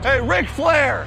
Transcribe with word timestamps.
Hey, 0.00 0.20
Ric 0.20 0.48
Flair! 0.48 1.04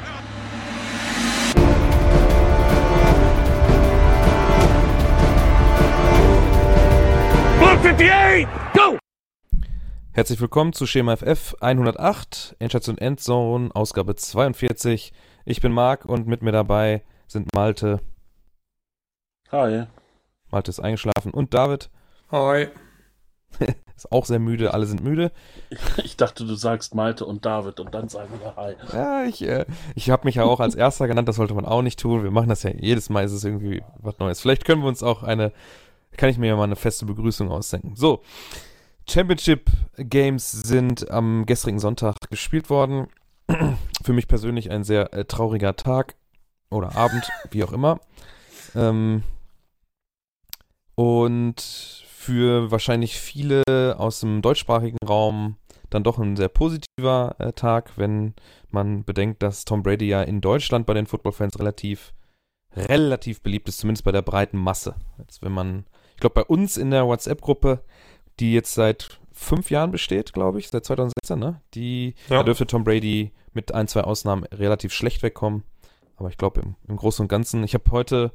Blue 7.58 7.70
58, 7.70 8.48
go! 8.74 8.98
Herzlich 10.12 10.42
willkommen 10.42 10.74
zu 10.74 10.86
Schema 10.86 11.16
FF 11.16 11.56
108, 11.62 12.58
Endstation 12.60 12.98
Endzone, 12.98 13.70
Ausgabe 13.74 14.16
42. 14.16 15.14
Ich 15.46 15.62
bin 15.62 15.72
Marc 15.72 16.04
und 16.04 16.28
mit 16.28 16.42
mir 16.42 16.52
dabei 16.52 17.06
sind 17.28 17.48
Malte. 17.56 18.02
Hi. 19.54 19.86
Malte 20.50 20.70
ist 20.70 20.82
eingeschlafen 20.82 21.32
und 21.32 21.54
David. 21.54 21.90
Hi. 22.30 22.68
ist 24.06 24.12
auch 24.12 24.26
sehr 24.26 24.40
müde, 24.40 24.74
alle 24.74 24.86
sind 24.86 25.04
müde. 25.04 25.32
Ich 26.04 26.18
dachte, 26.18 26.46
du 26.46 26.56
sagst 26.56 26.96
Malte 26.96 27.26
und 27.26 27.46
David 27.46 27.80
und 27.80 27.94
dann 27.94 28.10
sagen 28.10 28.30
wir 28.42 28.56
Hi. 28.56 28.76
Ja, 28.94 29.24
ich, 29.24 29.42
äh, 29.44 29.66
ich 29.96 30.10
habe 30.10 30.26
mich 30.26 30.36
ja 30.36 30.44
auch 30.44 30.60
als 30.60 30.76
Erster 30.76 31.08
genannt, 31.08 31.28
das 31.28 31.36
sollte 31.36 31.54
man 31.54 31.66
auch 31.66 31.82
nicht 31.82 32.00
tun. 32.00 32.24
Wir 32.24 32.32
machen 32.32 32.50
das 32.50 32.64
ja 32.64 32.72
jedes 32.72 33.10
Mal, 33.10 33.24
ist 33.24 33.32
es 33.32 33.44
irgendwie 33.44 33.84
was 34.00 34.18
Neues. 34.20 34.42
Vielleicht 34.42 34.66
können 34.66 34.82
wir 34.82 34.88
uns 34.88 35.04
auch 35.04 35.24
eine, 35.24 35.52
kann 36.18 36.30
ich 36.30 36.38
mir 36.38 36.48
ja 36.48 36.56
mal 36.56 36.64
eine 36.64 36.76
feste 36.76 37.06
Begrüßung 37.06 37.52
ausdenken. 37.52 37.96
So, 37.96 38.22
Championship 39.10 39.70
Games 39.98 40.52
sind 40.52 41.10
am 41.10 41.46
gestrigen 41.46 41.80
Sonntag 41.80 42.16
gespielt 42.30 42.70
worden. 42.70 43.08
Für 44.04 44.14
mich 44.14 44.28
persönlich 44.28 44.72
ein 44.72 44.84
sehr 44.84 45.14
äh, 45.14 45.26
trauriger 45.26 45.76
Tag 45.76 46.16
oder 46.70 46.96
Abend, 46.96 47.30
wie 47.52 47.64
auch 47.64 47.74
immer. 47.74 48.00
Ähm, 48.76 49.24
und 50.96 52.06
für 52.22 52.70
wahrscheinlich 52.70 53.20
viele 53.20 53.64
aus 53.98 54.20
dem 54.20 54.42
deutschsprachigen 54.44 54.98
Raum 55.08 55.58
dann 55.90 56.04
doch 56.04 56.20
ein 56.20 56.38
sehr 56.38 56.50
positiver 56.50 57.36
äh, 57.40 57.52
Tag, 57.54 57.98
wenn 57.98 58.36
man 58.70 59.04
bedenkt, 59.04 59.42
dass 59.42 59.66
Tom 59.66 59.82
Brady 59.82 60.08
ja 60.08 60.22
in 60.22 60.40
Deutschland 60.40 60.86
bei 60.86 60.94
den 60.94 61.08
Footballfans 61.08 61.58
relativ, 61.60 62.14
relativ 62.76 63.42
beliebt 63.42 63.68
ist, 63.68 63.80
zumindest 63.80 64.06
bei 64.06 64.12
der 64.12 64.22
breiten 64.22 64.58
Masse. 64.58 64.96
Jetzt, 65.18 65.42
wenn 65.42 65.52
man, 65.52 65.86
ich 66.14 66.20
glaube, 66.22 66.36
bei 66.36 66.44
uns 66.44 66.78
in 66.78 66.92
der 66.92 67.08
WhatsApp-Gruppe, 67.08 67.84
die 68.40 68.54
jetzt 68.54 68.76
seit 68.76 69.20
fünf 69.32 69.72
Jahren 69.72 69.92
besteht, 69.92 70.32
glaube 70.32 70.60
ich, 70.60 70.70
seit 70.70 70.86
2016, 70.86 71.40
ne? 71.40 71.60
Die, 71.74 72.14
Ja. 72.30 72.38
da 72.38 72.44
dürfte 72.44 72.68
Tom 72.68 72.84
Brady 72.84 73.32
mit 73.54 73.74
ein, 73.74 73.88
zwei 73.88 74.02
Ausnahmen 74.02 74.44
relativ 74.46 74.94
schlecht 74.94 75.24
wegkommen. 75.24 75.64
Aber 76.18 76.30
ich 76.30 76.38
glaube, 76.38 76.62
im, 76.62 76.76
im 76.88 76.98
Großen 76.98 77.24
und 77.24 77.30
Ganzen, 77.30 77.64
ich 77.64 77.74
habe 77.74 77.90
heute 77.92 78.32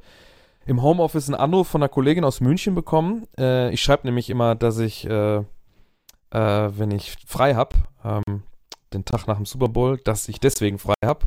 im 0.67 0.81
Homeoffice 0.81 1.29
einen 1.29 1.35
Anruf 1.35 1.69
von 1.69 1.81
einer 1.81 1.89
Kollegin 1.89 2.25
aus 2.25 2.41
München 2.41 2.75
bekommen. 2.75 3.25
Äh, 3.39 3.73
ich 3.73 3.81
schreibe 3.81 4.05
nämlich 4.05 4.29
immer, 4.29 4.53
dass 4.53 4.77
ich, 4.79 5.09
äh, 5.09 5.37
äh, 5.37 5.43
wenn 6.31 6.91
ich 6.91 7.15
frei 7.25 7.55
habe, 7.55 7.75
ähm, 8.03 8.43
den 8.93 9.05
Tag 9.05 9.27
nach 9.27 9.37
dem 9.37 9.45
Super 9.45 9.69
Bowl, 9.69 9.97
dass 9.97 10.27
ich 10.27 10.39
deswegen 10.39 10.77
frei 10.77 10.93
habe. 11.03 11.25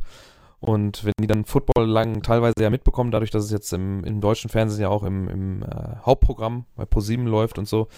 Und 0.60 1.06
wenn 1.06 1.14
die 1.18 1.26
dann 1.26 1.46
Football 1.46 1.86
lang 1.86 2.22
teilweise 2.22 2.54
ja 2.60 2.68
mitbekommen, 2.68 3.10
dadurch, 3.10 3.30
dass 3.30 3.44
es 3.44 3.50
jetzt 3.50 3.72
im, 3.72 4.04
im 4.04 4.20
deutschen 4.20 4.50
Fernsehen 4.50 4.82
ja 4.82 4.88
auch 4.90 5.04
im, 5.04 5.26
im 5.28 5.62
äh, 5.62 5.96
Hauptprogramm 6.04 6.66
bei 6.76 6.84
ProSieben 6.84 7.26
läuft 7.26 7.58
und 7.58 7.66
so, 7.66 7.88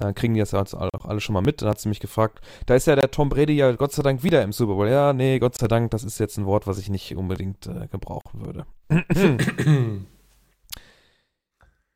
äh, 0.00 0.14
kriegen 0.14 0.32
die 0.32 0.40
das 0.40 0.52
ja 0.52 0.60
jetzt 0.60 0.72
auch 0.72 1.04
alle 1.04 1.20
schon 1.20 1.34
mal 1.34 1.42
mit. 1.42 1.60
Dann 1.60 1.68
hat 1.68 1.78
sie 1.78 1.90
mich 1.90 2.00
gefragt, 2.00 2.40
da 2.64 2.74
ist 2.74 2.86
ja 2.86 2.96
der 2.96 3.10
Tom 3.10 3.28
Brady 3.28 3.52
ja 3.52 3.70
Gott 3.72 3.92
sei 3.92 4.02
Dank 4.02 4.22
wieder 4.22 4.42
im 4.42 4.52
Super 4.52 4.74
Bowl. 4.76 4.88
Ja, 4.88 5.12
nee, 5.12 5.38
Gott 5.38 5.58
sei 5.58 5.68
Dank, 5.68 5.90
das 5.90 6.04
ist 6.04 6.18
jetzt 6.18 6.38
ein 6.38 6.46
Wort, 6.46 6.66
was 6.66 6.78
ich 6.78 6.88
nicht 6.88 7.14
unbedingt 7.14 7.66
äh, 7.66 7.86
gebrauchen 7.88 8.46
würde. 8.46 8.64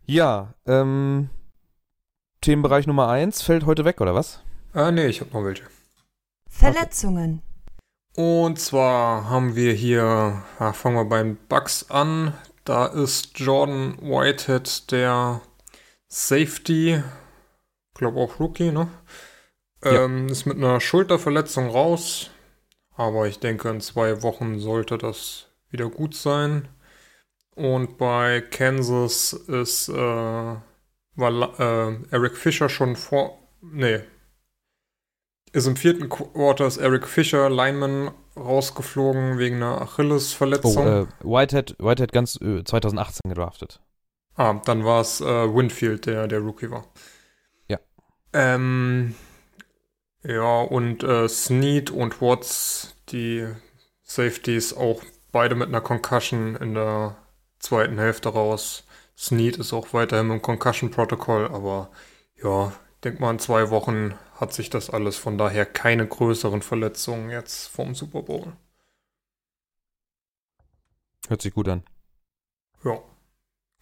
Ja, 0.06 0.55
ähm, 0.67 1.31
Themenbereich 2.41 2.87
Nummer 2.87 3.09
1 3.09 3.43
fällt 3.43 3.67
heute 3.67 3.84
weg, 3.84 4.01
oder 4.01 4.15
was? 4.15 4.41
ah, 4.73 4.91
nee, 4.91 5.07
ich 5.07 5.20
hab 5.20 5.33
noch 5.33 5.45
welche. 5.45 5.65
Verletzungen. 6.48 7.42
Und 8.17 8.59
zwar 8.59 9.29
haben 9.31 9.55
wir 9.57 9.73
hier, 9.73 10.42
ja, 10.59 10.73
fangen 10.73 10.97
wir 10.97 11.05
beim 11.05 11.39
Bucks 11.48 11.91
an. 11.91 12.34
Da 12.65 12.87
ist 12.87 13.39
Jordan 13.39 13.98
Whitehead 14.01 14.91
der 14.91 15.41
Safety, 16.09 17.03
glaube 17.95 18.20
auch 18.20 18.41
Rookie, 18.41 18.73
ne? 18.73 18.89
Ja. 19.85 20.05
Ähm, 20.05 20.29
ist 20.29 20.45
mit 20.45 20.57
einer 20.57 20.80
Schulterverletzung 20.80 21.69
raus. 21.69 22.30
Aber 22.97 23.27
ich 23.29 23.39
denke, 23.39 23.70
in 23.70 23.80
zwei 23.80 24.23
Wochen 24.23 24.58
sollte 24.58 24.98
das 24.98 25.47
wieder 25.70 25.89
gut 25.89 26.14
sein. 26.14 26.69
Und 27.61 27.98
bei 27.98 28.41
Kansas 28.41 29.33
ist 29.35 29.89
äh, 29.91 29.95
war 29.95 30.61
äh, 31.61 31.97
Eric 32.11 32.37
Fischer 32.39 32.69
schon 32.71 32.97
vor. 32.97 33.39
Nee. 33.61 34.01
Ist 35.53 35.67
im 35.67 35.77
vierten 35.77 36.09
Quarter 36.09 36.67
ist 36.67 36.79
Eric 36.79 37.07
Fischer, 37.07 37.51
Lineman, 37.51 38.13
rausgeflogen 38.37 39.39
wegen 39.39 39.57
einer 39.57 39.79
Oh, 39.79 39.83
Achillesverletzung. 39.85 40.87
äh, 40.87 41.07
Whitehead, 41.23 41.77
Whitehead 41.79 42.13
ganz 42.13 42.37
äh, 42.41 42.65
2018 42.65 43.29
gedraftet. 43.29 43.81
Ah, 44.37 44.55
dann 44.65 44.85
war 44.85 45.03
es 45.03 45.21
äh, 45.21 45.25
Winfield, 45.55 46.07
der 46.07 46.29
der 46.29 46.39
Rookie 46.39 46.71
war. 46.71 46.87
Ja. 47.69 47.79
Ähm, 48.33 49.15
ja, 50.23 50.63
und 50.63 51.03
äh, 51.03 51.29
Snead 51.29 51.91
und 51.91 52.23
Watts, 52.23 52.95
die 53.11 53.47
Safeties, 54.03 54.73
auch 54.75 55.03
beide 55.33 55.57
mit 55.57 55.69
einer 55.69 55.81
Concussion 55.83 56.57
in 56.57 56.75
der 56.75 57.17
zweiten 57.61 57.98
Hälfte 57.98 58.31
raus. 58.31 58.85
Snead 59.17 59.59
ist 59.59 59.73
auch 59.73 59.93
weiterhin 59.93 60.31
im 60.31 60.43
Concussion-Protokoll, 60.43 61.47
aber 61.47 61.91
ja, 62.43 62.73
denk 63.05 63.21
mal, 63.21 63.31
in 63.31 63.39
zwei 63.39 63.71
Wochen 63.71 64.15
hat 64.35 64.53
sich 64.53 64.71
das 64.71 64.91
alles, 64.91 65.17
von 65.17 65.37
daher 65.39 65.67
keine 65.67 66.07
größeren 66.07 66.63
Verletzungen 66.63 67.31
jetzt 67.31 67.69
vom 67.69 67.95
Super 67.95 68.23
Bowl. 68.23 68.53
Hört 71.29 71.43
sich 71.43 71.55
gut 71.55 71.69
an. 71.69 71.85
Ja. 72.83 72.98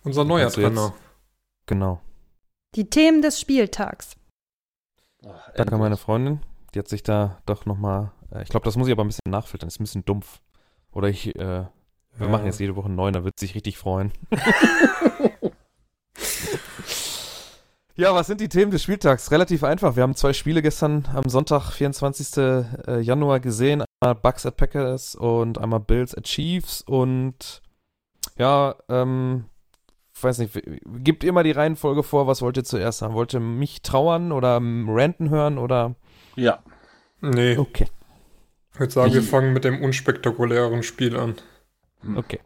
Unser 0.02 0.24
neuer 0.24 0.50
Trainer. 0.50 0.92
Genau. 1.66 2.00
Die 2.74 2.90
Themen 2.90 3.22
des 3.22 3.40
Spieltags. 3.40 4.16
Ach, 5.26 5.50
Danke 5.54 5.74
an 5.74 5.80
meine. 5.80 5.96
Freundin. 5.96 6.40
Die 6.74 6.78
hat 6.78 6.88
sich 6.88 7.02
da 7.02 7.40
doch 7.46 7.64
nochmal. 7.64 8.12
Äh, 8.30 8.42
ich 8.42 8.48
glaube, 8.48 8.64
das 8.64 8.76
muss 8.76 8.86
ich 8.88 8.92
aber 8.92 9.04
ein 9.04 9.08
bisschen 9.08 9.30
nachfiltern. 9.30 9.68
Ist 9.68 9.80
ein 9.80 9.84
bisschen 9.84 10.04
dumpf. 10.04 10.40
Oder 10.92 11.08
ich, 11.08 11.34
äh, 11.36 11.66
wir 12.18 12.26
Ja. 12.26 12.32
machen 12.32 12.46
jetzt 12.46 12.60
jede 12.60 12.76
Woche 12.76 12.86
einen 12.86 12.96
neuen, 12.96 13.14
da 13.14 13.24
wird 13.24 13.38
sich 13.38 13.54
richtig 13.54 13.78
freuen. 13.78 14.12
Ja, 17.96 18.14
was 18.14 18.28
sind 18.28 18.40
die 18.40 18.48
Themen 18.48 18.70
des 18.70 18.84
Spieltags? 18.84 19.32
Relativ 19.32 19.64
einfach. 19.64 19.96
Wir 19.96 20.04
haben 20.04 20.14
zwei 20.14 20.32
Spiele 20.32 20.62
gestern 20.62 21.04
am 21.12 21.28
Sonntag, 21.28 21.72
24. 21.72 22.36
äh, 22.36 23.00
Januar 23.00 23.40
gesehen. 23.40 23.82
Einmal 24.00 24.14
Bucks 24.14 24.46
at 24.46 24.56
Packers 24.56 25.16
und 25.16 25.58
einmal 25.58 25.80
Bills 25.80 26.14
at 26.14 26.22
Chiefs. 26.22 26.82
Und 26.82 27.60
ja, 28.36 28.76
ähm, 28.88 29.46
weiß 30.20 30.38
nicht, 30.38 30.62
gibt 31.02 31.24
immer 31.24 31.42
die 31.42 31.50
Reihenfolge 31.50 32.04
vor, 32.04 32.28
was 32.28 32.40
wollt 32.40 32.56
ihr 32.56 32.62
zuerst 32.62 33.02
haben? 33.02 33.14
Wollt 33.14 33.34
ihr 33.34 33.40
mich 33.40 33.82
trauern 33.82 34.30
oder 34.30 34.58
ähm, 34.58 34.86
ranten 34.88 35.28
hören 35.30 35.58
oder? 35.58 35.96
Ja. 36.36 36.60
Nee, 37.20 37.56
Okay, 37.58 37.88
ich 38.74 38.78
würde 38.78 38.92
sagen, 38.92 39.12
wir 39.12 39.22
Ich- 39.22 39.28
fangen 39.28 39.52
mit 39.52 39.64
dem 39.64 39.82
unspektakulären 39.82 40.84
Spiel 40.84 41.16
an. 41.16 41.34
Okay. 42.16 42.40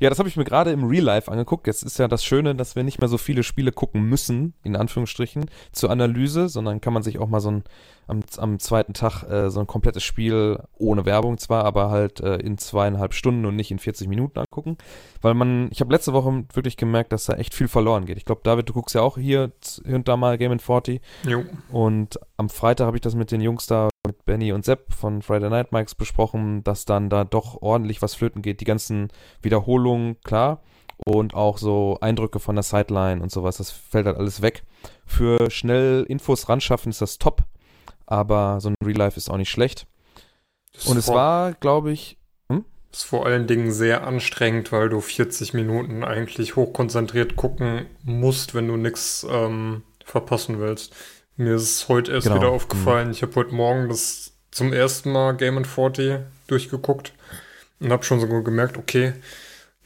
Ja, 0.00 0.10
das 0.10 0.20
habe 0.20 0.28
ich 0.28 0.36
mir 0.36 0.44
gerade 0.44 0.70
im 0.70 0.84
Real 0.84 1.02
Life 1.02 1.28
angeguckt. 1.28 1.66
Jetzt 1.66 1.82
ist 1.82 1.98
ja 1.98 2.06
das 2.06 2.24
Schöne, 2.24 2.54
dass 2.54 2.76
wir 2.76 2.84
nicht 2.84 3.00
mehr 3.00 3.08
so 3.08 3.18
viele 3.18 3.42
Spiele 3.42 3.72
gucken 3.72 4.02
müssen, 4.04 4.54
in 4.62 4.76
Anführungsstrichen, 4.76 5.46
zur 5.72 5.90
Analyse, 5.90 6.48
sondern 6.48 6.80
kann 6.80 6.92
man 6.92 7.02
sich 7.02 7.18
auch 7.18 7.26
mal 7.26 7.40
so 7.40 7.50
ein, 7.50 7.64
am, 8.06 8.20
am 8.36 8.60
zweiten 8.60 8.94
Tag 8.94 9.24
äh, 9.24 9.50
so 9.50 9.58
ein 9.58 9.66
komplettes 9.66 10.04
Spiel, 10.04 10.62
ohne 10.76 11.04
Werbung 11.04 11.36
zwar, 11.38 11.64
aber 11.64 11.90
halt 11.90 12.20
äh, 12.20 12.36
in 12.36 12.58
zweieinhalb 12.58 13.12
Stunden 13.12 13.44
und 13.44 13.56
nicht 13.56 13.72
in 13.72 13.80
40 13.80 14.06
Minuten 14.06 14.38
angucken. 14.38 14.78
Weil 15.20 15.34
man, 15.34 15.68
ich 15.72 15.80
habe 15.80 15.92
letzte 15.92 16.12
Woche 16.12 16.44
wirklich 16.52 16.76
gemerkt, 16.76 17.10
dass 17.12 17.24
da 17.24 17.32
echt 17.34 17.52
viel 17.52 17.66
verloren 17.66 18.04
geht. 18.06 18.18
Ich 18.18 18.24
glaube, 18.24 18.42
David, 18.44 18.68
du 18.68 18.74
guckst 18.74 18.94
ja 18.94 19.00
auch 19.00 19.18
hier, 19.18 19.50
z- 19.60 19.84
hier 19.84 19.96
und 19.96 20.06
da 20.06 20.16
mal 20.16 20.38
Game 20.38 20.52
in 20.52 20.60
40. 20.60 21.00
Jo. 21.26 21.44
Und 21.72 22.20
am 22.36 22.50
Freitag 22.50 22.86
habe 22.86 22.96
ich 22.98 23.00
das 23.00 23.16
mit 23.16 23.32
den 23.32 23.40
Jungs 23.40 23.66
da, 23.66 23.88
mit 24.08 24.24
Benny 24.24 24.52
und 24.52 24.64
Sepp 24.64 24.92
von 24.92 25.22
Friday 25.22 25.48
Night 25.48 25.70
Mikes 25.70 25.94
besprochen, 25.94 26.64
dass 26.64 26.84
dann 26.84 27.08
da 27.08 27.24
doch 27.24 27.62
ordentlich 27.62 28.02
was 28.02 28.14
flöten 28.14 28.42
geht. 28.42 28.60
Die 28.60 28.64
ganzen 28.64 29.08
Wiederholungen, 29.40 30.20
klar. 30.24 30.62
Und 30.96 31.34
auch 31.34 31.58
so 31.58 31.98
Eindrücke 32.00 32.40
von 32.40 32.56
der 32.56 32.64
Sideline 32.64 33.22
und 33.22 33.30
sowas. 33.30 33.58
Das 33.58 33.70
fällt 33.70 34.06
halt 34.06 34.16
alles 34.16 34.42
weg. 34.42 34.64
Für 35.06 35.48
schnell 35.50 36.04
Infos 36.08 36.48
ranschaffen 36.48 36.90
ist 36.90 37.00
das 37.00 37.18
top. 37.18 37.44
Aber 38.06 38.60
so 38.60 38.70
ein 38.70 38.74
Real 38.84 38.96
Life 38.96 39.16
ist 39.16 39.30
auch 39.30 39.36
nicht 39.36 39.50
schlecht. 39.50 39.86
Das 40.72 40.86
Und 40.86 40.96
es 40.96 41.08
war, 41.08 41.52
glaube 41.52 41.92
ich, 41.92 42.18
ist 42.92 43.04
vor 43.04 43.26
allen 43.26 43.46
Dingen 43.46 43.70
sehr 43.70 44.06
anstrengend, 44.06 44.72
weil 44.72 44.88
du 44.88 45.00
40 45.00 45.54
Minuten 45.54 46.04
eigentlich 46.04 46.56
hochkonzentriert 46.56 47.36
gucken 47.36 47.86
musst, 48.02 48.54
wenn 48.54 48.66
du 48.66 48.76
nichts 48.76 49.26
ähm, 49.30 49.82
verpassen 50.04 50.58
willst. 50.58 50.94
Mir 51.38 51.54
ist 51.54 51.62
es 51.62 51.88
heute 51.88 52.10
erst 52.12 52.26
Genau. 52.26 52.40
wieder 52.40 52.48
aufgefallen. 52.50 53.12
Ich 53.12 53.22
habe 53.22 53.32
heute 53.36 53.54
Morgen 53.54 53.88
das 53.88 54.32
zum 54.50 54.72
ersten 54.72 55.12
Mal 55.12 55.36
Game 55.36 55.64
40 55.64 56.18
durchgeguckt 56.48 57.12
und 57.78 57.92
habe 57.92 58.02
schon 58.02 58.18
so 58.18 58.26
gemerkt, 58.26 58.76
okay, 58.76 59.12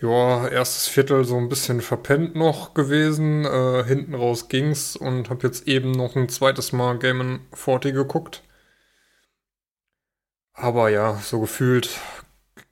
ja, 0.01 0.49
erstes 0.49 0.89
Viertel 0.89 1.25
so 1.27 1.37
ein 1.37 1.51
bisschen 1.51 1.83
verpennt 1.83 2.35
noch 2.35 2.73
gewesen, 2.73 3.45
äh, 3.45 3.85
hinten 3.85 4.15
raus 4.15 4.49
ging's 4.49 4.97
und 4.97 5.29
habe 5.29 5.47
jetzt 5.47 5.69
eben 5.69 5.91
noch 5.93 6.17
ein 6.17 6.31
zweites 6.31 6.73
Mal 6.73 6.99
Game 6.99 7.41
40 7.53 7.95
geguckt. 7.95 8.43
Aber 10.55 10.89
ja, 10.89 11.17
so 11.17 11.39
gefühlt 11.41 11.91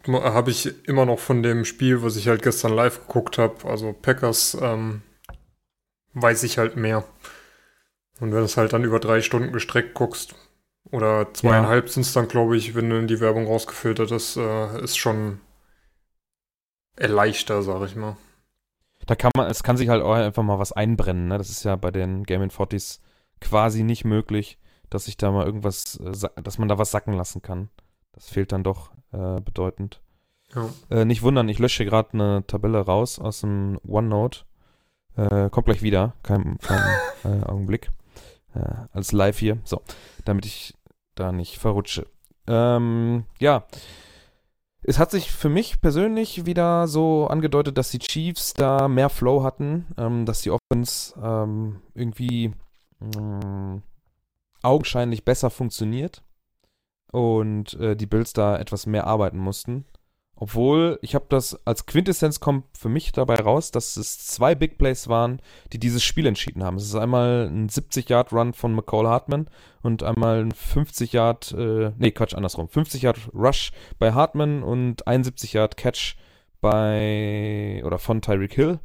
habe 0.08 0.50
ich 0.50 0.88
immer 0.88 1.04
noch 1.04 1.18
von 1.18 1.42
dem 1.42 1.66
Spiel, 1.66 2.02
was 2.02 2.16
ich 2.16 2.28
halt 2.28 2.42
gestern 2.42 2.72
live 2.72 3.06
geguckt 3.06 3.36
habe, 3.36 3.68
also 3.68 3.92
Packers, 3.92 4.56
ähm, 4.58 5.02
weiß 6.14 6.44
ich 6.44 6.56
halt 6.56 6.76
mehr. 6.76 7.04
Und 8.20 8.32
wenn 8.32 8.38
du 8.38 8.44
es 8.44 8.56
halt 8.56 8.72
dann 8.72 8.84
über 8.84 9.00
drei 9.00 9.22
Stunden 9.22 9.52
gestreckt 9.52 9.94
guckst, 9.94 10.34
oder 10.90 11.32
zweieinhalb 11.32 11.86
ja. 11.86 11.92
sind 11.92 12.02
es 12.02 12.12
dann, 12.12 12.28
glaube 12.28 12.56
ich, 12.56 12.74
wenn 12.74 12.90
du 12.90 12.98
in 12.98 13.06
die 13.06 13.20
Werbung 13.20 13.46
rausgefiltert 13.46 14.10
hast, 14.10 14.36
äh, 14.36 14.82
ist 14.82 14.96
schon 14.96 15.40
erleichter, 16.96 17.62
sag 17.62 17.86
ich 17.86 17.96
mal. 17.96 18.16
Da 19.06 19.14
kann 19.14 19.30
man, 19.36 19.50
es 19.50 19.62
kann 19.62 19.76
sich 19.76 19.88
halt 19.88 20.02
auch 20.02 20.14
einfach 20.14 20.42
mal 20.42 20.58
was 20.58 20.72
einbrennen, 20.72 21.28
ne? 21.28 21.38
Das 21.38 21.50
ist 21.50 21.64
ja 21.64 21.76
bei 21.76 21.90
den 21.90 22.24
Game 22.24 22.42
40s 22.42 23.00
quasi 23.40 23.82
nicht 23.82 24.04
möglich, 24.04 24.58
dass 24.90 25.06
sich 25.06 25.16
da 25.16 25.30
mal 25.30 25.46
irgendwas, 25.46 25.96
äh, 25.96 26.42
dass 26.42 26.58
man 26.58 26.68
da 26.68 26.78
was 26.78 26.90
sacken 26.90 27.14
lassen 27.14 27.42
kann. 27.42 27.70
Das 28.12 28.28
fehlt 28.28 28.52
dann 28.52 28.64
doch 28.64 28.90
äh, 29.12 29.40
bedeutend. 29.40 30.00
Ja. 30.54 30.68
Äh, 30.90 31.04
nicht 31.04 31.22
wundern, 31.22 31.48
ich 31.48 31.60
lösche 31.60 31.84
gerade 31.84 32.12
eine 32.14 32.46
Tabelle 32.46 32.80
raus 32.80 33.18
aus 33.18 33.42
dem 33.42 33.78
OneNote. 33.86 34.40
Äh, 35.16 35.50
kommt 35.50 35.66
gleich 35.66 35.82
wieder, 35.82 36.14
kein, 36.22 36.58
kein 36.58 36.82
äh, 37.24 37.44
Augenblick. 37.44 37.90
Äh, 38.54 38.86
als 38.92 39.12
live 39.12 39.38
hier. 39.38 39.58
So, 39.64 39.82
damit 40.24 40.46
ich 40.46 40.74
da 41.14 41.32
nicht 41.32 41.58
verrutsche. 41.58 42.06
Ähm, 42.46 43.24
ja. 43.38 43.66
Es 44.82 44.98
hat 44.98 45.10
sich 45.10 45.30
für 45.30 45.50
mich 45.50 45.80
persönlich 45.82 46.46
wieder 46.46 46.88
so 46.88 47.26
angedeutet, 47.26 47.76
dass 47.76 47.90
die 47.90 47.98
Chiefs 47.98 48.54
da 48.54 48.88
mehr 48.88 49.10
Flow 49.10 49.42
hatten, 49.42 49.86
ähm, 49.98 50.24
dass 50.24 50.40
die 50.40 50.50
Offense 50.50 51.14
ähm, 51.22 51.82
irgendwie 51.94 52.54
mh, 52.98 53.20
mm, 53.20 53.82
augenscheinlich 54.62 55.24
besser 55.24 55.50
funktioniert 55.50 56.22
und 57.12 57.74
äh, 57.74 57.94
die 57.94 58.06
Bills 58.06 58.32
da 58.32 58.56
etwas 58.58 58.86
mehr 58.86 59.06
arbeiten 59.06 59.38
mussten. 59.38 59.84
Obwohl, 60.42 60.98
ich 61.02 61.14
habe 61.14 61.26
das 61.28 61.54
als 61.66 61.84
Quintessenz 61.84 62.40
kommt 62.40 62.64
für 62.74 62.88
mich 62.88 63.12
dabei 63.12 63.34
raus, 63.34 63.72
dass 63.72 63.98
es 63.98 64.26
zwei 64.26 64.54
Big 64.54 64.78
Plays 64.78 65.06
waren, 65.06 65.42
die 65.74 65.78
dieses 65.78 66.02
Spiel 66.02 66.24
entschieden 66.24 66.64
haben. 66.64 66.78
Es 66.78 66.84
ist 66.84 66.94
einmal 66.94 67.46
ein 67.46 67.68
70-Yard-Run 67.68 68.54
von 68.54 68.74
McCall 68.74 69.06
Hartman 69.06 69.50
und 69.82 70.02
einmal 70.02 70.40
ein 70.40 70.52
50-Yard, 70.52 71.52
äh, 71.52 71.92
nee, 71.98 72.10
Quatsch, 72.12 72.32
andersrum. 72.32 72.68
50-Yard-Rush 72.68 73.72
bei 73.98 74.14
Hartman 74.14 74.62
und 74.62 75.06
71-Yard-Catch 75.06 76.16
bei, 76.62 77.82
oder 77.84 77.98
von 77.98 78.22
Tyreek 78.22 78.54
Hill. 78.54 78.80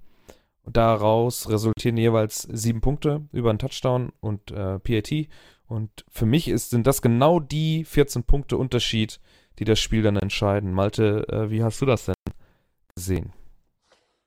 Daraus 0.65 1.49
resultieren 1.49 1.95
jeweils 1.95 2.41
sieben 2.41 2.81
Punkte 2.81 3.29
über 3.31 3.49
einen 3.49 3.59
Touchdown 3.59 4.11
und 4.19 4.51
äh, 4.51 4.79
PAT. 4.79 5.29
Und 5.67 6.03
für 6.09 6.25
mich 6.25 6.49
ist, 6.49 6.71
sind 6.71 6.85
das 6.85 7.01
genau 7.01 7.39
die 7.39 7.85
14 7.85 8.25
Punkte 8.25 8.57
Unterschied, 8.57 9.21
die 9.59 9.65
das 9.65 9.79
Spiel 9.79 10.03
dann 10.03 10.17
entscheiden. 10.17 10.73
Malte, 10.73 11.27
äh, 11.29 11.49
wie 11.49 11.63
hast 11.63 11.81
du 11.81 11.85
das 11.85 12.05
denn 12.05 12.15
gesehen? 12.95 13.33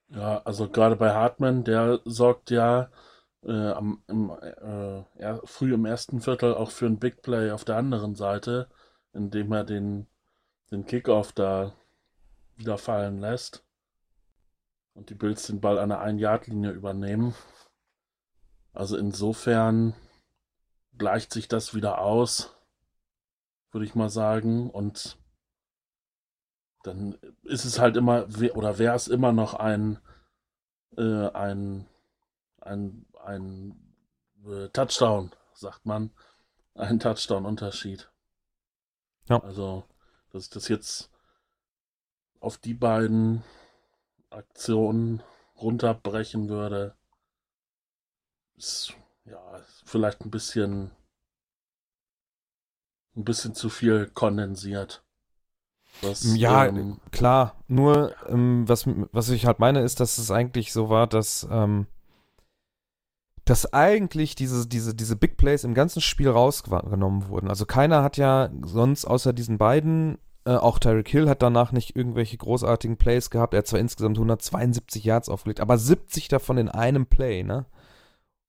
Ja, 0.09 0.39
also 0.45 0.69
gerade 0.69 0.97
bei 0.97 1.13
Hartmann, 1.13 1.65
der 1.65 2.01
sorgt 2.05 2.51
ja 2.51 2.91
äh, 3.45 3.71
am, 3.71 4.03
im, 4.09 4.31
äh, 4.31 5.35
früh 5.45 5.75
im 5.75 5.85
ersten 5.85 6.21
Viertel 6.21 6.55
auch 6.55 6.71
für 6.71 6.87
ein 6.87 6.99
Big 6.99 7.23
Play 7.23 7.51
auf 7.51 7.65
der 7.65 7.77
anderen 7.77 8.15
Seite, 8.15 8.69
indem 9.13 9.53
er 9.53 9.65
den, 9.65 10.07
den 10.71 10.87
Kickoff 10.87 11.33
da 11.33 11.75
wieder 12.57 12.79
fallen 12.79 13.21
lässt 13.21 13.65
und 14.95 15.11
die 15.11 15.15
Bills 15.15 15.47
den 15.47 15.61
Ball 15.61 15.79
an 15.79 15.91
der 15.91 16.01
Ein-Yard-Linie 16.01 16.71
übernehmen. 16.71 17.35
Also 18.73 18.97
insofern 18.97 19.95
gleicht 20.97 21.33
sich 21.33 21.49
das 21.49 21.75
wieder 21.75 22.01
aus, 22.01 22.57
würde 23.71 23.87
ich 23.87 23.95
mal 23.95 24.11
sagen. 24.11 24.71
Und 24.71 25.18
dann 26.83 27.19
ist 27.43 27.65
es 27.65 27.79
halt 27.79 27.97
immer, 27.97 28.27
oder 28.55 28.79
wäre 28.79 28.95
es 28.95 29.09
immer 29.09 29.33
noch 29.33 29.55
ein, 29.55 29.99
äh, 30.97 31.29
ein, 31.29 31.87
ein, 32.61 33.07
ein 33.25 33.95
äh, 34.47 34.69
Touchdown, 34.69 35.33
sagt 35.55 35.87
man. 35.87 36.11
Ein 36.75 37.01
Touchdown-Unterschied. 37.01 38.11
Ja. 39.29 39.43
Also, 39.43 39.85
dass 40.31 40.45
ich 40.45 40.51
das 40.51 40.69
jetzt 40.69 41.11
auf 42.41 42.57
die 42.57 42.75
beiden 42.75 43.43
Aktionen 44.31 45.23
runterbrechen 45.57 46.49
würde, 46.49 46.97
ist 48.57 48.95
ja, 49.25 49.61
vielleicht 49.85 50.23
ein 50.23 50.31
bisschen, 50.31 50.91
ein 53.17 53.25
bisschen 53.25 53.55
zu 53.55 53.69
viel 53.69 54.09
kondensiert. 54.11 55.05
Was, 56.03 56.37
ja, 56.37 56.67
ähm, 56.67 56.99
klar. 57.11 57.57
Nur, 57.67 58.15
ähm, 58.29 58.69
was, 58.69 58.87
was 59.13 59.31
ich 59.31 59.47
halt 59.47 59.59
meine, 59.59 59.81
ist, 59.81 60.01
dass 60.01 60.19
es 60.19 60.31
eigentlich 60.31 60.73
so 60.73 60.89
war, 60.89 61.07
dass, 61.07 61.47
ähm, 61.51 61.87
dass 63.45 63.73
eigentlich 63.73 64.35
diese, 64.35 64.67
diese, 64.67 64.95
diese 64.95 65.17
Big 65.17 65.37
Plays 65.37 65.65
im 65.65 65.75
ganzen 65.75 66.01
Spiel 66.01 66.29
rausgenommen 66.29 67.29
wurden. 67.29 67.49
Also 67.49 67.67
keiner 67.67 68.03
hat 68.03 68.17
ja 68.17 68.51
sonst 68.63 69.05
außer 69.05 69.33
diesen 69.33 69.59
beiden, 69.59 70.19
äh, 70.45 70.55
auch 70.55 70.79
Tyreek 70.79 71.09
Hill 71.09 71.29
hat 71.29 71.43
danach 71.43 71.73
nicht 71.73 71.97
irgendwelche 71.97 72.37
großartigen 72.37 72.97
Plays 72.97 73.31
gehabt. 73.31 73.55
Er 73.55 73.59
hat 73.59 73.67
zwar 73.67 73.81
insgesamt 73.81 74.19
172 74.19 75.05
Yards 75.05 75.29
aufgelegt, 75.29 75.61
aber 75.61 75.79
70 75.79 76.29
davon 76.29 76.59
in 76.59 76.69
einem 76.69 77.07
Play, 77.07 77.43
ne? 77.43 77.67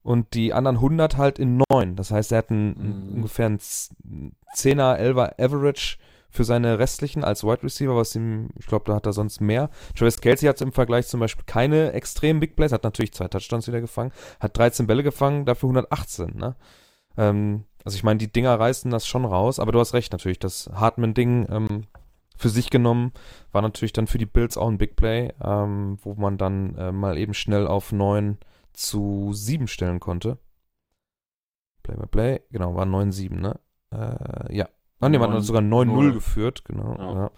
und 0.02 0.34
die 0.34 0.54
anderen 0.54 0.78
100 0.78 1.18
halt 1.18 1.40
in 1.40 1.62
9. 1.70 1.96
Das 1.96 2.12
heißt, 2.12 2.32
er 2.32 2.40
hat 2.40 2.50
einen, 2.50 3.10
mhm. 3.10 3.16
ungefähr 3.18 3.48
einen 3.48 3.60
10er, 3.60 4.98
11er 4.98 5.40
Average 5.40 5.98
für 6.30 6.44
seine 6.44 6.80
restlichen 6.80 7.24
als 7.24 7.44
Wide 7.44 7.64
Receiver, 7.64 7.96
was 7.96 8.16
ihm, 8.16 8.50
ich 8.58 8.68
glaube, 8.68 8.86
da 8.86 8.96
hat 8.96 9.06
er 9.06 9.14
sonst 9.14 9.42
mehr. 9.42 9.70
Travis 9.96 10.22
Kelsey 10.22 10.48
hat 10.48 10.62
im 10.62 10.72
Vergleich 10.72 11.08
zum 11.08 11.20
Beispiel 11.20 11.46
keine 11.46 11.94
extremen 11.94 12.40
Big 12.40 12.56
Plays, 12.56 12.72
hat 12.72 12.84
natürlich 12.84 13.14
zwei 13.14 13.28
Touchdowns 13.28 13.68
wieder 13.68 13.82
gefangen, 13.82 14.12
hat 14.40 14.58
13 14.58 14.88
Bälle 14.88 15.04
gefangen, 15.04 15.46
dafür 15.46 15.70
118, 15.70 16.36
ne? 16.36 16.56
Ähm, 17.18 17.66
also 17.84 17.96
ich 17.96 18.04
meine, 18.04 18.18
die 18.18 18.32
Dinger 18.32 18.60
reißen 18.60 18.92
das 18.92 19.08
schon 19.08 19.26
raus, 19.26 19.60
aber 19.60 19.72
du 19.72 19.80
hast 19.80 19.94
recht 19.94 20.12
natürlich, 20.12 20.40
das 20.40 20.70
Hartman-Ding 20.74 21.48
ähm, 21.50 21.88
für 22.40 22.50
sich 22.50 22.70
genommen 22.70 23.12
war 23.52 23.62
natürlich 23.62 23.94
dann 23.94 24.08
für 24.08 24.18
die 24.18 24.26
Bills 24.26 24.58
auch 24.58 24.70
ein 24.70 24.78
Big 24.78 24.96
Play, 24.96 25.34
ähm, 25.44 25.98
wo 26.02 26.14
man 26.16 26.38
dann 26.38 26.76
äh, 26.76 26.92
mal 26.92 27.18
eben 27.18 27.34
schnell 27.34 27.68
auf 27.68 27.92
9 27.92 28.38
zu 28.74 29.32
7 29.34 29.68
stellen 29.68 30.00
konnte. 30.00 30.38
Play 31.84 31.96
by 31.96 32.08
Play, 32.08 32.42
genau, 32.52 32.76
war 32.76 32.86
9-7, 32.86 33.36
ne? 33.36 33.60
Äh, 33.92 34.56
ja. 34.56 34.70
Ah, 35.00 35.10
nee, 35.10 35.18
man 35.18 35.34
hat 35.34 35.44
sogar 35.44 35.62
9-0 35.62 36.14
geführt, 36.14 36.66
genau. 36.66 36.96
Ja. 36.98 37.32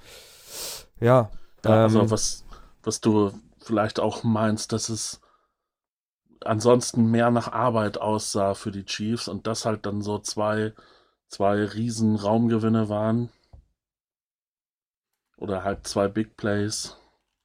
ja. 0.99 1.31
ja, 1.63 1.83
also 1.83 2.01
ähm, 2.01 2.11
was, 2.11 2.43
was 2.83 3.01
du 3.01 3.31
vielleicht 3.59 3.99
auch 3.99 4.23
meinst, 4.23 4.71
dass 4.73 4.89
es 4.89 5.21
ansonsten 6.43 7.11
mehr 7.11 7.31
nach 7.31 7.51
Arbeit 7.51 7.99
aussah 7.99 8.53
für 8.53 8.71
die 8.71 8.85
Chiefs 8.85 9.27
und 9.27 9.47
das 9.47 9.65
halt 9.65 9.85
dann 9.85 10.01
so 10.01 10.19
zwei, 10.19 10.73
zwei 11.27 11.63
riesen 11.63 12.15
Raumgewinne 12.15 12.89
waren. 12.89 13.29
Oder 15.37 15.63
halt 15.63 15.87
zwei 15.87 16.07
Big 16.07 16.37
Plays, 16.37 16.97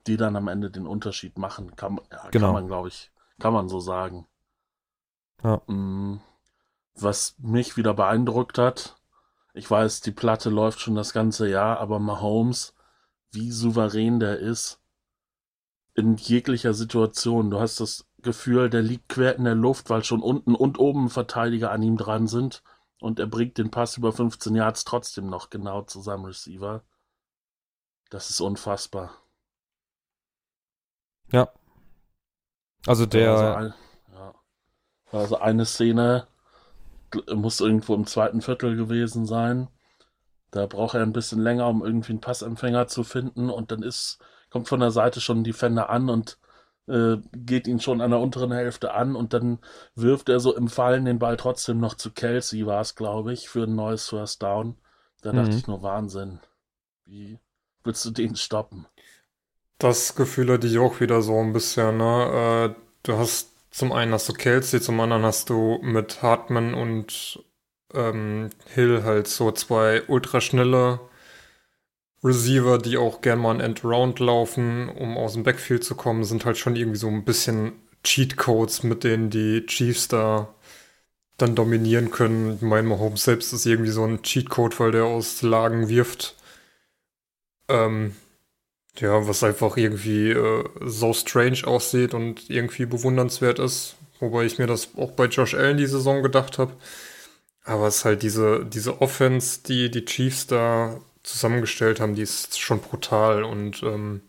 die 0.06 0.16
dann 0.16 0.36
am 0.36 0.48
Ende 0.48 0.70
den 0.70 0.86
Unterschied 0.86 1.38
machen. 1.38 1.76
Kann, 1.76 2.00
ja, 2.10 2.28
genau. 2.30 2.46
kann 2.46 2.54
man, 2.54 2.66
glaube 2.66 2.88
ich, 2.88 3.10
kann 3.38 3.52
man 3.52 3.68
so 3.68 3.80
sagen. 3.80 4.26
Ja. 5.42 5.60
Mm, 5.66 6.20
was 6.94 7.36
mich 7.38 7.76
wieder 7.76 7.94
beeindruckt 7.94 8.58
hat, 8.58 8.96
ich 9.56 9.70
weiß, 9.70 10.02
die 10.02 10.12
Platte 10.12 10.50
läuft 10.50 10.80
schon 10.80 10.94
das 10.94 11.14
ganze 11.14 11.48
Jahr, 11.48 11.80
aber 11.80 11.98
Mahomes, 11.98 12.74
wie 13.32 13.50
souverän 13.50 14.20
der 14.20 14.38
ist, 14.38 14.80
in 15.94 16.16
jeglicher 16.16 16.74
Situation. 16.74 17.50
Du 17.50 17.58
hast 17.58 17.80
das 17.80 18.06
Gefühl, 18.20 18.68
der 18.68 18.82
liegt 18.82 19.08
quer 19.08 19.34
in 19.36 19.44
der 19.44 19.54
Luft, 19.54 19.88
weil 19.88 20.04
schon 20.04 20.20
unten 20.20 20.54
und 20.54 20.78
oben 20.78 21.08
Verteidiger 21.08 21.70
an 21.70 21.82
ihm 21.82 21.96
dran 21.96 22.26
sind 22.26 22.62
und 23.00 23.18
er 23.18 23.26
bringt 23.26 23.56
den 23.56 23.70
Pass 23.70 23.96
über 23.96 24.12
15 24.12 24.54
Yards 24.54 24.84
trotzdem 24.84 25.28
noch 25.28 25.48
genau 25.48 25.82
zu 25.82 26.02
seinem 26.02 26.26
Receiver. 26.26 26.84
Das 28.10 28.28
ist 28.28 28.40
unfassbar. 28.40 29.10
Ja, 31.32 31.50
also 32.86 33.06
der. 33.06 33.30
Also, 33.30 33.54
ein, 33.56 33.74
ja. 34.12 34.34
also 35.12 35.38
eine 35.38 35.64
Szene 35.64 36.28
muss 37.34 37.60
irgendwo 37.60 37.94
im 37.94 38.06
zweiten 38.06 38.40
Viertel 38.40 38.76
gewesen 38.76 39.26
sein. 39.26 39.68
Da 40.50 40.66
braucht 40.66 40.94
er 40.94 41.02
ein 41.02 41.12
bisschen 41.12 41.40
länger, 41.40 41.68
um 41.68 41.84
irgendwie 41.84 42.12
einen 42.12 42.20
Passempfänger 42.20 42.86
zu 42.88 43.04
finden. 43.04 43.50
Und 43.50 43.70
dann 43.70 43.82
ist, 43.82 44.18
kommt 44.50 44.68
von 44.68 44.80
der 44.80 44.90
Seite 44.90 45.20
schon 45.20 45.40
ein 45.40 45.44
Defender 45.44 45.90
an 45.90 46.08
und 46.08 46.38
äh, 46.88 47.16
geht 47.32 47.66
ihn 47.66 47.80
schon 47.80 48.00
an 48.00 48.10
der 48.10 48.20
unteren 48.20 48.52
Hälfte 48.52 48.94
an. 48.94 49.16
Und 49.16 49.32
dann 49.32 49.58
wirft 49.94 50.28
er 50.28 50.40
so 50.40 50.56
im 50.56 50.68
Fallen 50.68 51.04
den 51.04 51.18
Ball 51.18 51.36
trotzdem 51.36 51.78
noch 51.78 51.94
zu 51.94 52.10
Kelsey, 52.10 52.66
war 52.66 52.80
es, 52.80 52.94
glaube 52.94 53.32
ich, 53.32 53.48
für 53.48 53.64
ein 53.64 53.74
neues 53.74 54.08
First 54.08 54.42
Down. 54.42 54.76
Da 55.22 55.32
mhm. 55.32 55.36
dachte 55.36 55.56
ich 55.56 55.66
nur 55.66 55.82
Wahnsinn. 55.82 56.40
Wie 57.04 57.38
willst 57.84 58.04
du 58.04 58.10
den 58.10 58.36
stoppen? 58.36 58.86
Das 59.78 60.14
Gefühl 60.14 60.52
hatte 60.52 60.66
ich 60.66 60.78
auch 60.78 61.00
wieder 61.00 61.20
so 61.22 61.38
ein 61.38 61.52
bisschen, 61.52 61.98
ne? 61.98 62.74
Äh, 62.74 62.80
du 63.02 63.18
hast 63.18 63.55
zum 63.76 63.92
einen 63.92 64.14
hast 64.14 64.26
du 64.26 64.32
Kelsey, 64.32 64.80
zum 64.80 64.98
anderen 65.00 65.24
hast 65.24 65.50
du 65.50 65.78
mit 65.82 66.22
Hartman 66.22 66.72
und 66.72 67.44
ähm, 67.92 68.48
Hill 68.72 69.02
halt 69.04 69.28
so 69.28 69.52
zwei 69.52 70.02
ultraschnelle 70.08 70.98
Receiver, 72.24 72.78
die 72.78 72.96
auch 72.96 73.20
gern 73.20 73.38
mal 73.38 73.54
ein 73.54 73.60
End-Round 73.60 74.18
laufen, 74.18 74.88
um 74.88 75.18
aus 75.18 75.34
dem 75.34 75.42
Backfield 75.42 75.84
zu 75.84 75.94
kommen, 75.94 76.24
sind 76.24 76.46
halt 76.46 76.56
schon 76.56 76.74
irgendwie 76.74 76.96
so 76.96 77.08
ein 77.08 77.26
bisschen 77.26 77.72
Cheat-Codes, 78.02 78.82
mit 78.82 79.04
denen 79.04 79.28
die 79.28 79.66
Chiefs 79.66 80.08
da 80.08 80.48
dann 81.36 81.54
dominieren 81.54 82.10
können. 82.10 82.54
Ich 82.54 82.62
meine, 82.62 82.88
Mahomes 82.88 83.24
selbst 83.24 83.52
ist 83.52 83.66
irgendwie 83.66 83.90
so 83.90 84.04
ein 84.04 84.22
Cheat-Code, 84.22 84.78
weil 84.78 84.92
der 84.92 85.04
aus 85.04 85.42
Lagen 85.42 85.90
wirft. 85.90 86.34
Ähm, 87.68 88.16
ja, 89.00 89.26
was 89.28 89.42
einfach 89.44 89.76
irgendwie 89.76 90.30
äh, 90.30 90.64
so 90.84 91.12
strange 91.12 91.66
aussieht 91.66 92.14
und 92.14 92.48
irgendwie 92.50 92.86
bewundernswert 92.86 93.58
ist. 93.58 93.96
Wobei 94.20 94.44
ich 94.44 94.58
mir 94.58 94.66
das 94.66 94.90
auch 94.96 95.12
bei 95.12 95.26
Josh 95.26 95.54
Allen 95.54 95.76
die 95.76 95.86
Saison 95.86 96.22
gedacht 96.22 96.58
habe. 96.58 96.72
Aber 97.64 97.86
es 97.88 97.96
ist 97.98 98.04
halt 98.04 98.22
diese, 98.22 98.64
diese 98.64 99.00
Offense, 99.02 99.60
die 99.66 99.90
die 99.90 100.04
Chiefs 100.04 100.46
da 100.46 100.98
zusammengestellt 101.22 102.00
haben, 102.00 102.14
die 102.14 102.22
ist 102.22 102.58
schon 102.58 102.80
brutal 102.80 103.42
und 103.44 103.82
ähm, 103.82 104.22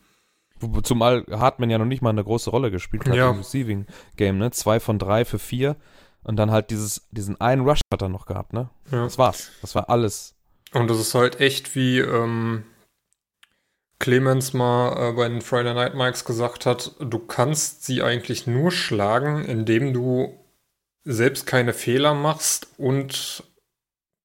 Zumal 0.82 1.24
Hartman 1.30 1.70
ja 1.70 1.78
noch 1.78 1.86
nicht 1.86 2.02
mal 2.02 2.10
eine 2.10 2.24
große 2.24 2.50
Rolle 2.50 2.72
gespielt 2.72 3.08
hat 3.08 3.14
Ja. 3.14 3.30
im 3.30 3.38
Receiving 3.38 3.86
Game, 4.16 4.40
ne? 4.40 4.50
Zwei 4.50 4.80
von 4.80 4.98
drei 4.98 5.24
für 5.24 5.38
vier. 5.38 5.76
Und 6.24 6.36
dann 6.38 6.50
halt 6.50 6.72
dieses, 6.72 7.08
diesen 7.12 7.40
einen 7.40 7.62
Rush 7.62 7.80
hat 7.94 8.02
er 8.02 8.10
noch 8.10 8.26
gehabt, 8.26 8.54
ne? 8.54 8.70
ja. 8.92 9.04
Das 9.04 9.20
war's. 9.20 9.52
Das 9.62 9.76
war 9.76 9.90
alles. 9.92 10.34
Und 10.74 10.90
das 10.90 11.00
ist 11.00 11.14
halt 11.14 11.40
echt 11.40 11.76
wie 11.76 12.00
ähm, 12.00 12.64
Clemens 14.00 14.54
mal 14.54 15.10
äh, 15.10 15.14
bei 15.14 15.28
den 15.28 15.42
Friday 15.42 15.74
Night 15.74 15.96
Mikes 15.96 16.26
gesagt 16.26 16.66
hat, 16.66 16.92
du 17.00 17.20
kannst 17.20 17.86
sie 17.86 18.02
eigentlich 18.04 18.48
nur 18.48 18.72
schlagen, 18.72 19.44
indem 19.46 19.94
du 19.94 20.38
selbst 21.04 21.48
keine 21.48 21.74
Fehler 21.74 22.14
machst 22.14 22.68
und 22.78 23.44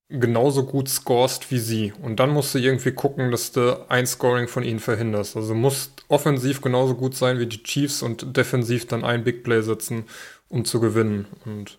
genauso 0.08 0.66
gut 0.66 0.88
scorest 0.88 1.50
wie 1.50 1.58
sie. 1.58 1.92
Und 2.02 2.20
dann 2.20 2.30
musst 2.30 2.54
du 2.54 2.58
irgendwie 2.58 2.92
gucken, 2.92 3.30
dass 3.30 3.52
du 3.52 3.88
ein 3.88 4.06
Scoring 4.06 4.48
von 4.48 4.62
ihnen 4.62 4.80
verhinderst. 4.80 5.36
Also 5.36 5.54
musst 5.54 6.04
offensiv 6.08 6.60
genauso 6.60 6.94
gut 6.94 7.14
sein 7.14 7.38
wie 7.38 7.46
die 7.46 7.62
Chiefs 7.62 8.02
und 8.02 8.36
defensiv 8.36 8.86
dann 8.86 9.04
ein 9.04 9.24
Big 9.24 9.42
Play 9.42 9.62
setzen, 9.62 10.04
um 10.48 10.64
zu 10.64 10.80
gewinnen. 10.80 11.26
Und 11.46 11.78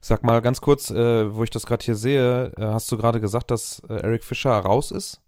Sag 0.00 0.24
mal 0.24 0.40
ganz 0.40 0.60
kurz, 0.60 0.90
äh, 0.90 1.34
wo 1.34 1.44
ich 1.44 1.50
das 1.50 1.66
gerade 1.66 1.84
hier 1.84 1.94
sehe, 1.94 2.52
äh, 2.56 2.62
hast 2.62 2.90
du 2.90 2.96
gerade 2.96 3.20
gesagt, 3.20 3.50
dass 3.50 3.82
äh, 3.88 3.94
Eric 3.94 4.24
Fischer 4.24 4.52
raus 4.52 4.90
ist? 4.90 5.20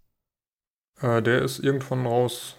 Äh, 1.03 1.21
der 1.21 1.41
ist 1.41 1.59
irgendwann 1.59 2.05
raus. 2.05 2.55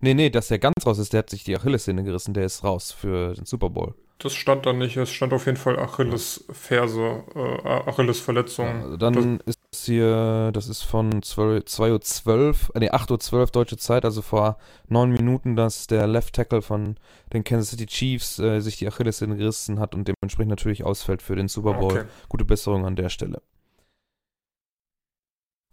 Nee, 0.00 0.14
nee, 0.14 0.30
dass 0.30 0.48
der 0.48 0.58
ganz 0.58 0.74
raus 0.84 0.98
ist, 0.98 1.12
der 1.12 1.18
hat 1.20 1.30
sich 1.30 1.44
die 1.44 1.56
Achillessehne 1.56 2.02
gerissen, 2.04 2.34
der 2.34 2.44
ist 2.44 2.64
raus 2.64 2.92
für 2.92 3.34
den 3.34 3.46
Super 3.46 3.70
Bowl. 3.70 3.94
Das 4.18 4.32
stand 4.32 4.64
da 4.64 4.72
nicht. 4.72 4.96
Es 4.96 5.10
stand 5.10 5.32
auf 5.32 5.46
jeden 5.46 5.56
Fall 5.58 5.78
Achilles-Ferse, 5.78 7.24
äh, 7.34 7.68
Achilles-Verletzung. 7.68 8.66
Also 8.82 8.96
dann 8.96 9.40
ist 9.40 9.58
hier, 9.84 10.50
das 10.52 10.68
ist 10.68 10.82
von 10.82 11.22
12 11.22 11.64
2.12 11.64 12.28
Uhr, 12.28 12.76
äh, 12.76 12.80
nee, 12.80 12.90
8.12 12.90 13.32
Uhr 13.32 13.46
deutsche 13.46 13.76
Zeit, 13.76 14.04
also 14.04 14.22
vor 14.22 14.56
neun 14.88 15.10
Minuten, 15.10 15.56
dass 15.56 15.86
der 15.86 16.06
Left 16.06 16.34
Tackle 16.34 16.62
von 16.62 16.96
den 17.32 17.44
Kansas 17.44 17.70
City 17.70 17.86
Chiefs 17.86 18.38
äh, 18.38 18.60
sich 18.60 18.76
die 18.76 18.86
Achillessehne 18.86 19.36
gerissen 19.36 19.80
hat 19.80 19.94
und 19.94 20.06
dementsprechend 20.06 20.50
natürlich 20.50 20.84
ausfällt 20.84 21.22
für 21.22 21.34
den 21.34 21.48
Super 21.48 21.74
Bowl. 21.74 21.92
Okay. 21.92 22.04
Gute 22.28 22.44
Besserung 22.44 22.86
an 22.86 22.96
der 22.96 23.08
Stelle. 23.08 23.42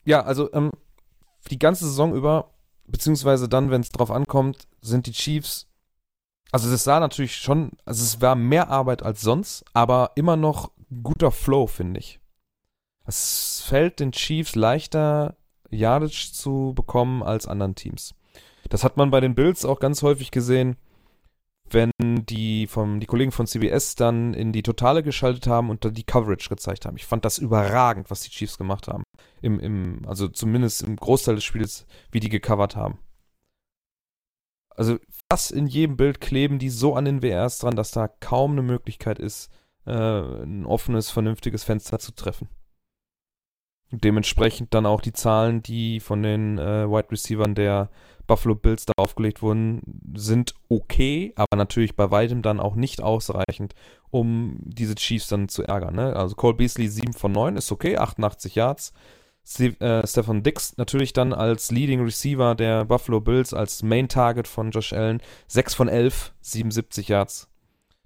Ja, 0.04 0.24
also 0.24 0.52
ähm, 0.54 0.72
die 1.50 1.60
ganze 1.60 1.86
Saison 1.86 2.14
über, 2.14 2.52
beziehungsweise 2.88 3.50
dann, 3.50 3.72
wenn 3.72 3.82
es 3.82 3.90
drauf 3.90 4.12
ankommt, 4.12 4.68
sind 4.82 5.08
die 5.08 5.12
Chiefs. 5.12 5.68
Also 6.52 6.70
es 6.70 6.84
sah 6.84 7.00
natürlich 7.00 7.38
schon, 7.38 7.72
also 7.86 8.04
es 8.04 8.22
war 8.22 8.36
mehr 8.36 8.70
Arbeit 8.70 9.04
als 9.04 9.22
sonst, 9.22 9.64
aber 9.74 10.12
immer 10.16 10.36
noch 10.36 10.72
guter 11.04 11.32
Flow, 11.32 11.68
finde 11.68 12.00
ich. 12.00 12.20
Es 13.06 13.64
fällt 13.66 14.00
den 14.00 14.12
Chiefs 14.12 14.56
leichter, 14.56 15.36
Yardage 15.70 16.32
zu 16.34 16.74
bekommen 16.76 17.24
als 17.24 17.48
anderen 17.48 17.76
Teams. 17.76 18.14
Das 18.70 18.84
hat 18.84 18.98
man 18.98 19.12
bei 19.12 19.20
den 19.20 19.36
Bills 19.36 19.66
auch 19.66 19.80
ganz 19.80 20.02
häufig 20.04 20.32
gesehen, 20.32 20.78
wenn 21.74 21.92
die, 22.00 22.68
vom, 22.68 23.00
die 23.00 23.06
Kollegen 23.06 23.32
von 23.32 23.48
CBS 23.48 23.96
dann 23.96 24.34
in 24.34 24.52
die 24.52 24.64
Totale 24.64 25.04
geschaltet 25.04 25.48
haben 25.48 25.70
und 25.70 25.86
dann 25.86 25.94
die 25.94 26.04
Coverage 26.04 26.50
gezeigt 26.50 26.86
haben. 26.86 26.98
Ich 26.98 27.06
fand 27.06 27.26
das 27.26 27.38
überragend, 27.38 28.10
was 28.10 28.22
die 28.22 28.30
Chiefs 28.30 28.58
gemacht 28.58 28.88
haben. 28.88 29.04
Im, 29.42 29.60
im, 29.60 30.02
also 30.08 30.28
zumindest 30.28 30.84
im 30.84 30.96
Großteil 30.96 31.36
des 31.36 31.44
Spiels, 31.44 31.86
wie 32.12 32.20
die 32.20 32.30
gecovert 32.30 32.76
haben. 32.76 33.00
Also 34.70 34.98
fast 35.30 35.52
in 35.52 35.68
jedem 35.68 35.98
Bild 35.98 36.22
kleben 36.22 36.60
die 36.60 36.70
so 36.70 36.96
an 36.96 37.06
den 37.06 37.22
WRs 37.22 37.60
dran, 37.60 37.76
dass 37.76 37.92
da 37.92 38.08
kaum 38.08 38.54
eine 38.54 38.64
Möglichkeit 38.64 39.20
ist, 39.20 39.50
äh, 39.86 39.92
ein 39.92 40.66
offenes, 40.66 41.10
vernünftiges 41.10 41.64
Fenster 41.64 42.00
zu 42.00 42.14
treffen. 42.14 42.48
Dementsprechend 43.92 44.74
dann 44.74 44.86
auch 44.86 45.02
die 45.02 45.14
Zahlen, 45.14 45.62
die 45.62 46.00
von 46.00 46.24
den 46.24 46.58
äh, 46.58 46.90
Wide 46.90 47.12
Receivern 47.12 47.56
der 47.56 47.90
Buffalo 48.26 48.56
Bills 48.56 48.86
da 48.86 48.94
aufgelegt 48.96 49.42
wurden, 49.42 49.82
sind 50.16 50.56
okay, 50.70 51.34
aber 51.36 51.58
natürlich 51.58 51.98
bei 51.98 52.10
weitem 52.12 52.42
dann 52.42 52.62
auch 52.62 52.76
nicht 52.76 53.02
ausreichend, 53.02 53.76
um 54.10 54.56
diese 54.64 54.96
Chiefs 54.96 55.28
dann 55.28 55.50
zu 55.50 55.64
ärgern. 55.64 55.96
Ne? 55.96 56.16
Also 56.16 56.36
Cole 56.36 56.54
Beasley 56.54 56.88
7 56.88 57.12
von 57.12 57.34
9 57.34 57.58
ist 57.58 57.72
okay, 57.72 57.98
88 57.98 58.56
Yards. 58.56 58.94
Steve, 59.44 59.80
äh, 59.86 60.08
Stefan 60.08 60.44
Dix 60.44 60.78
natürlich 60.78 61.12
dann 61.14 61.34
als 61.34 61.72
Leading 61.72 62.02
Receiver 62.02 62.56
der 62.56 62.86
Buffalo 62.86 63.20
Bills, 63.20 63.54
als 63.54 63.84
Main 63.84 64.08
Target 64.08 64.48
von 64.48 64.72
Josh 64.72 64.94
Allen, 64.94 65.22
6 65.48 65.74
von 65.74 65.90
11, 65.90 66.34
77 66.42 67.08
Yards. 67.10 67.50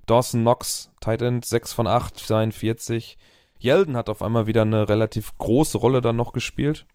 Dawson 0.06 0.42
Knox, 0.42 0.92
Tight 1.02 1.22
End, 1.22 1.46
6 1.46 1.74
von 1.74 1.88
8, 1.88 2.18
42. 2.18 3.18
Yeldon 3.66 3.98
hat 3.98 4.10
auf 4.10 4.22
einmal 4.22 4.48
wieder 4.48 4.62
eine 4.62 4.88
relativ 4.88 5.38
große 5.38 5.78
Rolle 5.78 6.02
dann 6.02 6.16
noch 6.16 6.34
gespielt, 6.34 6.86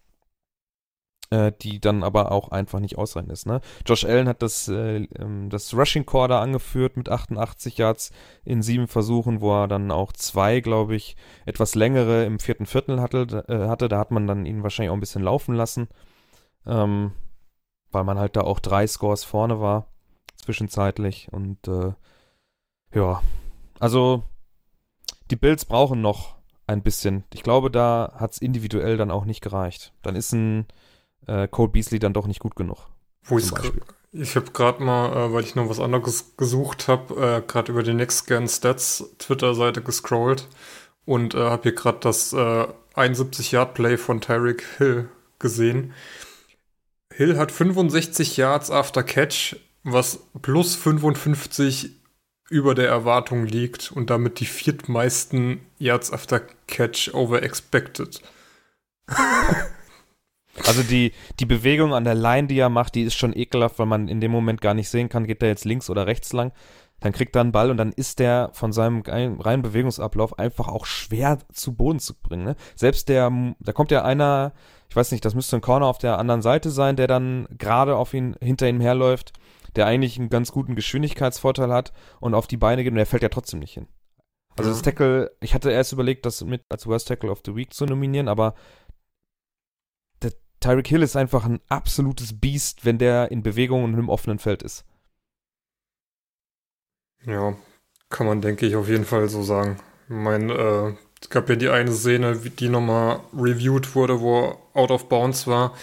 äh, 1.31 1.51
die 1.61 1.79
dann 1.79 2.03
aber 2.03 2.31
auch 2.31 2.49
einfach 2.49 2.79
nicht 2.79 2.97
ausreichend 2.97 3.31
ist. 3.31 3.45
Ne? 3.45 3.61
Josh 3.85 4.05
Allen 4.05 4.27
hat 4.27 4.41
das, 4.41 4.67
äh, 4.67 5.07
ähm, 5.17 5.49
das 5.49 5.73
Rushing 5.73 6.05
Core 6.05 6.27
da 6.27 6.41
angeführt 6.41 6.97
mit 6.97 7.09
88 7.09 7.77
Yards 7.77 8.11
in 8.43 8.61
sieben 8.61 8.87
Versuchen, 8.87 9.41
wo 9.41 9.53
er 9.63 9.67
dann 9.67 9.91
auch 9.91 10.13
zwei, 10.13 10.59
glaube 10.59 10.95
ich, 10.95 11.15
etwas 11.45 11.75
längere 11.75 12.25
im 12.25 12.39
vierten 12.39 12.65
Viertel 12.65 13.01
hatte, 13.01 13.45
äh, 13.47 13.67
hatte. 13.67 13.87
Da 13.87 13.97
hat 13.97 14.11
man 14.11 14.27
dann 14.27 14.45
ihn 14.45 14.63
wahrscheinlich 14.63 14.89
auch 14.91 14.97
ein 14.97 15.01
bisschen 15.01 15.23
laufen 15.23 15.55
lassen, 15.55 15.87
ähm, 16.65 17.13
weil 17.91 18.03
man 18.03 18.19
halt 18.19 18.35
da 18.35 18.41
auch 18.41 18.59
drei 18.59 18.85
Scores 18.87 19.23
vorne 19.23 19.59
war, 19.59 19.87
zwischenzeitlich. 20.35 21.29
Und 21.31 21.67
äh, 21.67 21.93
ja, 22.93 23.21
also 23.79 24.23
die 25.31 25.37
Bills 25.37 25.65
brauchen 25.65 26.01
noch 26.01 26.40
ein 26.71 26.83
bisschen. 26.83 27.23
Ich 27.33 27.43
glaube, 27.43 27.69
da 27.69 28.13
hat 28.15 28.31
es 28.33 28.37
individuell 28.39 28.97
dann 28.97 29.11
auch 29.11 29.25
nicht 29.25 29.41
gereicht. 29.41 29.93
Dann 30.01 30.15
ist 30.15 30.31
ein 30.33 30.65
äh, 31.27 31.47
Cole 31.47 31.69
Beasley 31.69 31.99
dann 31.99 32.13
doch 32.13 32.27
nicht 32.27 32.39
gut 32.39 32.55
genug. 32.55 32.89
Wo 33.23 33.35
Beispiel. 33.35 33.81
ich 34.11 34.35
habe 34.35 34.51
gerade 34.51 34.83
mal, 34.83 35.11
äh, 35.11 35.33
weil 35.33 35.43
ich 35.43 35.55
noch 35.55 35.69
was 35.69 35.79
anderes 35.79 36.35
gesucht 36.37 36.87
habe, 36.87 37.13
äh, 37.15 37.41
gerade 37.45 37.71
über 37.71 37.83
die 37.83 37.93
Next 37.93 38.25
Scan 38.25 38.47
Stats 38.47 39.05
Twitter-Seite 39.19 39.81
gescrollt 39.81 40.47
und 41.05 41.35
äh, 41.35 41.39
habe 41.39 41.63
hier 41.63 41.75
gerade 41.75 41.99
das 42.01 42.33
äh, 42.33 42.67
71 42.95 43.51
Yard 43.51 43.73
Play 43.73 43.97
von 43.97 44.21
Tyreek 44.21 44.63
Hill 44.77 45.09
gesehen. 45.39 45.93
Hill 47.13 47.37
hat 47.37 47.51
65 47.51 48.37
Yards 48.37 48.71
after 48.71 49.03
Catch, 49.03 49.57
was 49.83 50.19
plus 50.41 50.75
55 50.75 52.00
über 52.51 52.75
der 52.75 52.89
Erwartung 52.89 53.45
liegt 53.45 53.91
und 53.91 54.09
damit 54.09 54.39
die 54.41 54.45
viertmeisten 54.45 55.61
Yards 55.79 56.11
after 56.11 56.41
Catch 56.67 57.13
over 57.13 57.41
expected. 57.41 58.21
Also 60.67 60.83
die, 60.83 61.13
die 61.39 61.45
Bewegung 61.45 61.93
an 61.93 62.03
der 62.03 62.13
Line, 62.13 62.47
die 62.47 62.59
er 62.59 62.67
macht, 62.67 62.95
die 62.95 63.03
ist 63.03 63.15
schon 63.15 63.33
ekelhaft, 63.35 63.79
weil 63.79 63.85
man 63.85 64.09
in 64.09 64.19
dem 64.19 64.31
Moment 64.31 64.59
gar 64.59 64.73
nicht 64.73 64.89
sehen 64.89 65.07
kann, 65.07 65.25
geht 65.25 65.41
er 65.41 65.47
jetzt 65.47 65.63
links 65.63 65.89
oder 65.89 66.07
rechts 66.07 66.33
lang. 66.33 66.51
Dann 66.99 67.13
kriegt 67.13 67.35
er 67.35 67.41
einen 67.41 67.53
Ball 67.53 67.71
und 67.71 67.77
dann 67.77 67.93
ist 67.93 68.19
der 68.19 68.49
von 68.51 68.73
seinem 68.73 69.01
rein- 69.01 69.39
reinen 69.39 69.63
Bewegungsablauf 69.63 70.37
einfach 70.37 70.67
auch 70.67 70.85
schwer 70.85 71.39
zu 71.53 71.73
Boden 71.73 71.99
zu 71.99 72.13
bringen. 72.15 72.43
Ne? 72.43 72.55
Selbst 72.75 73.07
der, 73.07 73.31
da 73.59 73.71
kommt 73.71 73.91
ja 73.91 74.03
einer, 74.03 74.51
ich 74.89 74.95
weiß 74.95 75.13
nicht, 75.13 75.23
das 75.23 75.35
müsste 75.35 75.55
ein 75.55 75.61
Corner 75.61 75.85
auf 75.87 75.99
der 75.99 76.19
anderen 76.19 76.41
Seite 76.41 76.69
sein, 76.69 76.97
der 76.97 77.07
dann 77.07 77.47
gerade 77.57 77.95
auf 77.95 78.13
ihn, 78.13 78.35
hinter 78.41 78.67
ihm 78.67 78.81
herläuft, 78.81 79.31
der 79.75 79.85
eigentlich 79.85 80.17
einen 80.17 80.29
ganz 80.29 80.51
guten 80.51 80.75
Geschwindigkeitsvorteil 80.75 81.71
hat 81.71 81.93
und 82.19 82.33
auf 82.33 82.47
die 82.47 82.57
Beine 82.57 82.83
geht 82.83 82.91
und 82.91 82.97
der 82.97 83.05
fällt 83.05 83.23
ja 83.23 83.29
trotzdem 83.29 83.59
nicht 83.59 83.73
hin. 83.73 83.87
Also 84.57 84.69
das 84.69 84.81
Tackle, 84.81 85.31
ich 85.39 85.53
hatte 85.53 85.71
erst 85.71 85.93
überlegt, 85.93 86.25
das 86.25 86.43
mit 86.43 86.63
als 86.69 86.85
Worst 86.85 87.07
Tackle 87.07 87.31
of 87.31 87.41
the 87.45 87.55
Week 87.55 87.73
zu 87.73 87.85
nominieren, 87.85 88.27
aber 88.27 88.53
der 90.21 90.33
Tyreek 90.59 90.87
Hill 90.87 91.03
ist 91.03 91.15
einfach 91.15 91.45
ein 91.45 91.61
absolutes 91.69 92.39
Biest, 92.39 92.85
wenn 92.85 92.97
der 92.97 93.31
in 93.31 93.43
Bewegung 93.43 93.83
und 93.83 93.97
im 93.97 94.09
offenen 94.09 94.39
Feld 94.39 94.61
ist. 94.61 94.85
Ja, 97.25 97.55
kann 98.09 98.27
man, 98.27 98.41
denke 98.41 98.65
ich, 98.65 98.75
auf 98.75 98.89
jeden 98.89 99.05
Fall 99.05 99.29
so 99.29 99.41
sagen. 99.41 99.77
Ich 100.09 100.15
meine, 100.15 100.53
äh, 100.53 100.93
es 101.21 101.29
gab 101.29 101.47
ja 101.49 101.55
die 101.55 101.69
eine 101.69 101.91
Szene, 101.91 102.35
die 102.35 102.69
nochmal 102.69 103.21
reviewed 103.33 103.95
wurde, 103.95 104.19
wo 104.19 104.41
er 104.41 104.57
out 104.73 104.91
of 104.91 105.07
bounds 105.07 105.47
war. 105.47 105.75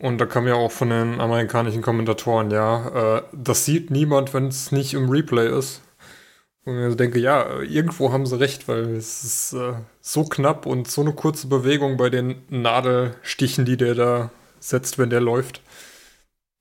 Und 0.00 0.18
da 0.18 0.24
kam 0.24 0.48
ja 0.48 0.54
auch 0.54 0.72
von 0.72 0.88
den 0.88 1.20
amerikanischen 1.20 1.82
Kommentatoren, 1.82 2.50
ja, 2.50 3.18
äh, 3.18 3.22
das 3.32 3.66
sieht 3.66 3.90
niemand, 3.90 4.32
wenn 4.32 4.48
es 4.48 4.72
nicht 4.72 4.94
im 4.94 5.10
Replay 5.10 5.46
ist. 5.56 5.82
Und 6.64 6.90
ich 6.90 6.96
denke, 6.96 7.18
ja, 7.18 7.60
irgendwo 7.60 8.10
haben 8.12 8.24
sie 8.24 8.40
recht, 8.40 8.66
weil 8.66 8.96
es 8.96 9.24
ist 9.24 9.52
äh, 9.52 9.74
so 10.00 10.24
knapp 10.24 10.64
und 10.64 10.88
so 10.88 11.02
eine 11.02 11.12
kurze 11.12 11.48
Bewegung 11.48 11.98
bei 11.98 12.08
den 12.08 12.42
Nadelstichen, 12.48 13.66
die 13.66 13.76
der 13.76 13.94
da 13.94 14.30
setzt, 14.58 14.98
wenn 14.98 15.10
der 15.10 15.20
läuft. 15.20 15.60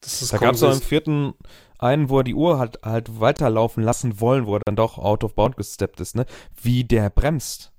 Das 0.01 0.22
ist 0.22 0.34
da 0.34 0.38
gab 0.38 0.55
es 0.55 0.63
auch 0.63 0.74
im 0.74 0.81
vierten 0.81 1.34
einen, 1.77 2.10
wo 2.10 2.19
er 2.19 2.24
die 2.25 2.36
Uhr 2.36 2.60
hat 2.60 2.79
halt 2.84 3.22
weiterlaufen 3.22 3.84
lassen 3.84 4.19
wollen, 4.19 4.46
wo 4.46 4.55
er 4.55 4.62
dann 4.65 4.75
doch 4.75 4.98
out 4.98 5.24
of 5.24 5.36
bound 5.36 5.55
gesteppt 5.55 6.01
ist, 6.01 6.15
ne? 6.15 6.25
Wie 6.62 6.84
der 6.84 7.10
bremst. 7.10 7.72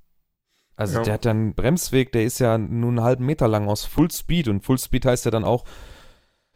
Also 0.80 0.96
ja. 0.96 1.02
der 1.02 1.14
hat 1.14 1.26
ja 1.26 1.32
einen 1.32 1.54
Bremsweg, 1.54 2.10
der 2.12 2.24
ist 2.24 2.38
ja 2.38 2.56
nur 2.56 2.88
einen 2.88 3.02
halben 3.02 3.26
Meter 3.26 3.48
lang 3.48 3.68
aus 3.68 3.84
Full 3.84 4.10
Speed 4.10 4.48
und 4.48 4.64
Full 4.64 4.78
Speed 4.78 5.04
heißt 5.04 5.26
ja 5.26 5.30
dann 5.30 5.44
auch, 5.44 5.66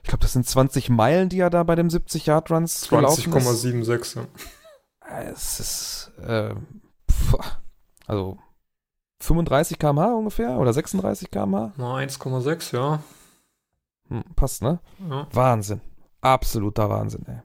ich 0.02 0.08
glaube, 0.08 0.22
das 0.22 0.32
sind 0.32 0.46
20 0.46 0.88
Meilen, 0.88 1.28
die 1.28 1.40
er 1.40 1.50
da 1.50 1.62
bei 1.62 1.74
dem 1.74 1.90
70 1.90 2.24
Yard 2.24 2.50
Runs 2.50 2.90
20,76, 2.90 4.16
ja. 4.16 4.26
Es 5.30 5.60
ist, 5.60 6.12
äh, 6.26 6.54
also 8.06 8.38
35 9.20 9.78
km/h 9.78 10.14
ungefähr 10.14 10.56
oder 10.56 10.72
36 10.72 11.30
km/h? 11.30 11.74
Na, 11.76 11.96
1,6, 11.96 12.74
ja. 12.74 13.02
Hm, 14.08 14.24
passt, 14.36 14.62
ne? 14.62 14.80
Ja. 15.06 15.28
Wahnsinn. 15.32 15.82
Absoluter 16.22 16.88
Wahnsinn, 16.88 17.26
ey. 17.26 17.42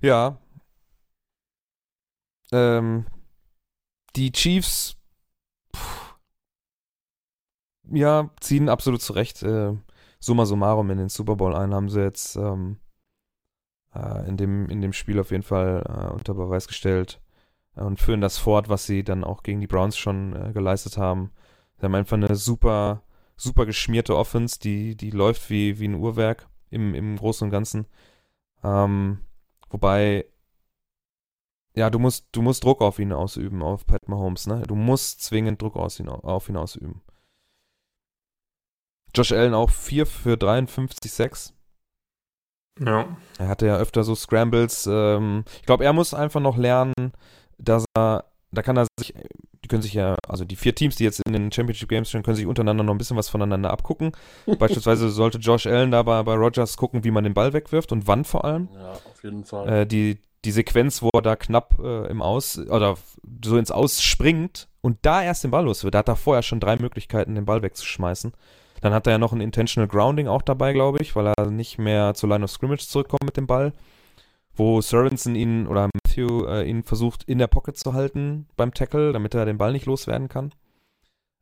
Ja. 0.00 0.38
Ähm, 2.52 3.06
die 4.16 4.32
Chiefs, 4.32 4.96
pff, 5.74 6.16
ja, 7.92 8.30
ziehen 8.40 8.68
absolut 8.68 9.02
zurecht. 9.02 9.42
Äh, 9.42 9.74
summa 10.18 10.46
summarum 10.46 10.90
in 10.90 10.98
den 10.98 11.08
Super 11.08 11.36
Bowl 11.36 11.54
ein, 11.54 11.74
haben 11.74 11.88
sie 11.88 12.02
jetzt 12.02 12.36
ähm, 12.36 12.78
äh, 13.94 14.28
in, 14.28 14.36
dem, 14.36 14.68
in 14.68 14.80
dem 14.80 14.92
Spiel 14.92 15.20
auf 15.20 15.30
jeden 15.30 15.42
Fall 15.42 15.84
äh, 15.86 16.12
unter 16.12 16.34
Beweis 16.34 16.66
gestellt 16.68 17.20
äh, 17.76 17.82
und 17.82 18.00
führen 18.00 18.20
das 18.20 18.38
fort, 18.38 18.68
was 18.68 18.86
sie 18.86 19.04
dann 19.04 19.24
auch 19.24 19.42
gegen 19.42 19.60
die 19.60 19.66
Browns 19.66 19.96
schon 19.96 20.34
äh, 20.34 20.52
geleistet 20.52 20.98
haben. 20.98 21.32
Sie 21.78 21.84
haben 21.84 21.94
einfach 21.94 22.16
eine 22.16 22.34
super, 22.34 23.02
super 23.36 23.66
geschmierte 23.66 24.16
Offense, 24.16 24.58
die, 24.58 24.96
die 24.96 25.10
läuft 25.10 25.50
wie, 25.50 25.78
wie 25.78 25.88
ein 25.88 25.94
Uhrwerk 25.94 26.48
im, 26.70 26.94
im 26.94 27.16
Großen 27.16 27.46
und 27.46 27.50
Ganzen. 27.50 27.86
Ähm, 28.64 29.20
wobei, 29.70 30.26
ja, 31.76 31.90
du 31.90 31.98
musst, 31.98 32.26
du 32.32 32.40
musst 32.40 32.64
Druck 32.64 32.80
auf 32.80 32.98
ihn 32.98 33.12
ausüben, 33.12 33.62
auf 33.62 33.86
Pat 33.86 34.08
Mahomes, 34.08 34.46
ne? 34.46 34.62
Du 34.66 34.74
musst 34.74 35.22
zwingend 35.22 35.60
Druck 35.60 35.76
aus 35.76 36.00
ihn, 36.00 36.08
auf 36.08 36.48
ihn 36.48 36.56
ausüben. 36.56 37.02
Josh 39.14 39.32
Allen 39.32 39.54
auch 39.54 39.70
4 39.70 40.06
für 40.06 40.36
53, 40.36 41.12
6. 41.12 41.54
Ja. 42.80 43.16
Er 43.38 43.48
hatte 43.48 43.66
ja 43.66 43.76
öfter 43.76 44.04
so 44.04 44.14
Scrambles. 44.14 44.86
Ähm, 44.90 45.44
ich 45.60 45.66
glaube, 45.66 45.84
er 45.84 45.92
muss 45.92 46.14
einfach 46.14 46.40
noch 46.40 46.56
lernen, 46.56 47.12
dass 47.58 47.84
er, 47.94 48.24
da 48.52 48.62
kann 48.62 48.76
er 48.76 48.86
sich, 48.98 49.14
die 49.62 49.68
können 49.68 49.82
sich 49.82 49.94
ja, 49.94 50.16
also 50.28 50.44
die 50.44 50.56
vier 50.56 50.74
Teams, 50.74 50.96
die 50.96 51.04
jetzt 51.04 51.20
in 51.26 51.32
den 51.32 51.52
Championship 51.52 51.88
Games 51.88 52.08
stehen, 52.08 52.22
können 52.22 52.36
sich 52.36 52.46
untereinander 52.46 52.84
noch 52.84 52.94
ein 52.94 52.98
bisschen 52.98 53.16
was 53.16 53.28
voneinander 53.28 53.70
abgucken. 53.70 54.12
Beispielsweise 54.58 55.10
sollte 55.10 55.38
Josh 55.38 55.66
Allen 55.66 55.90
da 55.90 56.02
bei, 56.02 56.22
bei 56.22 56.34
Rogers 56.34 56.76
gucken, 56.76 57.04
wie 57.04 57.10
man 57.10 57.24
den 57.24 57.34
Ball 57.34 57.52
wegwirft 57.52 57.92
und 57.92 58.06
wann 58.06 58.24
vor 58.24 58.44
allem. 58.44 58.68
Ja, 58.74 58.92
auf 58.92 59.22
jeden 59.22 59.44
Fall. 59.44 59.68
Äh, 59.68 59.86
die, 59.86 60.20
die 60.46 60.52
Sequenz, 60.52 61.02
wo 61.02 61.10
er 61.12 61.22
da 61.22 61.36
knapp 61.36 61.78
äh, 61.82 62.06
im 62.06 62.22
Aus, 62.22 62.58
oder 62.58 62.96
so 63.44 63.58
ins 63.58 63.70
Aus 63.70 64.00
springt 64.00 64.68
und 64.80 64.98
da 65.02 65.22
erst 65.22 65.44
den 65.44 65.50
Ball 65.50 65.64
los 65.64 65.84
wird, 65.84 65.94
da 65.94 65.98
hat 65.98 66.08
er 66.08 66.16
vorher 66.16 66.42
schon 66.42 66.60
drei 66.60 66.76
Möglichkeiten, 66.76 67.34
den 67.34 67.44
Ball 67.44 67.62
wegzuschmeißen. 67.62 68.32
Dann 68.80 68.94
hat 68.94 69.06
er 69.06 69.14
ja 69.14 69.18
noch 69.18 69.32
ein 69.32 69.40
Intentional 69.40 69.88
Grounding 69.88 70.28
auch 70.28 70.42
dabei, 70.42 70.72
glaube 70.72 70.98
ich, 71.00 71.16
weil 71.16 71.26
er 71.26 71.50
nicht 71.50 71.78
mehr 71.78 72.14
zur 72.14 72.28
Line 72.28 72.44
of 72.44 72.50
Scrimmage 72.50 72.86
zurückkommt 72.86 73.24
mit 73.24 73.36
dem 73.36 73.46
Ball. 73.46 73.72
Wo 74.54 74.80
Sorensen 74.80 75.34
ihn 75.34 75.66
oder 75.66 75.90
Matthew 75.92 76.46
äh, 76.46 76.68
ihn 76.68 76.82
versucht 76.82 77.24
in 77.24 77.38
der 77.38 77.46
Pocket 77.46 77.76
zu 77.76 77.92
halten 77.92 78.46
beim 78.56 78.72
Tackle, 78.72 79.12
damit 79.12 79.34
er 79.34 79.44
den 79.44 79.58
Ball 79.58 79.72
nicht 79.72 79.86
loswerden 79.86 80.28
kann. 80.28 80.52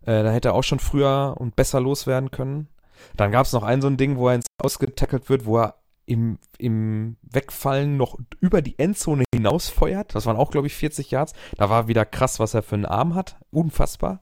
Äh, 0.03 0.23
da 0.23 0.31
hätte 0.31 0.49
er 0.49 0.55
auch 0.55 0.65
schon 0.65 0.81
früher 0.81 1.35
und 1.39 1.55
besser 1.55 1.81
loswerden 1.81 2.31
können. 2.31 2.69
Dann 3.17 3.31
gab 3.31 3.47
es 3.47 3.53
noch 3.53 3.63
ein 3.63 3.83
so 3.83 3.89
ein 3.89 3.97
Ding, 3.97 4.17
wo 4.17 4.29
er 4.29 4.37
ins 4.37 4.47
Ausgetackelt 4.59 5.29
wird, 5.29 5.45
wo 5.45 5.59
er 5.59 5.75
im, 6.07 6.39
im 6.59 7.17
Wegfallen 7.23 7.97
noch 7.97 8.19
über 8.41 8.63
die 8.63 8.79
Endzone 8.79 9.25
hinausfeuert. 9.35 10.15
Das 10.15 10.27
waren 10.27 10.37
auch, 10.37 10.51
glaube 10.51 10.67
ich, 10.67 10.75
40 10.75 11.11
Yards. 11.11 11.33
Da 11.57 11.71
war 11.71 11.89
wieder 11.89 12.05
krass, 12.05 12.39
was 12.39 12.55
er 12.55 12.63
für 12.63 12.75
einen 12.75 12.87
Arm 12.87 13.15
hat. 13.15 13.37
Unfassbar. 13.51 14.21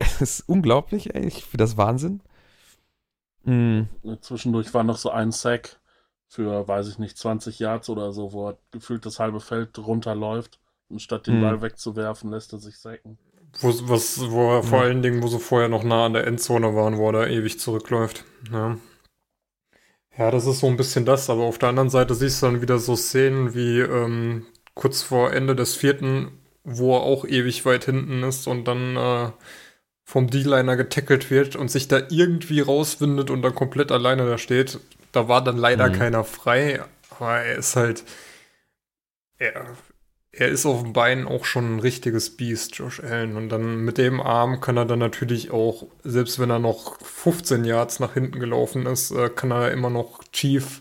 Es 0.00 0.20
ist 0.20 0.40
unglaublich, 0.48 1.14
ey. 1.14 1.26
Ich 1.26 1.44
finde 1.44 1.64
das 1.64 1.78
Wahnsinn. 1.78 2.20
Mhm. 3.44 3.88
Zwischendurch 4.20 4.74
war 4.74 4.84
noch 4.84 4.98
so 4.98 5.10
ein 5.10 5.32
Sack 5.32 5.80
für, 6.26 6.68
weiß 6.68 6.88
ich 6.88 6.98
nicht, 6.98 7.16
20 7.16 7.58
Yards 7.58 7.88
oder 7.88 8.12
so, 8.12 8.32
wo 8.32 8.50
er 8.50 8.58
gefühlt 8.70 9.06
das 9.06 9.18
halbe 9.18 9.40
Feld 9.40 9.78
runterläuft. 9.78 10.60
Und 10.90 11.00
statt 11.00 11.26
den 11.26 11.38
mhm. 11.38 11.42
Ball 11.42 11.62
wegzuwerfen, 11.62 12.30
lässt 12.30 12.52
er 12.52 12.58
sich 12.58 12.78
sacken. 12.78 13.18
Wo, 13.60 13.72
was, 13.88 14.30
wo 14.30 14.56
er 14.56 14.62
vor 14.62 14.82
allen 14.82 15.02
Dingen, 15.02 15.22
wo 15.22 15.28
sie 15.28 15.38
vorher 15.38 15.68
noch 15.68 15.84
nah 15.84 16.06
an 16.06 16.12
der 16.12 16.26
Endzone 16.26 16.74
waren, 16.74 16.98
wo 16.98 17.08
er 17.08 17.12
da 17.12 17.26
ewig 17.26 17.58
zurückläuft. 17.58 18.24
Ja. 18.52 18.76
Ja, 20.18 20.32
das 20.32 20.46
ist 20.46 20.58
so 20.58 20.66
ein 20.66 20.76
bisschen 20.76 21.04
das, 21.04 21.30
aber 21.30 21.42
auf 21.44 21.58
der 21.58 21.68
anderen 21.68 21.90
Seite 21.90 22.14
siehst 22.14 22.42
du 22.42 22.46
dann 22.46 22.60
wieder 22.60 22.80
so 22.80 22.96
Szenen 22.96 23.54
wie 23.54 23.78
ähm, 23.78 24.46
kurz 24.74 25.02
vor 25.02 25.32
Ende 25.32 25.54
des 25.54 25.76
vierten, 25.76 26.32
wo 26.64 26.96
er 26.96 27.02
auch 27.02 27.24
ewig 27.24 27.64
weit 27.64 27.84
hinten 27.84 28.24
ist 28.24 28.48
und 28.48 28.64
dann 28.64 28.96
äh, 28.96 29.30
vom 30.04 30.28
D-Liner 30.28 30.76
getackelt 30.76 31.30
wird 31.30 31.54
und 31.54 31.70
sich 31.70 31.86
da 31.86 32.00
irgendwie 32.10 32.60
rauswindet 32.60 33.30
und 33.30 33.42
dann 33.42 33.54
komplett 33.54 33.92
alleine 33.92 34.26
da 34.26 34.38
steht. 34.38 34.80
Da 35.12 35.28
war 35.28 35.42
dann 35.44 35.56
leider 35.56 35.88
mhm. 35.88 35.92
keiner 35.92 36.24
frei, 36.24 36.82
aber 37.10 37.40
er 37.40 37.56
ist 37.56 37.76
halt. 37.76 38.02
Er, 39.38 39.66
er 40.38 40.48
ist 40.48 40.66
auf 40.66 40.82
dem 40.82 40.92
Bein 40.92 41.26
auch 41.26 41.44
schon 41.44 41.76
ein 41.76 41.80
richtiges 41.80 42.36
Biest, 42.36 42.76
Josh 42.76 43.00
Allen. 43.00 43.36
Und 43.36 43.48
dann 43.48 43.84
mit 43.84 43.98
dem 43.98 44.20
Arm 44.20 44.60
kann 44.60 44.76
er 44.76 44.84
dann 44.84 45.00
natürlich 45.00 45.50
auch, 45.50 45.86
selbst 46.04 46.38
wenn 46.38 46.50
er 46.50 46.60
noch 46.60 47.00
15 47.00 47.64
Yards 47.64 47.98
nach 47.98 48.14
hinten 48.14 48.38
gelaufen 48.38 48.86
ist, 48.86 49.10
äh, 49.10 49.30
kann 49.30 49.50
er 49.50 49.72
immer 49.72 49.90
noch 49.90 50.22
Chief 50.32 50.80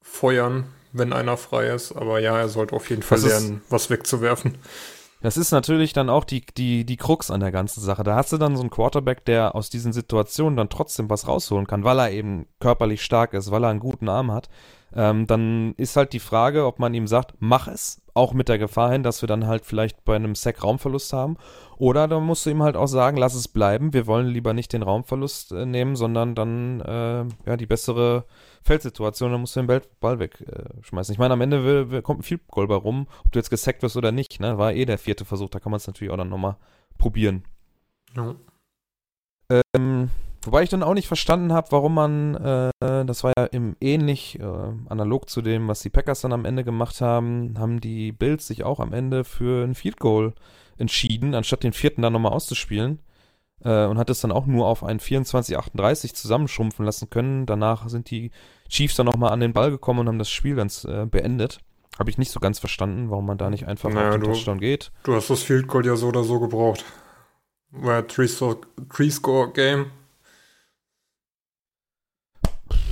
feuern, 0.00 0.66
wenn 0.92 1.12
einer 1.12 1.36
frei 1.36 1.66
ist. 1.66 1.92
Aber 1.92 2.20
ja, 2.20 2.38
er 2.38 2.48
sollte 2.48 2.76
auf 2.76 2.88
jeden 2.90 3.02
Fall 3.02 3.20
lernen, 3.20 3.62
was 3.70 3.90
wegzuwerfen. 3.90 4.56
Das 5.20 5.36
ist 5.36 5.50
natürlich 5.50 5.92
dann 5.92 6.10
auch 6.10 6.24
die, 6.24 6.44
die, 6.56 6.84
die 6.84 6.96
Krux 6.96 7.32
an 7.32 7.40
der 7.40 7.50
ganzen 7.50 7.80
Sache. 7.80 8.04
Da 8.04 8.14
hast 8.14 8.32
du 8.32 8.36
dann 8.36 8.56
so 8.56 8.62
einen 8.62 8.70
Quarterback, 8.70 9.24
der 9.24 9.56
aus 9.56 9.68
diesen 9.68 9.92
Situationen 9.92 10.56
dann 10.56 10.68
trotzdem 10.68 11.10
was 11.10 11.26
rausholen 11.26 11.66
kann, 11.66 11.82
weil 11.82 11.98
er 11.98 12.10
eben 12.12 12.46
körperlich 12.60 13.02
stark 13.02 13.32
ist, 13.32 13.50
weil 13.50 13.64
er 13.64 13.70
einen 13.70 13.80
guten 13.80 14.08
Arm 14.08 14.30
hat. 14.30 14.48
Ähm, 14.94 15.26
dann 15.26 15.74
ist 15.76 15.96
halt 15.96 16.12
die 16.12 16.20
Frage, 16.20 16.66
ob 16.66 16.78
man 16.78 16.94
ihm 16.94 17.06
sagt, 17.06 17.34
mach 17.40 17.66
es, 17.66 18.03
auch 18.14 18.32
mit 18.32 18.48
der 18.48 18.58
Gefahr 18.58 18.92
hin, 18.92 19.02
dass 19.02 19.22
wir 19.22 19.26
dann 19.26 19.46
halt 19.46 19.66
vielleicht 19.66 20.04
bei 20.04 20.16
einem 20.16 20.34
Sack 20.34 20.62
Raumverlust 20.62 21.12
haben. 21.12 21.36
Oder 21.76 22.06
dann 22.06 22.24
musst 22.24 22.46
du 22.46 22.50
ihm 22.50 22.62
halt 22.62 22.76
auch 22.76 22.86
sagen, 22.86 23.16
lass 23.16 23.34
es 23.34 23.48
bleiben, 23.48 23.92
wir 23.92 24.06
wollen 24.06 24.28
lieber 24.28 24.54
nicht 24.54 24.72
den 24.72 24.82
Raumverlust 24.82 25.52
äh, 25.52 25.66
nehmen, 25.66 25.96
sondern 25.96 26.36
dann 26.36 26.80
äh, 26.80 27.24
ja 27.46 27.56
die 27.56 27.66
bessere 27.66 28.24
Feldsituation, 28.62 29.32
dann 29.32 29.40
musst 29.40 29.56
du 29.56 29.62
den 29.62 29.82
Ball 30.00 30.20
wegschmeißen. 30.20 31.12
Äh, 31.12 31.14
ich 31.14 31.18
meine, 31.18 31.34
am 31.34 31.40
Ende 31.40 31.64
will, 31.64 31.90
will, 31.90 32.02
kommt 32.02 32.20
ein 32.20 32.22
Field 32.22 32.46
Goal 32.48 32.68
bei 32.68 32.76
rum, 32.76 33.08
ob 33.24 33.32
du 33.32 33.38
jetzt 33.38 33.50
gesackt 33.50 33.82
wirst 33.82 33.96
oder 33.96 34.12
nicht, 34.12 34.40
ne? 34.40 34.56
War 34.56 34.72
eh 34.72 34.84
der 34.84 34.98
vierte 34.98 35.24
Versuch, 35.24 35.50
da 35.50 35.58
kann 35.58 35.70
man 35.70 35.78
es 35.78 35.86
natürlich 35.86 36.12
auch 36.12 36.16
dann 36.16 36.28
nochmal 36.28 36.56
probieren. 36.96 37.44
Ja. 38.16 38.36
Ähm, 39.74 40.10
wobei 40.46 40.62
ich 40.62 40.70
dann 40.70 40.82
auch 40.82 40.94
nicht 40.94 41.08
verstanden 41.08 41.52
habe, 41.52 41.68
warum 41.70 41.94
man, 41.94 42.34
äh, 42.34 42.70
das 42.80 43.24
war 43.24 43.32
ja 43.36 43.44
im 43.46 43.76
ähnlich 43.80 44.38
äh, 44.40 44.44
analog 44.88 45.28
zu 45.28 45.42
dem, 45.42 45.68
was 45.68 45.80
die 45.80 45.90
Packers 45.90 46.20
dann 46.20 46.32
am 46.32 46.44
Ende 46.44 46.64
gemacht 46.64 47.00
haben, 47.00 47.54
haben 47.58 47.80
die 47.80 48.12
Bills 48.12 48.46
sich 48.46 48.64
auch 48.64 48.80
am 48.80 48.92
Ende 48.92 49.24
für 49.24 49.64
ein 49.64 49.74
Field 49.74 49.98
Goal 49.98 50.34
entschieden, 50.78 51.34
anstatt 51.34 51.62
den 51.62 51.72
vierten 51.72 52.02
dann 52.02 52.12
nochmal 52.12 52.32
auszuspielen 52.32 53.00
äh, 53.64 53.86
und 53.86 53.98
hat 53.98 54.10
es 54.10 54.20
dann 54.20 54.32
auch 54.32 54.46
nur 54.46 54.66
auf 54.66 54.84
ein 54.84 55.00
24-38 55.00 56.14
zusammenschrumpfen 56.14 56.84
lassen 56.84 57.10
können. 57.10 57.46
Danach 57.46 57.88
sind 57.88 58.10
die 58.10 58.30
Chiefs 58.68 58.96
dann 58.96 59.06
nochmal 59.06 59.32
an 59.32 59.40
den 59.40 59.52
Ball 59.52 59.70
gekommen 59.70 60.00
und 60.00 60.08
haben 60.08 60.18
das 60.18 60.30
Spiel 60.30 60.56
dann 60.56 60.70
äh, 60.86 61.06
beendet. 61.06 61.58
Habe 61.98 62.10
ich 62.10 62.18
nicht 62.18 62.32
so 62.32 62.40
ganz 62.40 62.58
verstanden, 62.58 63.10
warum 63.10 63.26
man 63.26 63.38
da 63.38 63.50
nicht 63.50 63.66
einfach 63.66 63.88
naja, 63.90 64.08
auf 64.08 64.14
den 64.14 64.22
du, 64.22 64.26
Touchdown 64.28 64.58
geht. 64.58 64.90
Du 65.04 65.14
hast 65.14 65.30
das 65.30 65.42
Field 65.42 65.68
Goal 65.68 65.86
ja 65.86 65.96
so 65.96 66.08
oder 66.08 66.24
so 66.24 66.40
gebraucht. 66.40 66.84
War 67.70 67.94
ja 67.94 68.02
Three-Score-Game. 68.02 69.86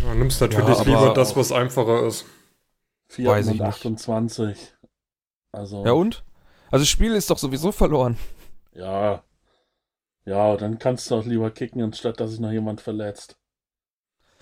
Du 0.00 0.14
nimmst 0.14 0.40
natürlich 0.40 0.78
ja, 0.78 0.84
lieber 0.84 1.14
das, 1.14 1.36
was 1.36 1.52
einfacher 1.52 2.06
ist. 2.06 2.24
4 3.08 3.30
und 3.30 3.60
28. 3.60 4.74
Also. 5.52 5.84
Ja 5.84 5.92
und? 5.92 6.24
Also 6.70 6.82
das 6.82 6.88
Spiel 6.88 7.14
ist 7.14 7.30
doch 7.30 7.38
sowieso 7.38 7.72
verloren. 7.72 8.16
Ja, 8.74 9.22
ja, 10.24 10.56
dann 10.56 10.78
kannst 10.78 11.10
du 11.10 11.16
auch 11.16 11.24
lieber 11.24 11.50
kicken, 11.50 11.82
anstatt 11.82 12.20
dass 12.20 12.30
sich 12.30 12.40
noch 12.40 12.52
jemand 12.52 12.80
verletzt. 12.80 13.36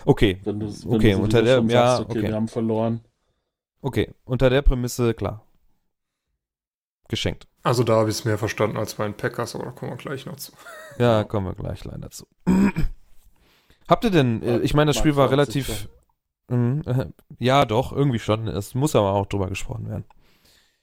Okay. 0.04 0.40
Wenn 0.44 0.60
du, 0.60 0.66
wenn 0.66 0.94
okay, 0.94 1.12
du 1.12 1.22
unter 1.22 1.42
der, 1.42 1.56
sagst, 1.56 1.72
ja, 1.72 2.00
okay, 2.00 2.10
okay, 2.10 2.22
wir 2.28 2.34
haben 2.34 2.48
verloren. 2.48 3.04
Okay, 3.82 4.14
unter 4.24 4.50
der 4.50 4.62
Prämisse, 4.62 5.14
klar. 5.14 5.44
Geschenkt. 7.08 7.48
Also 7.62 7.82
da 7.82 7.96
habe 7.96 8.10
ich 8.10 8.16
es 8.16 8.24
mehr 8.24 8.38
verstanden 8.38 8.76
als 8.76 8.94
bei 8.94 9.04
den 9.04 9.14
Packers, 9.14 9.54
aber 9.54 9.64
da 9.64 9.70
kommen 9.72 9.92
wir 9.92 9.96
gleich 9.96 10.26
noch 10.26 10.36
zu. 10.36 10.52
Ja, 10.98 11.24
kommen 11.24 11.46
wir 11.46 11.54
gleich 11.54 11.84
leider 11.84 12.10
zu. 12.10 12.26
Habt 13.90 14.04
ihr 14.04 14.10
denn, 14.10 14.42
äh, 14.42 14.58
ich 14.60 14.72
meine, 14.72 14.90
das 14.90 14.96
Spiel 14.96 15.16
war 15.16 15.30
relativ, 15.30 15.88
mh, 16.48 17.10
ja 17.40 17.64
doch, 17.66 17.92
irgendwie 17.92 18.20
schon, 18.20 18.46
es 18.46 18.74
muss 18.74 18.94
aber 18.94 19.12
auch 19.12 19.26
drüber 19.26 19.48
gesprochen 19.48 19.88
werden. 19.88 20.04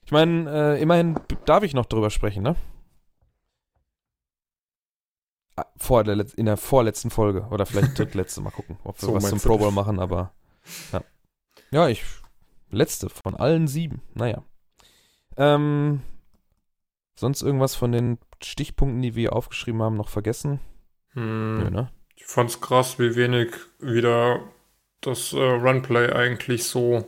Ich 0.04 0.12
meine, 0.12 0.76
äh, 0.76 0.82
immerhin 0.82 1.18
darf 1.46 1.62
ich 1.62 1.74
noch 1.74 1.86
drüber 1.86 2.10
sprechen, 2.10 2.42
ne? 2.42 2.54
vor 5.76 6.04
der, 6.04 6.24
in 6.36 6.46
der 6.46 6.56
vorletzten 6.56 7.10
Folge 7.10 7.46
oder 7.50 7.66
vielleicht 7.66 7.98
drittletzte. 7.98 8.40
Mal 8.40 8.50
gucken, 8.50 8.78
ob 8.84 9.00
wir 9.00 9.06
So 9.06 9.14
was 9.14 9.28
zum 9.28 9.40
Pro 9.40 9.58
Bowl 9.58 9.72
machen, 9.72 9.98
aber 9.98 10.32
ja. 10.92 11.02
Ja, 11.70 11.88
ich. 11.88 12.04
Letzte 12.70 13.08
von 13.08 13.34
allen 13.34 13.66
sieben. 13.66 14.02
Naja. 14.14 14.44
Ähm, 15.36 16.02
sonst 17.16 17.42
irgendwas 17.42 17.74
von 17.74 17.92
den 17.92 18.18
Stichpunkten, 18.42 19.00
die 19.00 19.14
wir 19.14 19.32
aufgeschrieben 19.32 19.82
haben, 19.82 19.96
noch 19.96 20.10
vergessen? 20.10 20.60
Hm. 21.14 21.58
Nö, 21.58 21.70
ne? 21.70 21.90
Ich 22.20 22.26
fand's 22.26 22.60
krass, 22.60 22.98
wie 22.98 23.14
wenig 23.14 23.52
wieder 23.78 24.40
das 25.00 25.32
äh, 25.32 25.38
Runplay 25.38 26.10
eigentlich 26.12 26.64
so 26.64 27.06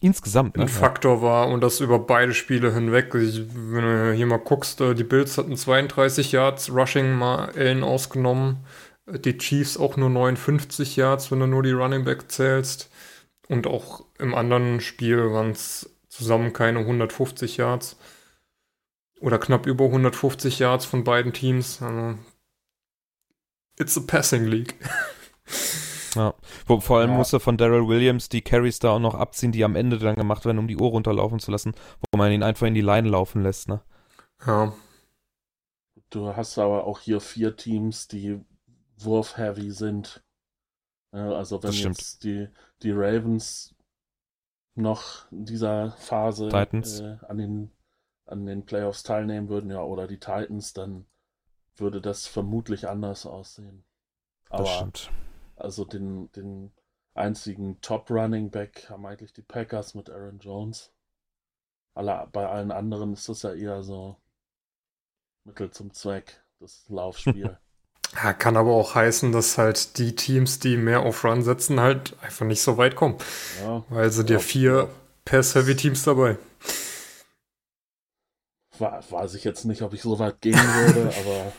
Insgesamt, 0.00 0.56
ne? 0.56 0.64
ein 0.64 0.68
Faktor 0.68 1.22
war 1.22 1.48
und 1.48 1.62
das 1.62 1.80
über 1.80 2.00
beide 2.00 2.34
Spiele 2.34 2.74
hinweg. 2.74 3.14
Ich, 3.14 3.40
wenn 3.54 3.84
du 3.84 4.12
hier 4.12 4.26
mal 4.26 4.38
guckst, 4.38 4.80
äh, 4.80 4.94
die 4.94 5.04
Bills 5.04 5.38
hatten 5.38 5.56
32 5.56 6.32
Yards 6.32 6.70
Rushing, 6.70 7.14
mal 7.14 7.50
Allen 7.56 7.84
ausgenommen. 7.84 8.66
Äh, 9.06 9.20
Die 9.20 9.38
Chiefs 9.38 9.76
auch 9.76 9.96
nur 9.96 10.10
59 10.10 10.96
Yards, 10.96 11.30
wenn 11.30 11.40
du 11.40 11.46
nur 11.46 11.62
die 11.62 11.70
Running 11.70 12.04
Back 12.04 12.30
zählst. 12.30 12.90
Und 13.48 13.66
auch 13.66 14.04
im 14.18 14.34
anderen 14.34 14.80
Spiel 14.80 15.32
waren 15.32 15.52
es 15.52 15.88
zusammen 16.08 16.52
keine 16.52 16.80
150 16.80 17.56
Yards. 17.56 17.96
Oder 19.20 19.38
knapp 19.38 19.66
über 19.66 19.84
150 19.84 20.58
Yards 20.58 20.84
von 20.84 21.04
beiden 21.04 21.32
Teams. 21.32 21.80
Also, 21.80 22.18
it's 23.78 23.96
a 23.96 24.00
passing 24.00 24.46
league. 24.46 24.74
Wo, 26.66 26.78
vor 26.78 27.00
allem 27.00 27.10
Ja. 27.10 27.16
musste 27.16 27.40
von 27.40 27.56
Daryl 27.56 27.88
Williams 27.88 28.28
die 28.28 28.40
Carries 28.42 28.78
da 28.78 28.90
auch 28.92 29.00
noch 29.00 29.14
abziehen, 29.16 29.50
die 29.50 29.64
am 29.64 29.74
Ende 29.74 29.98
dann 29.98 30.14
gemacht 30.14 30.44
werden, 30.44 30.58
um 30.58 30.68
die 30.68 30.76
Uhr 30.76 30.90
runterlaufen 30.90 31.40
zu 31.40 31.50
lassen, 31.50 31.74
wo 32.12 32.16
man 32.16 32.30
ihn 32.30 32.44
einfach 32.44 32.68
in 32.68 32.74
die 32.74 32.82
Line 32.82 33.08
laufen 33.08 33.42
lässt, 33.42 33.68
ne? 33.68 33.80
Ja, 34.46 34.72
Du 36.10 36.36
hast 36.36 36.58
aber 36.58 36.84
auch 36.86 37.00
hier 37.00 37.20
vier 37.20 37.56
Teams, 37.56 38.06
die 38.06 38.40
wurf-heavy 38.98 39.72
sind. 39.72 40.22
Also 41.10 41.60
wenn 41.62 41.72
jetzt 41.72 42.22
die, 42.22 42.48
die 42.82 42.92
Ravens 42.92 43.74
noch 44.76 45.30
in 45.32 45.44
dieser 45.44 45.90
Phase 45.92 46.48
äh, 46.48 47.16
an, 47.26 47.38
den, 47.38 47.72
an 48.26 48.46
den 48.46 48.64
Playoffs 48.64 49.02
teilnehmen 49.02 49.48
würden, 49.48 49.70
ja, 49.70 49.82
oder 49.82 50.06
die 50.06 50.18
Titans, 50.18 50.72
dann 50.72 51.06
würde 51.76 52.00
das 52.00 52.26
vermutlich 52.26 52.88
anders 52.88 53.26
aussehen. 53.26 53.84
Das 54.54 54.68
Aber 54.68 54.68
stimmt. 54.70 55.10
also 55.56 55.84
den, 55.84 56.30
den 56.32 56.72
einzigen 57.14 57.80
Top-Running 57.82 58.50
Back 58.50 58.90
haben 58.90 59.06
eigentlich 59.06 59.32
die 59.34 59.42
Packers 59.42 59.94
mit 59.94 60.10
Aaron 60.10 60.38
Jones. 60.40 60.92
Alle, 61.94 62.28
bei 62.32 62.48
allen 62.48 62.70
anderen 62.70 63.14
ist 63.14 63.28
das 63.28 63.42
ja 63.42 63.52
eher 63.52 63.82
so 63.82 64.16
Mittel 65.44 65.70
zum 65.70 65.90
Zweck, 65.94 66.44
das 66.60 66.86
Laufspiel. 66.90 67.58
Ja, 68.22 68.32
kann 68.32 68.56
aber 68.56 68.72
auch 68.72 68.94
heißen, 68.94 69.32
dass 69.32 69.58
halt 69.58 69.98
die 69.98 70.14
Teams, 70.14 70.58
die 70.60 70.76
mehr 70.76 71.00
auf 71.00 71.24
Run 71.24 71.42
setzen, 71.42 71.80
halt 71.80 72.16
einfach 72.22 72.46
nicht 72.46 72.62
so 72.62 72.76
weit 72.76 72.94
kommen. 72.96 73.16
ja, 73.54 73.84
Weil 73.88 74.10
sind 74.10 74.30
ja 74.30 74.38
vier 74.38 74.88
Pass-Heavy-Teams 75.24 76.04
dabei. 76.04 76.38
wa- 78.78 79.02
weiß 79.08 79.34
ich 79.34 79.44
jetzt 79.44 79.64
nicht, 79.64 79.82
ob 79.82 79.94
ich 79.94 80.02
so 80.02 80.18
weit 80.18 80.40
gehen 80.40 80.74
würde, 80.74 81.12
aber 81.16 81.58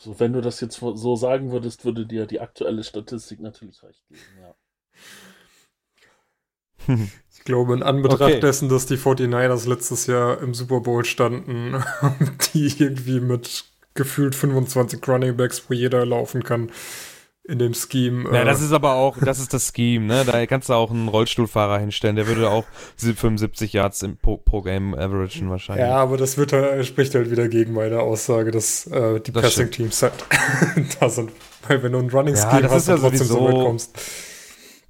so, 0.00 0.18
wenn 0.20 0.32
du 0.32 0.40
das 0.40 0.60
jetzt 0.60 0.76
so 0.78 1.16
sagen 1.16 1.50
würdest, 1.50 1.84
würde 1.84 2.06
dir 2.06 2.26
die 2.26 2.40
aktuelle 2.40 2.84
Statistik 2.84 3.40
natürlich 3.40 3.82
recht 3.82 4.06
geben. 4.08 4.38
Ja. 4.40 4.54
Ich 7.38 7.44
glaube, 7.44 7.72
in 7.74 7.82
Anbetracht 7.82 8.20
Okay. 8.20 8.40
dessen, 8.40 8.68
dass 8.68 8.86
die 8.86 8.96
49ers 8.98 9.68
letztes 9.68 10.06
Jahr 10.06 10.40
im 10.42 10.54
Super 10.54 10.80
Bowl 10.80 11.04
standen, 11.04 11.82
die 12.54 12.66
irgendwie 12.78 13.20
mit 13.20 13.64
gefühlt 13.94 14.34
25 14.34 15.06
Running 15.08 15.36
Backs, 15.36 15.62
wo 15.68 15.74
jeder 15.74 16.04
laufen 16.04 16.42
kann, 16.42 16.70
in 17.48 17.58
dem 17.58 17.74
Scheme. 17.74 18.24
Ja, 18.32 18.42
äh, 18.42 18.44
das 18.44 18.60
ist 18.60 18.72
aber 18.72 18.92
auch, 18.94 19.16
das 19.18 19.40
ist 19.40 19.52
das 19.54 19.72
Scheme, 19.74 20.04
ne? 20.06 20.24
Da 20.24 20.46
kannst 20.46 20.68
du 20.68 20.74
auch 20.74 20.90
einen 20.90 21.08
Rollstuhlfahrer 21.08 21.78
hinstellen, 21.78 22.14
der 22.16 22.26
würde 22.26 22.50
auch 22.50 22.64
75 22.96 23.72
Yards 23.72 24.02
im, 24.02 24.16
pro, 24.16 24.36
pro 24.36 24.60
Game 24.62 24.94
averagen 24.94 25.50
wahrscheinlich. 25.50 25.86
ja, 25.86 25.96
aber 25.96 26.16
das 26.18 26.36
wird, 26.38 26.52
halt- 26.52 26.86
spricht 26.86 27.14
halt 27.14 27.30
wieder 27.30 27.48
gegen 27.48 27.72
meine 27.72 28.00
Aussage, 28.00 28.50
dass 28.50 28.86
äh, 28.86 29.20
die 29.20 29.32
Das 29.32 29.42
Passing-Teams 29.42 30.02
halt 30.02 30.12
da 31.00 31.08
sind. 31.08 31.30
Weil 31.66 31.82
wenn 31.82 31.92
du 31.92 31.98
ein 31.98 32.10
Running 32.10 32.34
Ja, 32.34 32.50
Scheme 32.50 32.62
das 32.62 32.72
hast 32.72 32.82
ist 32.82 32.88
ja 32.88 32.96
trotzdem 32.98 33.26
so 33.26 33.44
weit 33.44 33.54
kommst. 33.54 33.98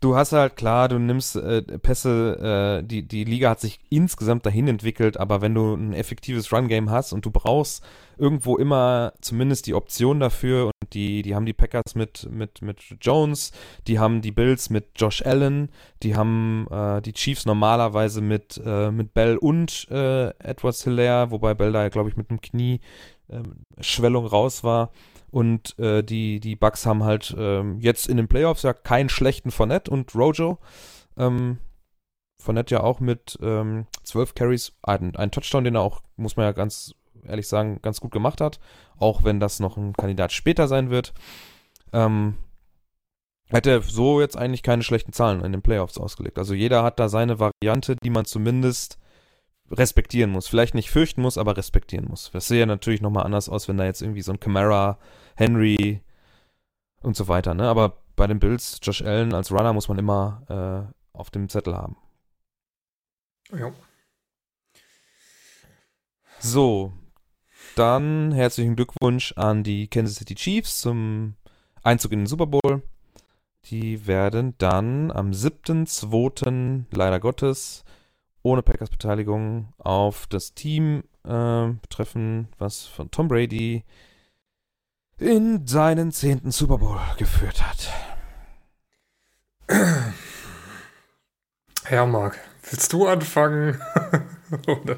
Du 0.01 0.15
hast 0.15 0.31
halt 0.33 0.55
klar, 0.57 0.89
du 0.89 0.99
nimmst 1.01 1.35
äh, 1.35 1.63
Pässe, 1.63 2.81
äh, 2.83 2.87
die, 2.87 3.03
die 3.03 3.25
Liga 3.25 3.51
hat 3.51 3.61
sich 3.61 3.81
insgesamt 3.91 4.47
dahin 4.47 4.69
entwickelt, 4.69 5.17
aber 5.17 5.41
wenn 5.41 5.55
du 5.55 5.75
ein 5.75 5.93
effektives 5.93 6.53
Run-Game 6.53 6.91
hast 6.91 7.13
und 7.13 7.25
du 7.25 7.31
brauchst 7.33 7.83
irgendwo 8.19 8.57
immer 8.57 9.13
zumindest 9.21 9.67
die 9.67 9.75
Option 9.75 10.21
dafür 10.21 10.67
und 10.67 10.95
die, 10.95 11.23
die 11.23 11.35
haben 11.35 11.47
die 11.47 11.53
Packers 11.53 11.95
mit, 11.95 12.29
mit, 12.31 12.63
mit 12.63 12.79
Jones, 13.01 13.53
die 13.87 13.99
haben 13.99 14.21
die 14.21 14.33
Bills 14.33 14.71
mit 14.71 14.91
Josh 14.97 15.25
Allen, 15.25 15.71
die 16.03 16.17
haben 16.17 16.67
äh, 16.71 17.01
die 17.03 17.13
Chiefs 17.13 17.47
normalerweise 17.47 18.21
mit, 18.21 18.61
äh, 18.65 18.91
mit 18.91 19.15
Bell 19.15 19.37
und 19.37 19.87
äh, 19.91 20.29
Edwards 20.39 20.85
Hilaire, 20.85 21.31
wobei 21.31 21.55
Bell 21.55 21.73
da, 21.73 21.89
glaube 21.89 22.09
ich, 22.09 22.17
mit 22.17 22.31
einem 22.31 22.41
Knie 22.41 22.81
ähm, 23.31 23.65
Schwellung 23.81 24.27
raus 24.27 24.65
war. 24.65 24.91
Und 25.31 25.79
äh, 25.79 26.03
die, 26.03 26.41
die 26.41 26.57
Bucks 26.57 26.87
haben 26.87 27.05
halt 27.05 27.35
ähm, 27.39 27.81
jetzt 27.81 28.09
in 28.09 28.17
den 28.17 28.29
Playoffs 28.29 28.63
ja 28.63 28.73
keinen 28.73 29.11
schlechten 29.11 29.51
Fournette 29.51 29.91
und 29.91 30.15
Rojo. 30.15 30.59
Ähm, 31.19 31.59
Fournette 32.41 32.77
ja 32.77 32.83
auch 32.83 33.01
mit 33.01 33.39
ähm, 33.43 33.87
12 34.05 34.35
Carries, 34.35 34.73
ein, 34.83 35.17
ein 35.17 35.31
Touchdown, 35.31 35.65
den 35.65 35.75
er 35.75 35.83
auch, 35.83 36.03
muss 36.17 36.37
man 36.37 36.47
ja 36.47 36.53
ganz 36.53 36.95
ehrlich 37.27 37.49
sagen, 37.49 37.81
ganz 37.83 38.01
gut 38.01 38.11
gemacht 38.11 38.41
hat. 38.41 38.61
Auch 38.99 39.25
wenn 39.25 39.41
das 39.41 39.61
noch 39.61 39.77
ein 39.77 39.93
Kandidat 39.95 40.33
später 40.33 40.69
sein 40.69 40.91
wird. 40.91 41.13
Ähm, 41.93 42.37
hätte 43.49 43.81
so 43.83 44.21
jetzt 44.21 44.37
eigentlich 44.37 44.63
keine 44.63 44.83
schlechten 44.83 45.13
Zahlen 45.13 45.45
in 45.45 45.53
den 45.53 45.63
Playoffs 45.63 45.99
ausgelegt. 45.99 46.39
Also 46.39 46.55
jeder 46.55 46.83
hat 46.83 46.99
da 46.99 47.09
seine 47.09 47.39
Variante, 47.39 47.97
die 47.97 48.11
man 48.11 48.25
zumindest 48.25 48.99
respektieren 49.71 50.31
muss. 50.31 50.49
Vielleicht 50.49 50.75
nicht 50.75 50.91
fürchten 50.91 51.23
muss, 51.23 51.39
aber 51.39 51.57
respektieren 51.57 52.07
muss. 52.09 52.31
Das 52.33 52.49
sehe 52.49 52.61
ja 52.61 52.67
natürlich 52.67 53.01
nochmal 53.01 53.25
anders 53.25 53.49
aus, 53.49 53.69
wenn 53.69 53.77
da 53.77 53.85
jetzt 53.85 54.03
irgendwie 54.03 54.23
so 54.23 54.33
ein 54.33 54.41
Camara, 54.41 54.99
Henry 55.37 56.03
und 57.03 57.17
so 57.17 57.29
weiter, 57.29 57.55
ne? 57.55 57.69
Aber 57.69 57.99
bei 58.17 58.27
den 58.27 58.39
Bills, 58.39 58.79
Josh 58.83 59.03
Allen 59.03 59.35
als 59.35 59.53
Runner 59.53 59.73
muss 59.73 59.89
man 59.89 59.99
immer 59.99 60.91
äh, 61.15 61.17
auf 61.17 61.31
dem 61.31 61.49
Zettel 61.49 61.77
haben. 61.77 61.97
Ja. 63.53 63.73
So, 66.41 66.93
dann 67.79 68.33
herzlichen 68.33 68.75
Glückwunsch 68.75 69.33
an 69.37 69.63
die 69.63 69.87
Kansas 69.87 70.17
City 70.17 70.35
Chiefs 70.35 70.81
zum 70.81 71.35
Einzug 71.85 72.11
in 72.11 72.21
den 72.21 72.27
Super 72.27 72.47
Bowl. 72.47 72.83
Die 73.67 74.07
werden 74.07 74.55
dann 74.59 75.13
am 75.13 75.31
7.2. 75.31 76.85
leider 76.91 77.21
Gottes 77.21 77.85
ohne 78.43 78.63
Packers 78.63 78.91
Beteiligung 78.91 79.73
auf 79.79 80.27
das 80.27 80.55
Team 80.55 81.05
äh, 81.25 81.69
treffen, 81.89 82.49
was 82.59 82.87
von 82.87 83.13
Tom 83.13 83.29
Brady 83.29 83.85
in 85.19 85.65
seinen 85.67 86.11
zehnten 86.11 86.51
Super 86.51 86.79
Bowl 86.79 86.99
geführt 87.17 87.63
hat. 87.63 87.93
Ja, 91.91 92.07
Marc, 92.07 92.39
willst 92.69 92.93
du 92.93 93.07
anfangen? 93.07 93.81
Oder 94.67 94.97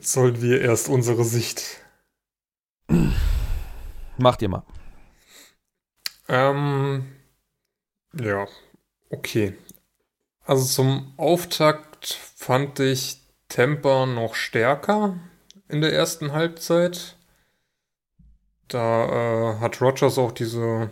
sollen 0.00 0.40
wir 0.40 0.60
erst 0.60 0.88
unsere 0.88 1.24
Sicht? 1.24 1.80
Macht 4.18 4.42
ihr 4.42 4.48
mal. 4.48 4.64
Ähm, 6.28 7.04
ja, 8.14 8.46
okay. 9.10 9.54
Also 10.44 10.64
zum 10.64 11.14
Auftakt 11.16 12.18
fand 12.36 12.80
ich 12.80 13.20
Tampa 13.48 14.06
noch 14.06 14.34
stärker 14.34 15.18
in 15.68 15.80
der 15.80 15.92
ersten 15.92 16.32
Halbzeit. 16.32 17.16
Da 18.68 19.54
äh, 19.54 19.60
hat 19.60 19.80
Rogers 19.80 20.18
auch 20.18 20.32
diese 20.32 20.90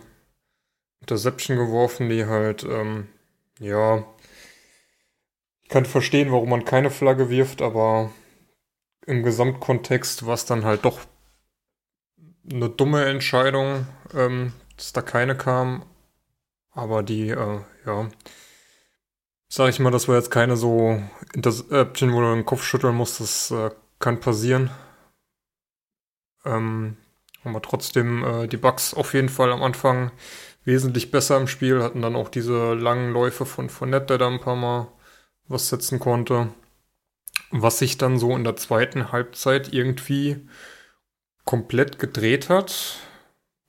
Interception 1.01 1.57
geworfen, 1.57 2.09
die 2.09 2.25
halt, 2.25 2.63
ähm, 2.63 3.07
ja, 3.59 4.05
ich 5.63 5.69
kann 5.69 5.85
verstehen, 5.85 6.31
warum 6.31 6.49
man 6.49 6.65
keine 6.65 6.91
Flagge 6.91 7.29
wirft, 7.29 7.61
aber 7.61 8.11
im 9.05 9.23
Gesamtkontext 9.23 10.25
war 10.25 10.35
es 10.35 10.45
dann 10.45 10.65
halt 10.65 10.85
doch 10.85 10.99
eine 12.49 12.69
dumme 12.69 13.05
Entscheidung, 13.05 13.87
ähm, 14.13 14.53
dass 14.77 14.93
da 14.93 15.01
keine 15.01 15.35
kam. 15.35 15.85
Aber 16.71 17.03
die, 17.03 17.29
äh, 17.29 17.59
ja, 17.85 18.09
sag 19.49 19.69
ich 19.69 19.79
mal, 19.79 19.91
das 19.91 20.07
war 20.07 20.15
jetzt 20.15 20.31
keine 20.31 20.55
so 20.57 21.01
Interception, 21.33 22.13
wo 22.13 22.21
du 22.21 22.33
den 22.33 22.45
Kopf 22.45 22.63
schütteln 22.63 22.95
musst, 22.95 23.19
das 23.19 23.51
äh, 23.51 23.71
kann 23.99 24.19
passieren. 24.19 24.71
Ähm, 26.45 26.97
aber 27.43 27.61
trotzdem 27.61 28.23
äh, 28.23 28.47
die 28.47 28.57
Bugs 28.57 28.93
auf 28.93 29.13
jeden 29.13 29.29
Fall 29.29 29.51
am 29.51 29.63
Anfang 29.63 30.11
wesentlich 30.63 31.11
besser 31.11 31.37
im 31.37 31.47
Spiel, 31.47 31.81
hatten 31.83 32.01
dann 32.01 32.15
auch 32.15 32.29
diese 32.29 32.73
langen 32.73 33.11
Läufe 33.13 33.45
von 33.45 33.69
Fournette, 33.69 34.07
der 34.07 34.17
da 34.19 34.27
ein 34.27 34.39
paar 34.39 34.55
Mal 34.55 34.87
was 35.47 35.69
setzen 35.69 35.99
konnte. 35.99 36.49
Was 37.51 37.79
sich 37.79 37.97
dann 37.97 38.17
so 38.17 38.35
in 38.35 38.43
der 38.43 38.55
zweiten 38.55 39.11
Halbzeit 39.11 39.73
irgendwie 39.73 40.47
komplett 41.45 41.99
gedreht 41.99 42.49
hat, 42.49 42.97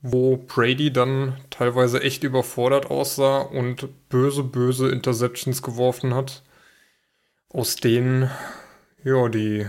wo 0.01 0.37
Brady 0.37 0.93
dann 0.93 1.41
teilweise 1.51 2.03
echt 2.03 2.25
überfordert 2.25 2.91
aussah 2.91 3.39
und 3.41 4.09
böse, 4.09 4.43
böse 4.43 4.89
Interceptions 4.91 5.63
geworfen 5.63 6.15
hat, 6.15 6.43
aus 7.49 7.77
denen 7.77 8.31
ja 9.05 9.29
die 9.29 9.67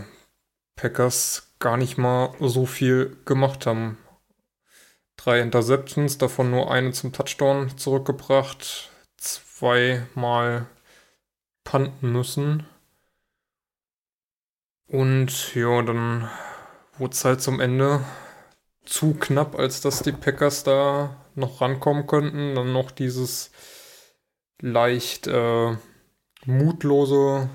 Packers 0.76 1.54
gar 1.60 1.78
nicht 1.78 1.98
mal 1.98 2.34
so 2.40 2.66
viel 2.66 3.18
gemacht 3.26 3.66
haben. 3.66 3.98
Drei 5.18 5.40
Interceptions, 5.40 6.18
davon 6.18 6.52
nur 6.52 6.72
eine 6.72 6.92
zum 6.92 7.14
Touchdown 7.14 7.78
zurückgebracht, 7.78 8.90
zweimal 9.18 10.66
panten 11.64 12.12
müssen. 12.12 12.66
Und 14.88 15.56
ja, 15.56 15.82
dann 15.82 16.30
wurde 16.98 17.14
es 17.14 17.26
halt 17.26 17.42
zum 17.42 17.60
Ende 17.60 18.04
zu 18.86 19.14
knapp, 19.14 19.58
als 19.58 19.82
dass 19.82 20.04
die 20.04 20.12
Packers 20.12 20.64
da 20.64 21.16
noch 21.36 21.62
rankommen 21.62 22.08
könnten. 22.08 22.56
Dann 22.56 22.74
noch 22.74 22.92
dieses 22.92 23.52
leicht 24.62 25.28
äh, 25.28 25.76
mutlose, 26.46 27.50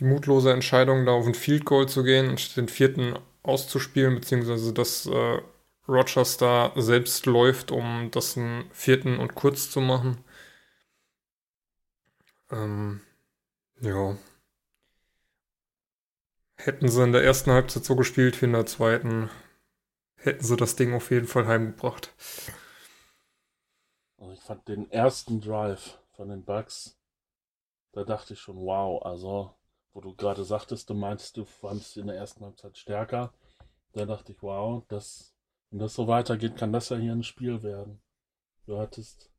die 0.00 0.04
mutlose 0.04 0.52
Entscheidung, 0.52 1.06
da 1.06 1.12
auf 1.12 1.26
ein 1.26 1.34
Field 1.34 1.64
Goal 1.64 1.88
zu 1.88 2.02
gehen 2.02 2.30
und 2.30 2.56
den 2.56 2.68
vierten 2.68 3.18
auszuspielen, 3.42 4.14
beziehungsweise 4.14 4.72
dass 4.72 5.06
äh, 5.06 5.40
Rogers 5.86 6.38
da 6.38 6.72
selbst 6.76 7.26
läuft, 7.26 7.70
um 7.70 8.10
das 8.10 8.36
einen 8.36 8.64
vierten 8.72 9.18
und 9.18 9.34
kurz 9.34 9.70
zu 9.70 9.80
machen. 9.80 10.24
Ähm, 12.50 13.00
ja. 13.80 14.16
Hätten 16.64 16.88
sie 16.88 17.02
in 17.02 17.12
der 17.12 17.22
ersten 17.22 17.50
Halbzeit 17.50 17.84
so 17.84 17.94
gespielt 17.94 18.40
wie 18.40 18.46
in 18.46 18.54
der 18.54 18.64
zweiten, 18.64 19.28
hätten 20.16 20.42
sie 20.42 20.56
das 20.56 20.76
Ding 20.76 20.94
auf 20.94 21.10
jeden 21.10 21.26
Fall 21.26 21.46
heimgebracht. 21.46 22.14
Also 24.16 24.32
ich 24.32 24.40
fand 24.40 24.66
den 24.66 24.90
ersten 24.90 25.42
Drive 25.42 25.98
von 26.12 26.30
den 26.30 26.42
Bucks, 26.42 26.98
da 27.92 28.04
dachte 28.04 28.32
ich 28.32 28.40
schon, 28.40 28.56
wow, 28.56 29.04
also, 29.04 29.54
wo 29.92 30.00
du 30.00 30.14
gerade 30.14 30.42
sagtest, 30.42 30.88
du 30.88 30.94
meintest, 30.94 31.36
du 31.36 31.44
fandest 31.44 31.98
in 31.98 32.06
der 32.06 32.16
ersten 32.16 32.42
Halbzeit 32.42 32.78
stärker, 32.78 33.34
da 33.92 34.06
dachte 34.06 34.32
ich, 34.32 34.42
wow, 34.42 34.82
das, 34.88 35.34
wenn 35.68 35.80
das 35.80 35.92
so 35.92 36.08
weitergeht, 36.08 36.56
kann 36.56 36.72
das 36.72 36.88
ja 36.88 36.96
hier 36.96 37.12
ein 37.12 37.24
Spiel 37.24 37.62
werden. 37.62 38.00
Du 38.64 38.78
hattest 38.78 39.30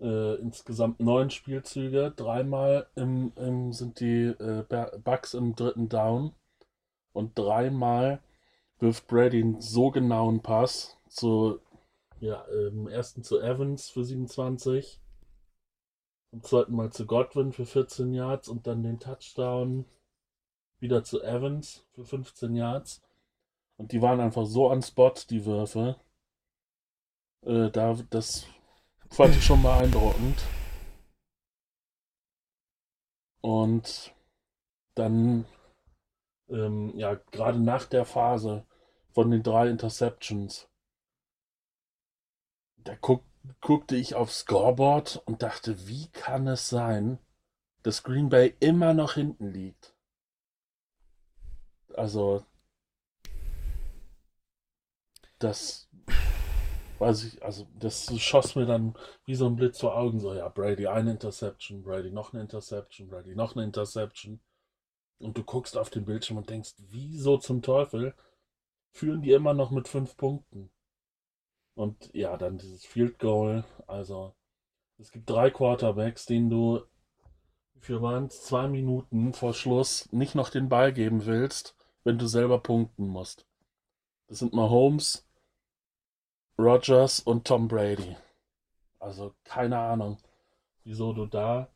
äh, 0.00 0.34
insgesamt 0.36 1.00
neun 1.00 1.30
Spielzüge. 1.30 2.12
Dreimal 2.16 2.86
im, 2.94 3.32
im, 3.36 3.72
sind 3.72 4.00
die 4.00 4.26
äh, 4.26 4.64
Bugs 5.02 5.34
im 5.34 5.54
dritten 5.54 5.88
Down. 5.88 6.34
Und 7.12 7.38
dreimal 7.38 8.20
wirft 8.78 9.08
Brady 9.08 9.42
einen 9.42 9.60
so 9.60 9.90
genauen 9.90 10.40
Pass 10.40 10.96
zu, 11.08 11.60
ja, 12.20 12.42
im 12.68 12.86
ersten 12.86 13.22
zu 13.22 13.40
Evans 13.40 13.90
für 13.90 14.04
27. 14.04 15.00
Im 16.30 16.42
zweiten 16.42 16.74
Mal 16.74 16.92
zu 16.92 17.06
Godwin 17.06 17.52
für 17.52 17.66
14 17.66 18.12
Yards 18.12 18.48
und 18.48 18.66
dann 18.66 18.82
den 18.82 19.00
Touchdown 19.00 19.86
wieder 20.78 21.02
zu 21.02 21.22
Evans 21.22 21.86
für 21.92 22.04
15 22.04 22.54
Yards. 22.54 23.02
Und 23.76 23.92
die 23.92 24.02
waren 24.02 24.20
einfach 24.20 24.44
so 24.44 24.70
on 24.70 24.82
Spot, 24.82 25.14
die 25.30 25.44
Würfe. 25.44 25.96
Äh, 27.42 27.70
da, 27.70 27.96
das 28.10 28.46
Fand 29.10 29.34
ich 29.34 29.44
schon 29.44 29.62
beeindruckend. 29.62 30.42
Und 33.40 34.14
dann, 34.94 35.46
ähm, 36.48 36.92
ja, 36.96 37.14
gerade 37.14 37.58
nach 37.58 37.86
der 37.86 38.04
Phase 38.04 38.66
von 39.12 39.30
den 39.30 39.42
drei 39.42 39.68
Interceptions, 39.68 40.68
da 42.76 42.96
guck, 42.96 43.24
guckte 43.60 43.96
ich 43.96 44.14
aufs 44.14 44.40
Scoreboard 44.40 45.22
und 45.26 45.42
dachte, 45.42 45.88
wie 45.88 46.08
kann 46.08 46.46
es 46.46 46.68
sein, 46.68 47.18
dass 47.82 48.02
Green 48.02 48.28
Bay 48.28 48.54
immer 48.60 48.94
noch 48.94 49.14
hinten 49.14 49.52
liegt? 49.52 49.94
Also, 51.94 52.44
das 55.38 55.87
weiß 56.98 57.24
ich, 57.24 57.42
also 57.42 57.66
das 57.78 58.18
schoss 58.20 58.56
mir 58.56 58.66
dann 58.66 58.94
wie 59.24 59.34
so 59.34 59.46
ein 59.46 59.56
Blitz 59.56 59.80
vor 59.80 59.96
Augen, 59.96 60.20
so, 60.20 60.34
ja, 60.34 60.48
Brady 60.48 60.86
eine 60.86 61.12
Interception, 61.12 61.82
Brady 61.82 62.10
noch 62.10 62.32
eine 62.32 62.42
Interception, 62.42 63.08
Brady 63.08 63.34
noch 63.34 63.54
eine 63.54 63.64
Interception. 63.64 64.40
Und 65.20 65.36
du 65.36 65.42
guckst 65.42 65.76
auf 65.76 65.90
den 65.90 66.04
Bildschirm 66.04 66.38
und 66.38 66.50
denkst, 66.50 66.74
wieso 66.78 67.38
zum 67.38 67.62
Teufel 67.62 68.14
führen 68.92 69.22
die 69.22 69.32
immer 69.32 69.54
noch 69.54 69.70
mit 69.70 69.88
fünf 69.88 70.16
Punkten? 70.16 70.70
Und 71.74 72.12
ja, 72.12 72.36
dann 72.36 72.58
dieses 72.58 72.84
Field 72.84 73.18
Goal, 73.18 73.64
also 73.86 74.34
es 74.98 75.12
gibt 75.12 75.30
drei 75.30 75.50
Quarterbacks, 75.50 76.26
denen 76.26 76.50
du 76.50 76.82
für 77.78 78.02
waren 78.02 78.30
zwei 78.30 78.66
Minuten 78.66 79.32
vor 79.32 79.54
Schluss 79.54 80.10
nicht 80.12 80.34
noch 80.34 80.50
den 80.50 80.68
Ball 80.68 80.92
geben 80.92 81.26
willst, 81.26 81.76
wenn 82.02 82.18
du 82.18 82.26
selber 82.26 82.58
punkten 82.58 83.06
musst. 83.06 83.46
Das 84.26 84.40
sind 84.40 84.52
Mahomes, 84.52 85.27
Rogers 86.58 87.20
und 87.20 87.46
Tom 87.46 87.68
Brady. 87.68 88.16
Also 88.98 89.32
keine 89.44 89.78
Ahnung, 89.78 90.18
wieso 90.82 91.12
du 91.12 91.26
da 91.26 91.68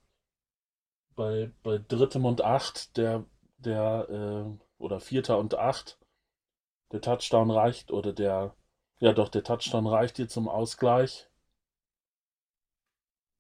bei, 1.14 1.52
bei 1.62 1.78
drittem 1.78 2.24
und 2.24 2.42
acht, 2.42 2.96
der, 2.96 3.24
der, 3.58 4.08
äh, 4.10 4.82
oder 4.82 4.98
vierter 4.98 5.38
und 5.38 5.54
acht, 5.54 5.98
der 6.90 7.00
Touchdown 7.00 7.50
reicht, 7.52 7.92
oder 7.92 8.12
der, 8.12 8.56
ja 8.98 9.12
doch, 9.12 9.28
der 9.28 9.44
Touchdown 9.44 9.86
reicht 9.86 10.18
dir 10.18 10.28
zum 10.28 10.48
Ausgleich. 10.48 11.28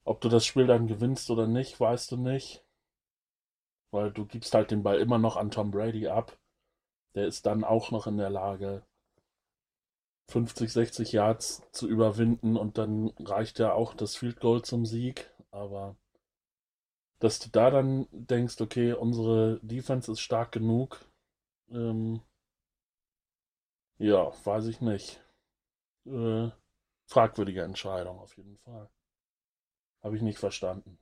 Ob 0.04 0.20
du 0.20 0.28
das 0.28 0.46
Spiel 0.46 0.66
dann 0.66 0.86
gewinnst 0.86 1.28
oder 1.30 1.48
nicht, 1.48 1.80
weißt 1.80 2.12
du 2.12 2.16
nicht. 2.18 2.64
Weil 3.90 4.12
du 4.12 4.26
gibst 4.26 4.54
halt 4.54 4.70
den 4.70 4.84
Ball 4.84 5.00
immer 5.00 5.18
noch 5.18 5.36
an 5.36 5.50
Tom 5.50 5.72
Brady 5.72 6.06
ab. 6.06 6.38
Der 7.14 7.26
ist 7.26 7.46
dann 7.46 7.64
auch 7.64 7.90
noch 7.90 8.06
in 8.06 8.16
der 8.16 8.30
Lage, 8.30 8.84
50, 10.28 10.72
60 10.72 11.12
Yards 11.12 11.62
zu 11.72 11.88
überwinden 11.88 12.56
und 12.56 12.78
dann 12.78 13.08
reicht 13.18 13.58
ja 13.58 13.72
auch 13.72 13.94
das 13.94 14.16
Field 14.16 14.40
Goal 14.40 14.62
zum 14.62 14.86
Sieg. 14.86 15.30
Aber 15.50 15.96
dass 17.18 17.38
du 17.38 17.50
da 17.50 17.70
dann 17.70 18.08
denkst, 18.10 18.60
okay, 18.60 18.92
unsere 18.92 19.60
Defense 19.62 20.10
ist 20.10 20.20
stark 20.20 20.52
genug, 20.52 21.04
ähm, 21.70 22.20
ja, 23.98 24.32
weiß 24.44 24.66
ich 24.66 24.80
nicht. 24.80 25.22
Äh, 26.06 26.50
fragwürdige 27.06 27.62
Entscheidung 27.62 28.18
auf 28.18 28.36
jeden 28.36 28.58
Fall. 28.58 28.90
Habe 30.02 30.16
ich 30.16 30.22
nicht 30.22 30.38
verstanden. 30.38 30.98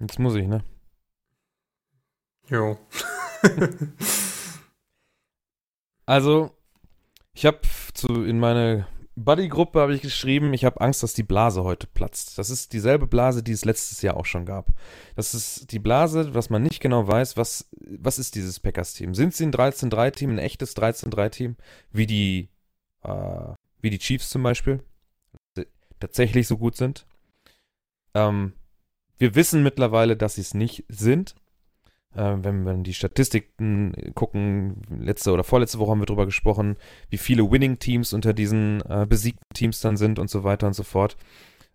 Jetzt 0.00 0.18
muss 0.18 0.34
ich, 0.34 0.46
ne? 0.46 0.62
Jo. 2.48 2.78
Also, 6.08 6.56
ich 7.34 7.44
habe 7.44 7.60
zu 7.92 8.24
in 8.24 8.38
meine 8.38 8.86
Buddy-Gruppe 9.16 9.78
habe 9.78 9.94
ich 9.94 10.00
geschrieben, 10.00 10.54
ich 10.54 10.64
habe 10.64 10.80
Angst, 10.80 11.02
dass 11.02 11.12
die 11.12 11.22
Blase 11.22 11.64
heute 11.64 11.86
platzt. 11.86 12.38
Das 12.38 12.48
ist 12.48 12.72
dieselbe 12.72 13.06
Blase, 13.06 13.42
die 13.42 13.52
es 13.52 13.66
letztes 13.66 14.00
Jahr 14.00 14.16
auch 14.16 14.24
schon 14.24 14.46
gab. 14.46 14.72
Das 15.16 15.34
ist 15.34 15.70
die 15.70 15.78
Blase, 15.78 16.34
was 16.34 16.48
man 16.48 16.62
nicht 16.62 16.80
genau 16.80 17.06
weiß, 17.06 17.36
was, 17.36 17.68
was 17.72 18.18
ist 18.18 18.36
dieses 18.36 18.58
Packers-Team? 18.58 19.14
Sind 19.14 19.34
sie 19.34 19.44
ein 19.44 19.52
13-3-Team, 19.52 20.30
ein 20.30 20.38
echtes 20.38 20.74
13-3-Team, 20.78 21.56
wie 21.92 22.06
die, 22.06 22.48
äh, 23.02 23.52
wie 23.82 23.90
die 23.90 23.98
Chiefs 23.98 24.30
zum 24.30 24.42
Beispiel, 24.42 24.82
tatsächlich 26.00 26.48
so 26.48 26.56
gut 26.56 26.74
sind? 26.74 27.06
Ähm, 28.14 28.54
wir 29.18 29.34
wissen 29.34 29.62
mittlerweile, 29.62 30.16
dass 30.16 30.36
sie 30.36 30.40
es 30.40 30.54
nicht 30.54 30.86
sind. 30.88 31.34
Äh, 32.14 32.36
wenn 32.42 32.64
wir 32.64 32.74
die 32.74 32.94
Statistiken 32.94 33.92
gucken, 34.14 34.82
letzte 34.98 35.32
oder 35.32 35.44
vorletzte 35.44 35.78
Woche 35.78 35.90
haben 35.90 36.00
wir 36.00 36.06
drüber 36.06 36.26
gesprochen, 36.26 36.76
wie 37.10 37.18
viele 37.18 37.50
Winning-Teams 37.50 38.12
unter 38.12 38.32
diesen 38.32 38.80
äh, 38.88 39.06
besiegten 39.08 39.44
Teams 39.54 39.80
dann 39.80 39.96
sind 39.96 40.18
und 40.18 40.30
so 40.30 40.44
weiter 40.44 40.66
und 40.66 40.74
so 40.74 40.84
fort. 40.84 41.16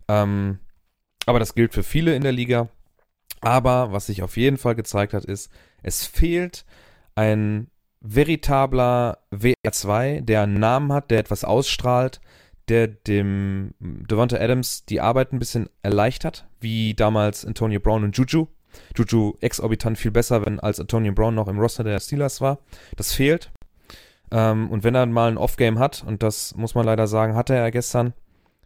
Ähm, 0.07 0.59
aber 1.25 1.39
das 1.39 1.55
gilt 1.55 1.73
für 1.73 1.83
viele 1.83 2.15
in 2.15 2.23
der 2.23 2.31
Liga. 2.31 2.69
Aber 3.41 3.91
was 3.91 4.07
sich 4.07 4.23
auf 4.23 4.37
jeden 4.37 4.57
Fall 4.57 4.75
gezeigt 4.75 5.13
hat, 5.13 5.25
ist, 5.25 5.51
es 5.81 6.05
fehlt 6.05 6.65
ein 7.15 7.67
veritabler 8.01 9.19
WR2, 9.31 10.21
der 10.21 10.43
einen 10.43 10.59
Namen 10.59 10.91
hat, 10.91 11.11
der 11.11 11.19
etwas 11.19 11.43
ausstrahlt, 11.43 12.21
der 12.69 12.87
dem 12.87 13.73
Devonta 13.79 14.37
Adams 14.37 14.85
die 14.85 15.01
Arbeit 15.01 15.33
ein 15.33 15.39
bisschen 15.39 15.69
erleichtert, 15.81 16.47
wie 16.59 16.93
damals 16.93 17.45
Antonio 17.45 17.79
Brown 17.79 18.03
und 18.03 18.17
Juju 18.17 18.47
Juju 18.95 19.33
exorbitant 19.41 19.97
viel 19.97 20.11
besser, 20.11 20.45
wenn 20.45 20.59
als 20.59 20.79
Antonio 20.79 21.13
Brown 21.13 21.35
noch 21.35 21.47
im 21.47 21.59
Roster 21.59 21.83
der 21.83 21.99
Steelers 21.99 22.41
war. 22.41 22.59
Das 22.95 23.13
fehlt. 23.13 23.51
Ähm, 24.31 24.69
und 24.71 24.83
wenn 24.83 24.95
er 24.95 25.05
mal 25.05 25.29
ein 25.29 25.37
Off-Game 25.37 25.79
hat, 25.79 26.03
und 26.05 26.23
das 26.23 26.55
muss 26.55 26.75
man 26.75 26.85
leider 26.85 27.07
sagen, 27.07 27.35
hatte 27.35 27.55
er 27.55 27.71
gestern 27.71 28.13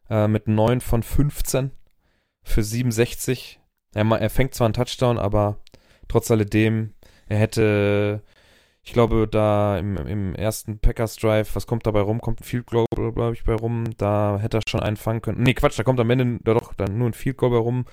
äh, 0.10 0.28
mit 0.28 0.48
9 0.48 0.82
von 0.82 1.04
15 1.04 1.72
für 2.44 2.64
67. 2.64 3.60
Er, 3.94 4.06
er 4.06 4.30
fängt 4.30 4.54
zwar 4.54 4.66
einen 4.66 4.74
Touchdown, 4.74 5.18
aber 5.18 5.58
trotz 6.08 6.32
alledem, 6.32 6.94
er 7.28 7.38
hätte, 7.40 8.22
Ich 8.84 8.94
glaube, 8.94 9.28
da 9.30 9.78
im, 9.78 9.98
im 9.98 10.34
ersten 10.36 10.80
Packers 10.80 11.18
Drive, 11.18 11.54
was 11.56 11.68
kommt 11.68 11.86
dabei 11.86 12.00
rum? 12.00 12.22
Kommt 12.22 12.40
ein 12.40 12.46
Field 12.46 12.68
Goal, 12.68 12.86
glaube 12.96 13.34
ich, 13.34 13.44
bei 13.44 13.54
rum. 13.54 13.84
Da 13.98 14.38
hätte 14.40 14.60
er 14.60 14.62
schon 14.66 14.80
einen 14.80 14.96
fangen 14.96 15.22
können. 15.22 15.44
Nee, 15.44 15.54
Quatsch, 15.56 15.78
da 15.78 15.84
kommt 15.84 16.00
am 16.00 16.10
Ende 16.10 16.40
doch 16.46 16.74
dann 16.74 16.98
nur 16.98 17.10
ein 17.10 17.14
Field 17.14 17.36
Goal 17.36 17.52
bei 17.52 17.58
rum, 17.58 17.86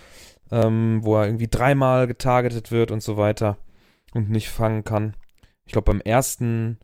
ähm, 0.51 1.01
wo 1.03 1.17
er 1.17 1.27
irgendwie 1.27 1.49
dreimal 1.49 2.07
getargetet 2.07 2.71
wird 2.71 2.91
und 2.91 3.03
so 3.03 3.17
weiter 3.17 3.59
und 4.13 4.31
nicht 4.31 4.49
fangen 4.49 4.85
kann. 4.85 5.17
Ich 5.67 5.73
glaube, 5.73 5.93
beim 5.93 6.01
ersten 6.01 6.79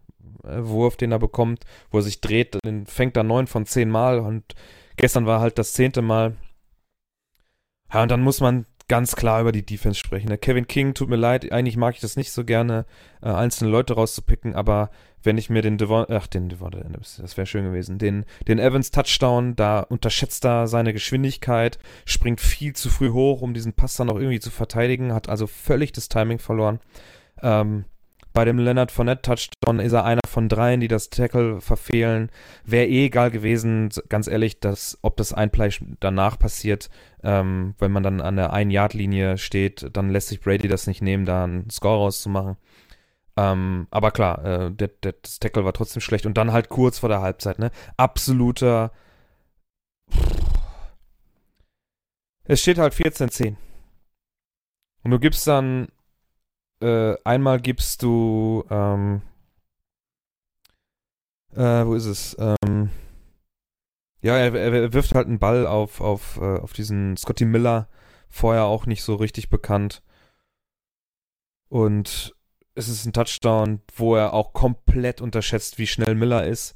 äh, 0.45 0.59
Wurf, 0.63 0.97
den 0.97 1.13
er 1.13 1.19
bekommt, 1.19 1.65
wo 1.91 1.99
er 1.99 2.03
sich 2.03 2.21
dreht, 2.21 2.59
den 2.65 2.87
fängt 2.87 3.17
er 3.17 3.25
neun 3.25 3.47
von 3.47 3.67
zehn 3.67 3.91
Mal 3.91 4.19
und 4.19 4.55
gestern 4.97 5.27
war 5.27 5.41
halt 5.41 5.59
das 5.59 5.73
zehnte 5.73 6.03
Mal. 6.03 6.37
Ja, 7.93 8.03
und 8.03 8.11
dann 8.11 8.23
muss 8.23 8.41
man 8.41 8.67
ganz 8.91 9.15
klar 9.15 9.41
über 9.41 9.53
die 9.53 9.65
Defense 9.65 10.01
sprechen. 10.01 10.27
Der 10.27 10.37
Kevin 10.37 10.67
King, 10.67 10.95
tut 10.95 11.09
mir 11.09 11.15
leid, 11.15 11.53
eigentlich 11.53 11.77
mag 11.77 11.95
ich 11.95 12.01
das 12.01 12.17
nicht 12.17 12.33
so 12.33 12.45
gerne, 12.45 12.87
äh, 13.23 13.29
einzelne 13.29 13.71
Leute 13.71 13.95
rauszupicken, 13.95 14.57
aber 14.57 14.91
wenn 15.23 15.39
ich 15.39 15.49
mir 15.49 15.63
den 15.63 15.79
Devon, 15.79 16.07
ach, 16.09 16.27
den 16.27 16.49
Devon, 16.49 16.73
das 16.99 17.37
wäre 17.37 17.47
schön 17.47 17.65
gewesen, 17.65 17.99
den, 17.99 18.25
den 18.49 18.59
Evans 18.59 18.91
Touchdown, 18.91 19.55
da 19.55 19.79
unterschätzt 19.79 20.45
er 20.45 20.67
seine 20.67 20.93
Geschwindigkeit, 20.93 21.79
springt 22.05 22.41
viel 22.41 22.73
zu 22.73 22.91
früh 22.91 23.11
hoch, 23.11 23.43
um 23.43 23.55
diesen 23.55 23.75
Pass 23.75 23.95
dann 23.95 24.09
noch 24.09 24.17
irgendwie 24.17 24.41
zu 24.41 24.51
verteidigen, 24.51 25.15
hat 25.15 25.29
also 25.29 25.47
völlig 25.47 25.93
das 25.93 26.09
Timing 26.09 26.41
verloren. 26.41 26.81
Ähm, 27.43 27.85
bei 28.33 28.45
dem 28.45 28.59
Leonard 28.59 28.93
Fournette 28.93 29.23
Touchdown 29.23 29.81
ist 29.81 29.93
er 29.93 30.05
einer 30.05 30.21
von 30.29 30.49
dreien, 30.49 30.81
die 30.81 30.89
das 30.89 31.11
Tackle 31.11 31.61
verfehlen. 31.61 32.31
Wäre 32.65 32.87
eh 32.87 33.07
egal 33.07 33.31
gewesen, 33.31 33.91
ganz 34.09 34.29
ehrlich, 34.29 34.61
dass, 34.61 34.99
ob 35.03 35.17
das 35.17 35.33
ein 35.33 35.51
Play 35.51 35.71
danach 35.99 36.39
passiert, 36.39 36.91
ähm, 37.23 37.75
wenn 37.79 37.93
man 37.93 38.03
dann 38.03 38.21
an 38.21 38.37
der 38.37 38.53
Ein-Yard-Linie 38.53 39.39
steht, 39.39 39.89
dann 39.93 40.11
lässt 40.11 40.29
sich 40.29 40.41
Brady 40.41 40.69
das 40.69 40.87
nicht 40.87 41.03
nehmen, 41.03 41.27
da 41.27 41.45
einen 41.45 41.71
Score 41.71 41.99
rauszumachen. 41.99 42.57
Ähm, 43.37 43.87
aber 43.91 44.11
klar, 44.11 44.45
äh, 44.45 44.71
der, 44.71 44.89
der, 44.89 45.15
das 45.23 45.39
Tackle 45.39 45.65
war 45.65 45.73
trotzdem 45.73 46.01
schlecht 46.01 46.27
und 46.27 46.37
dann 46.37 46.53
halt 46.53 46.69
kurz 46.69 46.99
vor 46.99 47.09
der 47.09 47.23
Halbzeit, 47.23 47.59
ne? 47.59 47.71
Absoluter. 47.97 48.93
Es 52.45 52.61
steht 52.61 52.79
halt 52.79 52.95
14-10. 52.95 53.57
Und 55.03 55.11
du 55.11 55.19
gibst 55.19 55.47
dann 55.47 55.89
äh, 56.81 57.17
einmal 57.25 57.61
gibst 57.61 58.03
du, 58.03 58.65
ähm, 58.71 59.23
äh, 61.53 61.85
wo 61.85 61.95
ist 61.95 62.07
es? 62.07 62.37
Ähm, 62.39 62.91
ja, 64.23 64.37
er, 64.37 64.55
er, 64.55 64.93
wirft 64.93 65.15
halt 65.15 65.27
einen 65.27 65.39
Ball 65.39 65.67
auf, 65.67 66.01
auf, 66.01 66.39
äh, 66.41 66.59
auf 66.59 66.73
diesen 66.73 67.17
Scotty 67.17 67.45
Miller, 67.45 67.89
vorher 68.29 68.65
auch 68.65 68.87
nicht 68.87 69.03
so 69.03 69.15
richtig 69.15 69.51
bekannt. 69.51 70.03
Und 71.69 72.35
es 72.75 72.89
ist 72.89 73.07
ein 73.07 73.13
Touchdown, 73.13 73.81
wo 73.95 74.17
er 74.17 74.35
auch 74.35 74.53
komplett 74.53 75.21
unterschätzt, 75.21 75.79
wie 75.79 75.87
schnell 75.87 76.15
Miller 76.15 76.47
ist. 76.47 76.75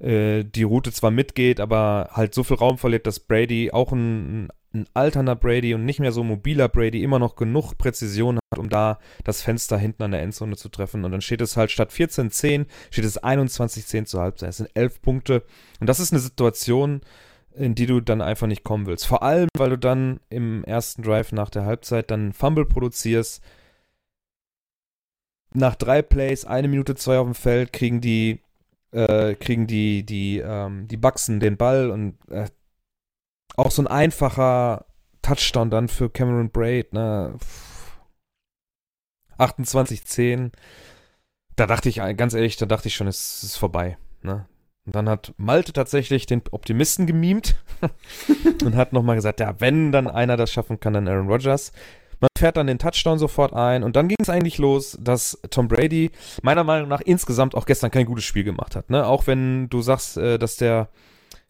Äh, 0.00 0.44
die 0.44 0.64
Route 0.64 0.92
zwar 0.92 1.10
mitgeht, 1.10 1.60
aber 1.60 2.10
halt 2.12 2.34
so 2.34 2.42
viel 2.44 2.56
Raum 2.56 2.78
verliert, 2.78 3.06
dass 3.06 3.20
Brady 3.20 3.70
auch 3.72 3.92
ein, 3.92 4.48
ein 4.74 4.86
alterner 4.94 5.36
Brady 5.36 5.74
und 5.74 5.84
nicht 5.84 6.00
mehr 6.00 6.12
so 6.12 6.24
mobiler 6.24 6.68
Brady 6.68 7.02
immer 7.02 7.18
noch 7.18 7.36
genug 7.36 7.76
Präzision 7.76 8.38
hat, 8.50 8.58
um 8.58 8.68
da 8.68 8.98
das 9.24 9.42
Fenster 9.42 9.78
hinten 9.78 10.02
an 10.02 10.12
der 10.12 10.22
Endzone 10.22 10.56
zu 10.56 10.68
treffen. 10.68 11.04
Und 11.04 11.12
dann 11.12 11.20
steht 11.20 11.40
es 11.40 11.56
halt 11.56 11.70
statt 11.70 11.90
14-10, 11.90 12.66
steht 12.90 13.04
es 13.04 13.22
21-10 13.22 14.06
zur 14.06 14.22
Halbzeit. 14.22 14.50
Es 14.50 14.56
sind 14.58 14.70
elf 14.74 15.02
Punkte. 15.02 15.44
Und 15.80 15.88
das 15.88 16.00
ist 16.00 16.12
eine 16.12 16.20
Situation, 16.20 17.02
in 17.54 17.74
die 17.74 17.86
du 17.86 18.00
dann 18.00 18.22
einfach 18.22 18.46
nicht 18.46 18.64
kommen 18.64 18.86
willst. 18.86 19.06
Vor 19.06 19.22
allem, 19.22 19.48
weil 19.56 19.70
du 19.70 19.78
dann 19.78 20.20
im 20.30 20.64
ersten 20.64 21.02
Drive 21.02 21.32
nach 21.32 21.50
der 21.50 21.64
Halbzeit 21.64 22.10
dann 22.10 22.32
Fumble 22.32 22.64
produzierst. 22.64 23.42
Nach 25.54 25.74
drei 25.74 26.00
Plays, 26.00 26.46
eine 26.46 26.68
Minute 26.68 26.94
zwei 26.94 27.18
auf 27.18 27.26
dem 27.26 27.34
Feld, 27.34 27.74
kriegen 27.74 28.00
die, 28.00 28.40
äh, 28.90 29.34
kriegen 29.34 29.66
die, 29.66 30.02
die, 30.04 30.38
ähm, 30.38 30.88
die 30.88 30.96
Buxen 30.96 31.40
den 31.40 31.58
Ball 31.58 31.90
und 31.90 32.14
äh, 32.30 32.46
auch 33.56 33.70
so 33.70 33.82
ein 33.82 33.86
einfacher 33.86 34.86
Touchdown 35.22 35.70
dann 35.70 35.88
für 35.88 36.10
Cameron 36.10 36.50
Braid, 36.50 36.92
ne? 36.92 37.34
28-10. 39.38 40.52
Da 41.56 41.66
dachte 41.66 41.88
ich, 41.88 41.96
ganz 42.16 42.34
ehrlich, 42.34 42.56
da 42.56 42.66
dachte 42.66 42.88
ich 42.88 42.94
schon, 42.94 43.06
es 43.06 43.42
ist 43.42 43.56
vorbei, 43.56 43.98
ne? 44.22 44.46
Und 44.84 44.96
dann 44.96 45.08
hat 45.08 45.32
Malte 45.36 45.72
tatsächlich 45.72 46.26
den 46.26 46.42
Optimisten 46.50 47.06
gemimt 47.06 47.54
und 48.64 48.74
hat 48.74 48.92
nochmal 48.92 49.14
gesagt, 49.14 49.38
ja, 49.38 49.54
wenn 49.60 49.92
dann 49.92 50.08
einer 50.08 50.36
das 50.36 50.50
schaffen 50.50 50.80
kann, 50.80 50.94
dann 50.94 51.06
Aaron 51.06 51.28
Rodgers. 51.28 51.72
Man 52.20 52.28
fährt 52.36 52.56
dann 52.56 52.66
den 52.66 52.78
Touchdown 52.78 53.18
sofort 53.18 53.52
ein 53.52 53.84
und 53.84 53.96
dann 53.96 54.08
ging 54.08 54.18
es 54.20 54.28
eigentlich 54.28 54.58
los, 54.58 54.96
dass 55.00 55.40
Tom 55.50 55.68
Brady 55.68 56.10
meiner 56.42 56.64
Meinung 56.64 56.88
nach 56.88 57.00
insgesamt 57.00 57.54
auch 57.54 57.66
gestern 57.66 57.90
kein 57.90 58.06
gutes 58.06 58.24
Spiel 58.24 58.44
gemacht 58.44 58.74
hat. 58.74 58.90
Ne? 58.90 59.06
Auch 59.06 59.26
wenn 59.26 59.68
du 59.68 59.82
sagst, 59.82 60.16
äh, 60.16 60.38
dass 60.38 60.56
der 60.56 60.88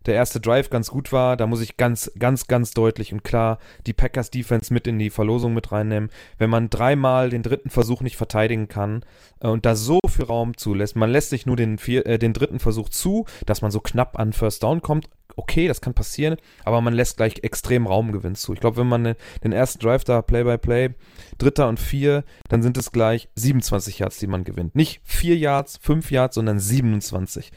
der 0.06 0.14
erste 0.14 0.40
Drive 0.40 0.70
ganz 0.70 0.90
gut 0.90 1.12
war. 1.12 1.36
Da 1.36 1.46
muss 1.46 1.60
ich 1.60 1.76
ganz, 1.76 2.10
ganz, 2.18 2.46
ganz 2.46 2.72
deutlich 2.72 3.12
und 3.12 3.24
klar 3.24 3.58
die 3.86 3.92
Packers 3.92 4.30
Defense 4.30 4.72
mit 4.72 4.86
in 4.86 4.98
die 4.98 5.10
Verlosung 5.10 5.54
mit 5.54 5.72
reinnehmen. 5.72 6.10
Wenn 6.38 6.50
man 6.50 6.70
dreimal 6.70 7.30
den 7.30 7.42
dritten 7.42 7.70
Versuch 7.70 8.00
nicht 8.00 8.16
verteidigen 8.16 8.68
kann 8.68 9.04
äh, 9.40 9.48
und 9.48 9.66
da 9.66 9.76
so 9.76 10.00
viel 10.08 10.24
Raum 10.24 10.56
zulässt, 10.56 10.96
man 10.96 11.10
lässt 11.10 11.30
sich 11.30 11.46
nur 11.46 11.56
den, 11.56 11.78
vier, 11.78 12.06
äh, 12.06 12.18
den 12.18 12.32
dritten 12.32 12.58
Versuch 12.58 12.88
zu, 12.88 13.26
dass 13.46 13.62
man 13.62 13.70
so 13.70 13.80
knapp 13.80 14.18
an 14.18 14.32
First 14.32 14.62
Down 14.62 14.82
kommt. 14.82 15.08
Okay, 15.34 15.66
das 15.66 15.80
kann 15.80 15.94
passieren, 15.94 16.36
aber 16.64 16.82
man 16.82 16.92
lässt 16.92 17.16
gleich 17.16 17.42
extrem 17.42 17.86
Raumgewinn 17.86 18.34
zu. 18.34 18.52
Ich 18.52 18.60
glaube, 18.60 18.76
wenn 18.76 18.86
man 18.86 19.14
den 19.42 19.52
ersten 19.52 19.78
Drive 19.78 20.04
da 20.04 20.20
Play 20.20 20.44
by 20.44 20.58
Play, 20.58 20.90
Dritter 21.38 21.68
und 21.68 21.80
Vier, 21.80 22.24
dann 22.50 22.62
sind 22.62 22.76
es 22.76 22.92
gleich 22.92 23.30
27 23.36 24.00
Yards, 24.00 24.18
die 24.18 24.26
man 24.26 24.44
gewinnt. 24.44 24.74
Nicht 24.74 25.00
4 25.04 25.38
Yards, 25.38 25.78
5 25.80 26.10
Yards, 26.10 26.34
sondern 26.34 26.58
27. 26.58 27.50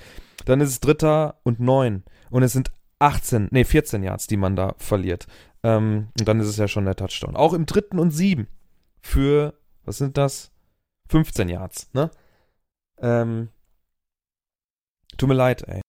Dann 0.46 0.62
ist 0.62 0.70
es 0.70 0.80
Dritter 0.80 1.36
und 1.44 1.60
Neun 1.60 2.04
und 2.30 2.44
es 2.44 2.54
sind 2.54 2.72
18, 3.00 3.50
nee, 3.52 3.64
14 3.64 4.04
Yards, 4.04 4.28
die 4.28 4.38
man 4.38 4.56
da 4.56 4.76
verliert. 4.78 5.28
Ähm, 5.64 6.08
und 6.18 6.28
dann 6.28 6.40
ist 6.40 6.48
es 6.48 6.58
ja 6.58 6.68
schon 6.68 6.86
der 6.86 6.96
Touchdown. 6.96 7.36
Auch 7.36 7.54
im 7.54 7.66
dritten 7.66 8.00
und 8.00 8.12
sieben 8.12 8.48
für, 9.02 9.54
was 9.84 9.98
sind 9.98 10.18
das? 10.18 10.52
15 11.10 11.50
Yards, 11.50 11.90
ne? 11.94 12.10
Ähm, 13.00 13.50
tut 15.18 15.30
mir 15.30 15.36
leid, 15.36 15.64
ey. 15.68 15.82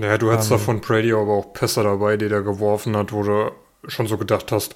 Ja, 0.00 0.18
du 0.18 0.32
hattest 0.32 0.50
ähm, 0.50 0.58
da 0.58 0.64
von 0.64 0.80
Brady 0.80 1.12
aber 1.12 1.32
auch 1.32 1.52
Pässe 1.52 1.82
dabei, 1.82 2.16
die 2.16 2.28
der 2.28 2.42
geworfen 2.42 2.96
hat, 2.96 3.12
wo 3.12 3.22
du 3.22 3.52
schon 3.86 4.06
so 4.06 4.16
gedacht 4.16 4.50
hast, 4.52 4.74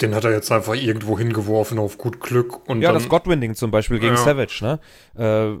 den 0.00 0.14
hat 0.14 0.24
er 0.24 0.32
jetzt 0.32 0.50
einfach 0.52 0.74
irgendwo 0.74 1.18
hingeworfen 1.18 1.78
auf 1.78 1.98
gut 1.98 2.20
Glück. 2.20 2.68
Und 2.68 2.82
ja, 2.82 2.92
dann, 2.92 3.00
das 3.00 3.08
Godwinding 3.08 3.54
zum 3.54 3.70
Beispiel 3.70 3.98
gegen 3.98 4.14
ja. 4.14 4.22
Savage, 4.22 4.60
ne? 4.62 4.80
Äh, 5.16 5.56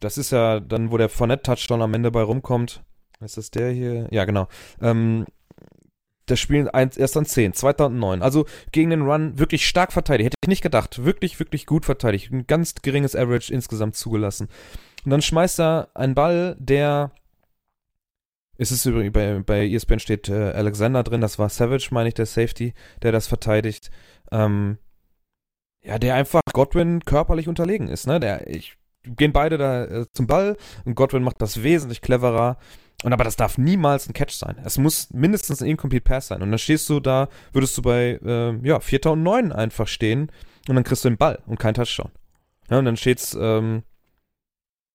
das 0.00 0.18
ist 0.18 0.30
ja 0.30 0.60
dann, 0.60 0.90
wo 0.90 0.98
der 0.98 1.08
Fournette-Touchdown 1.08 1.82
am 1.82 1.94
Ende 1.94 2.10
bei 2.10 2.22
rumkommt. 2.22 2.82
Ist 3.20 3.36
das 3.36 3.50
der 3.50 3.70
hier? 3.70 4.08
Ja, 4.10 4.24
genau. 4.24 4.48
Ähm, 4.80 5.26
das 6.26 6.40
Spiel 6.40 6.70
erst 6.72 7.16
an 7.16 7.24
10, 7.24 7.54
2009. 7.54 8.22
Also 8.22 8.46
gegen 8.72 8.90
den 8.90 9.02
Run 9.02 9.38
wirklich 9.38 9.66
stark 9.66 9.92
verteidigt. 9.92 10.26
Hätte 10.26 10.36
ich 10.44 10.48
nicht 10.48 10.62
gedacht. 10.62 11.04
Wirklich, 11.04 11.38
wirklich 11.38 11.66
gut 11.66 11.84
verteidigt. 11.84 12.30
Ein 12.30 12.46
ganz 12.46 12.74
geringes 12.76 13.16
Average 13.16 13.52
insgesamt 13.52 13.96
zugelassen. 13.96 14.48
Und 15.04 15.10
dann 15.10 15.22
schmeißt 15.22 15.60
er 15.60 15.88
einen 15.94 16.14
Ball, 16.14 16.56
der. 16.58 17.12
Es 18.60 18.72
ist 18.72 18.84
übrigens, 18.84 19.12
bei, 19.12 19.38
bei 19.38 19.68
ESPN 19.68 20.00
steht 20.00 20.28
äh, 20.28 20.50
Alexander 20.50 21.04
drin, 21.04 21.20
das 21.20 21.38
war 21.38 21.48
Savage, 21.48 21.88
meine 21.92 22.08
ich, 22.08 22.14
der 22.14 22.26
Safety, 22.26 22.74
der 23.02 23.12
das 23.12 23.28
verteidigt. 23.28 23.90
Ähm, 24.32 24.78
ja, 25.80 25.98
der 25.98 26.16
einfach 26.16 26.40
Godwin 26.52 27.04
körperlich 27.04 27.46
unterlegen 27.46 27.86
ist, 27.86 28.08
ne? 28.08 28.18
Der, 28.18 28.48
ich, 28.48 28.76
gehen 29.16 29.32
beide 29.32 29.58
da 29.58 29.84
äh, 29.84 30.06
zum 30.12 30.26
Ball 30.26 30.56
und 30.84 30.94
Godwin 30.94 31.22
macht 31.22 31.40
das 31.42 31.62
wesentlich 31.62 32.00
cleverer. 32.00 32.58
Und 33.04 33.12
aber 33.12 33.22
das 33.22 33.36
darf 33.36 33.58
niemals 33.58 34.08
ein 34.08 34.12
Catch 34.12 34.32
sein. 34.32 34.56
Es 34.64 34.76
muss 34.76 35.08
mindestens 35.12 35.62
ein 35.62 35.68
Incomplete 35.68 36.02
Pass 36.02 36.28
sein. 36.28 36.42
Und 36.42 36.50
dann 36.50 36.58
stehst 36.58 36.88
du 36.90 36.98
da, 36.98 37.28
würdest 37.52 37.78
du 37.78 37.82
bei, 37.82 38.18
äh, 38.24 38.66
ja, 38.66 38.80
4. 38.80 39.06
und 39.06 39.22
9 39.22 39.52
einfach 39.52 39.86
stehen 39.86 40.32
und 40.68 40.74
dann 40.74 40.82
kriegst 40.82 41.04
du 41.04 41.08
den 41.08 41.16
Ball 41.16 41.38
und 41.46 41.60
kein 41.60 41.74
Touchdown. 41.74 42.10
Ja, 42.70 42.78
und 42.78 42.84
dann 42.84 42.96
steht's, 42.96 43.36
ähm, 43.40 43.82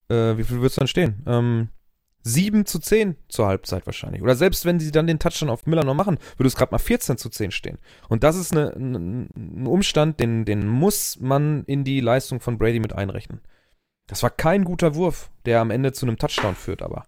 äh, 0.10 0.38
wie 0.38 0.44
viel 0.44 0.58
würdest 0.58 0.78
du 0.78 0.82
dann 0.82 0.88
stehen? 0.88 1.24
Ähm, 1.26 1.70
7 2.24 2.66
zu 2.66 2.80
10 2.80 3.16
zur 3.28 3.48
Halbzeit 3.48 3.86
wahrscheinlich. 3.86 4.22
Oder 4.22 4.36
selbst 4.36 4.66
wenn 4.66 4.80
sie 4.80 4.92
dann 4.92 5.08
den 5.08 5.20
Touchdown 5.20 5.50
auf 5.50 5.66
Miller 5.66 5.84
noch 5.84 5.94
machen, 5.94 6.18
würde 6.38 6.48
es 6.48 6.56
gerade 6.56 6.72
mal 6.72 6.80
14 6.80 7.18
zu 7.18 7.30
10 7.30 7.52
stehen. 7.52 7.78
Und 8.10 8.24
das 8.24 8.38
ist 8.38 8.54
eine, 8.54 8.74
ein, 8.76 9.30
ein 9.36 9.68
Umstand, 9.68 10.20
den, 10.20 10.46
den 10.46 10.68
muss 10.68 11.20
man 11.20 11.64
in 11.66 11.84
die 11.84 12.00
Leistung 12.00 12.40
von 12.40 12.58
Brady 12.58 12.80
mit 12.80 12.94
einrechnen. 12.94 13.42
Das 14.08 14.24
war 14.24 14.30
kein 14.30 14.64
guter 14.64 14.96
Wurf, 14.96 15.30
der 15.46 15.62
am 15.62 15.72
Ende 15.72 15.94
zu 15.94 16.06
einem 16.06 16.18
Touchdown 16.18 16.56
führt, 16.56 16.82
aber. 16.82 17.06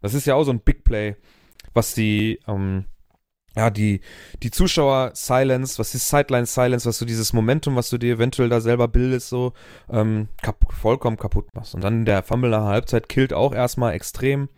Das 0.00 0.14
ist 0.14 0.26
ja 0.26 0.34
auch 0.34 0.44
so 0.44 0.52
ein 0.52 0.60
Big 0.60 0.84
Play, 0.84 1.16
was 1.74 1.94
die, 1.94 2.38
ähm, 2.46 2.84
ja, 3.56 3.70
die, 3.70 4.00
die 4.42 4.50
Zuschauer-Silence, 4.50 5.78
was 5.78 5.94
ist 5.94 6.08
Sideline-Silence, 6.08 6.88
was 6.88 6.98
du 6.98 7.04
dieses 7.04 7.32
Momentum, 7.32 7.74
was 7.74 7.90
du 7.90 7.98
dir 7.98 8.14
eventuell 8.14 8.48
da 8.48 8.60
selber 8.60 8.86
bildest, 8.86 9.28
so 9.28 9.54
ähm, 9.90 10.28
kap 10.42 10.72
vollkommen 10.72 11.16
kaputt 11.16 11.52
machst. 11.54 11.74
Und 11.74 11.82
dann 11.82 12.04
der 12.04 12.22
Fumble 12.22 12.50
nach 12.50 12.64
Halbzeit 12.64 13.08
killt 13.08 13.32
auch 13.32 13.52
erstmal 13.52 13.94
extrem. 13.94 14.48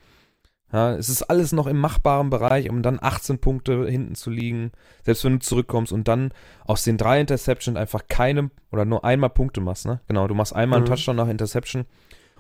Ja, 0.73 0.93
es 0.95 1.09
ist 1.09 1.25
alles 1.25 1.51
noch 1.53 1.67
im 1.67 1.79
machbaren 1.79 2.31
Bereich, 2.31 2.71
um 2.71 2.83
dann 2.83 2.99
18 3.03 3.41
Punkte 3.41 3.87
hinten 3.87 4.15
zu 4.15 4.31
liegen, 4.31 4.71
selbst 5.05 5.25
wenn 5.25 5.35
du 5.35 5.39
zurückkommst 5.41 5.93
und 5.93 6.07
dann 6.07 6.33
aus 6.65 6.85
den 6.85 6.97
drei 6.97 7.21
Interceptions 7.21 7.77
einfach 7.77 8.03
keine 8.09 8.51
oder 8.71 8.85
nur 8.85 9.05
einmal 9.05 9.31
Punkte 9.31 9.61
machst, 9.61 9.87
ne? 9.87 10.01
Genau, 10.07 10.29
du 10.29 10.35
machst 10.35 10.55
einmal 10.55 10.79
mhm. 10.79 10.87
einen 10.87 10.95
Touchdown 10.95 11.17
nach 11.17 11.29
Interception 11.29 11.87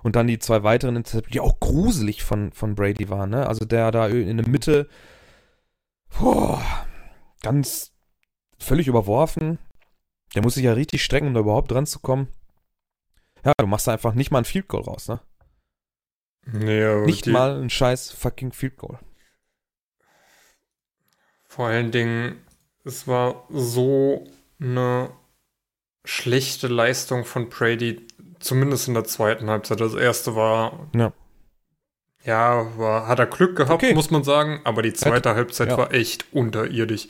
Und 0.04 0.14
dann 0.14 0.28
die 0.28 0.38
zwei 0.38 0.62
weiteren 0.62 0.94
Interceptions, 0.94 1.32
die 1.32 1.40
auch 1.40 1.58
gruselig 1.58 2.22
von, 2.22 2.52
von 2.52 2.76
Brady 2.76 3.08
waren, 3.08 3.30
ne? 3.30 3.48
Also 3.48 3.64
der 3.64 3.90
da 3.90 4.06
in 4.06 4.36
der 4.36 4.48
Mitte, 4.48 4.88
boah, 6.20 6.62
ganz 7.42 7.92
völlig 8.58 8.86
überworfen. 8.86 9.58
Der 10.36 10.42
muss 10.42 10.54
sich 10.54 10.64
ja 10.64 10.74
richtig 10.74 11.02
strecken, 11.02 11.26
um 11.26 11.34
da 11.34 11.40
überhaupt 11.40 11.72
dran 11.72 11.86
zu 11.86 11.98
kommen. 11.98 12.28
Ja, 13.44 13.52
du 13.58 13.66
machst 13.66 13.88
da 13.88 13.92
einfach 13.92 14.14
nicht 14.14 14.30
mal 14.30 14.38
ein 14.38 14.44
Field 14.44 14.68
Goal 14.68 14.84
raus, 14.84 15.08
ne? 15.08 15.20
Nee, 16.46 17.04
Nicht 17.04 17.26
die, 17.26 17.30
mal 17.30 17.60
ein 17.60 17.70
scheiß 17.70 18.12
fucking 18.12 18.52
Field 18.52 18.76
Goal. 18.76 18.98
Vor 21.46 21.66
allen 21.66 21.90
Dingen, 21.90 22.40
es 22.84 23.06
war 23.06 23.46
so 23.50 24.24
eine 24.60 25.10
schlechte 26.04 26.68
Leistung 26.68 27.24
von 27.24 27.48
Brady, 27.48 28.06
zumindest 28.38 28.88
in 28.88 28.94
der 28.94 29.04
zweiten 29.04 29.50
Halbzeit. 29.50 29.80
Das 29.80 29.94
erste 29.94 30.34
war. 30.34 30.88
Ja. 30.94 31.12
Ja, 32.22 32.66
war, 32.78 33.06
hat 33.08 33.18
er 33.18 33.26
Glück 33.26 33.56
gehabt, 33.56 33.72
Okay. 33.82 33.94
muss 33.94 34.10
man 34.10 34.24
sagen, 34.24 34.60
aber 34.64 34.82
die 34.82 34.92
zweite 34.92 35.34
Halbzeit 35.34 35.68
ja. 35.70 35.78
war 35.78 35.92
echt 35.94 36.26
unterirdisch. 36.32 37.08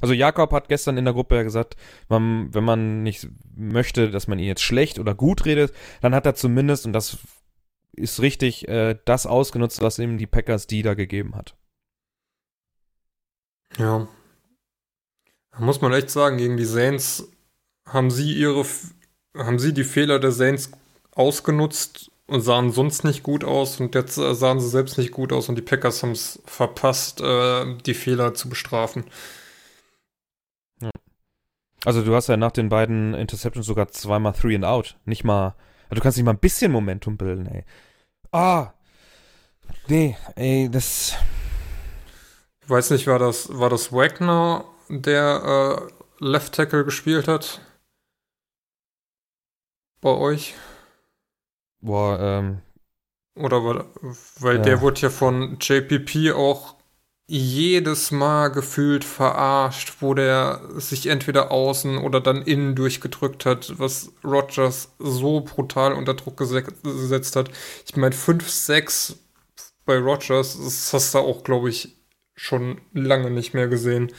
Also 0.00 0.14
Jakob 0.14 0.50
hat 0.52 0.68
gestern 0.68 0.96
in 0.96 1.04
der 1.04 1.14
Gruppe 1.14 1.36
ja 1.36 1.42
gesagt, 1.42 1.76
man, 2.08 2.52
wenn 2.52 2.64
man 2.64 3.02
nicht 3.02 3.28
möchte, 3.54 4.10
dass 4.10 4.26
man 4.26 4.38
ihn 4.38 4.46
jetzt 4.46 4.62
schlecht 4.62 4.98
oder 4.98 5.14
gut 5.14 5.44
redet, 5.44 5.72
dann 6.00 6.14
hat 6.14 6.26
er 6.26 6.34
zumindest, 6.34 6.86
und 6.86 6.94
das 6.94 7.18
ist 7.96 8.20
richtig, 8.20 8.68
äh, 8.68 8.96
das 9.04 9.26
ausgenutzt, 9.26 9.80
was 9.80 9.98
ihm 9.98 10.18
die 10.18 10.26
Packers 10.26 10.66
die 10.66 10.82
da 10.82 10.94
gegeben 10.94 11.34
hat. 11.34 11.56
Ja. 13.78 14.08
Da 15.52 15.60
muss 15.60 15.80
man 15.80 15.92
echt 15.92 16.10
sagen, 16.10 16.36
gegen 16.36 16.56
die 16.56 16.64
Saints 16.64 17.28
haben 17.86 18.10
sie 18.10 18.32
ihre, 18.32 18.64
haben 19.36 19.58
sie 19.58 19.72
die 19.72 19.84
Fehler 19.84 20.18
der 20.18 20.32
Saints 20.32 20.70
ausgenutzt 21.14 22.10
und 22.26 22.40
sahen 22.40 22.72
sonst 22.72 23.04
nicht 23.04 23.22
gut 23.22 23.44
aus 23.44 23.80
und 23.80 23.94
jetzt 23.94 24.18
äh, 24.18 24.34
sahen 24.34 24.60
sie 24.60 24.68
selbst 24.68 24.98
nicht 24.98 25.12
gut 25.12 25.32
aus 25.32 25.48
und 25.48 25.56
die 25.56 25.62
Packers 25.62 26.02
haben 26.02 26.12
es 26.12 26.40
verpasst, 26.46 27.20
äh, 27.20 27.76
die 27.86 27.94
Fehler 27.94 28.34
zu 28.34 28.48
bestrafen. 28.48 29.04
Also 31.84 32.02
du 32.02 32.14
hast 32.14 32.28
ja 32.28 32.36
nach 32.36 32.52
den 32.52 32.70
beiden 32.70 33.14
Interceptions 33.14 33.66
sogar 33.66 33.88
zweimal 33.88 34.32
Three 34.32 34.54
and 34.54 34.64
Out. 34.64 34.96
Nicht 35.04 35.22
mal, 35.22 35.54
also 35.84 35.96
du 35.96 36.00
kannst 36.00 36.16
nicht 36.16 36.24
mal 36.24 36.32
ein 36.32 36.38
bisschen 36.38 36.72
Momentum 36.72 37.16
bilden, 37.16 37.46
ey. 37.46 37.64
Ah, 38.34 38.74
nee, 39.88 40.16
ey, 40.36 40.68
das, 40.68 41.14
Ich 42.62 42.68
weiß 42.70 42.90
nicht, 42.90 43.06
war 43.06 43.18
das, 43.18 43.58
war 43.58 43.70
das 43.70 43.92
Wagner, 43.92 44.64
der 44.88 45.88
äh, 46.20 46.24
Left 46.24 46.54
Tackle 46.54 46.84
gespielt 46.84 47.28
hat? 47.28 47.60
Bei 50.00 50.10
euch? 50.10 50.54
boah, 51.80 52.18
ähm, 52.20 52.62
Oder 53.36 53.64
war, 53.64 53.86
weil 54.40 54.58
Ja. 54.58 54.62
der 54.64 54.80
wurde 54.80 55.00
ja 55.02 55.10
von 55.10 55.58
JPP 55.60 56.32
auch 56.32 56.74
jedes 57.26 58.10
Mal 58.10 58.48
gefühlt 58.48 59.02
verarscht, 59.04 59.94
wo 60.00 60.12
der 60.14 60.60
sich 60.76 61.06
entweder 61.06 61.50
außen 61.50 61.96
oder 61.98 62.20
dann 62.20 62.42
innen 62.42 62.74
durchgedrückt 62.74 63.46
hat, 63.46 63.78
was 63.78 64.12
Rogers 64.22 64.92
so 64.98 65.40
brutal 65.40 65.94
unter 65.94 66.14
Druck 66.14 66.38
gese- 66.40 66.64
gesetzt 66.82 67.36
hat. 67.36 67.50
Ich 67.86 67.96
meine, 67.96 68.14
5-6 68.14 69.16
bei 69.86 69.98
Rogers, 69.98 70.58
das 70.62 70.92
hast 70.92 71.14
du 71.14 71.18
auch, 71.18 71.44
glaube 71.44 71.70
ich, 71.70 71.96
schon 72.34 72.80
lange 72.92 73.30
nicht 73.30 73.54
mehr 73.54 73.68
gesehen. 73.68 74.12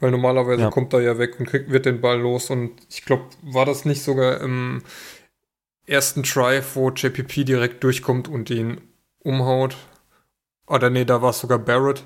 Weil 0.00 0.10
normalerweise 0.10 0.62
Ja. 0.62 0.70
kommt 0.70 0.92
er 0.92 1.00
ja 1.00 1.18
weg 1.18 1.38
und 1.40 1.46
kriegt, 1.46 1.70
wird 1.70 1.86
den 1.86 2.00
Ball 2.00 2.20
los. 2.20 2.50
Und 2.50 2.72
ich 2.90 3.04
glaube, 3.04 3.24
war 3.42 3.64
das 3.64 3.84
nicht 3.84 4.02
sogar 4.02 4.40
im 4.40 4.82
ersten 5.86 6.22
Drive, 6.22 6.76
wo 6.76 6.90
JPP 6.90 7.44
direkt 7.44 7.82
durchkommt 7.82 8.28
und 8.28 8.50
ihn 8.50 8.80
umhaut? 9.20 9.76
Oder 10.66 10.90
nee, 10.90 11.04
da 11.04 11.22
war 11.22 11.30
es 11.30 11.40
sogar 11.40 11.58
Barrett, 11.58 12.04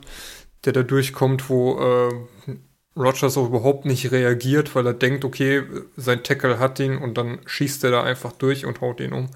der 0.64 0.72
da 0.72 0.82
durchkommt, 0.82 1.48
wo 1.48 1.78
äh, 1.78 2.54
Rogers 2.96 3.36
auch 3.36 3.46
überhaupt 3.46 3.84
nicht 3.84 4.11
reagiert, 4.11 4.74
weil 4.74 4.86
er 4.86 4.94
denkt, 4.94 5.24
okay, 5.24 5.62
sein 5.96 6.24
Tackle 6.24 6.59
hat 6.59 6.80
ihn 6.80 6.98
und 6.98 7.16
dann 7.16 7.40
schießt 7.46 7.84
er 7.84 7.92
da 7.92 8.02
einfach 8.02 8.32
durch 8.32 8.66
und 8.66 8.80
haut 8.80 9.00
ihn 9.00 9.12
um. 9.12 9.30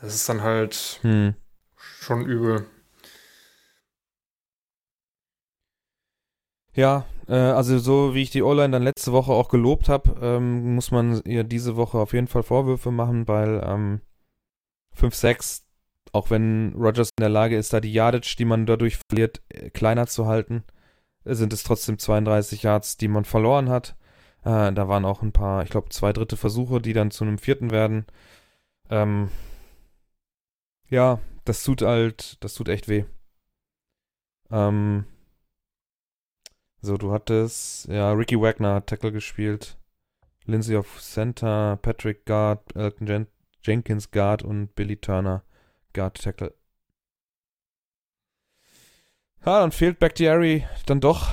Das 0.00 0.14
ist 0.14 0.28
dann 0.28 0.42
halt 0.42 0.98
hm. 1.02 1.34
schon 1.76 2.24
übel. 2.24 2.66
Ja, 6.74 7.06
äh, 7.28 7.34
also 7.34 7.78
so 7.78 8.14
wie 8.14 8.22
ich 8.22 8.30
die 8.30 8.42
O-Line 8.42 8.70
dann 8.70 8.82
letzte 8.82 9.12
Woche 9.12 9.32
auch 9.32 9.48
gelobt 9.48 9.88
habe, 9.88 10.16
ähm, 10.20 10.74
muss 10.74 10.90
man 10.90 11.20
ihr 11.24 11.44
diese 11.44 11.76
Woche 11.76 11.98
auf 11.98 12.12
jeden 12.12 12.28
Fall 12.28 12.42
Vorwürfe 12.42 12.90
machen, 12.90 13.28
weil 13.28 13.62
ähm, 13.64 14.00
5-6, 14.96 15.62
auch 16.12 16.30
wenn 16.30 16.74
Rogers 16.74 17.10
in 17.16 17.22
der 17.22 17.28
Lage 17.28 17.56
ist, 17.56 17.72
da 17.72 17.80
die 17.80 17.92
Yardage, 17.92 18.36
die 18.38 18.44
man 18.44 18.66
dadurch 18.66 18.98
verliert, 19.08 19.42
äh, 19.48 19.70
kleiner 19.70 20.06
zu 20.06 20.26
halten, 20.26 20.64
äh, 21.24 21.34
sind 21.34 21.52
es 21.52 21.62
trotzdem 21.62 21.98
32 21.98 22.62
Yards, 22.62 22.96
die 22.96 23.08
man 23.08 23.24
verloren 23.24 23.68
hat. 23.68 23.96
Äh, 24.44 24.72
da 24.72 24.88
waren 24.88 25.04
auch 25.04 25.22
ein 25.22 25.32
paar, 25.32 25.62
ich 25.62 25.70
glaube, 25.70 25.90
zwei 25.90 26.12
dritte 26.12 26.36
Versuche, 26.36 26.80
die 26.80 26.92
dann 26.92 27.10
zu 27.10 27.24
einem 27.24 27.38
vierten 27.38 27.70
werden. 27.70 28.06
Ähm, 28.90 29.30
ja, 30.88 31.20
das 31.44 31.62
tut 31.64 31.82
halt, 31.82 32.36
das 32.44 32.54
tut 32.54 32.68
echt 32.68 32.88
weh. 32.88 33.04
Ähm, 34.50 35.04
so, 36.82 36.96
du 36.96 37.12
hattest, 37.12 37.88
ja, 37.88 38.12
Ricky 38.12 38.40
Wagner 38.40 38.74
hat 38.76 38.86
Tackle 38.88 39.12
gespielt. 39.12 39.78
Lindsay 40.46 40.76
auf 40.76 41.00
Center, 41.00 41.78
Patrick 41.82 42.24
Guard, 42.24 42.74
Elton 42.74 43.06
Jen 43.06 43.26
Jenkins 43.62 44.10
Guard 44.10 44.42
und 44.42 44.74
Billy 44.74 44.96
Turner 44.96 45.44
Guard 45.92 46.22
Tackle. 46.22 46.54
Ja, 49.44 49.60
dann 49.60 49.72
fehlt 49.72 49.98
Bakhtiari 49.98 50.66
dann 50.86 51.00
doch. 51.00 51.30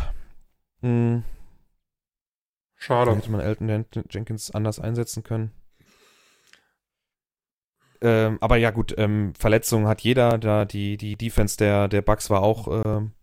Hm, 0.81 1.23
da 1.23 1.33
Schade. 2.75 3.15
hätte 3.15 3.31
man 3.31 3.41
Elton 3.41 3.67
Jen 3.69 3.85
Jenkins 4.09 4.51
anders 4.51 4.79
einsetzen 4.79 5.23
können. 5.23 5.51
Ähm, 7.99 8.37
aber 8.41 8.57
ja, 8.57 8.69
gut, 8.71 8.93
ähm, 8.97 9.33
Verletzungen 9.35 9.87
hat 9.87 10.01
jeder. 10.01 10.37
Da 10.37 10.65
die, 10.65 10.97
die 10.97 11.15
Defense 11.17 11.57
der, 11.57 11.87
der 11.87 12.01
Bucks 12.01 12.29
war 12.29 12.43
auch 12.43 12.83
ähm, 12.85 13.13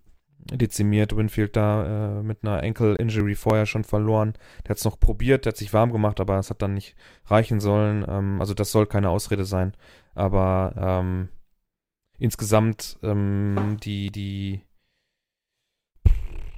dezimiert. 0.52 1.16
Winfield 1.16 1.56
da 1.56 2.18
äh, 2.18 2.22
mit 2.22 2.38
einer 2.42 2.62
Ankle-Injury 2.62 3.34
vorher 3.34 3.66
schon 3.66 3.84
verloren. 3.84 4.34
Der 4.64 4.70
hat 4.70 4.78
es 4.78 4.84
noch 4.84 4.98
probiert, 4.98 5.44
der 5.44 5.50
hat 5.50 5.56
sich 5.56 5.72
warm 5.72 5.92
gemacht, 5.92 6.20
aber 6.20 6.38
es 6.38 6.50
hat 6.50 6.62
dann 6.62 6.74
nicht 6.74 6.94
reichen 7.26 7.60
sollen. 7.60 8.04
Ähm, 8.08 8.40
also 8.40 8.54
das 8.54 8.70
soll 8.70 8.86
keine 8.86 9.10
Ausrede 9.10 9.44
sein. 9.44 9.74
Aber 10.14 10.74
ähm, 10.76 11.28
insgesamt 12.18 12.98
ähm, 13.02 13.78
die, 13.82 14.10
die 14.10 14.62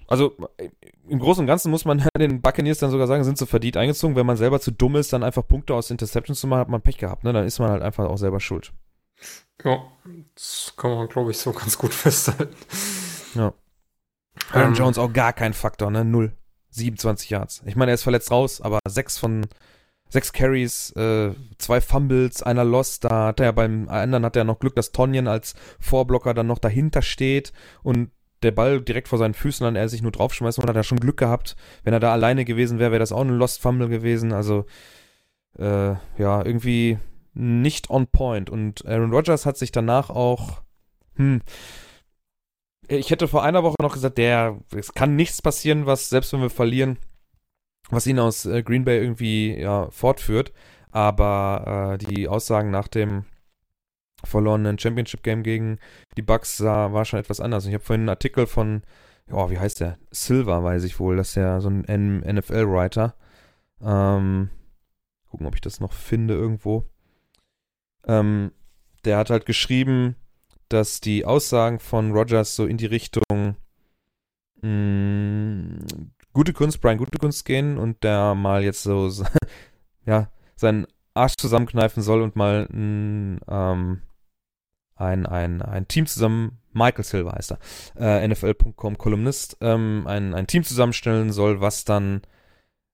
also 0.09 0.37
äh, 0.59 0.71
im 1.09 1.19
Großen 1.19 1.43
und 1.43 1.47
Ganzen 1.47 1.71
muss 1.71 1.85
man 1.85 2.05
den 2.19 2.41
Buccaneers 2.41 2.79
dann 2.79 2.91
sogar 2.91 3.07
sagen, 3.07 3.25
sind 3.25 3.39
sie 3.39 3.47
verdient 3.47 3.77
eingezogen. 3.77 4.17
Wenn 4.17 4.27
man 4.27 4.37
selber 4.37 4.61
zu 4.61 4.71
dumm 4.71 4.97
ist, 4.97 5.13
dann 5.13 5.23
einfach 5.23 5.47
Punkte 5.47 5.75
aus 5.75 5.91
Interceptions 5.91 6.41
zu 6.41 6.47
machen, 6.47 6.61
hat 6.61 6.69
man 6.69 6.83
Pech 6.83 6.99
gehabt. 6.99 7.25
Ne? 7.25 7.33
Dann 7.33 7.47
ist 7.47 7.59
man 7.59 7.71
halt 7.71 7.83
einfach 7.83 8.07
auch 8.07 8.19
selber 8.19 8.41
schuld. 8.41 8.73
Ja, 9.65 9.83
das 10.35 10.75
kann 10.77 10.95
man, 10.95 11.09
glaube 11.09 11.31
ich, 11.31 11.39
so 11.39 11.53
ganz 11.53 11.79
gut 11.79 11.95
festhalten. 11.95 12.55
Ja. 13.35 13.53
Aaron 14.53 14.69
Ähm, 14.69 14.75
Jones 14.75 14.99
auch 14.99 15.13
gar 15.13 15.33
kein 15.33 15.53
Faktor, 15.53 15.91
ne? 15.91 16.05
Null. 16.05 16.33
27 16.71 17.31
Yards. 17.31 17.63
Ich 17.67 17.77
meine, 17.77 17.91
er 17.91 17.95
ist 17.95 18.03
verletzt 18.03 18.31
raus, 18.31 18.61
aber 18.61 18.81
sechs 18.87 19.19
von 19.19 19.47
sechs 20.09 20.33
Carries, 20.33 20.91
äh, 20.93 21.33
zwei 21.59 21.81
Fumbles, 21.81 22.43
einer 22.43 22.65
Loss. 22.65 23.01
Da 23.01 23.29
hat 23.29 23.41
er 23.41 23.53
beim 23.53 23.89
anderen 23.89 24.25
hat 24.25 24.37
er 24.37 24.45
noch 24.45 24.59
Glück, 24.59 24.77
dass 24.77 24.93
Tonyan 24.93 25.27
als 25.27 25.55
Vorblocker 25.81 26.35
dann 26.35 26.47
noch 26.47 26.59
dahinter 26.59 27.03
steht 27.03 27.53
und 27.83 28.11
der 28.43 28.53
Ball 28.53 28.81
direkt 28.81 29.09
vor 29.09 29.19
seinen 29.19 29.35
Füßen, 29.35 29.65
dann 29.65 29.77
er 29.77 29.89
sich 29.89 30.03
nur 30.03 30.13
draufschmeißt 30.13 30.59
und 30.59 30.69
hat 30.69 30.77
er 30.77 30.85
schon 30.85 31.01
Glück 31.01 31.17
gehabt. 31.17 31.57
Wenn 31.83 31.95
er 31.95 32.01
da 32.01 32.13
alleine 32.13 32.45
gewesen 32.45 32.79
wäre, 32.79 32.93
wäre 32.93 33.01
das 33.01 33.13
auch 33.13 33.23
ein 33.23 33.31
Lost 33.31 33.61
Fumble 33.61 33.89
gewesen. 33.89 34.33
Also 34.33 34.67
äh, 35.59 35.95
ja, 36.19 36.45
irgendwie 36.45 36.99
nicht 37.35 37.91
on 37.91 38.07
point. 38.07 38.51
Und 38.51 38.87
Aaron 38.87 39.13
Rodgers 39.13 39.47
hat 39.47 39.57
sich 39.57 39.73
danach 39.73 40.11
auch, 40.11 40.63
hm, 41.17 41.41
ich 42.89 43.11
hätte 43.11 43.29
vor 43.29 43.43
einer 43.43 43.63
Woche 43.63 43.77
noch 43.81 43.95
gesagt, 43.95 44.19
der, 44.19 44.59
es 44.75 44.93
kann 44.93 45.17
nichts 45.17 45.43
passieren, 45.43 45.87
was, 45.87 46.09
selbst 46.09 46.33
wenn 46.33 46.43
wir 46.43 46.51
verlieren, 46.51 46.99
was 47.91 48.07
ihn 48.07 48.19
aus 48.19 48.47
äh, 48.47 48.63
Green 48.63 48.85
Bay 48.85 48.99
irgendwie 48.99 49.59
ja, 49.59 49.91
fortführt. 49.91 50.53
Aber 50.91 51.95
äh, 51.95 51.99
die 51.99 52.29
Aussagen 52.29 52.71
nach 52.71 52.89
dem 52.89 53.25
verlorenen 54.25 54.79
Championship 54.79 55.23
Game 55.23 55.43
gegen 55.43 55.79
die 56.17 56.23
Bucks 56.23 56.57
sah, 56.57 56.93
war 56.93 57.05
schon 57.05 57.21
etwas 57.21 57.41
anders. 57.41 57.65
Und 57.65 57.71
ich 57.71 57.75
habe 57.75 57.85
vorhin 57.85 58.03
einen 58.03 58.09
Artikel 58.09 58.47
von, 58.47 58.83
ja, 59.31 59.51
wie 59.51 59.59
heißt 59.59 59.81
der? 59.81 59.99
Silver, 60.11 60.65
weiß 60.65 60.85
ich 60.85 60.99
wohl, 60.99 61.17
das 61.17 61.31
ist 61.31 61.35
ja 61.37 61.61
so 61.61 61.69
ein 61.69 62.21
NFL-Writer. 62.21 63.15
Ähm, 63.83 64.51
gucken, 65.29 65.47
ob 65.47 65.55
ich 65.55 65.61
das 65.61 65.81
noch 65.81 65.93
finde 65.93 66.35
irgendwo. 66.35 66.85
Ähm, 68.07 68.53
der 69.05 69.19
hat 69.19 69.31
halt 69.31 69.47
geschrieben, 69.47 70.17
dass 70.69 71.01
die 71.01 71.25
Aussagen 71.25 71.79
von 71.79 72.13
Rogers 72.13 72.57
so 72.57 72.67
in 72.67 72.77
die 72.77 72.87
Richtung 72.87 73.57
mh, 74.63 75.87
gute 76.33 76.53
Kunst, 76.53 76.81
Brian 76.81 76.99
gute 76.99 77.19
Kunst 77.19 77.45
gehen 77.45 77.79
und 77.79 78.03
der 78.05 78.35
mal 78.35 78.63
jetzt 78.63 78.83
so, 78.83 79.11
ja, 80.07 80.31
sein 80.57 80.87
Arsch 81.15 81.37
zusammenkneifen 81.37 82.03
soll 82.03 82.23
und 82.23 82.37
mal 82.37 82.69
ein, 82.73 83.41
ähm, 83.49 84.03
ein, 84.97 85.27
ein, 85.27 85.63
ein 85.63 85.89
Team 85.89 86.07
zusammen, 86.07 86.59
Michael 86.73 87.05
Silver 87.05 87.33
heißt 87.33 87.53
er, 87.53 87.59
äh, 87.99 88.29
NFL.com 88.29 88.99
Kolumnist, 88.99 89.57
ähm, 89.61 90.05
ein, 90.07 90.35
ein 90.35 90.47
Team 90.47 90.65
zusammenstellen 90.65 91.33
soll, 91.33 91.61
was 91.61 91.85
dann 91.85 92.23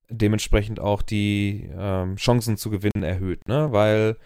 dementsprechend 0.09 0.79
auch 0.79 1.03
die 1.03 1.71
ähm, 1.77 2.17
Chancen 2.17 2.57
zu 2.57 2.71
gewinnen 2.71 3.03
erhöht, 3.03 3.49
ne? 3.49 3.73
Weil 3.73 4.17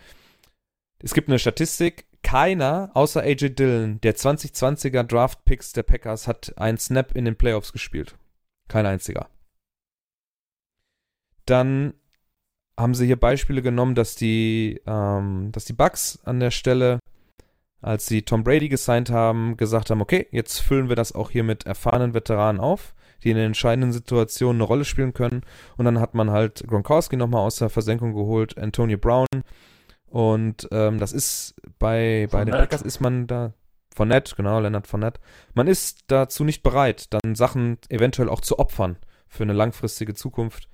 es 0.99 1.15
gibt 1.15 1.29
eine 1.29 1.39
Statistik, 1.39 2.07
keiner 2.27 2.91
außer 2.95 3.23
AJ 3.23 3.51
Dillon 3.51 4.01
der 4.01 4.17
2020er 4.17 5.05
Draft 5.05 5.45
Picks 5.45 5.73
der 5.73 5.85
Packers 5.85 6.27
hat 6.27 6.59
einen 6.59 6.77
Snap 6.77 7.15
in 7.15 7.25
den 7.25 7.37
Playoffs 7.37 7.73
gespielt. 7.73 8.17
Kein 8.67 8.85
einziger. 8.85 9.29
Dann 11.45 11.95
haben 12.77 12.95
sie 12.95 13.07
hier 13.07 13.19
Beispiele 13.19 13.63
genommen, 13.63 13.95
dass 13.95 14.17
die, 14.17 14.83
ähm, 14.89 15.51
dass 15.53 15.67
die 15.67 15.73
Bucks 15.73 16.19
an 16.25 16.41
der 16.41 16.51
Stelle, 16.51 16.99
als 17.81 18.07
sie 18.07 18.23
Tom 18.23 18.43
Brady 18.43 18.69
gesigned 18.69 19.11
haben, 19.11 19.57
gesagt 19.57 19.91
haben, 19.91 20.01
okay, 20.01 20.27
jetzt 20.33 20.59
füllen 20.59 20.89
wir 20.89 20.97
das 20.97 21.15
auch 21.15 21.31
hier 21.31 21.45
mit 21.45 21.65
erfahrenen 21.65 22.13
Veteranen 22.13 22.61
auf, 22.61 22.93
die 23.23 23.31
in 23.31 23.37
den 23.37 23.47
entscheidenden 23.47 23.93
Situationen 23.93 24.61
eine 24.61 24.67
Rolle 24.67 24.85
spielen 24.85 25.15
können. 25.15 25.43
Und 25.77 25.85
dann 25.85 26.01
hat 26.01 26.15
man 26.15 26.33
halt 26.33 26.65
Gronkowski 26.67 27.17
nochmal 27.17 27.43
aus 27.43 27.55
der 27.55 27.71
Versenkung 27.71 28.15
geholt, 28.15 28.59
Antonio 28.59 28.99
Brown. 28.99 29.29
Und 30.07 30.69
ähm, 30.71 30.99
das 30.99 31.13
ist 31.13 31.55
bei, 31.79 32.29
bei 32.31 32.45
den 32.45 32.53
Packers 32.53 32.83
ist 32.83 33.01
man 33.01 33.27
da, 33.27 33.53
von 33.95 34.09
Nett, 34.09 34.35
genau, 34.37 34.61
Leonard 34.61 34.87
von 34.87 35.01
Nett. 35.01 35.19
Man 35.55 35.67
ist 35.67 36.05
dazu 36.09 36.45
nicht 36.45 36.63
bereit, 36.63 37.13
dann 37.13 37.35
Sachen 37.35 37.79
eventuell 37.89 38.29
auch 38.29 38.43
zu 38.43 38.59
opfern 38.59 38.97
für 39.27 39.43
eine 39.43 39.55
langfristige 39.55 40.15
Zukunft. 40.15 40.69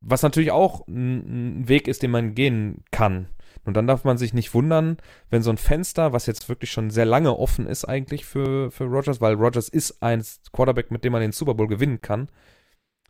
Was 0.00 0.22
natürlich 0.22 0.50
auch 0.50 0.86
ein, 0.88 1.60
ein 1.60 1.68
Weg 1.68 1.88
ist, 1.88 2.02
den 2.02 2.10
man 2.10 2.34
gehen 2.34 2.84
kann. 2.90 3.28
Und 3.64 3.76
dann 3.76 3.86
darf 3.86 4.04
man 4.04 4.16
sich 4.16 4.32
nicht 4.32 4.54
wundern, 4.54 4.96
wenn 5.28 5.42
so 5.42 5.50
ein 5.50 5.58
Fenster, 5.58 6.12
was 6.12 6.26
jetzt 6.26 6.48
wirklich 6.48 6.70
schon 6.70 6.90
sehr 6.90 7.04
lange 7.04 7.36
offen 7.36 7.66
ist 7.66 7.84
eigentlich 7.84 8.24
für, 8.24 8.70
für 8.70 8.84
Rogers, 8.84 9.20
weil 9.20 9.34
Rogers 9.34 9.68
ist 9.68 10.02
ein 10.02 10.24
Quarterback, 10.52 10.90
mit 10.90 11.04
dem 11.04 11.12
man 11.12 11.20
den 11.20 11.32
Super 11.32 11.54
Bowl 11.54 11.66
gewinnen 11.66 12.00
kann, 12.00 12.28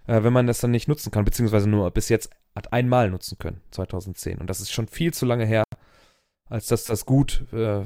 äh, 0.08 0.24
wenn 0.24 0.32
man 0.32 0.46
das 0.46 0.60
dann 0.60 0.70
nicht 0.70 0.88
nutzen 0.88 1.12
kann, 1.12 1.24
beziehungsweise 1.24 1.68
nur 1.68 1.90
bis 1.90 2.08
jetzt 2.08 2.30
hat 2.54 2.72
einmal 2.72 3.10
nutzen 3.10 3.38
können, 3.38 3.60
2010. 3.70 4.38
Und 4.38 4.48
das 4.48 4.60
ist 4.60 4.72
schon 4.72 4.88
viel 4.88 5.12
zu 5.12 5.26
lange 5.26 5.44
her, 5.44 5.62
als 6.48 6.66
dass 6.66 6.84
das 6.84 7.06
gut 7.06 7.44
äh, 7.52 7.84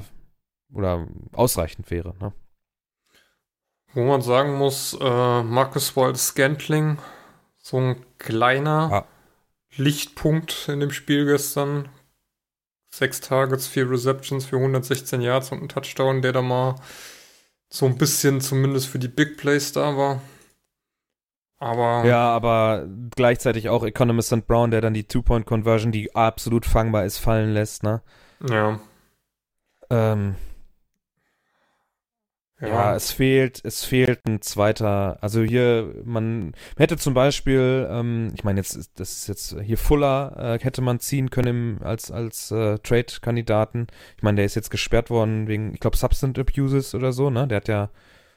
oder 0.73 1.07
ausreichend 1.33 1.91
wäre. 1.91 2.15
Ne? 2.19 2.33
Wo 3.93 4.03
man 4.05 4.21
sagen 4.21 4.57
muss, 4.57 4.97
äh, 4.99 5.43
Marcus 5.43 5.95
Wald 5.95 6.17
Scantling, 6.17 6.97
so 7.57 7.77
ein 7.77 8.05
kleiner 8.17 8.89
Ah. 8.91 9.05
Lichtpunkt 9.75 10.69
in 10.69 10.79
dem 10.79 10.91
Spiel 10.91 11.25
gestern. 11.25 11.89
Sechs 12.89 13.21
Targets, 13.21 13.67
vier 13.67 13.89
Receptions 13.89 14.45
für 14.45 14.57
116 14.57 15.21
Yards 15.21 15.51
und 15.51 15.63
ein 15.63 15.69
Touchdown, 15.69 16.21
der 16.21 16.31
da 16.31 16.41
mal 16.41 16.75
so 17.69 17.87
ein 17.87 17.97
bisschen 17.97 18.39
zumindest 18.39 18.87
für 18.87 18.99
die 18.99 19.07
Big 19.07 19.37
Plays 19.37 19.71
da 19.71 19.97
war. 19.97 20.21
Aber 21.63 22.03
Ja, 22.05 22.29
aber 22.35 22.85
gleichzeitig 23.15 23.69
auch 23.69 23.83
Economist 23.85 24.27
St. 24.29 24.45
Brown, 24.45 24.69
der 24.71 24.81
dann 24.81 24.93
die 24.93 25.05
Two-Point-Conversion, 25.05 25.93
die 25.93 26.13
absolut 26.13 26.65
fangbar 26.65 27.05
ist, 27.05 27.19
fallen 27.19 27.53
lässt, 27.53 27.83
ne? 27.83 28.01
ja, 28.49 28.79
Ähm, 29.89 30.35
ja, 32.59 32.67
Ja, 32.67 32.95
es 32.95 33.11
fehlt, 33.11 33.61
es 33.63 33.85
fehlt 33.85 34.25
ein 34.27 34.41
zweiter. 34.41 35.17
Also 35.21 35.41
hier, 35.41 35.93
man 36.03 36.53
hätte 36.77 36.97
zum 36.97 37.13
Beispiel, 37.13 37.87
ähm, 37.89 38.31
ich 38.35 38.43
meine 38.43 38.59
jetzt, 38.59 38.75
ist- 38.75 38.99
das 38.99 39.11
ist 39.13 39.27
jetzt 39.27 39.55
hier 39.61 39.77
Fuller 39.77 40.35
äh, 40.37 40.59
hätte 40.63 40.81
man 40.81 40.99
ziehen 40.99 41.29
können 41.29 41.77
im, 41.77 41.83
als 41.83 42.11
als 42.11 42.51
äh, 42.51 42.77
Trade-Kandidaten. 42.79 43.87
Ich 44.17 44.23
meine, 44.23 44.35
der 44.37 44.45
ist 44.45 44.55
jetzt 44.55 44.69
gesperrt 44.69 45.09
worden 45.09 45.47
wegen, 45.47 45.73
ich 45.73 45.79
glaube, 45.79 45.95
Substance 45.97 46.37
Abuses 46.39 46.93
oder 46.95 47.11
so. 47.13 47.29
Ne, 47.29 47.47
der 47.47 47.57
hat 47.57 47.67
ja 47.69 47.89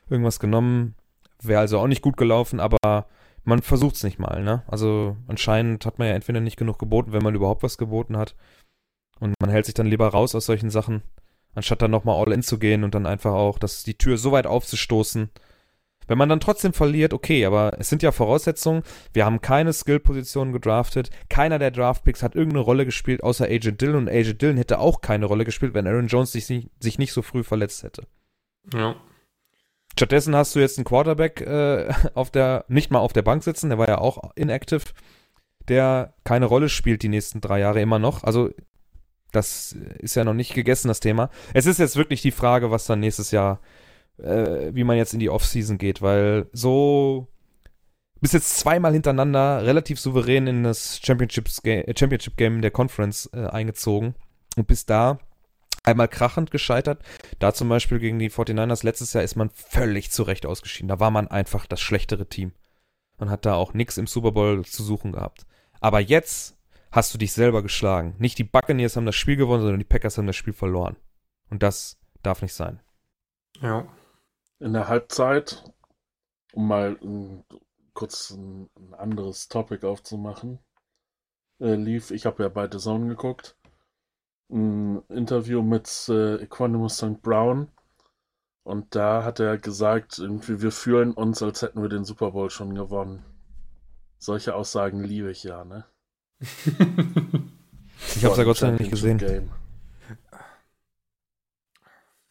irgendwas 0.09 0.39
genommen. 0.39 0.95
Wäre 1.43 1.61
also 1.61 1.79
auch 1.81 1.87
nicht 1.89 2.03
gut 2.03 2.17
gelaufen, 2.17 2.61
aber 2.61 3.07
man 3.47 3.63
versucht's 3.63 4.03
nicht 4.05 4.19
mal. 4.19 4.43
Ne, 4.43 4.63
also 4.67 5.17
anscheinend 5.27 5.87
hat 5.87 5.99
man 5.99 6.09
ja 6.09 6.15
entweder 6.15 6.41
nicht 6.41 6.59
genug 6.59 6.79
geboten, 6.79 7.13
wenn 7.13 7.23
man 7.23 7.35
überhaupt 7.35 7.63
was 7.63 7.79
geboten 7.79 8.17
hat, 8.17 8.37
und 9.19 9.35
man 9.41 9.51
hält 9.51 9.65
sich 9.65 9.75
dann 9.75 9.87
lieber 9.87 10.09
raus 10.09 10.35
aus 10.35 10.47
solchen 10.47 10.69
Sachen 10.69 11.03
anstatt 11.57 11.83
dann 11.83 11.91
nochmal 11.91 12.23
all 12.23 12.33
in 12.33 12.43
zu 12.43 12.59
gehen 12.59 12.85
und 12.85 12.95
dann 12.95 13.07
einfach 13.07 13.33
auch 13.33 13.59
das, 13.59 13.83
die 13.83 13.97
Tür 13.97 14.19
so 14.19 14.31
weit 14.31 14.47
aufzustoßen. 14.47 15.31
Wenn 16.07 16.19
man 16.19 16.29
dann 16.29 16.39
trotzdem 16.39 16.73
verliert, 16.73 17.13
okay, 17.13 17.47
aber 17.47 17.75
es 17.81 17.89
sind 17.89 18.03
ja 18.03 18.13
Voraussetzungen. 18.13 18.83
Wir 19.13 19.25
haben 19.25 19.41
keine 19.41 19.73
Skill-Positionen 19.73 20.53
gedraftet. 20.53 21.11
Keiner 21.29 21.59
der 21.59 21.73
Draftpicks 21.73 22.23
hat 22.23 22.37
irgendeine 22.37 22.63
Rolle 22.63 22.85
gespielt, 22.85 23.25
außer 23.25 23.47
AJ 23.47 23.73
Dillon. 23.73 24.03
Und 24.03 24.09
AJ 24.09 24.35
Dillon 24.35 24.57
hätte 24.57 24.79
auch 24.79 25.01
keine 25.01 25.27
Rolle 25.27 25.45
gespielt, 25.45 25.75
wenn 25.75 25.89
Aaron 25.89 26.07
Jones 26.07 26.31
sich, 26.31 26.47
sich 26.47 26.99
nicht 26.99 27.13
so 27.13 27.23
früh 27.23 27.43
verletzt 27.43 27.83
hätte. 27.83 28.07
ja. 28.73 28.95
Stattdessen 29.99 30.37
hast 30.37 30.55
du 30.55 30.61
jetzt 30.61 30.79
einen 30.79 30.85
Quarterback 30.85 31.41
äh, 31.41 31.93
auf 32.15 32.31
der, 32.31 32.65
nicht 32.69 32.91
mal 32.91 32.99
auf 32.99 33.13
der 33.13 33.23
Bank 33.23 33.43
sitzen, 33.43 33.71
der 33.71 33.79
war 33.79 33.89
ja 33.89 33.99
auch 33.99 34.33
inactive, 34.35 34.93
der 35.69 36.15
keine 36.25 36.47
Rolle 36.47 36.69
spielt 36.69 37.03
die 37.03 37.09
nächsten 37.09 37.41
drei 37.41 37.61
Jahre 37.61 37.81
immer 37.81 37.99
noch. 37.99 38.23
Also 38.23 38.51
das 39.33 39.73
ist 39.99 40.15
ja 40.15 40.25
noch 40.25 40.35
nicht 40.35 40.55
gegessen, 40.55 40.89
das 40.89 41.01
Thema. 41.01 41.31
Es 41.53 41.67
ist 41.67 41.79
jetzt 41.79 41.97
wirklich 41.97 42.23
die 42.23 42.31
Frage, 42.31 42.71
was 42.71 42.87
dann 42.87 43.01
nächstes 43.01 43.31
Jahr, 43.31 43.61
äh, 44.19 44.71
wie 44.73 44.85
man 44.85 44.97
jetzt 44.97 45.15
in 45.15 45.21
die 45.21 45.31
Offseason 45.31 45.79
geht, 45.79 46.03
weil 46.03 46.47
so 46.53 47.29
bis 48.21 48.33
jetzt 48.33 48.59
zweimal 48.59 48.93
hintereinander 48.93 49.65
relativ 49.65 50.01
souverän 50.01 50.47
in 50.47 50.63
das 50.63 50.99
äh, 50.99 51.07
Championship 51.07 52.37
Game 52.37 52.63
der 52.63 52.71
Conference 52.71 53.29
äh, 53.33 53.47
eingezogen 53.47 54.15
und 54.57 54.67
bis 54.67 54.87
da 54.87 55.19
einmal 55.87 56.09
krachend 56.09 56.51
gescheitert. 56.51 57.03
Da 57.39 57.55
zum 57.55 57.69
Beispiel 57.69 57.99
gegen 57.99 58.19
die 58.19 58.31
49ers 58.31 58.85
letztes 58.85 59.13
Jahr 59.13 59.25
ist 59.25 59.37
man 59.37 59.51
völlig 59.51 60.11
zurecht 60.11 60.47
ausgeschieden. 60.47 60.89
Da 60.89 61.01
war 61.01 61.11
man 61.11 61.29
einfach 61.29 61.67
das 61.67 61.81
schlechtere 61.81 62.29
Team. 62.29 62.53
Man 63.19 63.31
hat 63.31 63.47
da 63.47 63.55
auch 63.55 63.73
nichts 63.73 63.97
im 63.97 64.07
Super 64.07 64.33
Bowl 64.33 64.65
zu 64.65 64.83
suchen 64.83 65.13
gehabt. 65.13 65.47
Aber 65.81 66.01
jetzt 66.01 66.59
hast 66.91 67.15
du 67.15 67.19
dich 67.19 67.33
selber 67.33 67.63
geschlagen. 67.63 68.15
Nicht 68.19 68.39
die 68.39 68.45
Buccaneers 68.45 68.97
haben 68.97 69.07
das 69.07 69.17
Spiel 69.17 69.37
gewonnen, 69.37 69.63
sondern 69.63 69.79
die 69.79 69.85
Packers 69.85 70.19
haben 70.19 70.27
das 70.27 70.37
Spiel 70.37 70.53
verloren. 70.53 70.97
Und 71.51 71.63
das 71.63 71.99
darf 72.23 72.43
nicht 72.43 72.55
sein. 72.55 72.81
ja. 73.61 73.87
In 74.59 74.73
der 74.73 74.89
Halbzeit, 74.89 75.65
um 76.55 76.67
mal 76.69 76.99
ein, 77.03 77.45
kurz 77.93 78.31
ein, 78.31 78.71
ein 78.75 78.95
anderes 78.95 79.49
Topic 79.49 79.87
aufzumachen, 79.87 80.61
äh, 81.61 81.75
lief, 81.75 82.11
ich 82.11 82.25
habe 82.25 82.43
ja 82.43 82.49
bei 82.49 82.67
The 82.71 82.79
Zone 82.79 83.07
geguckt, 83.07 83.55
ein 84.51 85.03
Interview 85.09 85.63
mit 85.63 85.89
äh, 86.09 86.37
Equanimous 86.37 86.99
St. 86.99 87.21
Brown 87.23 87.69
und 88.67 88.95
da 88.95 89.23
hat 89.23 89.39
er 89.41 89.59
gesagt, 89.59 90.19
irgendwie, 90.19 90.61
wir 90.61 90.73
fühlen 90.73 91.13
uns, 91.13 91.43
als 91.43 91.63
hätten 91.63 91.83
wir 91.83 91.89
den 91.89 92.05
Super 92.05 92.33
Bowl 92.33 92.51
schon 92.51 92.75
gewonnen. 92.75 93.25
Solche 94.19 94.55
Aussagen 94.55 95.05
liebe 95.05 95.31
ich 95.31 95.45
ja, 95.45 95.65
ne? 95.65 95.85
Ich 98.15 98.25
habe 98.25 98.33
es 98.33 98.39
ja 98.39 98.45
Gott 98.45 98.57
sei 98.59 98.67
Dank 98.69 98.81
nicht 98.81 98.91
gesehen. 98.91 99.19
Game. 99.19 99.51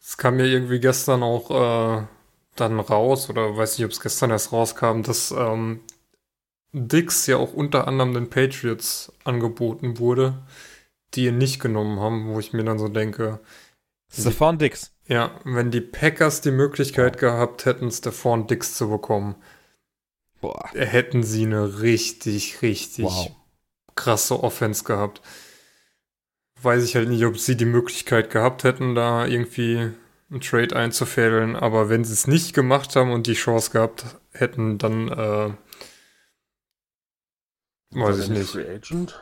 Es 0.00 0.16
kam 0.16 0.36
mir 0.36 0.46
irgendwie 0.46 0.78
gestern 0.78 1.22
auch 1.22 1.50
äh, 1.50 2.06
dann 2.54 2.80
raus, 2.80 3.28
oder 3.28 3.56
weiß 3.56 3.78
nicht, 3.78 3.84
ob 3.84 3.90
es 3.90 4.00
gestern 4.00 4.30
erst 4.30 4.52
rauskam, 4.52 5.02
dass 5.02 5.32
ähm, 5.32 5.80
Dix 6.72 7.26
ja 7.26 7.38
auch 7.38 7.52
unter 7.52 7.88
anderem 7.88 8.14
den 8.14 8.30
Patriots 8.30 9.12
angeboten 9.24 9.98
wurde, 9.98 10.34
die 11.16 11.26
ihn 11.26 11.38
nicht 11.38 11.60
genommen 11.60 11.98
haben, 12.00 12.28
wo 12.28 12.38
ich 12.38 12.52
mir 12.52 12.64
dann 12.64 12.78
so 12.78 12.88
denke, 12.88 13.40
Stephon 14.12 14.58
Dix. 14.58 14.92
ja, 15.06 15.40
wenn 15.44 15.70
die 15.72 15.80
Packers 15.80 16.40
die 16.40 16.52
Möglichkeit 16.52 17.18
gehabt 17.18 17.64
hätten, 17.66 17.90
Stephon 17.90 18.46
Dix 18.46 18.74
zu 18.74 18.88
bekommen, 18.88 19.34
Boah. 20.40 20.70
hätten 20.74 21.22
sie 21.24 21.44
eine 21.46 21.80
richtig, 21.80 22.62
richtig 22.62 23.04
Wow. 23.06 23.32
krasse 23.96 24.42
Offense 24.42 24.84
gehabt. 24.84 25.22
Weiß 26.62 26.84
ich 26.84 26.94
halt 26.96 27.08
nicht, 27.08 27.24
ob 27.24 27.38
sie 27.38 27.56
die 27.56 27.64
Möglichkeit 27.64 28.30
gehabt 28.30 28.62
hätten, 28.64 28.94
da 28.94 29.26
irgendwie 29.26 29.90
einen 30.30 30.40
Trade 30.40 30.74
einzufädeln, 30.76 31.56
aber 31.56 31.88
wenn 31.88 32.04
sie 32.04 32.12
es 32.12 32.26
nicht 32.26 32.54
gemacht 32.54 32.94
haben 32.96 33.12
und 33.12 33.26
die 33.26 33.34
Chance 33.34 33.70
gehabt 33.72 34.04
hätten, 34.32 34.78
dann 34.78 35.08
äh, 35.08 35.50
weiß 37.90 38.18
ich 38.20 38.28
nicht. 38.28 38.50
Free 38.50 38.68
Agent? 38.74 39.20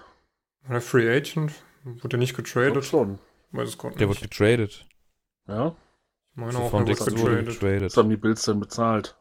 Free 0.81 1.11
Agent? 1.15 1.53
Wurde 1.85 2.19
nicht 2.19 2.35
getradet? 2.35 2.85
schon. 2.85 3.19
Weiß 3.53 3.69
es 3.69 3.79
gerade 3.79 3.97
Der 3.97 4.09
wurde 4.09 4.21
getradet. 4.21 4.87
Ja? 5.47 5.77
Ich 6.31 6.37
meine 6.37 6.59
auch, 6.59 6.73
er 6.73 6.85
Dix 6.85 7.01
wurde 7.01 7.15
getradet. 7.15 7.47
getradet. 7.47 7.83
Was 7.85 7.97
haben 7.97 8.11
die 8.11 8.17
Bills 8.17 8.43
denn 8.45 8.59
bezahlt? 8.59 9.17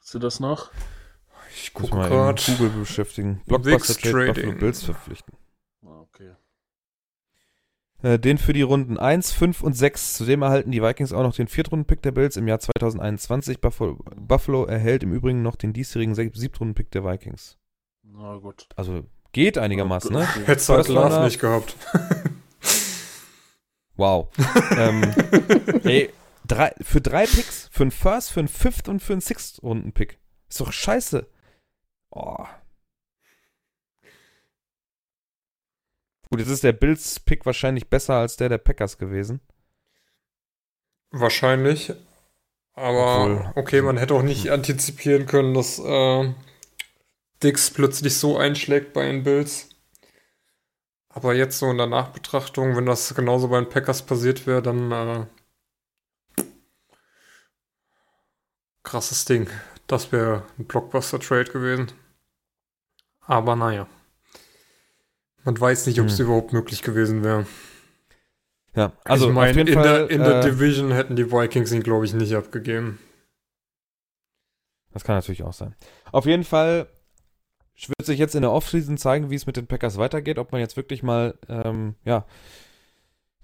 Wisst 0.00 0.14
ihr 0.14 0.20
das 0.20 0.40
noch? 0.40 0.70
Ich 1.54 1.72
gucke 1.72 1.94
mal 1.94 2.08
gerade. 2.08 2.42
in 2.48 2.58
Google 2.58 2.80
beschäftigen. 2.80 3.42
Dix 3.46 3.62
Blockbuster 3.62 4.10
Trade. 4.10 4.34
Buffalo 4.34 4.52
Bills 4.58 4.82
verpflichten. 4.82 5.34
Ah, 5.82 6.00
okay. 6.00 6.34
Äh, 8.02 8.18
den 8.18 8.38
für 8.38 8.52
die 8.52 8.62
Runden 8.62 8.98
1, 8.98 9.32
5 9.32 9.62
und 9.62 9.72
6. 9.74 10.14
Zudem 10.14 10.42
erhalten 10.42 10.70
die 10.70 10.82
Vikings 10.82 11.12
auch 11.12 11.22
noch 11.22 11.34
den 11.34 11.48
Viertrunden-Pick 11.48 12.02
der 12.02 12.12
Bills 12.12 12.36
im 12.36 12.46
Jahr 12.46 12.60
2021. 12.60 13.60
Buffalo, 13.60 13.98
Buffalo 14.16 14.64
erhält 14.66 15.02
im 15.02 15.12
Übrigen 15.12 15.42
noch 15.42 15.56
den 15.56 15.72
diesjährigen 15.72 16.14
Siebtrunden-Pick 16.14 16.90
der 16.90 17.04
Vikings. 17.04 17.58
Na 18.02 18.36
gut. 18.36 18.68
Also 18.76 19.04
geht 19.32 19.58
einigermaßen, 19.58 20.12
ne? 20.12 20.26
Hättest 20.46 20.68
du 20.68 20.74
halt 20.74 20.88
Das 20.88 20.94
Love 20.94 21.24
nicht 21.24 21.40
gehabt. 21.40 21.74
Wow. 23.96 24.28
ähm, 24.76 25.02
ey, 25.82 26.12
drei, 26.46 26.72
für 26.80 27.00
drei 27.00 27.26
Picks, 27.26 27.68
für 27.72 27.82
einen 27.82 27.90
First, 27.90 28.30
für 28.30 28.38
einen 28.38 28.48
Fifth 28.48 28.88
und 28.88 29.00
für 29.02 29.12
einen 29.12 29.20
Sixth 29.20 29.60
Runden 29.60 29.90
Pick. 29.92 30.20
Ist 30.48 30.60
doch 30.60 30.70
scheiße. 30.70 31.26
Oh. 32.10 32.44
Gut, 36.30 36.38
jetzt 36.38 36.48
ist 36.50 36.62
der 36.62 36.72
Bills 36.74 37.18
Pick 37.20 37.44
wahrscheinlich 37.44 37.88
besser 37.88 38.14
als 38.14 38.36
der 38.36 38.48
der 38.48 38.58
Packers 38.58 38.98
gewesen. 38.98 39.40
Wahrscheinlich. 41.10 41.92
Aber 42.74 43.24
Obwohl- 43.24 43.52
okay, 43.56 43.82
man 43.82 43.96
hätte 43.96 44.14
auch 44.14 44.22
nicht 44.22 44.50
antizipieren 44.50 45.26
können, 45.26 45.54
dass 45.54 45.80
äh, 45.80 46.32
Dix 47.42 47.70
plötzlich 47.70 48.16
so 48.16 48.36
einschlägt 48.36 48.92
bei 48.92 49.06
den 49.06 49.22
Bills. 49.22 49.68
Aber 51.08 51.34
jetzt 51.34 51.58
so 51.58 51.70
in 51.70 51.78
der 51.78 51.86
Nachbetrachtung, 51.86 52.76
wenn 52.76 52.86
das 52.86 53.14
genauso 53.14 53.48
bei 53.48 53.60
den 53.60 53.68
Packers 53.68 54.02
passiert 54.02 54.46
wäre, 54.46 54.62
dann 54.62 54.92
äh, 54.92 55.26
krasses 58.82 59.24
Ding. 59.24 59.48
Das 59.86 60.12
wäre 60.12 60.44
ein 60.58 60.66
Blockbuster-Trade 60.66 61.50
gewesen. 61.50 61.92
Aber 63.20 63.56
naja. 63.56 63.86
Man 65.44 65.58
weiß 65.58 65.86
nicht, 65.86 66.00
ob 66.00 66.06
es 66.06 66.18
Hm. 66.18 66.26
überhaupt 66.26 66.52
möglich 66.52 66.82
gewesen 66.82 67.24
wäre. 67.24 67.46
Ja, 68.74 68.92
also 69.04 69.28
ich 69.28 69.34
meine, 69.34 69.60
in, 69.60 69.72
Fall. 69.72 69.82
der, 69.82 70.10
in 70.10 70.22
der 70.22 70.40
äh, 70.40 70.50
Division 70.50 70.92
hätten 70.92 71.16
die 71.16 71.32
Vikings 71.32 71.72
ihn, 71.72 71.82
glaube 71.82 72.04
ich, 72.04 72.12
nicht 72.12 72.34
abgegeben. 72.34 72.98
Das 74.92 75.04
kann 75.04 75.16
natürlich 75.16 75.42
auch 75.42 75.52
sein. 75.52 75.74
Auf 76.12 76.26
jeden 76.26 76.44
Fall 76.44 76.88
wird 77.86 78.04
sich 78.04 78.18
jetzt 78.18 78.34
in 78.34 78.42
der 78.42 78.52
Offseason 78.52 78.98
zeigen, 78.98 79.30
wie 79.30 79.36
es 79.36 79.46
mit 79.46 79.56
den 79.56 79.66
Packers 79.66 79.98
weitergeht, 79.98 80.38
ob 80.38 80.52
man 80.52 80.60
jetzt 80.60 80.76
wirklich 80.76 81.02
mal, 81.02 81.34
ähm, 81.48 81.94
ja, 82.04 82.24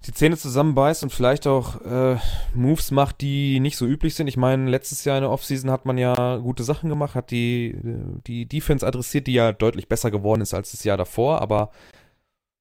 die 0.05 0.13
Zähne 0.13 0.37
zusammenbeißt 0.37 1.03
und 1.03 1.11
vielleicht 1.11 1.47
auch 1.47 1.81
äh, 1.81 2.17
Moves 2.53 2.91
macht, 2.91 3.21
die 3.21 3.59
nicht 3.59 3.77
so 3.77 3.87
üblich 3.87 4.13
sind. 4.13 4.27
Ich 4.27 4.37
meine, 4.37 4.69
letztes 4.69 5.03
Jahr 5.03 5.17
in 5.17 5.23
der 5.23 5.31
Offseason 5.31 5.71
hat 5.71 5.85
man 5.85 5.97
ja 5.97 6.37
gute 6.37 6.63
Sachen 6.63 6.89
gemacht, 6.89 7.15
hat 7.15 7.31
die, 7.31 7.69
äh, 7.69 8.19
die 8.27 8.45
Defense 8.45 8.85
adressiert, 8.85 9.27
die 9.27 9.33
ja 9.33 9.51
deutlich 9.51 9.87
besser 9.87 10.11
geworden 10.11 10.41
ist 10.41 10.53
als 10.53 10.71
das 10.71 10.83
Jahr 10.83 10.97
davor, 10.97 11.41
aber 11.41 11.71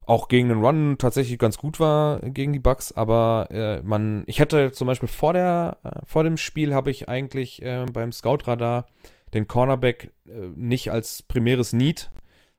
auch 0.06 0.28
gegen 0.28 0.48
den 0.50 0.62
Run 0.62 0.96
tatsächlich 0.98 1.38
ganz 1.38 1.58
gut 1.58 1.80
war 1.80 2.20
gegen 2.20 2.52
die 2.52 2.58
Bucks, 2.58 2.92
aber 2.92 3.48
äh, 3.50 3.82
man, 3.82 4.22
ich 4.26 4.38
hätte 4.38 4.72
zum 4.72 4.86
Beispiel 4.86 5.08
vor 5.08 5.32
der, 5.32 5.78
äh, 5.82 6.00
vor 6.04 6.24
dem 6.24 6.36
Spiel 6.36 6.74
habe 6.74 6.90
ich 6.90 7.08
eigentlich 7.08 7.62
äh, 7.62 7.86
beim 7.90 8.12
Scout-Radar 8.12 8.86
den 9.34 9.48
Cornerback 9.48 10.12
äh, 10.26 10.48
nicht 10.54 10.90
als 10.90 11.22
primäres 11.22 11.72
Need 11.72 12.10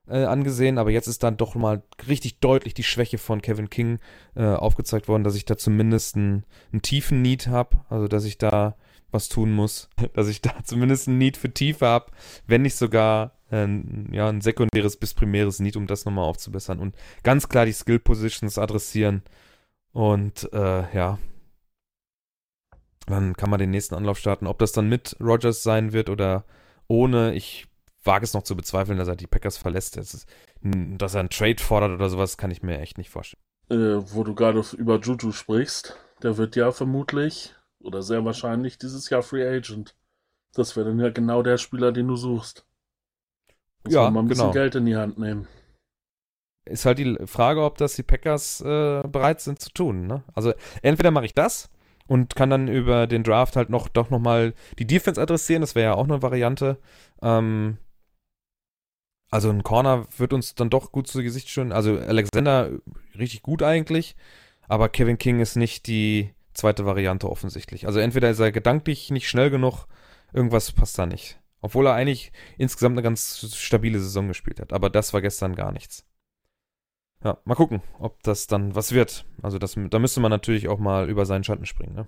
äh, 0.08 0.24
angesehen, 0.24 0.78
aber 0.78 0.90
jetzt 0.90 1.08
ist 1.08 1.22
dann 1.22 1.36
doch 1.36 1.54
mal 1.54 1.82
richtig 2.06 2.38
deutlich 2.38 2.74
die 2.74 2.84
Schwäche 2.84 3.18
von 3.18 3.42
Kevin 3.42 3.70
King 3.70 3.98
äh, 4.34 4.44
aufgezeigt 4.44 5.08
worden, 5.08 5.24
dass 5.24 5.34
ich 5.34 5.44
da 5.44 5.56
zumindest 5.56 6.16
einen, 6.16 6.44
einen 6.72 6.82
tiefen 6.82 7.22
Need 7.22 7.48
habe, 7.48 7.78
also 7.88 8.06
dass 8.06 8.24
ich 8.24 8.38
da 8.38 8.76
was 9.10 9.28
tun 9.28 9.52
muss, 9.52 9.88
dass 10.14 10.28
ich 10.28 10.42
da 10.42 10.52
zumindest 10.62 11.08
einen 11.08 11.18
Need 11.18 11.36
für 11.36 11.52
Tiefe 11.52 11.86
habe, 11.86 12.12
wenn 12.46 12.62
nicht 12.62 12.76
sogar 12.76 13.32
ein, 13.50 14.08
ja, 14.12 14.28
ein 14.28 14.40
sekundäres 14.40 14.96
bis 14.96 15.14
primäres 15.14 15.60
Need, 15.60 15.76
um 15.76 15.86
das 15.86 16.04
nochmal 16.04 16.24
aufzubessern 16.24 16.78
und 16.78 16.94
ganz 17.22 17.48
klar 17.48 17.64
die 17.64 17.72
Skill 17.72 18.00
Positions 18.00 18.58
adressieren 18.58 19.22
und 19.92 20.52
äh, 20.52 20.94
ja, 20.94 21.18
dann 23.06 23.36
kann 23.36 23.50
man 23.50 23.60
den 23.60 23.70
nächsten 23.70 23.94
Anlauf 23.94 24.18
starten. 24.18 24.46
Ob 24.46 24.58
das 24.58 24.72
dann 24.72 24.88
mit 24.88 25.16
Rogers 25.20 25.62
sein 25.62 25.92
wird 25.92 26.10
oder 26.10 26.44
ohne, 26.88 27.34
ich 27.34 27.66
wage 28.04 28.24
es 28.24 28.34
noch 28.34 28.42
zu 28.42 28.56
bezweifeln, 28.56 28.98
dass 28.98 29.08
er 29.08 29.16
die 29.16 29.26
Packers 29.26 29.58
verlässt. 29.58 29.96
Das 29.96 30.14
ist, 30.14 30.28
dass 30.62 31.14
er 31.14 31.20
einen 31.20 31.30
Trade 31.30 31.62
fordert 31.62 31.92
oder 31.92 32.08
sowas, 32.08 32.36
kann 32.36 32.50
ich 32.50 32.62
mir 32.62 32.78
echt 32.80 32.98
nicht 32.98 33.10
vorstellen. 33.10 33.42
Äh, 33.68 34.00
wo 34.12 34.22
du 34.22 34.34
gerade 34.34 34.62
über 34.76 35.00
Juju 35.00 35.32
sprichst, 35.32 35.96
der 36.22 36.36
wird 36.36 36.56
ja 36.56 36.70
vermutlich 36.70 37.54
oder 37.80 38.02
sehr 38.02 38.24
wahrscheinlich 38.24 38.78
dieses 38.78 39.10
Jahr 39.10 39.22
Free 39.22 39.46
Agent. 39.46 39.94
Das 40.54 40.76
wäre 40.76 40.86
dann 40.86 41.00
ja 41.00 41.10
genau 41.10 41.42
der 41.42 41.58
Spieler, 41.58 41.92
den 41.92 42.08
du 42.08 42.16
suchst. 42.16 42.64
Muss 43.84 43.94
Ja, 43.94 44.04
man 44.04 44.14
mal 44.14 44.20
ein 44.20 44.28
bisschen 44.28 44.44
genau. 44.44 44.52
Geld 44.52 44.74
in 44.76 44.86
die 44.86 44.96
Hand 44.96 45.18
nehmen. 45.18 45.48
Ist 46.64 46.84
halt 46.84 46.98
die 46.98 47.16
Frage, 47.26 47.62
ob 47.62 47.78
das 47.78 47.94
die 47.94 48.02
Packers 48.02 48.60
äh, 48.60 49.02
bereit 49.06 49.40
sind 49.40 49.60
zu 49.60 49.70
tun. 49.70 50.06
Ne? 50.06 50.24
Also 50.34 50.52
entweder 50.82 51.10
mache 51.12 51.26
ich 51.26 51.34
das 51.34 51.68
und 52.06 52.36
kann 52.36 52.50
dann 52.50 52.68
über 52.68 53.06
den 53.06 53.22
Draft 53.22 53.56
halt 53.56 53.70
noch 53.70 53.88
doch 53.88 54.10
nochmal 54.10 54.54
die 54.78 54.86
Defense 54.86 55.20
adressieren, 55.20 55.60
das 55.60 55.74
wäre 55.74 55.92
ja 55.92 55.94
auch 55.94 56.04
eine 56.04 56.22
Variante. 56.22 56.78
Ähm, 57.22 57.78
also 59.30 59.50
ein 59.50 59.62
Corner 59.62 60.06
wird 60.16 60.32
uns 60.32 60.54
dann 60.54 60.70
doch 60.70 60.92
gut 60.92 61.08
zu 61.08 61.22
Gesicht 61.22 61.50
schon. 61.50 61.72
Also 61.72 61.98
Alexander 61.98 62.70
richtig 63.18 63.42
gut 63.42 63.62
eigentlich, 63.62 64.16
aber 64.68 64.88
Kevin 64.88 65.18
King 65.18 65.40
ist 65.40 65.56
nicht 65.56 65.86
die 65.86 66.32
zweite 66.54 66.86
Variante 66.86 67.28
offensichtlich. 67.30 67.86
Also 67.86 67.98
entweder 67.98 68.30
ist 68.30 68.38
er 68.38 68.52
gedanklich 68.52 69.10
nicht 69.10 69.28
schnell 69.28 69.50
genug, 69.50 69.86
irgendwas 70.32 70.72
passt 70.72 70.98
da 70.98 71.06
nicht. 71.06 71.40
Obwohl 71.60 71.86
er 71.86 71.94
eigentlich 71.94 72.32
insgesamt 72.58 72.94
eine 72.94 73.02
ganz 73.02 73.54
stabile 73.56 73.98
Saison 73.98 74.28
gespielt 74.28 74.60
hat. 74.60 74.72
Aber 74.72 74.90
das 74.90 75.12
war 75.12 75.20
gestern 75.20 75.54
gar 75.54 75.72
nichts. 75.72 76.04
Ja, 77.24 77.38
mal 77.44 77.54
gucken, 77.54 77.82
ob 77.98 78.22
das 78.22 78.46
dann 78.46 78.74
was 78.74 78.92
wird. 78.92 79.24
Also 79.42 79.58
das, 79.58 79.74
da 79.76 79.98
müsste 79.98 80.20
man 80.20 80.30
natürlich 80.30 80.68
auch 80.68 80.78
mal 80.78 81.08
über 81.08 81.26
seinen 81.26 81.44
Schatten 81.44 81.66
springen. 81.66 81.94
Ne? 81.94 82.06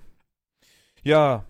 Ja, 1.03 1.45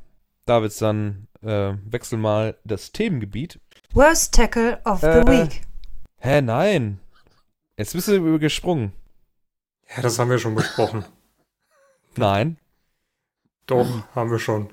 Davids, 0.46 0.78
dann 0.78 1.28
äh, 1.42 1.74
wechsel 1.84 2.18
mal 2.18 2.56
das 2.64 2.92
Themengebiet. 2.92 3.60
Worst 3.92 4.34
Tackle 4.34 4.80
of 4.84 5.00
the 5.00 5.06
Äh. 5.06 5.26
Week. 5.26 5.62
Hä, 6.18 6.40
nein. 6.40 7.00
Jetzt 7.76 7.92
bist 7.92 8.08
du 8.08 8.38
gesprungen. 8.38 8.92
Ja, 9.94 10.02
das 10.02 10.18
haben 10.18 10.30
wir 10.30 10.38
schon 10.38 10.54
besprochen. 10.54 11.04
Nein. 12.16 12.58
Doch, 13.66 13.86
haben 14.14 14.30
wir 14.30 14.38
schon. 14.40 14.70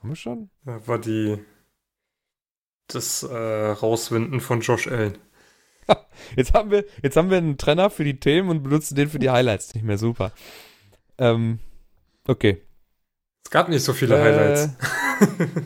Haben 0.00 0.08
wir 0.08 0.16
schon? 0.16 0.50
Da 0.64 0.86
war 0.88 0.98
die 0.98 1.38
das 2.86 3.22
äh, 3.22 3.36
Rauswinden 3.36 4.40
von 4.40 4.60
Josh 4.60 4.88
Allen. 4.88 5.18
Jetzt 6.36 6.54
haben 6.54 6.70
wir, 6.70 6.84
jetzt 7.02 7.16
haben 7.16 7.30
wir 7.30 7.38
einen 7.38 7.58
Trenner 7.58 7.90
für 7.90 8.04
die 8.04 8.18
Themen 8.18 8.48
und 8.48 8.62
benutzen 8.62 8.94
den 8.94 9.08
für 9.08 9.18
die 9.18 9.30
Highlights 9.30 9.74
nicht 9.74 9.84
mehr. 9.84 9.98
Super. 9.98 10.32
Ähm, 11.18 11.58
okay. 12.26 12.62
Es 13.44 13.50
gab 13.50 13.68
nicht 13.68 13.82
so 13.82 13.92
viele 13.92 14.16
Äh, 14.16 14.22
Highlights. 14.22 14.70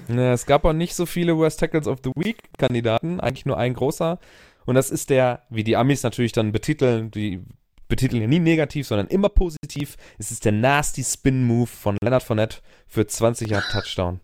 Ne, 0.09 0.33
es 0.33 0.45
gab 0.47 0.65
auch 0.65 0.73
nicht 0.73 0.95
so 0.95 1.07
viele 1.07 1.37
Worst 1.37 1.61
Tackles 1.61 1.87
of 1.87 2.01
the 2.05 2.11
Week 2.17 2.39
Kandidaten, 2.59 3.21
eigentlich 3.21 3.47
nur 3.47 3.57
ein 3.57 3.75
großer. 3.75 4.19
Und 4.65 4.75
das 4.75 4.91
ist 4.91 5.11
der, 5.11 5.43
wie 5.51 5.65
die 5.65 5.77
Amis 5.77 6.03
natürlich 6.03 6.33
dann 6.33 6.53
betiteln, 6.53 7.11
die 7.11 7.43
betiteln 7.89 8.21
ja 8.21 8.29
nie 8.29 8.41
negativ, 8.41 8.87
sondern 8.87 9.07
immer 9.07 9.29
positiv. 9.29 9.97
Es 10.19 10.31
ist 10.31 10.45
der 10.45 10.53
Nasty 10.53 11.05
Spin 11.05 11.45
Move 11.45 11.69
von 11.69 11.97
Leonard 12.03 12.23
Fournette 12.23 12.59
für 12.87 13.07
20 13.07 13.49
Yard 13.49 13.65
Touchdown. 13.71 14.21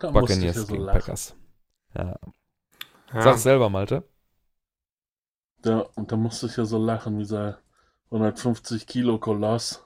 Buccaneers 0.00 0.56
so 0.56 0.66
gegen 0.66 0.82
lachen. 0.82 1.00
Packers. 1.00 1.36
Ja. 1.96 2.16
Ja. 3.12 3.22
Sag's 3.22 3.44
selber, 3.44 3.70
Malte. 3.70 4.04
Ja, 5.64 5.86
und 5.94 6.12
da 6.12 6.16
musste 6.16 6.46
ich 6.46 6.56
ja 6.56 6.64
so 6.64 6.78
lachen, 6.78 7.18
wie 7.18 7.22
dieser 7.22 7.58
150 8.06 8.86
Kilo 8.86 9.18
Koloss 9.18 9.84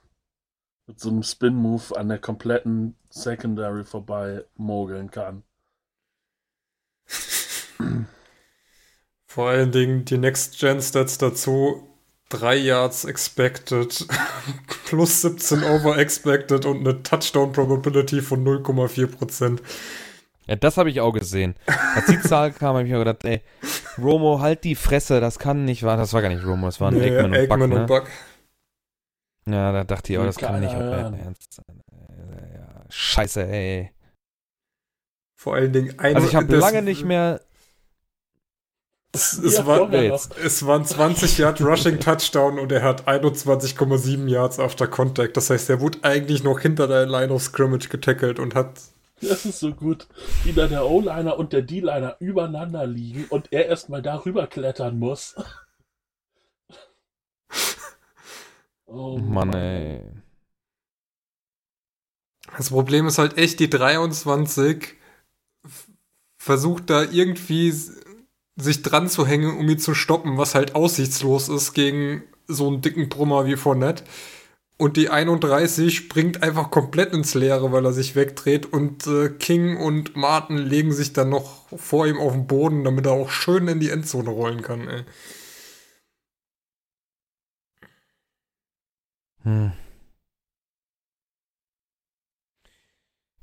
mit 0.87 0.99
so 0.99 1.11
einem 1.11 1.23
Spin-Move 1.23 1.97
an 1.97 2.09
der 2.09 2.19
kompletten 2.19 2.97
Secondary 3.11 3.85
vorbei 3.85 4.45
mogeln 4.57 5.11
kann. 5.11 5.45
Vor 9.27 9.51
allen 9.51 9.71
Dingen 9.71 10.05
die 10.05 10.19
Next-Gen-Stats 10.19 11.19
dazu. 11.19 11.85
3 12.31 12.57
Yards 12.57 13.05
expected, 13.05 14.07
plus 14.85 15.23
17 15.23 15.63
over 15.65 15.97
expected 15.97 16.67
und 16.67 16.81
eine 16.81 17.03
Touchdown-Probability 17.03 18.21
von 18.21 18.45
0,4%. 18.45 19.61
Ja, 20.47 20.57
das 20.57 20.77
habe 20.77 20.91
ich 20.91 21.01
auch 21.01 21.13
gesehen. 21.13 21.55
Als 21.95 22.07
die 22.07 22.21
Zahl 22.21 22.53
kam, 22.53 22.77
habe 22.77 22.85
ich 22.85 22.91
mir 22.91 22.99
gedacht, 22.99 23.25
ey, 23.25 23.41
Romo, 23.99 24.41
halt 24.41 24.65
die 24.65 24.75
Fresse, 24.75 25.21
das 25.21 25.39
kann 25.39 25.65
nicht 25.65 25.83
wahr. 25.83 25.97
Das 25.97 26.13
war 26.13 26.23
gar 26.23 26.29
nicht 26.29 26.45
Romo, 26.45 26.67
das 26.67 26.81
waren 26.81 26.95
Nee, 26.95 27.07
Eggman, 27.09 27.25
und 27.25 27.31
Buck, 27.33 27.41
Eggman 27.41 27.71
ne? 27.71 27.77
und 27.81 27.87
Buck. 27.87 28.09
Ja, 29.47 29.73
da 29.73 29.85
dachte 29.85 30.13
ich, 30.13 30.19
oh, 30.19 30.25
das 30.25 30.37
kann 30.37 30.61
nicht 30.61 30.75
euer 30.75 30.81
hören. 30.81 31.15
Ernst 31.15 31.55
sein. 31.55 31.81
Äh, 31.93 32.55
Ja, 32.55 32.85
scheiße, 32.89 33.47
ey. 33.47 33.93
Vor 35.41 35.55
allen 35.55 35.73
Dingen 35.73 35.99
ein 35.99 36.17
Also 36.17 36.29
ich 36.29 36.35
habe 36.35 36.55
lange 36.57 36.83
nicht 36.83 37.05
mehr. 37.05 37.41
Es, 39.13 39.33
es, 39.33 39.57
Ja, 39.57 39.67
war, 39.67 39.93
es 39.93 40.67
waren 40.67 40.85
20 40.85 41.39
Yard 41.39 41.61
Rushing 41.63 41.99
Touchdown 41.99 42.59
und 42.59 42.71
er 42.73 42.83
hat 42.83 43.09
21,7 43.09 44.29
Yards 44.29 44.59
after 44.59 44.87
Contact. 44.87 45.37
Das 45.37 45.49
heißt, 45.49 45.71
er 45.71 45.81
wurde 45.81 45.99
eigentlich 46.03 46.45
noch 46.45 46.61
hinter 46.61 46.87
der 46.87 47.07
Line 47.07 47.33
of 47.33 47.43
Scrimmage 47.43 47.89
getackelt 47.89 48.39
und 48.39 48.55
hat. 48.55 48.81
Das 49.21 49.45
ist 49.47 49.61
so 49.61 49.73
gut, 49.75 50.07
wie 50.45 50.53
da 50.53 50.67
der 50.67 50.87
O-Liner 50.87 51.39
und 51.39 51.53
der 51.53 51.63
D-Liner 51.63 52.17
übereinander 52.21 52.87
liegen 52.87 53.27
und 53.31 53.53
er 53.53 53.67
erstmal 53.67 54.03
darüber 54.03 54.47
klettern 54.47 54.99
muss. 54.99 55.37
Oh 58.87 59.19
Mann, 59.19 59.53
ey. 59.55 60.03
Das 62.57 62.71
Problem 62.71 63.07
ist 63.07 63.19
halt 63.19 63.37
echt, 63.39 63.61
die 63.61 63.69
23 63.71 64.97
f- 65.65 65.89
versucht 66.39 66.91
da 66.91 67.03
irgendwie 67.05 67.73
sich 68.57 68.83
dran 68.83 69.09
zu 69.09 69.27
hängen, 69.27 69.57
um 69.59 69.69
ihn 69.69 69.79
zu 69.79 69.95
stoppen, 69.95 70.39
was 70.39 70.55
halt 70.55 70.75
aussichtslos 70.75 71.49
ist 71.49 71.75
gegen 71.75 72.25
so 72.47 72.67
einen 72.69 72.81
dicken 72.81 73.09
Brummer 73.09 73.47
wie 73.47 73.57
Fournette. 73.57 74.05
Und 74.81 74.97
die 74.97 75.11
31 75.11 75.97
springt 75.97 76.45
einfach 76.45 76.71
komplett 76.71 77.13
ins 77.13 77.35
Leere, 77.35 77.73
weil 77.73 77.85
er 77.85 77.93
sich 77.93 78.15
wegdreht. 78.15 78.65
Und 78.73 79.09
äh, 79.09 79.29
King 79.29 79.77
und 79.77 80.15
Martin 80.17 80.57
legen 80.57 80.93
sich 80.93 81.13
dann 81.13 81.31
noch 81.31 81.69
vor 81.77 82.07
ihm 82.07 82.19
auf 82.19 82.33
den 82.33 82.47
Boden, 82.47 82.85
damit 82.85 83.05
er 83.07 83.13
auch 83.13 83.31
schön 83.31 83.67
in 83.67 83.81
die 83.81 83.91
Endzone 83.91 84.31
rollen 84.31 84.63
kann. 84.63 84.89
Ey. 84.89 85.05
Hm. 89.43 89.73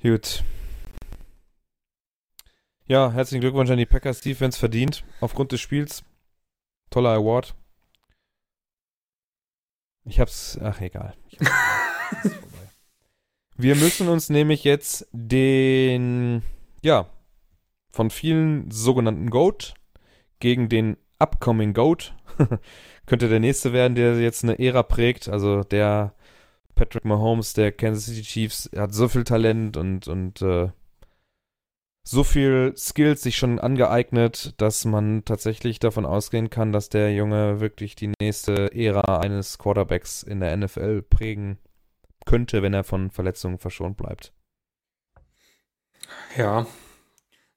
Gut. 0.02 0.44
Ja, 2.88 3.12
herzlichen 3.12 3.42
Glückwunsch 3.42 3.72
an 3.72 3.78
die 3.78 3.86
Packers 3.86 4.22
Defense 4.22 4.58
verdient 4.58 5.04
aufgrund 5.20 5.52
des 5.52 5.60
Spiels. 5.60 6.04
Toller 6.92 7.10
Award. 7.10 7.56
Ich 10.06 10.20
hab's, 10.20 10.58
ach 10.62 10.80
egal. 10.82 11.16
Hab's, 11.40 12.32
Wir 13.58 13.76
müssen 13.76 14.08
uns 14.08 14.30
nämlich 14.30 14.64
jetzt 14.64 15.08
den, 15.12 16.44
ja, 16.84 17.08
von 17.92 18.10
vielen 18.10 18.70
sogenannten 18.70 19.30
GOAT 19.30 19.74
gegen 20.40 20.70
den 20.70 20.98
Upcoming 21.20 21.74
GOAT, 21.74 22.14
könnte 23.06 23.30
der 23.30 23.40
nächste 23.40 23.72
werden, 23.72 23.96
der 23.96 24.20
jetzt 24.20 24.44
eine 24.44 24.60
Ära 24.60 24.84
prägt. 24.84 25.30
Also 25.30 25.64
der 25.64 26.14
Patrick 26.76 27.06
Mahomes, 27.06 27.54
der 27.54 27.72
Kansas 27.72 28.06
City 28.06 28.22
Chiefs, 28.22 28.70
hat 28.76 28.94
so 28.94 29.08
viel 29.08 29.24
Talent 29.24 29.78
und, 29.78 30.08
und 30.10 30.42
äh, 30.42 30.70
so 32.08 32.24
viel 32.24 32.74
Skills 32.78 33.24
sich 33.24 33.36
schon 33.36 33.60
angeeignet, 33.60 34.54
dass 34.58 34.86
man 34.86 35.26
tatsächlich 35.26 35.80
davon 35.80 36.06
ausgehen 36.06 36.52
kann, 36.52 36.72
dass 36.72 36.90
der 36.90 37.12
Junge 37.14 37.60
wirklich 37.60 37.96
die 37.96 38.14
nächste 38.22 38.72
Ära 38.74 39.20
eines 39.20 39.58
Quarterbacks 39.58 40.22
in 40.22 40.40
der 40.40 40.56
NFL 40.56 41.02
prägen 41.02 41.58
könnte, 42.26 42.62
wenn 42.62 42.76
er 42.76 42.84
von 42.84 43.10
Verletzungen 43.10 43.58
verschont 43.58 43.98
bleibt. 43.98 44.34
Ja. 46.38 46.68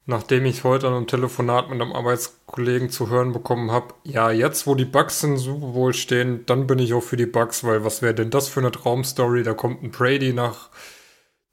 Nachdem 0.07 0.46
ich 0.46 0.64
heute 0.64 0.88
an 0.88 0.94
einem 0.94 1.07
Telefonat 1.07 1.68
mit 1.68 1.82
einem 1.82 1.92
Arbeitskollegen 1.92 2.88
zu 2.88 3.11
hören 3.11 3.34
bekommen 3.34 3.70
habe, 3.70 3.92
ja, 4.05 4.30
jetzt 4.30 4.66
wo 4.66 4.74
die 4.74 4.86
Bugs 4.86 5.22
in 5.22 5.36
Super 5.36 5.72
Bowl 5.72 5.92
stehen, 5.92 6.46
dann 6.46 6.66
bin 6.66 6.78
ich 6.78 6.94
auch 6.94 7.03
für 7.03 7.18
die 7.18 7.26
Bugs, 7.26 7.62
weil 7.62 7.84
was 7.84 8.01
wäre 8.01 8.14
denn 8.14 8.30
das 8.30 8.49
für 8.49 8.61
eine 8.61 8.70
Traumstory? 8.70 9.42
Da 9.42 9.53
kommt 9.53 9.82
ein 9.82 9.90
Brady 9.90 10.32
nach 10.32 10.70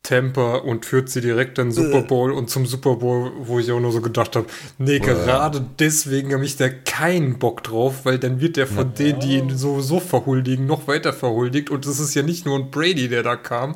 Tampa 0.06 0.58
und 0.58 0.86
führt 0.86 1.10
sie 1.10 1.20
direkt 1.20 1.58
in 1.58 1.68
den 1.68 1.72
Super 1.72 1.99
äh. 1.99 2.03
Bowl 2.03 2.32
und 2.32 2.49
zum 2.49 2.66
Super 2.66 2.95
Bowl, 2.95 3.32
wo 3.39 3.60
ich 3.60 3.72
auch 3.72 3.80
nur 3.80 3.91
so 3.91 4.01
gedacht 4.01 4.36
habe, 4.36 4.47
nee, 4.78 4.99
gerade 4.99 5.66
deswegen 5.80 6.34
habe 6.34 6.45
ich 6.45 6.56
da 6.56 6.70
keinen 6.70 7.39
Bock 7.39 7.64
drauf, 7.64 8.06
weil 8.06 8.20
dann 8.20 8.39
wird 8.39 8.56
der 8.56 8.68
von 8.68 8.88
ja. 8.89 8.93
denen, 8.93 9.20
die 9.20 9.38
ihn 9.38 9.58
sowieso 9.58 9.99
verhuldigen, 9.99 10.66
noch 10.66 10.88
weiter 10.88 11.12
verhuldigt 11.12 11.70
und 11.70 11.86
es 11.86 11.99
ist 11.99 12.14
ja 12.14 12.22
nicht 12.22 12.45
nur 12.45 12.58
ein 12.58 12.72
Brady, 12.72 13.10
der 13.10 13.24
da 13.24 13.36
kam. 13.36 13.76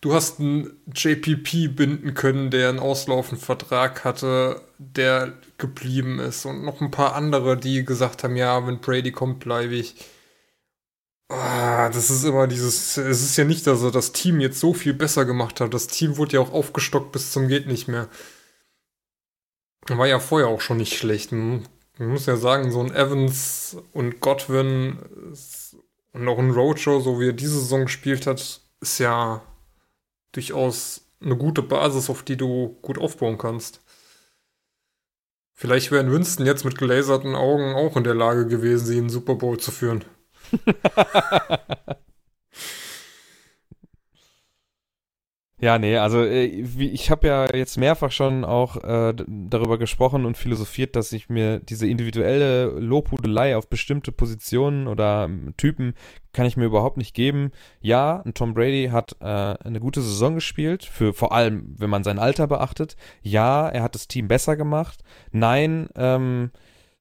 Du 0.00 0.14
hast 0.14 0.38
einen 0.38 0.76
JPP 0.94 1.74
binden 1.74 2.14
können, 2.14 2.50
der 2.50 2.68
einen 2.68 2.78
auslaufenden 2.78 3.44
Vertrag 3.44 4.04
hatte, 4.04 4.60
der 4.78 5.32
geblieben 5.58 6.20
ist 6.20 6.46
und 6.46 6.64
noch 6.64 6.80
ein 6.80 6.92
paar 6.92 7.16
andere, 7.16 7.56
die 7.56 7.84
gesagt 7.84 8.22
haben, 8.22 8.36
ja, 8.36 8.64
wenn 8.64 8.78
Brady 8.78 9.10
kommt, 9.10 9.40
bleibe 9.40 9.74
ich. 9.74 9.96
Ah, 11.28 11.90
das 11.90 12.10
ist 12.10 12.24
immer 12.24 12.46
dieses. 12.46 12.96
Es 12.96 13.22
ist 13.22 13.36
ja 13.36 13.44
nicht, 13.44 13.66
dass 13.66 13.82
er 13.82 13.90
das 13.90 14.12
Team 14.12 14.40
jetzt 14.40 14.60
so 14.60 14.72
viel 14.72 14.94
besser 14.94 15.24
gemacht 15.26 15.60
hat. 15.60 15.74
Das 15.74 15.86
Team 15.86 16.16
wurde 16.16 16.34
ja 16.34 16.40
auch 16.40 16.52
aufgestockt 16.52 17.12
bis 17.12 17.32
zum 17.32 17.48
Geht 17.48 17.66
nicht 17.66 17.86
mehr. 17.86 18.08
War 19.88 20.06
ja 20.06 20.20
vorher 20.20 20.48
auch 20.48 20.60
schon 20.60 20.78
nicht 20.78 20.96
schlecht. 20.96 21.32
Man 21.32 21.66
muss 21.98 22.26
ja 22.26 22.36
sagen, 22.36 22.70
so 22.72 22.80
ein 22.80 22.94
Evans 22.94 23.76
und 23.92 24.20
Godwin 24.20 24.98
und 26.12 26.28
auch 26.28 26.38
ein 26.38 26.50
Roadshow, 26.50 27.00
so 27.00 27.20
wie 27.20 27.28
er 27.28 27.32
diese 27.32 27.58
Saison 27.58 27.82
gespielt 27.84 28.26
hat, 28.26 28.60
ist 28.80 28.98
ja 28.98 29.42
durchaus 30.32 31.02
eine 31.20 31.36
gute 31.36 31.62
Basis, 31.62 32.10
auf 32.10 32.22
die 32.22 32.36
du 32.36 32.78
gut 32.82 32.98
aufbauen 32.98 33.38
kannst. 33.38 33.82
Vielleicht 35.54 35.90
wären 35.90 36.12
Winston 36.12 36.46
jetzt 36.46 36.64
mit 36.64 36.78
gelaserten 36.78 37.34
Augen 37.34 37.74
auch 37.74 37.96
in 37.96 38.04
der 38.04 38.14
Lage 38.14 38.46
gewesen, 38.46 38.86
sie 38.86 38.98
in 38.98 39.04
den 39.04 39.10
Super 39.10 39.34
Bowl 39.34 39.58
zu 39.58 39.72
führen. 39.72 40.04
Ja, 45.60 45.76
nee, 45.80 45.96
also 45.96 46.22
äh, 46.22 46.44
ich 46.44 47.10
habe 47.10 47.26
ja 47.26 47.52
jetzt 47.52 47.78
mehrfach 47.78 48.12
schon 48.12 48.44
auch 48.44 48.76
äh, 48.76 49.12
darüber 49.26 49.76
gesprochen 49.76 50.24
und 50.24 50.36
philosophiert, 50.36 50.94
dass 50.94 51.12
ich 51.12 51.28
mir 51.28 51.58
diese 51.58 51.88
individuelle 51.88 52.66
Lobhudelei 52.66 53.56
auf 53.56 53.68
bestimmte 53.68 54.12
Positionen 54.12 54.86
oder 54.86 55.24
ähm, 55.24 55.54
Typen 55.56 55.94
kann 56.32 56.46
ich 56.46 56.56
mir 56.56 56.66
überhaupt 56.66 56.96
nicht 56.96 57.12
geben. 57.12 57.50
Ja, 57.80 58.22
Tom 58.34 58.54
Brady 58.54 58.90
hat 58.92 59.16
äh, 59.18 59.24
eine 59.24 59.80
gute 59.80 60.00
Saison 60.00 60.36
gespielt, 60.36 60.84
für 60.84 61.12
vor 61.12 61.32
allem, 61.32 61.74
wenn 61.76 61.90
man 61.90 62.04
sein 62.04 62.20
Alter 62.20 62.46
beachtet. 62.46 62.94
Ja, 63.22 63.68
er 63.68 63.82
hat 63.82 63.96
das 63.96 64.06
Team 64.06 64.28
besser 64.28 64.54
gemacht. 64.56 65.02
Nein, 65.32 65.88
ähm, 65.96 66.52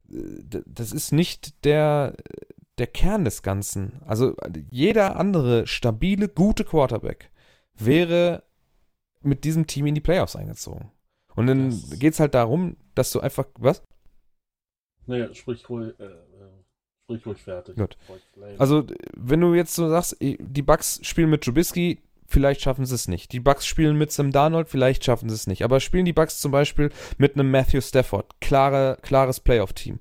das 0.10 0.94
ist 0.94 1.12
nicht 1.12 1.64
der 1.66 2.16
der 2.78 2.88
Kern 2.88 3.26
des 3.26 3.42
Ganzen. 3.42 4.02
Also 4.06 4.36
jeder 4.70 5.18
andere 5.18 5.68
stabile, 5.68 6.28
gute 6.28 6.64
Quarterback 6.64 7.32
wäre 7.76 8.44
mit 9.22 9.44
diesem 9.44 9.68
Team 9.68 9.88
in 9.88 9.96
die 9.96 10.02
Playoffs 10.02 10.36
eingezogen. 10.36 10.92
Und 11.36 11.48
dann 11.48 11.70
geht 12.00 12.14
es 12.14 12.20
halt 12.20 12.34
darum, 12.34 12.78
dass 12.96 13.12
du 13.12 13.20
einfach. 13.20 13.46
Was? 13.60 13.84
Naja, 15.06 15.34
sprich 15.34 15.70
ruhig, 15.70 15.94
äh, 16.00 16.06
äh, 16.06 16.64
sprich 17.04 17.26
ruhig 17.26 17.42
fertig. 17.42 17.76
Gut. 17.76 17.98
Also, 18.58 18.86
wenn 19.16 19.42
du 19.42 19.54
jetzt 19.54 19.76
so 19.76 19.88
sagst, 19.88 20.18
die 20.20 20.62
Bucks 20.62 21.00
spielen 21.04 21.30
mit 21.30 21.44
Trubisky, 21.44 22.02
vielleicht 22.28 22.62
schaffen 22.62 22.86
sie 22.86 22.96
es 22.96 23.08
nicht. 23.08 23.32
Die 23.32 23.40
Bucks 23.40 23.66
spielen 23.66 23.98
mit 23.98 24.12
Sam 24.12 24.32
Darnold, 24.32 24.70
vielleicht 24.70 25.04
schaffen 25.04 25.30
sie 25.30 25.36
es 25.36 25.48
nicht. 25.48 25.64
Aber 25.64 25.80
spielen 25.80 26.06
die 26.06 26.14
Bucks 26.14 26.40
zum 26.40 26.52
Beispiel 26.52 26.92
mit 27.18 27.34
einem 27.34 27.50
Matthew 27.50 27.82
Stafford, 27.82 28.26
klare, 28.40 28.98
klares 29.02 29.40
Playoff-Team. 29.40 30.00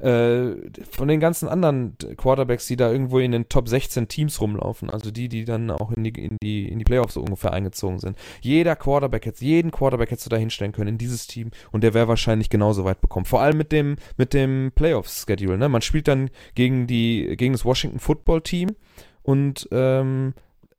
Äh, 0.00 0.54
von 0.90 1.08
den 1.08 1.18
ganzen 1.18 1.48
anderen 1.48 1.96
Quarterbacks, 2.16 2.68
die 2.68 2.76
da 2.76 2.90
irgendwo 2.92 3.18
in 3.18 3.32
den 3.32 3.48
Top 3.48 3.68
16 3.68 4.06
Teams 4.06 4.40
rumlaufen, 4.40 4.90
also 4.90 5.10
die, 5.10 5.28
die 5.28 5.44
dann 5.44 5.72
auch 5.72 5.90
in 5.90 6.04
die, 6.04 6.10
in 6.10 6.36
die, 6.40 6.68
in 6.68 6.78
die 6.78 6.84
Playoffs 6.84 7.14
so 7.14 7.20
ungefähr 7.20 7.52
eingezogen 7.52 7.98
sind. 7.98 8.16
Jeder 8.40 8.76
Quarterback 8.76 9.26
hätte, 9.26 9.44
jeden 9.44 9.72
Quarterback 9.72 10.12
hättest 10.12 10.26
du 10.26 10.30
da 10.30 10.36
hinstellen 10.36 10.70
können 10.70 10.90
in 10.90 10.98
dieses 10.98 11.26
Team 11.26 11.50
und 11.72 11.82
der 11.82 11.94
wäre 11.94 12.06
wahrscheinlich 12.06 12.48
genauso 12.48 12.84
weit 12.84 13.00
bekommen. 13.00 13.26
Vor 13.26 13.40
allem 13.40 13.58
mit 13.58 13.72
dem, 13.72 13.96
mit 14.16 14.34
dem 14.34 14.70
Playoff-Schedule, 14.72 15.58
ne? 15.58 15.68
Man 15.68 15.82
spielt 15.82 16.06
dann 16.06 16.30
gegen 16.54 16.86
die, 16.86 17.34
gegen 17.36 17.54
das 17.54 17.64
Washington 17.64 17.98
Football 17.98 18.42
Team 18.42 18.76
und 19.24 19.68
ähm, 19.72 20.32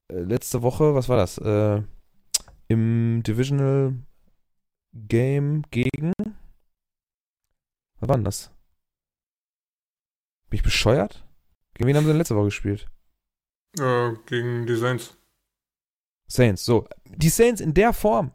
letzte 0.09 0.61
Woche, 0.61 0.95
was 0.95 1.09
war 1.09 1.17
das? 1.17 1.37
Äh, 1.37 1.83
Im 2.67 3.23
Divisional 3.23 3.93
Game 4.93 5.63
gegen. 5.71 6.13
Was 7.99 8.09
war 8.09 8.15
denn 8.15 8.25
das? 8.25 8.51
Bin 10.49 10.57
ich 10.57 10.63
bescheuert? 10.63 11.25
Gegen 11.73 11.87
wen 11.87 11.95
haben 11.95 12.03
sie 12.03 12.09
denn 12.09 12.17
letzte 12.17 12.35
Woche 12.35 12.45
gespielt? 12.45 12.89
Äh, 13.79 14.13
gegen 14.25 14.65
die 14.65 14.75
Saints. 14.75 15.17
Saints, 16.27 16.65
so. 16.65 16.87
Die 17.05 17.29
Saints 17.29 17.61
in 17.61 17.73
der 17.73 17.93
Form. 17.93 18.33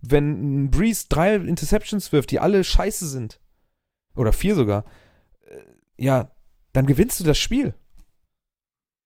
Wenn 0.00 0.70
Breeze 0.70 1.06
drei 1.08 1.36
Interceptions 1.36 2.12
wirft, 2.12 2.30
die 2.32 2.40
alle 2.40 2.64
scheiße 2.64 3.06
sind. 3.06 3.40
Oder 4.14 4.32
vier 4.32 4.54
sogar. 4.54 4.84
Äh, 5.46 5.62
ja, 5.96 6.34
dann 6.72 6.86
gewinnst 6.86 7.20
du 7.20 7.24
das 7.24 7.38
Spiel. 7.38 7.74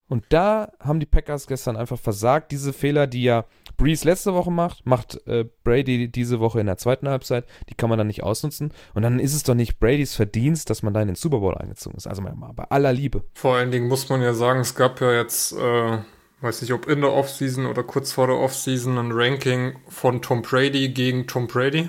Und 0.09 0.24
da 0.28 0.72
haben 0.78 1.00
die 1.00 1.07
Packers 1.07 1.46
gestern 1.46 1.76
einfach 1.76 1.98
versagt. 1.98 2.52
Diese 2.52 2.72
Fehler, 2.72 3.07
die 3.07 3.24
ja 3.24 3.44
Breeze 3.76 4.04
letzte 4.04 4.34
Woche 4.34 4.52
macht, 4.52 4.86
macht 4.86 5.26
äh, 5.26 5.44
Brady 5.64 6.09
diese 6.09 6.38
Woche 6.38 6.61
in 6.61 6.66
der 6.66 6.76
zweiten 6.76 7.09
Halbzeit. 7.09 7.44
Die 7.68 7.74
kann 7.74 7.88
man 7.88 7.98
dann 7.98 8.07
nicht 8.07 8.22
ausnutzen. 8.22 8.72
Und 8.94 9.02
dann 9.02 9.18
ist 9.18 9.34
es 9.34 9.42
doch 9.42 9.54
nicht 9.54 9.80
Bradys 9.80 10.14
Verdienst, 10.14 10.70
dass 10.70 10.82
man 10.82 10.94
da 10.94 11.02
in 11.02 11.09
den 11.09 11.16
Super 11.16 11.40
Bowl 11.40 11.57
eingezogen 11.57 11.96
ist. 11.96 12.07
Also 12.07 12.22
mal 12.22 12.52
bei 12.54 12.64
aller 12.64 12.92
Liebe. 12.92 13.24
Vor 13.34 13.57
allen 13.57 13.72
Dingen 13.72 13.88
muss 13.88 14.09
man 14.09 14.22
ja 14.22 14.32
sagen, 14.32 14.61
es 14.61 14.76
gab 14.76 15.00
ja 15.00 15.12
jetzt, 15.12 15.52
äh, 15.52 15.98
weiß 16.40 16.62
nicht, 16.62 16.72
ob 16.72 16.86
in 16.86 17.00
der 17.00 17.12
Offseason 17.12 17.66
oder 17.66 17.82
kurz 17.82 18.12
vor 18.12 18.28
der 18.28 18.36
Offseason 18.36 18.96
ein 18.98 19.11
Ranking 19.12 19.76
von 19.88 20.22
Tom 20.22 20.42
Brady 20.42 20.90
gegen 20.90 21.26
Tom 21.26 21.48
Brady. 21.48 21.88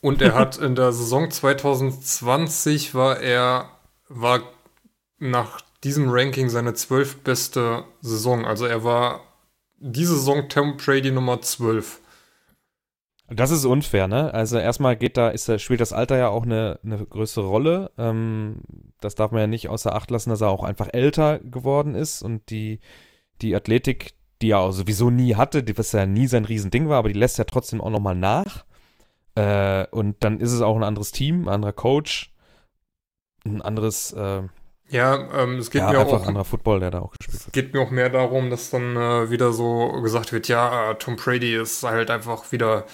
Und 0.00 0.22
er 0.22 0.34
hat 0.38 0.56
in 0.56 0.74
der 0.74 0.92
Saison 0.92 1.30
2020 1.30 2.94
war 2.94 3.20
er, 3.20 3.68
war 4.08 4.40
nach 5.18 5.63
diesem 5.84 6.08
Ranking 6.08 6.48
seine 6.48 6.74
zwölfbeste 6.74 7.84
Saison. 8.00 8.44
Also 8.44 8.66
er 8.66 8.84
war 8.84 9.20
diese 9.78 10.14
Saison 10.14 10.48
Tom 10.48 10.76
Brady 10.76 11.10
Nummer 11.10 11.40
12. 11.40 12.00
Das 13.28 13.50
ist 13.50 13.64
unfair, 13.64 14.06
ne? 14.06 14.32
Also 14.34 14.58
erstmal 14.58 14.96
geht 14.96 15.16
da, 15.16 15.30
ist, 15.30 15.60
spielt 15.60 15.80
das 15.80 15.94
Alter 15.94 16.18
ja 16.18 16.28
auch 16.28 16.42
eine, 16.42 16.78
eine 16.84 17.04
größere 17.04 17.46
Rolle. 17.46 17.90
Ähm, 17.96 18.60
das 19.00 19.14
darf 19.14 19.30
man 19.30 19.40
ja 19.40 19.46
nicht 19.46 19.68
außer 19.68 19.94
Acht 19.94 20.10
lassen, 20.10 20.30
dass 20.30 20.42
er 20.42 20.50
auch 20.50 20.62
einfach 20.62 20.88
älter 20.92 21.38
geworden 21.38 21.94
ist 21.94 22.22
und 22.22 22.50
die, 22.50 22.80
die 23.40 23.56
Athletik, 23.56 24.14
die 24.42 24.50
er 24.50 24.72
sowieso 24.72 25.10
nie 25.10 25.36
hatte, 25.36 25.64
was 25.76 25.92
ja 25.92 26.04
nie 26.04 26.26
sein 26.26 26.44
Riesending 26.44 26.88
war, 26.88 26.98
aber 26.98 27.08
die 27.08 27.18
lässt 27.18 27.38
ja 27.38 27.44
trotzdem 27.44 27.80
auch 27.80 27.90
nochmal 27.90 28.14
nach. 28.14 28.66
Äh, 29.36 29.86
und 29.88 30.22
dann 30.22 30.38
ist 30.38 30.52
es 30.52 30.60
auch 30.60 30.76
ein 30.76 30.84
anderes 30.84 31.10
Team, 31.10 31.44
ein 31.44 31.54
anderer 31.54 31.72
Coach, 31.72 32.32
ein 33.46 33.62
anderes, 33.62 34.12
äh, 34.12 34.42
Ja, 34.90 35.42
ähm, 35.42 35.58
es 35.58 35.70
geht 35.70 35.80
ja, 35.82 35.90
mir 35.90 35.98
einfach 36.00 36.20
auch 36.22 36.26
anderer 36.26 36.44
Football, 36.44 36.80
der 36.80 36.90
da 36.90 36.98
auch 37.00 37.12
gespielt 37.12 37.36
Es 37.38 37.46
wird. 37.46 37.52
geht 37.54 37.74
mir 37.74 37.80
auch 37.80 37.90
mehr 37.90 38.10
darum, 38.10 38.50
dass 38.50 38.70
dann 38.70 38.96
äh, 38.96 39.30
wieder 39.30 39.52
so 39.52 39.92
gesagt 40.02 40.32
wird, 40.32 40.46
ja, 40.48 40.90
äh, 40.90 40.94
Tom 40.96 41.16
Brady 41.16 41.56
ist 41.56 41.82
halt 41.82 42.10
einfach 42.10 42.52
wieder. 42.52 42.84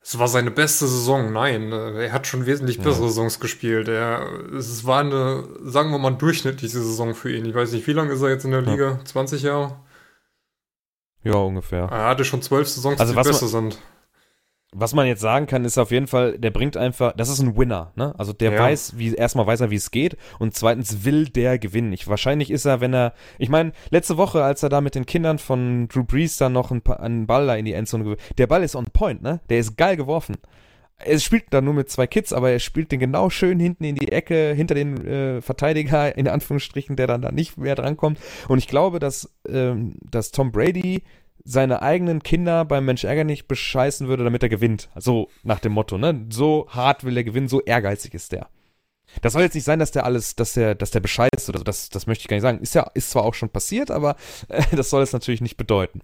Es 0.00 0.18
war 0.18 0.28
seine 0.28 0.50
beste 0.52 0.86
Saison. 0.86 1.32
Nein, 1.32 1.72
äh, 1.72 2.06
er 2.06 2.12
hat 2.12 2.26
schon 2.26 2.46
wesentlich 2.46 2.76
Ja. 2.78 2.84
bessere 2.84 3.08
Saisons 3.08 3.40
gespielt. 3.40 3.88
Er, 3.88 4.26
es 4.56 4.86
war 4.86 5.00
eine, 5.00 5.44
sagen 5.64 5.90
wir 5.90 5.98
mal, 5.98 6.12
durchschnittliche 6.12 6.78
Saison 6.78 7.14
für 7.14 7.30
ihn. 7.32 7.44
Ich 7.44 7.54
weiß 7.54 7.72
nicht, 7.72 7.86
wie 7.86 7.92
lange 7.92 8.12
ist 8.12 8.22
er 8.22 8.30
jetzt 8.30 8.44
in 8.44 8.52
der 8.52 8.62
Ja. 8.62 8.70
Liga? 8.70 8.98
20 9.04 9.42
Jahre? 9.42 9.76
Ja, 11.24 11.34
ungefähr. 11.34 11.88
Er 11.90 12.08
hatte 12.08 12.24
schon 12.24 12.40
zwölf 12.40 12.68
Saisons, 12.68 13.00
Also 13.00 13.12
die 13.12 13.16
was 13.16 13.26
man- 13.26 13.32
besser 13.34 13.48
sind. 13.48 13.78
Was 14.74 14.92
man 14.94 15.06
jetzt 15.06 15.20
sagen 15.20 15.46
kann, 15.46 15.64
ist 15.64 15.78
auf 15.78 15.90
jeden 15.90 16.06
Fall, 16.08 16.38
der 16.38 16.50
bringt 16.50 16.76
einfach, 16.76 17.12
das 17.16 17.28
ist 17.28 17.40
ein 17.40 17.56
Winner, 17.56 17.92
ne? 17.94 18.14
Also 18.18 18.32
der 18.32 18.52
Ja. 18.52 18.58
weiß, 18.60 18.98
wie, 18.98 19.14
erstmal 19.14 19.46
weiß 19.46 19.60
er, 19.62 19.70
wie 19.70 19.76
es 19.76 19.90
geht 19.90 20.16
und 20.38 20.54
zweitens 20.54 21.04
will 21.04 21.28
der 21.28 21.58
gewinnen. 21.58 21.92
Ich, 21.92 22.08
wahrscheinlich 22.08 22.50
ist 22.50 22.64
er, 22.66 22.80
wenn 22.80 22.92
er, 22.92 23.14
ich 23.38 23.48
meine, 23.48 23.72
letzte 23.90 24.16
Woche, 24.18 24.42
als 24.42 24.62
er 24.62 24.68
da 24.68 24.80
mit 24.80 24.94
den 24.94 25.06
Kindern 25.06 25.38
von 25.38 25.88
Drew 25.88 26.04
Brees 26.04 26.36
dann 26.36 26.52
noch 26.52 26.72
einen, 26.72 26.82
Pa- 26.82 26.94
einen 26.94 27.26
Ball 27.26 27.46
da 27.46 27.54
in 27.54 27.64
die 27.64 27.72
Endzone 27.72 28.04
gew- 28.04 28.18
der 28.36 28.48
Ball 28.48 28.62
ist 28.64 28.74
on 28.76 28.86
point, 28.92 29.22
ne? 29.22 29.40
Der 29.48 29.58
ist 29.60 29.76
geil 29.78 29.96
geworfen. 29.96 30.36
Er 30.98 31.18
spielt 31.20 31.44
da 31.50 31.60
nur 31.60 31.74
mit 31.74 31.88
zwei 31.90 32.06
Kids, 32.06 32.32
aber 32.32 32.50
er 32.50 32.58
spielt 32.58 32.90
den 32.90 33.00
genau 33.00 33.30
schön 33.30 33.60
hinten 33.60 33.84
in 33.84 33.94
die 33.96 34.10
Ecke, 34.12 34.52
hinter 34.54 34.74
den 34.74 35.06
äh, 35.06 35.42
Verteidiger, 35.42 36.16
in 36.16 36.26
Anführungsstrichen, 36.26 36.96
der 36.96 37.06
dann 37.06 37.22
da 37.22 37.30
nicht 37.32 37.56
mehr 37.56 37.74
drankommt. 37.76 38.18
Und 38.48 38.58
ich 38.58 38.66
glaube, 38.66 38.98
dass, 38.98 39.30
ähm, 39.48 39.94
dass 40.10 40.32
Tom 40.32 40.52
Brady 40.52 41.02
seine 41.46 41.80
eigenen 41.80 42.22
Kinder 42.22 42.64
beim 42.64 42.84
Mensch 42.84 43.04
ärger 43.04 43.24
nicht 43.24 43.46
bescheißen 43.46 44.08
würde, 44.08 44.24
damit 44.24 44.42
er 44.42 44.48
gewinnt. 44.48 44.90
So 44.96 45.28
nach 45.44 45.60
dem 45.60 45.72
Motto, 45.72 45.96
ne? 45.96 46.26
So 46.28 46.66
hart 46.68 47.04
will 47.04 47.16
er 47.16 47.24
gewinnen, 47.24 47.48
so 47.48 47.62
ehrgeizig 47.62 48.14
ist 48.14 48.32
der. 48.32 48.48
Das 49.22 49.32
soll 49.32 49.42
jetzt 49.42 49.54
nicht 49.54 49.64
sein, 49.64 49.78
dass 49.78 49.92
der 49.92 50.04
alles, 50.04 50.34
dass 50.34 50.54
der, 50.54 50.74
dass 50.74 50.90
der 50.90 51.00
bescheißt 51.00 51.48
oder 51.48 51.58
so, 51.58 51.64
das, 51.64 51.88
das 51.88 52.08
möchte 52.08 52.22
ich 52.22 52.28
gar 52.28 52.34
nicht 52.36 52.42
sagen. 52.42 52.58
Ist 52.58 52.74
ja, 52.74 52.90
ist 52.94 53.10
zwar 53.10 53.22
auch 53.22 53.34
schon 53.34 53.48
passiert, 53.48 53.92
aber 53.92 54.16
äh, 54.48 54.62
das 54.76 54.90
soll 54.90 55.02
es 55.02 55.12
natürlich 55.12 55.40
nicht 55.40 55.56
bedeuten. 55.56 56.00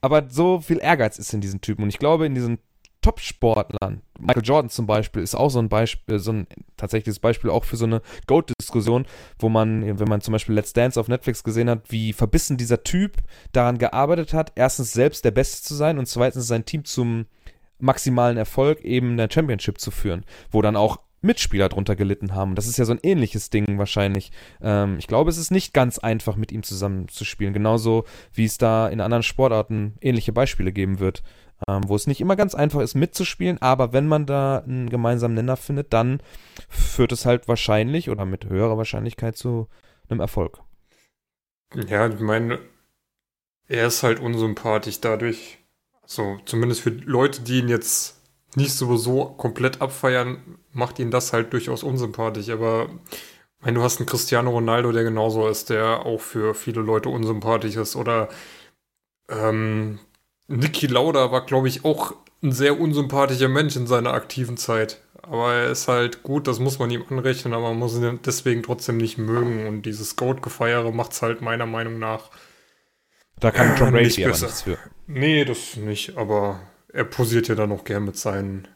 Aber 0.00 0.30
so 0.30 0.60
viel 0.60 0.78
Ehrgeiz 0.78 1.18
ist 1.18 1.34
in 1.34 1.42
diesen 1.42 1.60
Typen 1.60 1.82
und 1.82 1.90
ich 1.90 1.98
glaube, 1.98 2.24
in 2.24 2.34
diesen 2.34 2.58
Top-Sportlern, 3.00 4.02
Michael 4.18 4.44
Jordan 4.44 4.70
zum 4.70 4.86
Beispiel, 4.86 5.22
ist 5.22 5.34
auch 5.34 5.50
so 5.50 5.60
ein 5.60 5.68
Beispiel, 5.68 6.18
so 6.18 6.32
ein 6.32 6.46
tatsächliches 6.76 7.20
Beispiel 7.20 7.50
auch 7.50 7.64
für 7.64 7.76
so 7.76 7.84
eine 7.84 8.02
Goat-Diskussion, 8.26 9.06
wo 9.38 9.48
man, 9.48 9.98
wenn 9.98 10.08
man 10.08 10.20
zum 10.20 10.32
Beispiel 10.32 10.54
Let's 10.54 10.72
Dance 10.72 10.98
auf 10.98 11.08
Netflix 11.08 11.44
gesehen 11.44 11.70
hat, 11.70 11.90
wie 11.90 12.12
verbissen 12.12 12.56
dieser 12.56 12.82
Typ 12.82 13.18
daran 13.52 13.78
gearbeitet 13.78 14.34
hat, 14.34 14.52
erstens 14.56 14.92
selbst 14.92 15.24
der 15.24 15.30
Beste 15.30 15.62
zu 15.62 15.74
sein 15.74 15.98
und 15.98 16.06
zweitens 16.06 16.46
sein 16.48 16.64
Team 16.64 16.84
zum 16.84 17.26
maximalen 17.78 18.36
Erfolg 18.36 18.80
eben 18.80 19.16
der 19.16 19.28
Championship 19.30 19.78
zu 19.78 19.90
führen, 19.90 20.24
wo 20.50 20.62
dann 20.62 20.76
auch 20.76 20.98
Mitspieler 21.20 21.68
drunter 21.68 21.96
gelitten 21.96 22.34
haben. 22.34 22.54
Das 22.54 22.66
ist 22.66 22.78
ja 22.78 22.84
so 22.84 22.92
ein 22.92 23.00
ähnliches 23.02 23.50
Ding 23.50 23.78
wahrscheinlich. 23.78 24.30
Ähm, 24.60 24.96
ich 24.98 25.08
glaube, 25.08 25.30
es 25.30 25.38
ist 25.38 25.50
nicht 25.50 25.74
ganz 25.74 25.98
einfach, 25.98 26.36
mit 26.36 26.52
ihm 26.52 26.62
zusammen 26.62 27.08
zu 27.08 27.24
spielen. 27.24 27.52
Genauso 27.52 28.04
wie 28.32 28.44
es 28.44 28.58
da 28.58 28.88
in 28.88 29.00
anderen 29.00 29.24
Sportarten 29.24 29.94
ähnliche 30.00 30.32
Beispiele 30.32 30.72
geben 30.72 31.00
wird, 31.00 31.22
ähm, 31.66 31.88
wo 31.88 31.96
es 31.96 32.06
nicht 32.06 32.20
immer 32.20 32.36
ganz 32.36 32.54
einfach 32.54 32.80
ist, 32.80 32.94
mitzuspielen. 32.94 33.60
Aber 33.60 33.92
wenn 33.92 34.06
man 34.06 34.26
da 34.26 34.58
einen 34.58 34.88
gemeinsamen 34.90 35.34
Nenner 35.34 35.56
findet, 35.56 35.92
dann 35.92 36.20
führt 36.68 37.12
es 37.12 37.26
halt 37.26 37.48
wahrscheinlich 37.48 38.10
oder 38.10 38.24
mit 38.24 38.48
höherer 38.48 38.78
Wahrscheinlichkeit 38.78 39.36
zu 39.36 39.68
einem 40.08 40.20
Erfolg. 40.20 40.60
Ja, 41.74 42.08
ich 42.08 42.20
meine, 42.20 42.60
er 43.66 43.86
ist 43.86 44.02
halt 44.02 44.20
unsympathisch 44.20 45.00
dadurch. 45.00 45.58
So, 46.06 46.38
zumindest 46.46 46.80
für 46.80 46.90
Leute, 46.90 47.42
die 47.42 47.58
ihn 47.58 47.68
jetzt 47.68 48.22
nicht 48.54 48.72
sowieso 48.72 49.26
komplett 49.26 49.82
abfeiern, 49.82 50.58
macht 50.72 50.98
ihn 50.98 51.10
das 51.10 51.34
halt 51.34 51.52
durchaus 51.52 51.82
unsympathisch. 51.82 52.48
Aber 52.48 52.88
meine, 53.60 53.78
du 53.78 53.82
hast 53.82 53.98
einen 53.98 54.06
Cristiano 54.06 54.50
Ronaldo, 54.50 54.92
der 54.92 55.04
genauso 55.04 55.48
ist, 55.48 55.70
der 55.70 56.06
auch 56.06 56.20
für 56.20 56.54
viele 56.54 56.80
Leute 56.80 57.08
unsympathisch 57.08 57.76
ist. 57.76 57.96
Oder 57.96 58.28
ähm, 59.28 59.98
Niki 60.48 60.86
Lauda 60.86 61.30
war, 61.30 61.46
glaube 61.46 61.68
ich, 61.68 61.84
auch 61.84 62.14
ein 62.42 62.52
sehr 62.52 62.80
unsympathischer 62.80 63.48
Mensch 63.48 63.76
in 63.76 63.86
seiner 63.86 64.12
aktiven 64.12 64.56
Zeit. 64.56 65.00
Aber 65.22 65.52
er 65.54 65.70
ist 65.70 65.88
halt 65.88 66.22
gut, 66.22 66.46
das 66.48 66.58
muss 66.58 66.78
man 66.78 66.90
ihm 66.90 67.04
anrechnen, 67.08 67.52
aber 67.52 67.68
man 67.70 67.78
muss 67.78 67.96
ihn 67.96 68.20
deswegen 68.24 68.62
trotzdem 68.62 68.96
nicht 68.96 69.18
mögen. 69.18 69.66
Und 69.66 69.82
dieses 69.82 70.16
Goat-Gefeiere 70.16 70.92
macht 70.92 71.12
es 71.12 71.22
halt 71.22 71.42
meiner 71.42 71.66
Meinung 71.66 71.98
nach 71.98 72.30
Da 73.40 73.50
kann 73.50 73.76
Tom 73.76 73.92
Nicht 73.92 74.16
Brady 74.16 74.24
aber 74.24 74.32
besser. 74.32 74.46
nichts 74.46 74.62
für. 74.62 74.78
Nee, 75.06 75.44
das 75.44 75.76
nicht, 75.76 76.16
aber 76.16 76.60
er 76.92 77.04
posiert 77.04 77.48
ja 77.48 77.54
dann 77.54 77.68
noch 77.70 77.84
gern 77.84 78.04
mit 78.04 78.16
seinen 78.16 78.68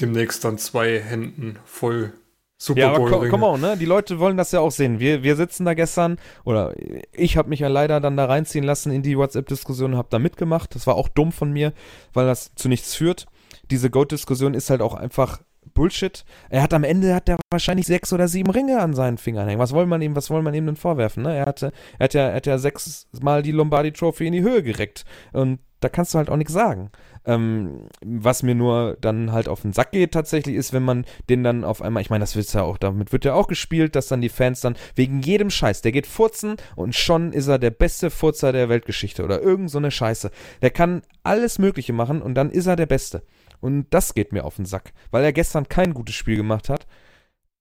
demnächst 0.00 0.44
dann 0.44 0.58
zwei 0.58 1.00
Händen 1.00 1.58
voll 1.64 2.12
Super 2.56 2.80
Ja, 2.80 2.92
aber 2.92 3.10
co- 3.10 3.28
come 3.28 3.46
on, 3.46 3.60
ne? 3.60 3.76
Die 3.76 3.84
Leute 3.84 4.18
wollen 4.20 4.36
das 4.36 4.52
ja 4.52 4.60
auch 4.60 4.70
sehen. 4.70 5.00
Wir, 5.00 5.22
wir 5.22 5.36
sitzen 5.36 5.64
da 5.64 5.74
gestern, 5.74 6.18
oder 6.44 6.74
ich 7.12 7.36
habe 7.36 7.48
mich 7.48 7.60
ja 7.60 7.68
leider 7.68 8.00
dann 8.00 8.16
da 8.16 8.26
reinziehen 8.26 8.64
lassen 8.64 8.92
in 8.92 9.02
die 9.02 9.18
WhatsApp-Diskussion, 9.18 9.96
habe 9.96 10.08
da 10.10 10.18
mitgemacht. 10.18 10.74
Das 10.74 10.86
war 10.86 10.94
auch 10.94 11.08
dumm 11.08 11.32
von 11.32 11.52
mir, 11.52 11.72
weil 12.12 12.26
das 12.26 12.54
zu 12.54 12.68
nichts 12.68 12.94
führt. 12.94 13.26
Diese 13.70 13.90
Goat-Diskussion 13.90 14.54
ist 14.54 14.70
halt 14.70 14.82
auch 14.82 14.94
einfach 14.94 15.40
Bullshit. 15.74 16.24
Er 16.50 16.62
hat 16.62 16.72
am 16.72 16.84
Ende 16.84 17.14
hat 17.14 17.28
er 17.28 17.38
wahrscheinlich 17.50 17.86
sechs 17.86 18.12
oder 18.12 18.28
sieben 18.28 18.50
Ringe 18.50 18.80
an 18.80 18.94
seinen 18.94 19.18
Fingern 19.18 19.48
hängen. 19.48 19.60
Was 19.60 19.72
wollen 19.72 19.88
man 19.88 20.02
ihm, 20.02 20.16
was 20.16 20.30
wollen 20.30 20.44
man 20.44 20.54
ihm 20.54 20.66
denn 20.66 20.76
vorwerfen? 20.76 21.24
Ne? 21.24 21.36
Er 21.36 21.46
hatte, 21.46 21.72
er 21.98 22.04
hat 22.04 22.14
ja, 22.14 22.28
er 22.28 22.36
hat 22.36 22.46
ja 22.46 22.58
sechsmal 22.58 23.42
die 23.42 23.52
Lombardi 23.52 23.92
Trophy 23.92 24.26
in 24.26 24.32
die 24.32 24.42
Höhe 24.42 24.62
gereckt. 24.62 25.04
Und 25.32 25.58
da 25.84 25.90
kannst 25.90 26.14
du 26.14 26.18
halt 26.18 26.30
auch 26.30 26.36
nichts 26.36 26.54
sagen. 26.54 26.90
Ähm, 27.26 27.88
was 28.02 28.42
mir 28.42 28.54
nur 28.54 28.96
dann 29.00 29.32
halt 29.32 29.48
auf 29.48 29.62
den 29.62 29.74
Sack 29.74 29.92
geht 29.92 30.12
tatsächlich 30.12 30.56
ist, 30.56 30.72
wenn 30.72 30.82
man 30.82 31.04
den 31.28 31.44
dann 31.44 31.62
auf 31.62 31.82
einmal, 31.82 32.00
ich 32.00 32.08
meine, 32.08 32.22
das 32.22 32.36
wird 32.36 32.52
ja 32.54 32.62
auch, 32.62 32.78
damit 32.78 33.12
wird 33.12 33.26
ja 33.26 33.34
auch 33.34 33.48
gespielt, 33.48 33.94
dass 33.94 34.08
dann 34.08 34.22
die 34.22 34.30
Fans 34.30 34.60
dann 34.60 34.76
wegen 34.94 35.20
jedem 35.20 35.50
Scheiß, 35.50 35.82
der 35.82 35.92
geht 35.92 36.06
furzen 36.06 36.56
und 36.74 36.94
schon 36.94 37.32
ist 37.32 37.48
er 37.48 37.58
der 37.58 37.70
beste 37.70 38.10
Furzer 38.10 38.52
der 38.52 38.70
Weltgeschichte 38.70 39.22
oder 39.22 39.42
irgend 39.42 39.70
so 39.70 39.78
eine 39.78 39.90
Scheiße. 39.90 40.30
Der 40.62 40.70
kann 40.70 41.02
alles 41.22 41.58
Mögliche 41.58 41.92
machen 41.92 42.22
und 42.22 42.34
dann 42.34 42.50
ist 42.50 42.66
er 42.66 42.76
der 42.76 42.86
Beste. 42.86 43.22
Und 43.64 43.86
das 43.94 44.12
geht 44.12 44.34
mir 44.34 44.44
auf 44.44 44.56
den 44.56 44.66
Sack, 44.66 44.92
weil 45.10 45.24
er 45.24 45.32
gestern 45.32 45.70
kein 45.70 45.94
gutes 45.94 46.14
Spiel 46.14 46.36
gemacht 46.36 46.68
hat 46.68 46.86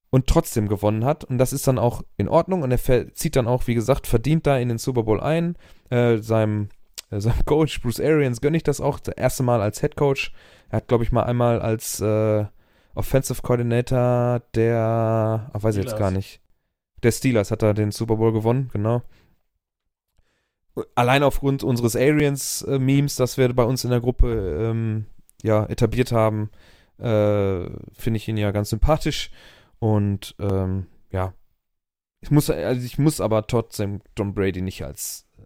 und 0.10 0.28
trotzdem 0.28 0.68
gewonnen 0.68 1.06
hat. 1.06 1.24
Und 1.24 1.38
das 1.38 1.54
ist 1.54 1.66
dann 1.66 1.80
auch 1.80 2.04
in 2.18 2.28
Ordnung. 2.28 2.62
Und 2.62 2.72
er 2.72 3.14
zieht 3.14 3.38
dann 3.38 3.48
auch, 3.48 3.68
wie 3.68 3.74
gesagt, 3.74 4.06
verdient 4.06 4.46
da 4.46 4.58
in 4.58 4.68
den 4.68 4.80
Super 4.80 5.04
Bowl 5.04 5.22
ein. 5.22 5.56
Äh, 5.90 6.18
seinem, 6.18 6.68
äh, 7.10 7.22
seinem 7.22 7.46
Coach 7.46 7.82
Bruce 7.82 8.02
Arians 8.02 8.42
gönne 8.42 8.58
ich 8.58 8.64
das 8.64 8.82
auch. 8.82 9.00
Das 9.00 9.16
erste 9.16 9.44
Mal 9.44 9.62
als 9.62 9.80
Head 9.80 9.96
Coach. 9.96 10.34
Er 10.68 10.78
hat, 10.78 10.90
glaube 10.90 11.06
ich, 11.06 11.14
mal 11.14 11.24
einmal 11.24 11.62
als 11.62 12.02
äh, 12.02 12.44
Offensive 12.96 13.42
Coordinator 13.42 14.42
der, 14.56 15.50
ach, 15.54 15.64
weiß 15.64 15.78
ich 15.78 15.86
jetzt 15.86 15.98
gar 15.98 16.12
nicht. 16.12 16.42
Der 17.02 17.14
Steelers 17.14 17.50
hat 17.50 17.64
er 17.64 17.74
den 17.74 17.92
Super 17.92 18.18
Bowl 18.18 18.34
gewonnen, 18.34 18.70
genau. 18.74 19.04
Allein 20.96 21.24
aufgrund 21.24 21.64
unseres 21.64 21.96
Arians-Memes, 21.96 23.16
das 23.16 23.38
wir 23.38 23.54
bei 23.54 23.64
uns 23.64 23.86
in 23.86 23.92
der 23.92 24.02
Gruppe 24.02 24.68
ähm, 24.70 25.06
ja, 25.44 25.66
etabliert 25.66 26.12
haben, 26.12 26.50
äh, 26.98 27.70
finde 27.94 28.18
ich 28.18 28.28
ihn 28.28 28.38
ja 28.38 28.52
ganz 28.52 28.72
sympathisch. 28.72 29.30
Und 29.78 30.36
ähm, 30.40 30.88
ja, 31.12 31.34
ich 32.22 32.32
muss, 32.32 32.50
also 32.50 32.82
ich 32.82 32.98
muss 32.98 33.22
aber 33.22 33.46
trotzdem 33.46 34.02
Tom 34.16 34.34
Brady 34.34 34.62
nicht 34.62 34.84
als, 34.84 35.28
äh, 35.38 35.44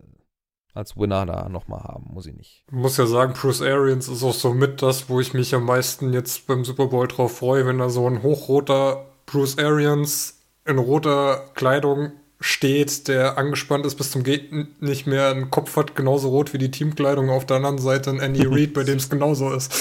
als 0.74 0.96
Winner 0.96 1.26
da 1.26 1.50
nochmal 1.50 1.84
haben, 1.84 2.14
muss 2.14 2.28
ich 2.28 2.36
nicht. 2.36 2.64
Ich 2.68 2.74
muss 2.74 2.98
ja 2.98 3.08
sagen, 3.08 3.34
Bruce 3.34 3.64
Arians 3.64 4.08
ist 4.08 4.24
auch 4.24 4.34
so 4.34 4.54
mit 4.54 4.82
das, 4.82 5.10
wo 5.10 5.20
ich 5.20 5.34
mich 5.34 5.54
am 5.56 5.66
meisten 5.66 6.14
jetzt 6.14 6.46
beim 6.46 6.64
Super 6.64 6.88
Bowl 6.88 7.08
drauf 7.08 7.40
freue, 7.40 7.66
wenn 7.66 7.80
da 7.80 7.90
so 7.90 8.08
ein 8.08 8.22
hochroter 8.22 9.08
Bruce 9.26 9.58
Arians 9.58 10.40
in 10.66 10.78
roter 10.78 11.50
Kleidung 11.56 12.12
steht, 12.40 13.08
der 13.08 13.38
angespannt 13.38 13.86
ist 13.86 13.96
bis 13.96 14.12
zum 14.12 14.24
Geht 14.24 14.52
nicht 14.82 15.08
mehr, 15.08 15.30
einen 15.30 15.50
Kopf 15.50 15.76
hat 15.76 15.96
genauso 15.96 16.30
rot 16.30 16.54
wie 16.54 16.58
die 16.60 16.72
Teamkleidung, 16.72 17.30
auf 17.30 17.46
der 17.46 17.58
anderen 17.58 17.78
Seite 17.80 18.12
ein 18.12 18.20
Andy 18.20 18.44
Reid, 18.46 18.74
bei 18.74 18.84
dem 18.84 18.98
es 18.98 19.10
genauso 19.10 19.54
ist. 19.54 19.72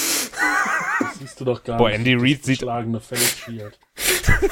Das 1.01 1.19
siehst 1.19 1.41
du 1.41 1.45
doch 1.45 1.63
gar 1.65 1.77
Boah, 1.79 1.89
nicht. 1.89 1.99
Andy 1.99 2.15
Reid 2.15 2.45
sieht- 2.45 2.61
beschlagene 2.61 3.01
Face 3.01 3.37
Shield. 3.39 3.79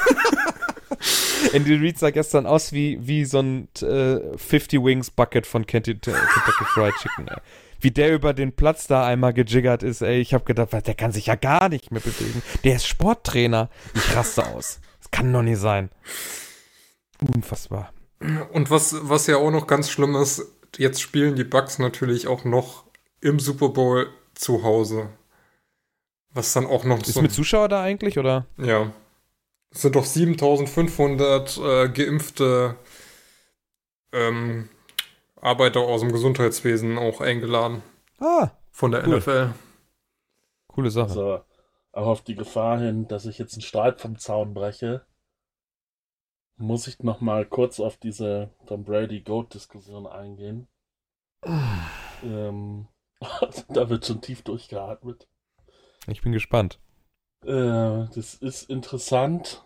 Andy 1.53 1.75
Reid 1.75 1.97
sah 1.99 2.09
gestern 2.09 2.45
aus 2.45 2.73
wie, 2.73 2.97
wie 3.05 3.25
so 3.25 3.39
ein 3.39 3.67
äh, 3.81 4.37
50 4.37 4.83
Wings 4.83 5.11
Bucket 5.11 5.45
von 5.47 5.65
Kentucky, 5.65 6.11
Fried 6.73 6.93
Chicken, 7.01 7.27
ey. 7.27 7.37
Wie 7.79 7.91
der 7.91 8.13
über 8.13 8.33
den 8.33 8.53
Platz 8.53 8.87
da 8.87 9.05
einmal 9.05 9.33
gejiggert 9.33 9.83
ist, 9.83 10.01
ey. 10.01 10.19
Ich 10.19 10.33
hab 10.33 10.45
gedacht, 10.45 10.69
der 10.73 10.95
kann 10.95 11.11
sich 11.11 11.27
ja 11.27 11.35
gar 11.35 11.69
nicht 11.69 11.91
mehr 11.91 12.01
bewegen. 12.01 12.41
Der 12.63 12.77
ist 12.77 12.87
Sporttrainer. 12.87 13.69
Ich 13.93 14.15
raste 14.15 14.45
aus. 14.47 14.79
Das 15.01 15.11
kann 15.11 15.31
doch 15.31 15.43
nicht 15.43 15.59
sein. 15.59 15.89
Unfassbar. 17.35 17.91
Und 18.19 18.69
was, 18.71 18.95
was 19.09 19.27
ja 19.27 19.37
auch 19.37 19.51
noch 19.51 19.67
ganz 19.67 19.89
schlimm 19.89 20.15
ist, 20.15 20.45
jetzt 20.77 21.01
spielen 21.01 21.35
die 21.35 21.43
Bucks 21.43 21.79
natürlich 21.79 22.27
auch 22.27 22.43
noch 22.45 22.85
im 23.21 23.39
Super 23.39 23.69
Bowl 23.69 24.07
zu 24.33 24.63
Hause. 24.63 25.09
Was 26.31 26.53
dann 26.53 26.65
auch 26.65 26.83
noch 26.83 27.01
Ist 27.01 27.13
so. 27.13 27.21
mit 27.21 27.31
Zuschauer 27.31 27.69
da 27.69 27.81
eigentlich, 27.81 28.17
oder? 28.19 28.45
Ja. 28.57 28.91
Es 29.71 29.81
sind 29.81 29.95
doch 29.95 30.05
7500 30.05 31.57
äh, 31.57 31.89
geimpfte 31.89 32.75
ähm, 34.11 34.69
Arbeiter 35.39 35.81
aus 35.81 36.01
dem 36.01 36.11
Gesundheitswesen 36.11 36.97
auch 36.97 37.21
eingeladen 37.21 37.81
Ah, 38.19 38.49
von 38.71 38.91
der 38.91 39.05
Cool. 39.07 39.17
NFL. 39.17 39.49
coole 40.67 40.89
Sache. 40.89 41.09
Also, 41.09 41.39
auch 41.91 42.07
auf 42.07 42.21
die 42.21 42.35
Gefahr 42.35 42.79
hin, 42.79 43.07
dass 43.07 43.25
ich 43.25 43.37
jetzt 43.37 43.53
einen 43.53 43.61
Streit 43.61 44.01
vom 44.01 44.17
Zaun 44.17 44.53
breche, 44.53 45.05
muss 46.57 46.87
ich 46.87 46.99
noch 46.99 47.21
mal 47.21 47.45
kurz 47.45 47.79
auf 47.79 47.97
diese 47.97 48.49
Tom 48.65 48.83
Brady 48.83 49.21
Goat 49.21 49.53
Diskussion 49.53 50.07
eingehen. 50.07 50.67
ähm, 52.23 52.87
da 53.69 53.89
wird 53.89 54.05
schon 54.05 54.21
tief 54.21 54.41
durchgeatmet. 54.43 55.27
Ich 56.07 56.21
bin 56.21 56.31
gespannt. 56.31 56.79
Äh, 57.43 58.07
das 58.15 58.35
ist 58.35 58.69
interessant, 58.69 59.63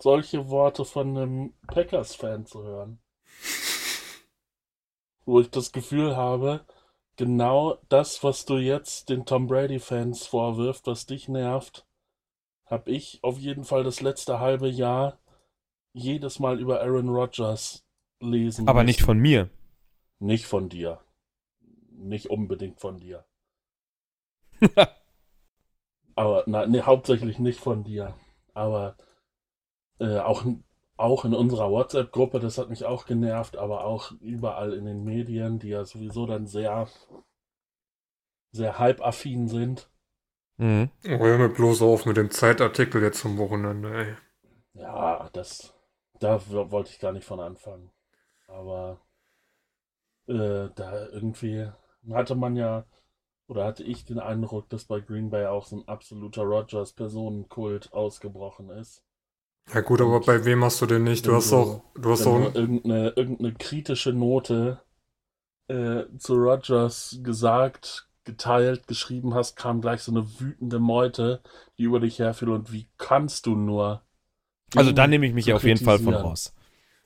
solche 0.00 0.48
Worte 0.48 0.84
von 0.84 1.16
einem 1.16 1.54
Packers-Fan 1.66 2.46
zu 2.46 2.62
hören. 2.62 3.00
Wo 5.24 5.40
ich 5.40 5.50
das 5.50 5.72
Gefühl 5.72 6.16
habe, 6.16 6.64
genau 7.16 7.78
das, 7.88 8.24
was 8.24 8.44
du 8.44 8.56
jetzt 8.56 9.08
den 9.08 9.24
Tom 9.24 9.46
Brady-Fans 9.46 10.26
vorwirft, 10.26 10.86
was 10.86 11.06
dich 11.06 11.28
nervt, 11.28 11.86
habe 12.66 12.90
ich 12.90 13.22
auf 13.22 13.38
jeden 13.38 13.64
Fall 13.64 13.84
das 13.84 14.00
letzte 14.00 14.40
halbe 14.40 14.68
Jahr 14.68 15.18
jedes 15.92 16.38
Mal 16.38 16.60
über 16.60 16.80
Aaron 16.80 17.08
Rodgers 17.08 17.84
lesen. 18.20 18.68
Aber 18.68 18.84
nicht 18.84 19.02
von 19.02 19.18
mir. 19.18 19.50
Nicht 20.18 20.46
von 20.46 20.68
dir. 20.68 21.00
Nicht 21.90 22.30
unbedingt 22.30 22.80
von 22.80 22.98
dir. 22.98 23.24
Aber 26.14 26.44
nein, 26.46 26.70
nee, 26.70 26.82
hauptsächlich 26.82 27.38
nicht 27.38 27.60
von 27.60 27.84
dir. 27.84 28.14
Aber 28.54 28.96
äh, 29.98 30.18
auch, 30.18 30.44
auch 30.96 31.24
in 31.24 31.34
unserer 31.34 31.70
WhatsApp-Gruppe, 31.70 32.38
das 32.38 32.58
hat 32.58 32.68
mich 32.68 32.84
auch 32.84 33.06
genervt, 33.06 33.56
aber 33.56 33.84
auch 33.84 34.12
überall 34.20 34.74
in 34.74 34.84
den 34.84 35.04
Medien, 35.04 35.58
die 35.58 35.70
ja 35.70 35.84
sowieso 35.84 36.26
dann 36.26 36.46
sehr, 36.46 36.86
sehr 38.52 38.78
hype-affin 38.78 39.48
sind. 39.48 39.90
Mhm. 40.58 40.90
Oh, 41.06 41.18
hör 41.18 41.38
mir 41.38 41.48
bloß 41.48 41.80
auf 41.82 42.04
mit 42.04 42.18
dem 42.18 42.30
Zeitartikel 42.30 43.02
jetzt 43.02 43.20
zum 43.20 43.38
Wochenende, 43.38 43.94
ey. 43.94 44.16
Ja, 44.74 45.30
das, 45.32 45.74
da 46.22 46.40
wollte 46.50 46.90
ich 46.90 46.98
gar 47.00 47.12
nicht 47.12 47.26
von 47.26 47.40
anfangen. 47.40 47.90
Aber 48.48 49.00
äh, 50.26 50.68
da 50.74 51.06
irgendwie 51.12 51.70
hatte 52.10 52.34
man 52.34 52.56
ja, 52.56 52.84
oder 53.48 53.64
hatte 53.66 53.84
ich 53.84 54.04
den 54.04 54.18
Eindruck, 54.20 54.68
dass 54.70 54.84
bei 54.86 55.00
Green 55.00 55.30
Bay 55.30 55.46
auch 55.46 55.66
so 55.66 55.76
ein 55.78 55.88
absoluter 55.88 56.42
Rodgers-Personenkult 56.42 57.92
ausgebrochen 57.92 58.70
ist. 58.70 59.04
Ja 59.74 59.80
gut, 59.80 60.00
aber 60.00 60.20
bei 60.20 60.44
wem 60.44 60.62
hast 60.64 60.80
du 60.82 60.86
den 60.86 61.02
nicht? 61.04 61.26
Du 61.26 61.34
hast 61.34 61.50
du- 61.50 61.56
auch, 61.56 61.82
du 61.96 62.10
hast 62.10 62.26
auch, 62.26 62.54
irgendeine, 62.54 63.10
irgendeine 63.10 63.54
kritische 63.54 64.12
Note 64.12 64.80
äh, 65.68 66.04
zu 66.18 66.34
Rodgers 66.36 67.20
gesagt, 67.22 68.08
geteilt, 68.24 68.86
geschrieben 68.88 69.34
hast, 69.34 69.56
kam 69.56 69.80
gleich 69.82 70.02
so 70.02 70.12
eine 70.12 70.40
wütende 70.40 70.78
Meute, 70.80 71.42
die 71.78 71.84
über 71.84 72.00
dich 72.00 72.18
herfiel 72.20 72.50
und 72.50 72.72
wie 72.72 72.88
kannst 72.98 73.46
du 73.46 73.56
nur? 73.56 74.02
Also 74.76 74.92
da 74.92 75.06
nehme 75.06 75.26
ich 75.26 75.32
mich 75.34 75.52
auf 75.52 75.64
jeden 75.64 75.84
Fall 75.84 75.98
von 75.98 76.14
raus. 76.14 76.54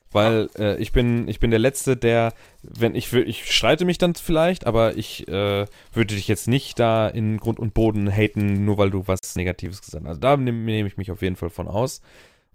Weil 0.09 0.49
äh, 0.57 0.77
ich 0.81 0.93
bin 0.93 1.27
ich 1.27 1.39
bin 1.41 1.49
der 1.51 1.59
Letzte, 1.59 1.97
der, 1.97 2.33
wenn 2.63 2.95
ich 2.95 3.11
will, 3.11 3.27
ich 3.27 3.51
streite 3.53 3.83
mich 3.83 3.97
dann 3.97 4.15
vielleicht, 4.15 4.65
aber 4.65 4.95
ich 4.95 5.27
äh, 5.27 5.65
würde 5.91 6.15
dich 6.15 6.29
jetzt 6.29 6.47
nicht 6.47 6.79
da 6.79 7.09
in 7.09 7.37
Grund 7.37 7.59
und 7.59 7.73
Boden 7.73 8.09
haten, 8.09 8.63
nur 8.63 8.77
weil 8.77 8.89
du 8.89 9.05
was 9.07 9.35
Negatives 9.35 9.81
gesagt 9.81 10.05
hast. 10.05 10.09
Also 10.09 10.19
da 10.21 10.37
nehme 10.37 10.59
nehm 10.59 10.85
ich 10.87 10.95
mich 10.95 11.11
auf 11.11 11.21
jeden 11.21 11.35
Fall 11.35 11.49
von 11.49 11.67
aus. 11.67 12.01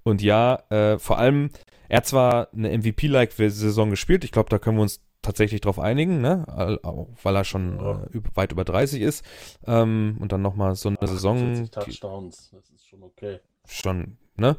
Und 0.03 0.23
ja, 0.23 0.63
äh, 0.71 0.99
vor 0.99 1.19
allem, 1.19 1.51
er 1.91 1.99
hat 1.99 2.07
zwar 2.07 2.49
eine 2.55 2.71
MVP-like 2.77 3.33
Saison 3.33 3.91
gespielt, 3.91 4.25
ich 4.25 4.33
glaube, 4.33 4.49
da 4.49 4.59
können 4.59 4.79
wir 4.79 4.83
uns 4.83 5.03
tatsächlich 5.21 5.61
drauf 5.61 5.79
einigen, 5.79 6.21
ne? 6.21 6.45
Weil 7.23 7.37
er 7.37 7.45
schon 7.45 7.79
Ja. 7.79 8.03
äh, 8.13 8.21
weit 8.35 8.51
über 8.51 8.65
30 8.65 9.01
ist. 9.03 9.25
Ähm, 9.67 10.17
und 10.21 10.33
dann 10.33 10.43
nochmal 10.43 10.75
so 10.75 10.89
eine 10.89 10.99
Saison. 11.07 11.37
48 11.37 11.65
die- 11.71 11.71
Touchdowns, 12.01 12.51
das 12.51 12.71
ist 12.71 12.89
schon 12.89 13.03
okay. 13.05 13.39
schon, 13.69 14.17
ne? 14.37 14.57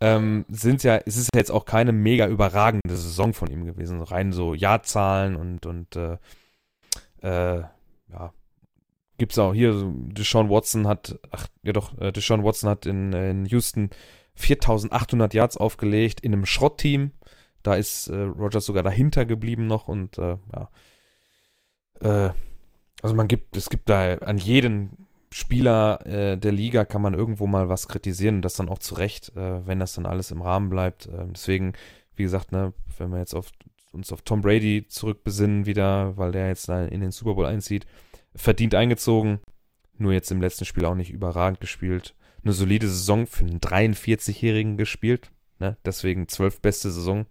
Ähm, 0.00 0.44
sind 0.48 0.82
ja, 0.82 0.96
es 1.06 1.16
ist 1.16 1.30
jetzt 1.34 1.50
auch 1.50 1.64
keine 1.64 1.92
mega 1.92 2.26
überragende 2.26 2.96
Saison 2.96 3.32
von 3.32 3.50
ihm 3.50 3.64
gewesen. 3.64 4.02
Rein 4.02 4.32
so 4.32 4.54
Jahrzahlen 4.54 5.36
und, 5.36 5.66
und 5.66 5.96
äh, 5.96 6.18
äh, 7.22 7.64
ja. 8.12 8.32
Gibt's 9.16 9.38
auch 9.38 9.54
hier, 9.54 9.92
Deshaun 9.94 10.50
Watson 10.50 10.88
hat, 10.88 11.18
ach, 11.30 11.46
ja 11.62 11.72
doch, 11.72 11.96
äh, 11.98 12.10
Deshaun 12.10 12.42
Watson 12.42 12.68
hat 12.68 12.84
in, 12.84 13.12
in 13.12 13.46
Houston 13.46 13.90
4800 14.34 15.34
Yards 15.34 15.56
aufgelegt 15.56 16.20
in 16.20 16.32
einem 16.32 16.46
Schrottteam. 16.46 17.12
Da 17.62 17.74
ist 17.74 18.08
äh, 18.08 18.16
Rogers 18.16 18.66
sogar 18.66 18.82
dahinter 18.82 19.24
geblieben 19.24 19.66
noch 19.66 19.88
und 19.88 20.18
äh, 20.18 20.36
ja. 20.52 20.68
Äh, 22.00 22.32
also 23.02 23.14
man 23.14 23.28
gibt, 23.28 23.56
es 23.56 23.70
gibt 23.70 23.88
da 23.88 24.14
an 24.14 24.38
jeden 24.38 25.03
Spieler 25.36 26.06
äh, 26.06 26.38
der 26.38 26.52
Liga 26.52 26.84
kann 26.84 27.02
man 27.02 27.12
irgendwo 27.12 27.48
mal 27.48 27.68
was 27.68 27.88
kritisieren 27.88 28.36
und 28.36 28.42
das 28.42 28.54
dann 28.54 28.68
auch 28.68 28.78
zu 28.78 28.94
Recht, 28.94 29.36
äh, 29.36 29.66
wenn 29.66 29.80
das 29.80 29.94
dann 29.94 30.06
alles 30.06 30.30
im 30.30 30.40
Rahmen 30.40 30.70
bleibt. 30.70 31.08
Ähm, 31.08 31.32
deswegen, 31.32 31.72
wie 32.14 32.22
gesagt, 32.22 32.52
ne, 32.52 32.72
wenn 32.98 33.10
wir 33.10 33.18
jetzt 33.18 33.34
auf, 33.34 33.50
uns 33.90 34.12
auf 34.12 34.22
Tom 34.22 34.42
Brady 34.42 34.86
zurückbesinnen 34.86 35.66
wieder, 35.66 36.16
weil 36.16 36.30
der 36.30 36.46
jetzt 36.46 36.68
in 36.68 37.00
den 37.00 37.10
Super 37.10 37.34
Bowl 37.34 37.46
einzieht, 37.46 37.84
verdient 38.36 38.76
eingezogen, 38.76 39.40
nur 39.98 40.12
jetzt 40.12 40.30
im 40.30 40.40
letzten 40.40 40.66
Spiel 40.66 40.84
auch 40.84 40.94
nicht 40.94 41.10
überragend 41.10 41.60
gespielt. 41.60 42.14
Eine 42.44 42.52
solide 42.52 42.86
Saison 42.86 43.26
für 43.26 43.44
einen 43.44 43.58
43-Jährigen 43.58 44.76
gespielt, 44.76 45.32
ne? 45.58 45.76
deswegen 45.84 46.28
zwölf 46.28 46.60
beste 46.60 46.92
Saison. 46.92 47.26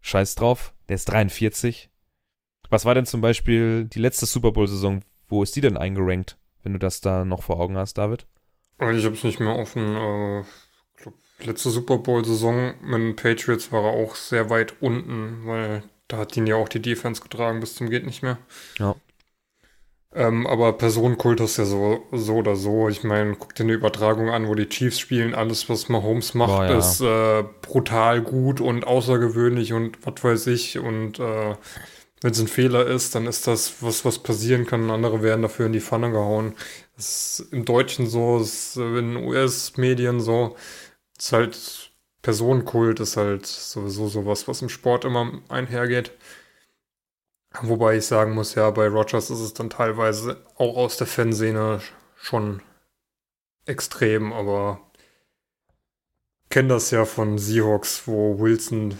Scheiß 0.00 0.36
drauf, 0.36 0.72
der 0.88 0.94
ist 0.94 1.10
43. 1.10 1.90
Was 2.70 2.86
war 2.86 2.94
denn 2.94 3.04
zum 3.04 3.20
Beispiel 3.20 3.84
die 3.84 4.00
letzte 4.00 4.24
Super 4.24 4.52
Bowl-Saison? 4.52 5.02
Wo 5.28 5.42
ist 5.42 5.54
die 5.54 5.60
denn 5.60 5.76
eingerankt? 5.76 6.38
Wenn 6.66 6.72
du 6.72 6.80
das 6.80 7.00
da 7.00 7.24
noch 7.24 7.44
vor 7.44 7.60
Augen 7.60 7.76
hast, 7.76 7.96
David? 7.96 8.26
ich 8.80 9.04
hab's 9.06 9.22
nicht 9.22 9.38
mehr 9.38 9.56
offen, 9.56 9.94
äh, 9.94 10.42
glaub, 10.96 11.14
letzte 11.38 11.70
Super 11.70 11.98
Bowl-Saison 11.98 12.74
mit 12.82 13.00
den 13.00 13.14
Patriots 13.14 13.70
war 13.70 13.84
er 13.84 13.92
auch 13.92 14.16
sehr 14.16 14.50
weit 14.50 14.74
unten, 14.82 15.46
weil 15.46 15.84
da 16.08 16.16
hat 16.16 16.36
ihn 16.36 16.48
ja 16.48 16.56
auch 16.56 16.68
die 16.68 16.82
Defense 16.82 17.22
getragen 17.22 17.60
bis 17.60 17.76
zum 17.76 17.88
geht 17.88 18.04
nicht 18.04 18.24
mehr. 18.24 18.38
Ja. 18.80 18.96
Ähm, 20.12 20.44
aber 20.48 20.72
Personenkult 20.72 21.38
ist 21.38 21.56
ja 21.56 21.66
so, 21.66 22.02
so 22.10 22.34
oder 22.34 22.56
so. 22.56 22.88
Ich 22.88 23.04
meine, 23.04 23.36
guck 23.36 23.54
dir 23.54 23.62
eine 23.62 23.74
Übertragung 23.74 24.30
an, 24.30 24.48
wo 24.48 24.56
die 24.56 24.68
Chiefs 24.68 24.98
spielen. 24.98 25.36
Alles, 25.36 25.68
was 25.68 25.88
Mahomes 25.88 26.34
macht, 26.34 26.50
Boah, 26.50 26.64
ja. 26.64 26.78
ist 26.78 27.00
äh, 27.00 27.44
brutal 27.62 28.22
gut 28.22 28.60
und 28.60 28.86
außergewöhnlich 28.86 29.72
und 29.72 30.04
was 30.04 30.24
weiß 30.24 30.46
ich. 30.48 30.78
Und 30.78 31.20
äh, 31.20 31.54
wenn 32.22 32.32
es 32.32 32.40
ein 32.40 32.48
Fehler 32.48 32.86
ist, 32.86 33.14
dann 33.14 33.26
ist 33.26 33.46
das 33.46 33.82
was, 33.82 34.04
was 34.04 34.18
passieren 34.18 34.66
kann. 34.66 34.90
Andere 34.90 35.22
werden 35.22 35.42
dafür 35.42 35.66
in 35.66 35.72
die 35.72 35.80
Pfanne 35.80 36.10
gehauen. 36.10 36.54
Das 36.96 37.40
ist 37.40 37.52
im 37.52 37.64
Deutschen 37.64 38.06
so, 38.06 38.38
ist 38.38 38.76
in 38.76 39.16
US-Medien 39.16 40.20
so. 40.20 40.56
Das 41.16 41.26
ist 41.26 41.32
halt 41.32 41.92
Personenkult, 42.22 43.00
ist 43.00 43.16
halt 43.16 43.46
sowieso 43.46 44.08
sowas, 44.08 44.48
was 44.48 44.62
im 44.62 44.68
Sport 44.68 45.04
immer 45.04 45.40
einhergeht. 45.48 46.12
Wobei 47.62 47.96
ich 47.98 48.06
sagen 48.06 48.32
muss, 48.34 48.54
ja, 48.54 48.70
bei 48.70 48.88
Rogers 48.88 49.30
ist 49.30 49.40
es 49.40 49.54
dann 49.54 49.70
teilweise 49.70 50.44
auch 50.56 50.76
aus 50.76 50.96
der 50.96 51.06
Fanszene 51.06 51.80
schon 52.16 52.62
extrem, 53.66 54.32
aber 54.32 54.80
kenne 56.50 56.68
das 56.68 56.90
ja 56.90 57.04
von 57.04 57.38
Seahawks, 57.38 58.06
wo 58.06 58.38
Wilson 58.38 58.98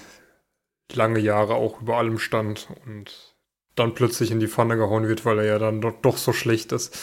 lange 0.95 1.19
Jahre 1.19 1.55
auch 1.55 1.81
über 1.81 1.97
allem 1.97 2.19
stand 2.19 2.69
und 2.85 3.37
dann 3.75 3.95
plötzlich 3.95 4.31
in 4.31 4.41
die 4.41 4.49
Pfanne 4.49 4.77
gehauen 4.77 5.07
wird, 5.09 5.25
weil 5.25 5.39
er 5.39 5.45
ja 5.45 5.59
dann 5.59 5.81
doch, 5.81 6.01
doch 6.01 6.17
so 6.17 6.33
schlecht 6.33 6.73
ist. 6.73 6.97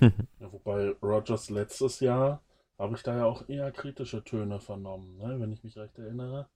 Ja, 0.40 0.50
wobei 0.50 0.94
Rogers 1.02 1.50
letztes 1.50 2.00
Jahr 2.00 2.42
habe 2.78 2.96
ich 2.96 3.02
da 3.02 3.14
ja 3.18 3.26
auch 3.26 3.46
eher 3.50 3.70
kritische 3.70 4.24
Töne 4.24 4.58
vernommen, 4.58 5.18
ne? 5.18 5.38
wenn 5.38 5.52
ich 5.52 5.62
mich 5.62 5.76
recht 5.76 5.98
erinnere. 5.98 6.48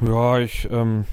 Ja, 0.00 0.40
ich, 0.40 0.68
ähm, 0.68 1.04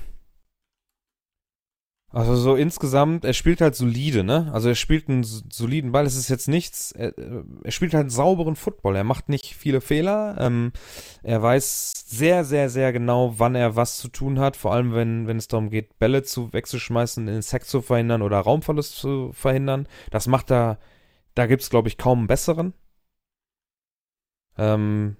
also 2.17 2.35
so 2.35 2.55
insgesamt, 2.55 3.25
er 3.25 3.33
spielt 3.33 3.61
halt 3.61 3.75
solide, 3.75 4.23
ne? 4.23 4.49
Also 4.53 4.69
er 4.69 4.75
spielt 4.75 5.07
einen 5.07 5.23
soliden 5.23 5.91
Ball, 5.91 6.05
es 6.05 6.15
ist 6.15 6.29
jetzt 6.29 6.47
nichts, 6.47 6.91
er, 6.91 7.13
er 7.63 7.71
spielt 7.71 7.93
halt 7.93 8.01
einen 8.01 8.09
sauberen 8.09 8.55
Football, 8.55 8.95
er 8.95 9.03
macht 9.03 9.29
nicht 9.29 9.55
viele 9.55 9.81
Fehler, 9.81 10.35
ähm, 10.39 10.71
er 11.23 11.41
weiß 11.41 12.05
sehr, 12.07 12.43
sehr, 12.43 12.69
sehr 12.69 12.91
genau, 12.93 13.35
wann 13.37 13.55
er 13.55 13.75
was 13.75 13.97
zu 13.97 14.07
tun 14.07 14.39
hat, 14.39 14.57
vor 14.57 14.73
allem 14.73 14.93
wenn, 14.93 15.27
wenn 15.27 15.37
es 15.37 15.47
darum 15.47 15.69
geht, 15.69 15.99
Bälle 15.99 16.23
zu 16.23 16.51
wegzuschmeißen, 16.53 17.25
den 17.25 17.41
Sack 17.41 17.65
zu 17.65 17.81
verhindern 17.81 18.21
oder 18.21 18.39
Raumverlust 18.39 18.95
zu 18.95 19.31
verhindern. 19.33 19.87
Das 20.11 20.27
macht 20.27 20.51
er, 20.51 20.79
da 21.35 21.45
gibt's 21.45 21.69
glaube 21.69 21.87
ich 21.87 21.97
kaum 21.97 22.19
einen 22.19 22.27
besseren. 22.27 22.73
Ähm, 24.57 25.17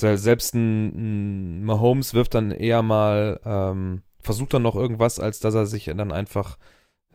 Se- 0.00 0.16
Selbst 0.18 0.54
ein, 0.54 1.60
ein 1.60 1.64
Mahomes 1.64 2.14
wirft 2.14 2.34
dann 2.34 2.52
eher 2.52 2.82
mal, 2.82 3.40
ähm, 3.44 4.02
versucht 4.20 4.54
dann 4.54 4.62
noch 4.62 4.74
irgendwas, 4.74 5.20
als 5.20 5.40
dass 5.40 5.54
er 5.54 5.66
sich 5.66 5.84
dann 5.86 6.12
einfach, 6.12 6.58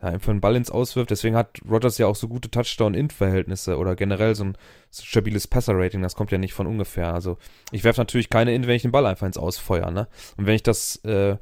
ja, 0.02 0.08
einfach 0.08 0.30
einen 0.30 0.40
Ball 0.40 0.56
ins 0.56 0.70
Auswirft. 0.70 1.10
Deswegen 1.10 1.36
hat 1.36 1.60
Rodgers 1.68 1.98
ja 1.98 2.06
auch 2.06 2.16
so 2.16 2.28
gute 2.28 2.50
Touchdown-In-Verhältnisse 2.50 3.78
oder 3.78 3.96
generell 3.96 4.34
so 4.34 4.44
ein 4.44 4.58
stabiles 4.90 5.46
Passer-Rating. 5.46 6.02
Das 6.02 6.16
kommt 6.16 6.30
ja 6.30 6.38
nicht 6.38 6.54
von 6.54 6.66
ungefähr. 6.66 7.12
Also 7.14 7.38
ich 7.72 7.84
werfe 7.84 8.00
natürlich 8.00 8.30
keine 8.30 8.54
In, 8.54 8.66
wenn 8.66 8.76
ich 8.76 8.82
den 8.82 8.92
Ball 8.92 9.06
einfach 9.06 9.26
ins 9.26 9.38
Ausfeuer, 9.38 9.90
ne? 9.90 10.08
Und 10.36 10.46
wenn 10.46 10.54
ich 10.54 10.62
das 10.62 10.96
äh, 11.04 11.36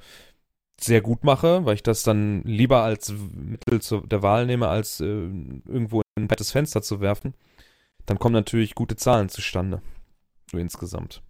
sehr 0.80 1.00
gut 1.00 1.24
mache, 1.24 1.64
weil 1.64 1.74
ich 1.74 1.82
das 1.82 2.02
dann 2.02 2.42
lieber 2.42 2.82
als 2.82 3.12
Mittel 3.34 3.80
zu, 3.80 4.00
der 4.00 4.22
Wahl 4.22 4.46
nehme, 4.46 4.68
als 4.68 5.00
äh, 5.00 5.04
irgendwo 5.04 6.02
in 6.16 6.24
ein 6.24 6.28
fettes 6.28 6.50
Fenster 6.50 6.82
zu 6.82 7.00
werfen, 7.00 7.34
dann 8.06 8.18
kommen 8.18 8.34
natürlich 8.34 8.74
gute 8.74 8.96
Zahlen 8.96 9.28
zustande. 9.28 9.80
So 10.50 10.58
insgesamt. 10.58 11.22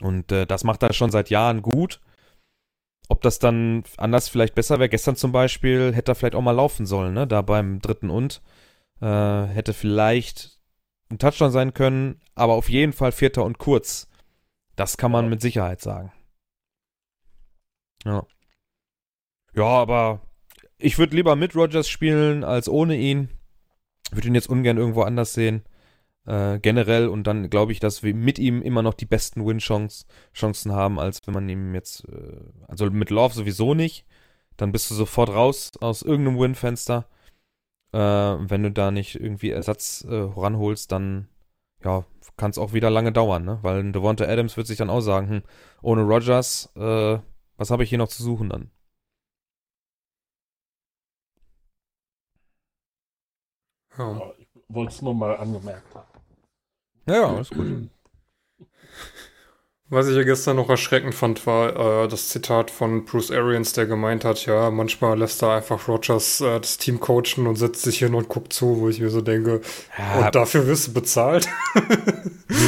Und 0.00 0.32
äh, 0.32 0.46
das 0.46 0.64
macht 0.64 0.82
er 0.82 0.92
schon 0.92 1.10
seit 1.10 1.30
Jahren 1.30 1.62
gut. 1.62 2.00
Ob 3.10 3.22
das 3.22 3.40
dann 3.40 3.82
anders 3.96 4.28
vielleicht 4.28 4.54
besser 4.54 4.78
wäre, 4.78 4.88
gestern 4.88 5.16
zum 5.16 5.32
Beispiel, 5.32 5.92
hätte 5.92 6.12
er 6.12 6.14
vielleicht 6.14 6.36
auch 6.36 6.42
mal 6.42 6.52
laufen 6.52 6.86
sollen, 6.86 7.12
ne? 7.12 7.26
Da 7.26 7.42
beim 7.42 7.80
dritten 7.80 8.08
und. 8.08 8.40
Äh, 9.00 9.46
hätte 9.46 9.74
vielleicht 9.74 10.60
ein 11.10 11.18
Touchdown 11.18 11.50
sein 11.50 11.74
können, 11.74 12.20
aber 12.36 12.52
auf 12.52 12.68
jeden 12.68 12.92
Fall 12.92 13.10
vierter 13.10 13.44
und 13.44 13.58
kurz. 13.58 14.08
Das 14.76 14.96
kann 14.96 15.10
man 15.10 15.28
mit 15.28 15.40
Sicherheit 15.40 15.80
sagen. 15.80 16.12
Ja. 18.04 18.24
Ja, 19.54 19.64
aber 19.64 20.20
ich 20.78 20.98
würde 20.98 21.16
lieber 21.16 21.34
mit 21.34 21.56
Rogers 21.56 21.88
spielen 21.88 22.44
als 22.44 22.68
ohne 22.68 22.96
ihn. 22.96 23.28
Würde 24.12 24.28
ihn 24.28 24.36
jetzt 24.36 24.48
ungern 24.48 24.76
irgendwo 24.76 25.02
anders 25.02 25.34
sehen. 25.34 25.64
Äh, 26.26 26.58
generell 26.60 27.08
und 27.08 27.24
dann 27.26 27.50
glaube 27.50 27.72
ich, 27.72 27.80
dass 27.80 28.02
wir 28.02 28.14
mit 28.14 28.38
ihm 28.38 28.62
immer 28.62 28.82
noch 28.82 28.94
die 28.94 29.06
besten 29.06 29.46
Win-Chancen 29.46 30.72
haben, 30.72 30.98
als 31.00 31.20
wenn 31.26 31.34
man 31.34 31.48
ihm 31.48 31.74
jetzt, 31.74 32.04
äh, 32.08 32.40
also 32.68 32.90
mit 32.90 33.10
Love 33.10 33.34
sowieso 33.34 33.74
nicht. 33.74 34.06
Dann 34.56 34.72
bist 34.72 34.90
du 34.90 34.94
sofort 34.94 35.30
raus 35.30 35.72
aus 35.80 36.02
irgendeinem 36.02 36.38
Win-Fenster. 36.38 37.06
Äh, 37.92 37.98
wenn 37.98 38.62
du 38.62 38.70
da 38.72 38.90
nicht 38.90 39.16
irgendwie 39.16 39.50
Ersatz 39.50 40.04
äh, 40.08 40.14
ranholst, 40.14 40.92
dann 40.92 41.28
ja, 41.84 42.04
kann 42.36 42.50
es 42.50 42.58
auch 42.58 42.72
wieder 42.72 42.90
lange 42.90 43.12
dauern, 43.12 43.44
ne? 43.44 43.58
Weil 43.62 43.92
Devonta 43.92 44.24
Adams 44.26 44.56
wird 44.56 44.66
sich 44.66 44.78
dann 44.78 44.90
auch 44.90 45.00
sagen, 45.00 45.28
hm, 45.28 45.42
ohne 45.82 46.02
Rogers, 46.02 46.70
äh, 46.76 47.18
was 47.56 47.70
habe 47.70 47.84
ich 47.84 47.88
hier 47.90 47.98
noch 47.98 48.08
zu 48.08 48.22
suchen 48.22 48.48
dann? 48.50 48.70
Ja. 53.96 54.32
Ich 54.38 54.48
wollte 54.68 54.92
es 54.94 55.02
nur 55.02 55.14
mal 55.14 55.36
angemerkt 55.36 55.94
haben. 55.94 56.09
Ja, 57.10 57.34
alles 57.34 57.50
gut. 57.50 57.66
Was 59.92 60.06
ich 60.06 60.14
ja 60.14 60.22
gestern 60.22 60.54
noch 60.54 60.70
erschreckend 60.70 61.16
fand, 61.16 61.44
war 61.48 62.04
äh, 62.04 62.08
das 62.08 62.28
Zitat 62.28 62.70
von 62.70 63.04
Bruce 63.04 63.32
Arians, 63.32 63.72
der 63.72 63.86
gemeint 63.86 64.24
hat, 64.24 64.46
ja, 64.46 64.70
manchmal 64.70 65.18
lässt 65.18 65.42
er 65.42 65.56
einfach 65.56 65.88
Rogers 65.88 66.40
äh, 66.40 66.60
das 66.60 66.78
Team 66.78 67.00
coachen 67.00 67.48
und 67.48 67.56
setzt 67.56 67.82
sich 67.82 67.98
hin 67.98 68.14
und 68.14 68.28
guckt 68.28 68.52
zu, 68.52 68.78
wo 68.78 68.88
ich 68.88 69.00
mir 69.00 69.10
so 69.10 69.20
denke, 69.20 69.62
Ja, 69.98 70.26
und 70.26 70.34
dafür 70.36 70.68
wirst 70.68 70.88
du 70.88 70.92
bezahlt. 70.92 71.48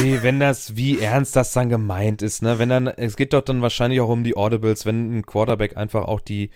Nee, 0.01 0.19
wenn 0.21 0.39
das, 0.39 0.75
wie 0.77 0.99
ernst 0.99 1.35
das 1.35 1.51
dann 1.51 1.69
gemeint 1.69 2.21
ist, 2.21 2.41
ne? 2.41 2.57
Wenn 2.57 2.69
dann, 2.69 2.87
es 2.87 3.17
geht 3.17 3.33
doch 3.33 3.41
dann 3.41 3.61
wahrscheinlich 3.61 3.99
auch 3.99 4.07
um 4.07 4.23
die 4.23 4.35
Audibles, 4.35 4.85
wenn 4.85 5.17
ein 5.17 5.25
Quarterback 5.25 5.75
einfach 5.75 6.05
auch 6.05 6.21
die, 6.21 6.51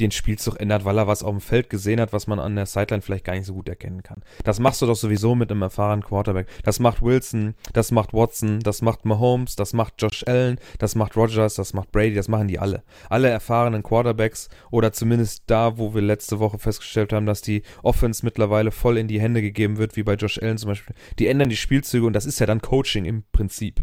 den 0.00 0.10
Spielzug 0.10 0.60
ändert, 0.60 0.84
weil 0.84 0.98
er 0.98 1.06
was 1.06 1.22
auf 1.22 1.30
dem 1.30 1.40
Feld 1.40 1.70
gesehen 1.70 2.00
hat, 2.00 2.12
was 2.12 2.26
man 2.26 2.38
an 2.38 2.56
der 2.56 2.66
Sideline 2.66 3.02
vielleicht 3.02 3.24
gar 3.24 3.34
nicht 3.34 3.46
so 3.46 3.54
gut 3.54 3.68
erkennen 3.68 4.02
kann. 4.02 4.22
Das 4.44 4.60
machst 4.60 4.80
du 4.82 4.86
doch 4.86 4.96
sowieso 4.96 5.34
mit 5.34 5.50
einem 5.50 5.62
erfahrenen 5.62 6.04
Quarterback. 6.04 6.46
Das 6.64 6.80
macht 6.80 7.02
Wilson, 7.02 7.54
das 7.72 7.90
macht 7.90 8.12
Watson, 8.12 8.60
das 8.60 8.82
macht 8.82 9.04
Mahomes, 9.04 9.56
das 9.56 9.72
macht 9.72 9.94
Josh 9.98 10.24
Allen, 10.26 10.58
das 10.78 10.94
macht 10.94 11.16
Rogers, 11.16 11.54
das 11.54 11.74
macht 11.74 11.92
Brady, 11.92 12.14
das 12.14 12.28
machen 12.28 12.48
die 12.48 12.58
alle. 12.58 12.82
Alle 13.08 13.28
erfahrenen 13.28 13.82
Quarterbacks 13.82 14.48
oder 14.70 14.92
zumindest 14.92 15.44
da, 15.46 15.78
wo 15.78 15.94
wir 15.94 16.02
letzte 16.02 16.38
Woche 16.38 16.58
festgestellt 16.58 17.12
haben, 17.12 17.26
dass 17.26 17.42
die 17.42 17.62
Offense 17.82 18.24
mittlerweile 18.24 18.70
voll 18.70 18.98
in 18.98 19.08
die 19.08 19.20
Hände 19.20 19.42
gegeben 19.42 19.78
wird, 19.78 19.96
wie 19.96 20.02
bei 20.02 20.14
Josh 20.14 20.38
Allen 20.40 20.58
zum 20.58 20.68
Beispiel. 20.68 20.94
Die 21.18 21.26
ändern 21.26 21.48
die 21.48 21.56
Spielzüge 21.56 22.06
und 22.06 22.14
das 22.14 22.26
ist 22.26 22.40
ja 22.40 22.46
dann 22.46 22.62
Coaching 22.62 23.04
im 23.04 23.24
Prinzip. 23.32 23.80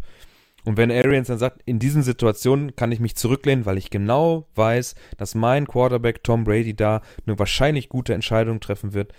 Und 0.64 0.76
wenn 0.76 0.90
Arians 0.90 1.28
dann 1.28 1.38
sagt, 1.38 1.62
in 1.64 1.78
diesen 1.78 2.02
Situationen 2.02 2.76
kann 2.76 2.92
ich 2.92 3.00
mich 3.00 3.16
zurücklehnen, 3.16 3.66
weil 3.66 3.78
ich 3.78 3.90
genau 3.90 4.48
weiß, 4.54 4.94
dass 5.16 5.34
mein 5.34 5.66
Quarterback 5.66 6.22
Tom 6.22 6.44
Brady 6.44 6.74
da 6.74 7.02
eine 7.26 7.38
wahrscheinlich 7.38 7.88
gute 7.88 8.14
Entscheidung 8.14 8.60
treffen 8.60 8.92
wird, 8.92 9.12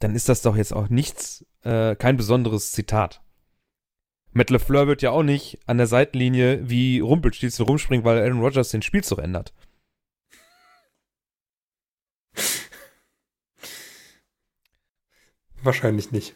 dann 0.00 0.14
ist 0.14 0.28
das 0.28 0.42
doch 0.42 0.56
jetzt 0.56 0.72
auch 0.72 0.88
nichts, 0.88 1.46
äh, 1.62 1.96
kein 1.96 2.16
besonderes 2.16 2.72
Zitat. 2.72 3.22
Matt 4.32 4.50
LeFleur 4.50 4.86
wird 4.86 5.02
ja 5.02 5.10
auch 5.10 5.22
nicht 5.22 5.60
an 5.66 5.76
der 5.76 5.86
Seitenlinie 5.86 6.68
wie 6.68 7.00
Rumpelstilzchen 7.00 7.66
rumspringen, 7.66 8.04
weil 8.04 8.18
Aaron 8.18 8.40
Rodgers 8.40 8.70
den 8.70 8.82
Spielzug 8.82 9.18
ändert. 9.18 9.52
Wahrscheinlich 15.62 16.10
nicht. 16.10 16.34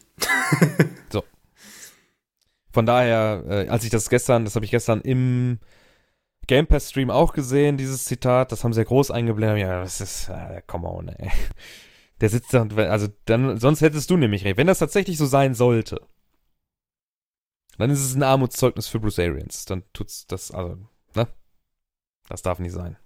Von 2.71 2.85
daher, 2.85 3.43
äh, 3.47 3.67
als 3.69 3.83
ich 3.83 3.89
das 3.89 4.09
gestern, 4.09 4.45
das 4.45 4.55
habe 4.55 4.65
ich 4.65 4.71
gestern 4.71 5.01
im 5.01 5.59
Game 6.47 6.67
Pass 6.67 6.89
Stream 6.89 7.09
auch 7.09 7.33
gesehen, 7.33 7.77
dieses 7.77 8.05
Zitat, 8.05 8.51
das 8.51 8.63
haben 8.63 8.73
sie 8.73 8.81
ja 8.81 8.85
groß 8.85 9.11
eingeblendet. 9.11 9.59
Ja, 9.59 9.81
das 9.81 10.01
ist, 10.01 10.29
äh, 10.29 10.61
come 10.67 10.87
on, 10.87 11.09
ey. 11.09 11.31
Der 12.21 12.29
sitzt 12.29 12.53
da, 12.53 12.65
also 12.65 13.07
dann, 13.25 13.59
sonst 13.59 13.81
hättest 13.81 14.09
du 14.09 14.17
nämlich 14.17 14.43
recht. 14.43 14.57
Wenn 14.57 14.67
das 14.67 14.79
tatsächlich 14.79 15.17
so 15.17 15.25
sein 15.25 15.53
sollte, 15.53 16.01
dann 17.77 17.91
ist 17.91 18.03
es 18.03 18.15
ein 18.15 18.23
Armutszeugnis 18.23 18.87
für 18.87 18.99
Bruce 18.99 19.19
Arians. 19.19 19.65
Dann 19.65 19.83
tut's 19.93 20.25
das, 20.25 20.51
also, 20.51 20.77
ne? 21.15 21.27
Das 22.27 22.41
darf 22.41 22.59
nicht 22.59 22.73
sein. 22.73 22.97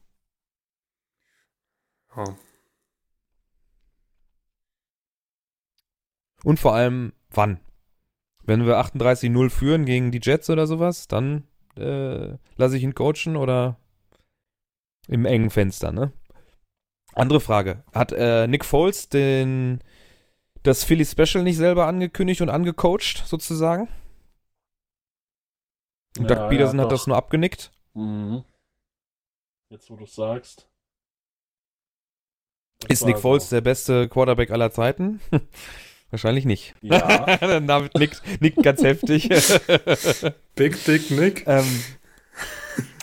Ja. 2.16 2.24
Und 6.43 6.59
vor 6.59 6.74
allem, 6.74 7.14
wann? 7.30 7.59
Wenn 8.51 8.65
wir 8.65 8.81
38-0 8.81 9.49
führen 9.49 9.85
gegen 9.85 10.11
die 10.11 10.19
Jets 10.21 10.49
oder 10.49 10.67
sowas, 10.67 11.07
dann 11.07 11.47
äh, 11.77 12.35
lasse 12.57 12.75
ich 12.75 12.83
ihn 12.83 12.93
coachen 12.93 13.37
oder 13.37 13.77
im 15.07 15.23
engen 15.23 15.49
Fenster, 15.49 15.93
ne? 15.93 16.11
Andere 17.13 17.39
Frage. 17.39 17.85
Hat 17.93 18.11
äh, 18.11 18.47
Nick 18.47 18.65
Foles 18.65 19.07
den 19.07 19.79
das 20.63 20.83
Philly 20.83 21.05
Special 21.05 21.45
nicht 21.45 21.55
selber 21.55 21.87
angekündigt 21.87 22.41
und 22.41 22.49
angecoacht, 22.49 23.23
sozusagen? 23.25 23.87
Und 26.17 26.29
Ja, 26.29 26.35
Doug 26.35 26.49
Peterson 26.49 26.77
ja, 26.77 26.83
hat 26.83 26.91
das 26.91 27.07
nur 27.07 27.15
abgenickt? 27.15 27.71
Mhm. 27.93 28.43
Jetzt, 29.69 29.89
wo 29.89 29.95
du 29.95 30.03
es 30.03 30.13
sagst. 30.13 30.67
Das 32.81 32.89
Ist 32.89 33.05
Nick. 33.05 33.17
Foles 33.17 33.47
der 33.47 33.61
beste 33.61 34.09
Quarterback 34.09 34.51
aller 34.51 34.71
Zeiten? 34.71 35.21
Wahrscheinlich 36.12 36.45
nicht. 36.45 36.76
Ja. 36.82 37.38
David 37.62 37.95
nickt, 37.95 38.22
nickt 38.41 38.62
ganz 38.62 38.84
heftig. 38.84 39.30
Big 40.55 40.84
Dick 40.86 41.09
Nick. 41.09 41.45
ähm, 41.47 41.66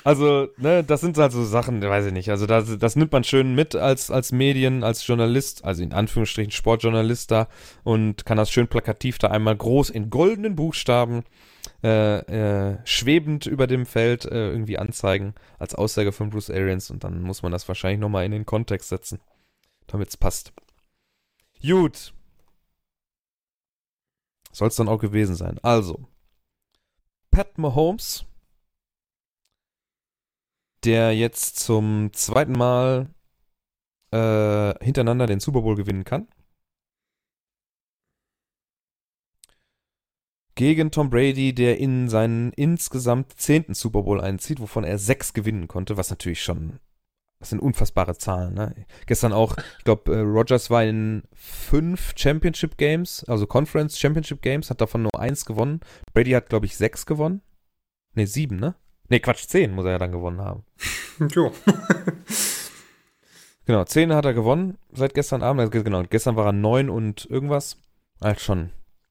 also, 0.04 0.48
ne, 0.58 0.84
das 0.84 1.00
sind 1.00 1.18
halt 1.18 1.32
so 1.32 1.44
Sachen, 1.44 1.82
weiß 1.82 2.06
ich 2.06 2.12
nicht. 2.12 2.30
Also, 2.30 2.46
das, 2.46 2.78
das 2.78 2.96
nimmt 2.96 3.12
man 3.12 3.24
schön 3.24 3.54
mit 3.54 3.74
als, 3.74 4.10
als 4.10 4.30
Medien, 4.30 4.84
als 4.84 5.06
Journalist, 5.06 5.64
also 5.64 5.82
in 5.82 5.92
Anführungsstrichen 5.92 6.52
Sportjournalist 6.52 7.30
da 7.30 7.48
und 7.82 8.24
kann 8.24 8.36
das 8.36 8.50
schön 8.50 8.68
plakativ 8.68 9.18
da 9.18 9.28
einmal 9.28 9.56
groß 9.56 9.90
in 9.90 10.10
goldenen 10.10 10.54
Buchstaben 10.54 11.24
äh, 11.82 12.18
äh, 12.18 12.78
schwebend 12.84 13.46
über 13.46 13.66
dem 13.66 13.86
Feld 13.86 14.24
äh, 14.24 14.50
irgendwie 14.50 14.78
anzeigen 14.78 15.34
als 15.58 15.74
Aussage 15.74 16.12
von 16.12 16.30
Bruce 16.30 16.50
Arians 16.50 16.90
und 16.90 17.04
dann 17.04 17.22
muss 17.22 17.42
man 17.42 17.52
das 17.52 17.68
wahrscheinlich 17.68 18.00
nochmal 18.00 18.24
in 18.24 18.32
den 18.32 18.46
Kontext 18.46 18.88
setzen, 18.88 19.20
damit 19.86 20.08
es 20.08 20.16
passt. 20.16 20.52
Gut. 21.62 22.12
Soll 24.58 24.68
es 24.68 24.74
dann 24.74 24.88
auch 24.88 24.98
gewesen 24.98 25.36
sein. 25.36 25.60
Also, 25.62 26.08
Pat 27.30 27.58
Mahomes, 27.58 28.26
der 30.82 31.14
jetzt 31.14 31.60
zum 31.60 32.12
zweiten 32.12 32.54
Mal 32.58 33.08
äh, 34.10 34.74
hintereinander 34.84 35.28
den 35.28 35.38
Super 35.38 35.62
Bowl 35.62 35.76
gewinnen 35.76 36.02
kann. 36.02 36.26
Gegen 40.56 40.90
Tom 40.90 41.08
Brady, 41.08 41.54
der 41.54 41.78
in 41.78 42.08
seinen 42.08 42.52
insgesamt 42.54 43.34
zehnten 43.34 43.74
Super 43.74 44.02
Bowl 44.02 44.20
einzieht, 44.20 44.58
wovon 44.58 44.82
er 44.82 44.98
sechs 44.98 45.34
gewinnen 45.34 45.68
konnte, 45.68 45.96
was 45.96 46.10
natürlich 46.10 46.42
schon, 46.42 46.80
das 47.40 47.50
sind 47.50 47.60
unfassbare 47.60 48.16
Zahlen. 48.16 48.54
Ne? 48.54 48.74
Gestern 49.06 49.32
auch, 49.32 49.56
ich 49.78 49.84
glaube, 49.84 50.14
äh, 50.14 50.20
Rogers 50.20 50.70
war 50.70 50.84
in 50.84 51.22
fünf 51.34 52.14
Championship 52.16 52.76
Games, 52.76 53.24
also 53.24 53.46
Conference 53.46 53.98
Championship 53.98 54.42
Games, 54.42 54.70
hat 54.70 54.80
davon 54.80 55.02
nur 55.02 55.18
eins 55.18 55.44
gewonnen. 55.44 55.80
Brady 56.14 56.32
hat, 56.32 56.48
glaube 56.48 56.66
ich, 56.66 56.76
sechs 56.76 57.06
gewonnen. 57.06 57.42
Ne, 58.14 58.26
sieben, 58.26 58.56
ne? 58.56 58.74
Ne, 59.08 59.20
Quatsch, 59.20 59.46
zehn 59.46 59.74
muss 59.74 59.84
er 59.84 59.92
ja 59.92 59.98
dann 59.98 60.12
gewonnen 60.12 60.40
haben. 60.40 60.64
Jo. 61.30 61.52
Genau, 63.66 63.84
10 63.84 64.14
hat 64.14 64.24
er 64.24 64.32
gewonnen 64.32 64.78
seit 64.92 65.12
gestern 65.12 65.42
Abend. 65.42 65.60
Also, 65.60 65.84
genau, 65.84 66.02
gestern 66.04 66.36
war 66.36 66.46
er 66.46 66.52
9 66.52 66.88
und 66.88 67.26
irgendwas. 67.26 67.76
Halt 68.18 68.40
schon. 68.40 68.70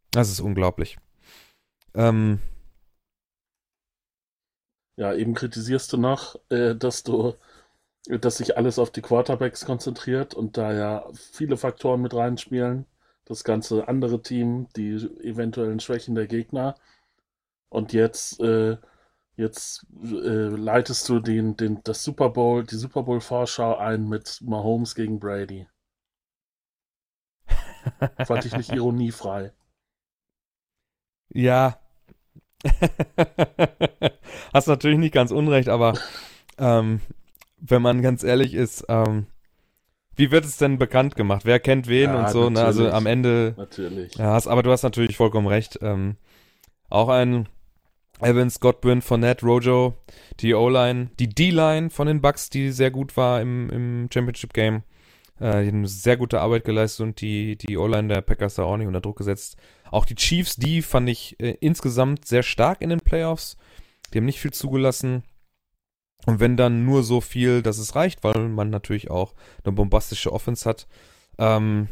Das 0.10 0.32
ist 0.32 0.40
unglaublich. 0.40 0.98
Ähm, 1.94 2.40
Ja, 4.96 5.14
eben 5.14 5.36
kritisierst 5.36 5.94
du 5.94 5.98
noch, 5.98 6.40
äh, 6.50 6.74
dass 6.74 7.04
du, 7.04 7.36
dass 8.22 8.38
sich 8.38 8.58
alles 8.58 8.80
auf 8.80 8.92
die 8.92 9.02
Quarterbacks 9.02 9.66
konzentriert 9.66 10.34
und 10.34 10.58
da 10.58 10.74
ja 10.74 11.06
viele 11.14 11.58
Faktoren 11.58 12.02
mit 12.02 12.14
reinspielen. 12.14 12.86
Das 13.26 13.44
ganze 13.44 13.88
andere 13.88 14.22
Team, 14.22 14.68
die 14.76 14.94
eventuellen 15.22 15.80
Schwächen 15.80 16.16
der 16.16 16.28
Gegner. 16.28 16.76
Und 17.70 17.94
jetzt 17.94 18.40
äh, 18.40 18.78
Jetzt 19.38 19.86
äh, 20.04 20.48
leitest 20.48 21.08
du 21.08 21.20
den, 21.20 21.56
den, 21.56 21.84
das 21.84 22.04
Super 22.04 22.30
Bowl, 22.30 22.64
die 22.64 22.76
Super 22.76 23.04
Bowl 23.04 23.22
Vorschau 23.22 23.78
ein 23.78 24.10
mit 24.10 24.40
Mahomes 24.42 24.96
gegen 24.96 25.20
Brady. 25.20 25.68
Fand 28.26 28.46
ich 28.46 28.58
nicht 28.58 28.72
ironiefrei. 28.74 29.54
Ja. 31.30 31.80
Hast 34.54 34.68
natürlich 34.68 34.98
nicht 34.98 35.14
ganz 35.14 35.30
unrecht, 35.30 35.70
aber 35.70 35.94
ähm, 36.58 37.02
wenn 37.60 37.82
man 37.82 38.02
ganz 38.02 38.24
ehrlich 38.24 38.54
ist, 38.54 38.86
ähm, 38.90 39.28
wie 40.16 40.32
wird 40.32 40.46
es 40.46 40.58
denn 40.58 40.78
bekannt 40.80 41.16
gemacht? 41.16 41.46
Wer 41.46 41.60
kennt 41.60 41.88
wen 41.88 42.10
Ja, 42.10 42.20
und 42.20 42.30
so? 42.30 42.50
Ne? 42.50 42.64
Also 42.64 42.90
am 42.90 43.06
Ende 43.06 43.54
Natürlich. 43.56 44.16
Ja, 44.16 44.34
hast, 44.34 44.48
aber 44.48 44.64
du 44.64 44.72
hast 44.72 44.84
natürlich 44.84 45.16
vollkommen 45.16 45.48
recht. 45.48 45.80
Ähm, 45.82 46.18
auch 46.90 47.10
ein 47.10 47.48
Evans, 48.20 48.60
Godwin, 48.60 49.02
Fournette, 49.02 49.46
Rojo, 49.46 49.94
die 50.40 50.56
O-Line, 50.56 51.12
die 51.20 51.30
D-Line 51.30 51.92
von 51.92 52.08
den 52.08 52.22
Bucks, 52.22 52.50
die 52.50 52.72
sehr 52.72 52.90
gut 52.90 53.16
war 53.16 53.42
im, 53.42 53.70
im 53.70 54.10
Championship-Game. 54.12 54.82
Äh, 55.40 55.64
die 55.64 55.68
haben 55.70 55.86
sehr 55.86 56.18
gute 56.18 56.42
Arbeit 56.42 56.66
geleistet 56.66 57.04
und 57.04 57.22
die, 57.22 57.56
die 57.56 57.78
O-Line 57.78 58.08
der 58.08 58.22
Packers 58.22 58.56
da 58.56 58.64
auch 58.64 58.78
nicht 58.78 58.88
unter 58.88 59.02
Druck 59.02 59.18
gesetzt. 59.18 59.58
Auch 59.92 60.06
die 60.06 60.16
Chiefs, 60.16 60.56
die 60.56 60.82
fand 60.82 61.10
ich 61.10 61.40
äh, 61.40 61.58
insgesamt 61.60 62.26
sehr 62.26 62.42
stark 62.42 62.82
in 62.82 62.90
den 62.90 63.02
Playoffs. 63.02 63.56
Die 64.12 64.18
haben 64.18 64.26
nicht 64.26 64.40
viel 64.40 64.52
zugelassen. 64.52 65.24
Und 66.28 66.42
wenn 66.42 66.58
dann 66.58 66.86
nur 66.86 67.04
so 67.04 67.22
viel, 67.22 67.62
dass 67.62 67.78
es 67.78 67.96
reicht, 67.96 68.24
weil 68.24 68.50
man 68.50 68.70
natürlich 68.70 69.10
auch 69.10 69.34
eine 69.64 69.72
bombastische 69.72 70.34
Offense 70.34 70.68
hat. 70.68 70.86
Ähm, 71.38 71.88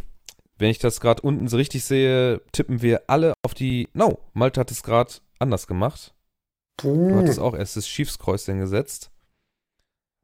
wenn 0.57 0.69
ich 0.69 0.77
das 0.77 0.99
gerade 0.99 1.21
unten 1.21 1.47
so 1.47 1.55
richtig 1.57 1.85
sehe, 1.85 2.41
tippen 2.51 2.81
wir 2.81 3.03
alle 3.07 3.33
auf 3.43 3.53
die. 3.53 3.87
No, 3.93 4.19
Malte 4.33 4.59
hat 4.59 4.71
es 4.71 4.83
gerade 4.83 5.13
anders 5.39 5.67
gemacht. 5.67 6.13
Du 6.77 7.15
hattest 7.15 7.39
auch 7.39 7.53
erst 7.53 7.77
das 7.77 7.87
Chiefs-Kreuzchen 7.87 8.59
gesetzt. 8.59 9.09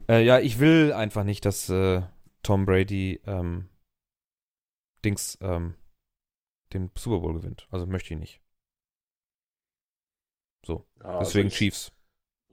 Äh, 0.09 0.25
ja, 0.25 0.39
ich 0.39 0.59
will 0.59 0.91
einfach 0.91 1.23
nicht, 1.23 1.45
dass 1.45 1.69
äh, 1.69 2.01
Tom 2.43 2.65
Brady 2.65 3.21
ähm, 3.25 3.69
Dings 5.05 5.37
ähm, 5.41 5.75
den 6.73 6.91
Super 6.97 7.19
Bowl 7.19 7.33
gewinnt. 7.33 7.67
Also 7.71 7.85
möchte 7.85 8.13
ich 8.13 8.19
nicht. 8.19 8.41
Ja, 11.03 11.19
Deswegen 11.19 11.47
also 11.47 11.53
ich 11.53 11.55
Chiefs. 11.55 11.91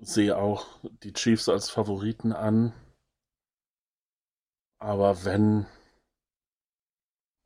Sehe 0.00 0.36
auch 0.36 0.66
die 1.02 1.12
Chiefs 1.12 1.48
als 1.48 1.70
Favoriten 1.70 2.32
an. 2.32 2.72
Aber 4.78 5.24
wenn, 5.24 5.66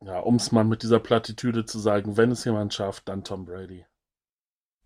ja, 0.03 0.19
um 0.19 0.35
es 0.35 0.51
mal 0.51 0.63
mit 0.63 0.83
dieser 0.83 0.99
Plattitüde 0.99 1.65
zu 1.65 1.79
sagen, 1.79 2.17
wenn 2.17 2.31
es 2.31 2.45
jemand 2.45 2.73
schafft, 2.73 3.09
dann 3.09 3.23
Tom 3.23 3.45
Brady. 3.45 3.85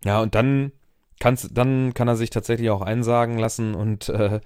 Ja, 0.04 0.22
und 0.22 0.34
dann 0.34 0.72
kann's, 1.20 1.48
dann 1.52 1.92
kann 1.92 2.08
er 2.08 2.16
sich 2.16 2.30
tatsächlich 2.30 2.70
auch 2.70 2.80
einsagen 2.80 3.38
lassen 3.38 3.74
und 3.74 4.08
äh, 4.08 4.40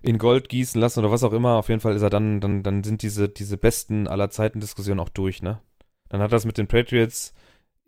in 0.00 0.18
Gold 0.18 0.48
gießen 0.48 0.80
lassen 0.80 1.00
oder 1.00 1.10
was 1.10 1.24
auch 1.24 1.32
immer. 1.32 1.56
Auf 1.56 1.68
jeden 1.68 1.80
Fall 1.80 1.94
ist 1.94 2.02
er 2.02 2.10
dann, 2.10 2.40
dann, 2.40 2.62
dann 2.62 2.82
sind 2.84 3.02
diese, 3.02 3.28
diese 3.28 3.56
besten 3.56 4.08
aller 4.08 4.30
Zeiten 4.30 4.60
Diskussionen 4.60 5.00
auch 5.00 5.08
durch, 5.08 5.42
ne? 5.42 5.60
Dann 6.08 6.20
hat 6.20 6.32
er 6.32 6.36
es 6.36 6.44
mit 6.44 6.58
den 6.58 6.68
Patriots 6.68 7.34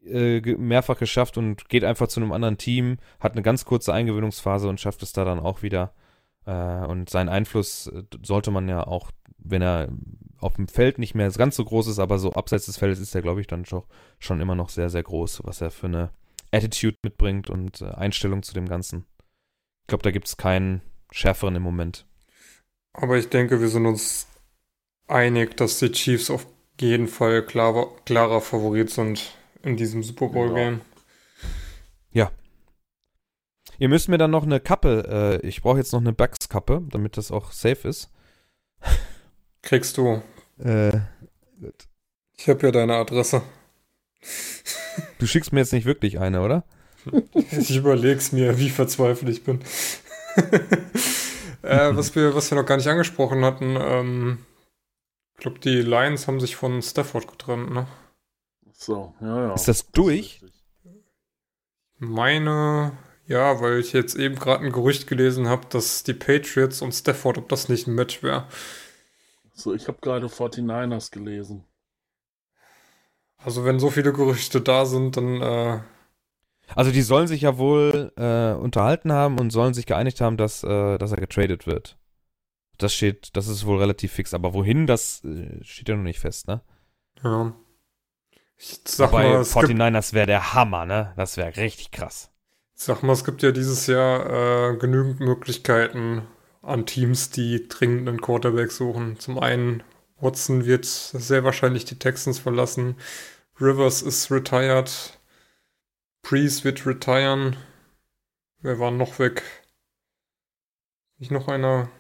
äh, 0.07 0.41
mehrfach 0.57 0.99
geschafft 0.99 1.39
und 1.39 1.69
geht 1.69 1.85
einfach 1.85 2.09
zu 2.09 2.21
einem 2.21 2.33
anderen 2.33 2.59
Team, 2.59 2.99
hat 3.21 3.33
eine 3.33 3.43
ganz 3.43 3.65
kurze 3.65 3.93
Eingewöhnungsphase 3.93 4.69
und 4.69 4.81
schafft 4.81 5.03
es 5.03 5.13
da 5.13 5.25
dann 5.25 5.41
auch 5.41 5.63
wieder. 5.63 5.95
Äh, 6.47 6.87
und 6.87 7.11
sein 7.11 7.29
Einfluss 7.29 7.87
äh, 7.87 8.03
sollte 8.23 8.51
man 8.51 8.69
ja 8.69 8.87
auch, 8.87 9.11
wenn 9.39 9.63
er 9.63 9.89
auf 10.39 10.55
dem 10.55 10.69
Feld 10.69 10.99
nicht 10.99 11.15
mehr 11.15 11.31
ganz 11.31 11.57
so 11.57 11.65
groß 11.65 11.87
ist, 11.89 11.99
aber 11.99 12.19
so 12.19 12.33
abseits 12.33 12.67
des 12.67 12.77
Feldes 12.77 13.01
ist 13.01 13.15
er, 13.15 13.23
glaube 13.23 13.41
ich, 13.41 13.47
dann 13.47 13.65
schon, 13.65 14.41
immer 14.41 14.55
noch 14.55 14.69
sehr, 14.69 14.91
sehr 14.91 15.03
groß, 15.03 15.43
was 15.45 15.61
er 15.61 15.71
für 15.71 15.87
eine 15.87 16.11
Attitude 16.53 16.99
mitbringt 17.03 17.49
und 17.49 17.83
Einstellung 17.83 18.43
zu 18.43 18.53
dem 18.53 18.69
Ganzen. 18.69 19.07
Ich 19.83 19.89
glaube, 19.89 20.03
da 20.03 20.11
gibt 20.11 20.29
es 20.29 20.37
keinen 20.37 20.83
schärferen 21.11 21.57
im 21.57 21.63
Moment. 21.63 22.07
Aber 22.93 23.17
ich 23.17 23.29
denke, 23.29 23.61
wir 23.61 23.69
sind 23.69 23.87
uns 23.87 24.27
einig, 25.09 25.57
dass 25.57 25.79
die 25.79 25.93
Chiefs 25.93 26.31
auf 26.31 26.47
jeden 26.81 27.09
Fall 27.09 27.45
klarer, 27.45 27.89
klarer 28.05 28.41
Favorit 28.41 28.91
sind 28.91 29.37
in 29.65 29.77
diesem 29.77 30.03
Super 30.03 30.29
Bowl-Game. 30.29 30.81
Ihr 33.79 33.89
müsst 33.89 34.09
mir 34.09 34.19
dann 34.19 34.31
noch 34.31 34.45
eine 34.45 34.61
Kappe, 34.61 35.41
äh, 35.43 35.47
ich 35.47 35.63
brauche 35.63 35.79
jetzt 35.79 35.93
noch 35.93 36.01
eine 36.01 36.13
Bugs-Kappe, 36.13 36.83
damit 36.91 37.17
das 37.17 37.31
auch 37.31 37.53
safe 37.53 37.89
ist. 37.89 38.11
Kriegst 39.63 39.97
du. 39.97 40.23
Äh. 40.59 40.99
Ich 42.37 42.49
habe 42.49 42.67
ja 42.67 42.73
deine 42.73 42.95
Adresse. 42.95 43.43
Du 45.19 45.27
schickst 45.27 45.53
mir 45.53 45.61
jetzt 45.61 45.73
nicht 45.73 45.87
wirklich 45.87 46.19
eine, 46.19 46.43
oder? 46.43 46.65
Ich 47.35 47.77
überleg's 47.77 48.33
mir, 48.33 48.59
wie 48.59 48.71
verzweifelt 48.71 49.31
ich 49.31 49.45
bin. 49.45 49.61
äh, 51.63 51.95
was, 51.95 52.15
wir, 52.15 52.35
was 52.35 52.51
wir 52.51 52.59
noch 52.59 52.67
gar 52.67 52.77
nicht 52.77 52.89
angesprochen 52.89 53.45
hatten, 53.45 53.77
ähm, 53.79 54.39
ich 55.35 55.41
glaube, 55.41 55.59
die 55.59 55.83
Lions 55.83 56.27
haben 56.27 56.41
sich 56.41 56.57
von 56.57 56.81
Stafford 56.81 57.27
getrennt, 57.27 57.73
ne? 57.73 57.87
So, 58.85 59.15
ja, 59.23 59.47
ja. 59.47 59.55
Ist 59.55 59.67
das 59.67 59.91
durch? 59.93 60.45
Meine, 61.97 62.93
ja, 63.27 63.63
weil 63.63 63.79
ich 63.79 63.95
jetzt 63.95 64.15
eben 64.15 64.35
gerade 64.35 64.63
ein 64.63 64.73
Gerücht 64.73 65.07
gelesen 65.07 65.49
habe, 65.49 65.67
dass 65.71 66.03
die 66.03 66.13
Patriots 66.13 66.83
und 66.83 66.93
Stafford, 66.93 67.39
ob 67.39 67.49
das 67.49 67.71
nicht 67.71 67.87
ein 67.87 67.95
Match 67.95 68.23
wäre. 68.23 68.47
So, 69.55 69.73
ich 69.73 69.89
habe 69.89 69.99
gerade 70.03 70.27
49ers 70.27 71.13
gelesen. 71.13 71.65
Also 73.39 73.65
wenn 73.65 73.81
so 73.81 73.89
viele 73.89 74.13
Gerüchte 74.13 74.61
da 74.61 74.85
sind, 74.85 75.17
dann 75.17 75.41
äh, 75.41 75.81
Also 76.75 76.91
die 76.91 77.03
sollen 77.03 77.27
sich 77.27 77.41
ja 77.41 77.57
wohl 77.57 78.13
äh, 78.17 78.53
unterhalten 78.53 79.13
haben 79.13 79.39
und 79.39 79.51
sollen 79.51 79.73
sich 79.73 79.87
geeinigt 79.87 80.21
haben, 80.21 80.37
dass, 80.37 80.63
äh, 80.63 80.99
dass 80.99 81.11
er 81.11 81.19
getradet 81.19 81.67
wird. 81.67 81.97
Das 82.77 82.93
steht, 82.93 83.35
das 83.35 83.49
ist 83.49 83.65
wohl 83.65 83.79
relativ 83.79 84.13
fix. 84.13 84.35
Aber 84.35 84.53
wohin, 84.53 84.87
das 84.87 85.25
äh, 85.25 85.65
steht 85.65 85.89
ja 85.89 85.97
noch 85.97 86.03
nicht 86.03 86.21
fest, 86.21 86.49
ne? 86.49 86.61
ja. 87.23 87.55
Ich 88.57 88.81
sag 88.85 89.11
Bei 89.11 89.25
mal, 89.29 89.41
es 89.41 89.55
gibt, 89.55 89.71
49ers 89.71 90.13
wäre 90.13 90.27
der 90.27 90.55
Hammer, 90.55 90.87
ne? 90.87 91.13
Das 91.17 91.37
wäre 91.37 91.57
richtig 91.57 91.91
krass. 91.91 92.31
sag 92.75 93.03
mal, 93.03 93.13
es 93.13 93.25
gibt 93.25 93.43
ja 93.43 93.51
dieses 93.53 93.87
Jahr 93.87 94.73
äh, 94.73 94.77
genügend 94.77 95.21
Möglichkeiten 95.21 96.23
an 96.63 96.87
Teams, 96.87 97.31
die 97.31 97.69
dringend 97.69 98.09
einen 98.09 98.21
Quarterback 98.21 98.71
suchen. 98.73 99.19
Zum 99.19 99.39
einen, 99.39 99.83
Watson 100.19 100.65
wird 100.65 100.87
sehr 100.87 101.45
wahrscheinlich 101.45 101.85
die 101.85 101.99
Texans 101.99 102.39
verlassen. 102.39 102.97
Rivers 103.61 104.03
ist 104.03 104.31
retired. 104.31 105.19
Priest 106.23 106.65
wird 106.65 106.87
retiren. 106.87 107.57
Wer 108.61 108.79
war 108.79 108.91
noch 108.91 109.19
weg? 109.19 109.43
Nicht 111.19 111.31
noch 111.31 111.49
einer? 111.49 111.91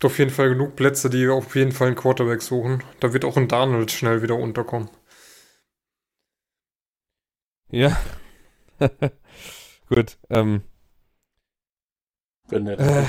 Gibt 0.00 0.12
auf 0.12 0.18
jeden 0.18 0.30
Fall 0.30 0.48
genug 0.48 0.76
Plätze, 0.76 1.10
die 1.10 1.28
auf 1.28 1.54
jeden 1.54 1.72
Fall 1.72 1.88
einen 1.88 1.96
Quarterback 1.96 2.40
suchen. 2.40 2.82
Da 3.00 3.12
wird 3.12 3.22
auch 3.26 3.36
ein 3.36 3.48
Darnold 3.48 3.90
schnell 3.90 4.22
wieder 4.22 4.34
unterkommen. 4.36 4.88
Ja. 7.68 8.00
Gut. 9.90 10.16
Ähm, 10.30 10.62
Wenn 12.48 12.64
der 12.64 12.80
Äh, 12.80 13.04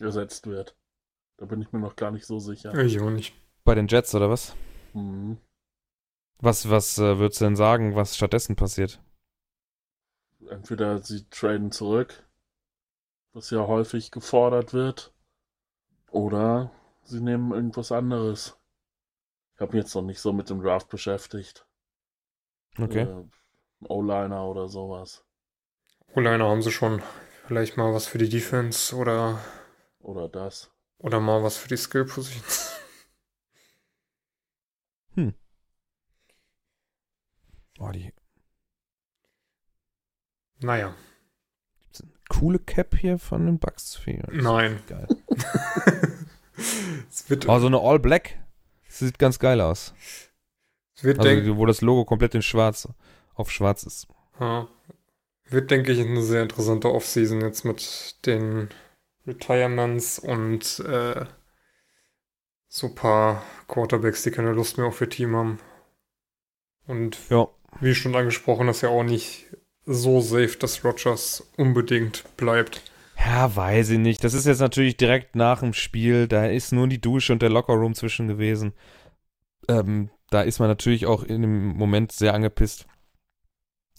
ersetzt 0.00 0.48
wird. 0.48 0.76
Da 1.36 1.46
bin 1.46 1.62
ich 1.62 1.70
mir 1.70 1.78
noch 1.78 1.94
gar 1.94 2.10
nicht 2.10 2.26
so 2.26 2.40
sicher. 2.40 2.74
Ich 2.74 3.00
auch 3.00 3.10
nicht. 3.10 3.32
bei 3.62 3.76
den 3.76 3.86
Jets 3.86 4.12
oder 4.16 4.28
was? 4.28 4.56
Mhm. 4.94 5.38
Was, 6.40 6.68
was 6.68 6.98
äh, 6.98 7.20
würdest 7.20 7.40
du 7.40 7.44
denn 7.44 7.54
sagen, 7.54 7.94
was 7.94 8.16
stattdessen 8.16 8.56
passiert? 8.56 9.00
Entweder 10.50 10.98
sie 10.98 11.28
traden 11.30 11.70
zurück, 11.70 12.28
was 13.32 13.50
ja 13.50 13.64
häufig 13.68 14.10
gefordert 14.10 14.72
wird, 14.72 15.12
oder 16.10 16.70
sie 17.02 17.20
nehmen 17.20 17.52
irgendwas 17.52 17.92
anderes. 17.92 18.56
Ich 19.54 19.60
habe 19.60 19.72
mich 19.76 19.84
jetzt 19.84 19.94
noch 19.94 20.02
nicht 20.02 20.20
so 20.20 20.32
mit 20.32 20.50
dem 20.50 20.60
Draft 20.62 20.88
beschäftigt. 20.88 21.66
Okay. 22.78 23.02
Äh, 23.02 23.24
O-Liner 23.88 24.44
oder 24.46 24.68
sowas. 24.68 25.24
O-Liner 26.14 26.48
haben 26.48 26.62
sie 26.62 26.70
schon. 26.72 27.02
Vielleicht 27.46 27.76
mal 27.76 27.92
was 27.94 28.06
für 28.06 28.18
die 28.18 28.28
Defense 28.28 28.94
oder, 28.94 29.40
Oder 30.00 30.28
das. 30.28 30.70
oder 30.98 31.18
mal 31.18 31.42
was 31.42 31.56
für 31.56 31.68
die 31.68 31.76
Skill 31.76 32.04
Positions. 32.04 32.74
Oh, 37.80 37.90
die 37.92 38.12
Naja, 40.60 40.96
coole 42.28 42.58
Cap 42.58 42.96
hier 42.96 43.18
von 43.18 43.46
den 43.46 43.60
Bucks. 43.60 43.94
Für 43.94 44.10
nein. 44.32 44.82
Geil. 44.88 45.06
Oh, 47.46 47.58
so 47.58 47.66
eine 47.66 47.78
All 47.80 47.98
Black. 47.98 48.38
Sieht 48.88 49.18
ganz 49.18 49.38
geil 49.38 49.60
aus. 49.60 49.92
wird, 51.02 51.18
Also, 51.18 51.56
wo 51.56 51.66
das 51.66 51.80
Logo 51.82 52.04
komplett 52.04 52.34
in 52.34 52.42
schwarz, 52.42 52.88
auf 53.34 53.50
schwarz 53.50 53.82
ist. 53.82 54.06
ja, 54.40 54.66
wird 55.48 55.70
denke 55.70 55.92
ich, 55.92 56.00
eine 56.00 56.22
sehr 56.22 56.42
interessante 56.42 56.90
Offseason 56.90 57.40
jetzt 57.42 57.64
mit 57.64 58.16
den 58.26 58.68
Retirements 59.26 60.18
und 60.18 60.80
äh, 60.80 61.26
so 62.68 62.86
ein 62.88 62.94
paar 62.94 63.42
Quarterbacks, 63.66 64.22
die 64.22 64.30
keine 64.30 64.52
Lust 64.52 64.78
mehr 64.78 64.86
auf 64.86 65.00
ihr 65.00 65.10
Team 65.10 65.36
haben. 65.36 65.58
Und 66.86 67.18
Ja. 67.28 67.48
wie 67.80 67.94
schon 67.94 68.14
angesprochen, 68.16 68.68
ist 68.68 68.80
ja 68.80 68.88
auch 68.88 69.02
nicht 69.04 69.46
so 69.84 70.20
safe, 70.20 70.56
dass 70.58 70.84
Rogers 70.84 71.46
unbedingt 71.56 72.24
bleibt. 72.36 72.82
Ja, 73.18 73.54
weiß 73.54 73.90
ich 73.90 73.98
nicht. 73.98 74.22
Das 74.24 74.34
ist 74.34 74.46
jetzt 74.46 74.60
natürlich 74.60 74.96
direkt 74.96 75.34
nach 75.36 75.60
dem 75.60 75.72
Spiel. 75.72 76.28
Da 76.28 76.46
ist 76.46 76.72
nur 76.72 76.88
die 76.88 77.00
Dusche 77.00 77.32
und 77.32 77.42
der 77.42 77.50
Lockerroom 77.50 77.94
zwischen 77.94 78.28
gewesen. 78.28 78.72
Ähm, 79.68 80.10
da 80.30 80.42
ist 80.42 80.60
man 80.60 80.68
natürlich 80.68 81.06
auch 81.06 81.22
in 81.24 81.42
dem 81.42 81.68
Moment 81.76 82.12
sehr 82.12 82.34
angepisst. 82.34 82.86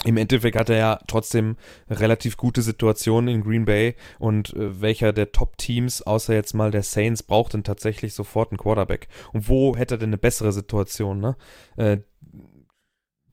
Im 0.06 0.16
Endeffekt 0.16 0.58
hat 0.58 0.70
er 0.70 0.78
ja 0.78 1.00
trotzdem 1.08 1.58
relativ 1.90 2.38
gute 2.38 2.62
Situationen 2.62 3.28
in 3.28 3.44
Green 3.44 3.66
Bay 3.66 3.96
und 4.18 4.54
äh, 4.54 4.80
welcher 4.82 5.12
der 5.12 5.34
Top-Teams, 5.34 6.02
außer 6.04 6.34
jetzt 6.34 6.54
mal 6.54 6.72
der 6.72 6.84
Saints, 6.84 7.22
braucht 7.22 7.54
denn 7.54 7.66
tatsächlich 7.66 8.14
sofort 8.14 8.52
einen 8.52 8.58
Quarterback? 8.60 9.10
Und 9.34 9.50
wo 9.50 9.76
hätte 9.76 9.96
er 9.96 9.98
denn 9.98 10.12
eine 10.12 10.18
bessere 10.18 10.54
Situation, 10.54 11.20
ne? 11.20 11.36
Äh, 11.76 11.98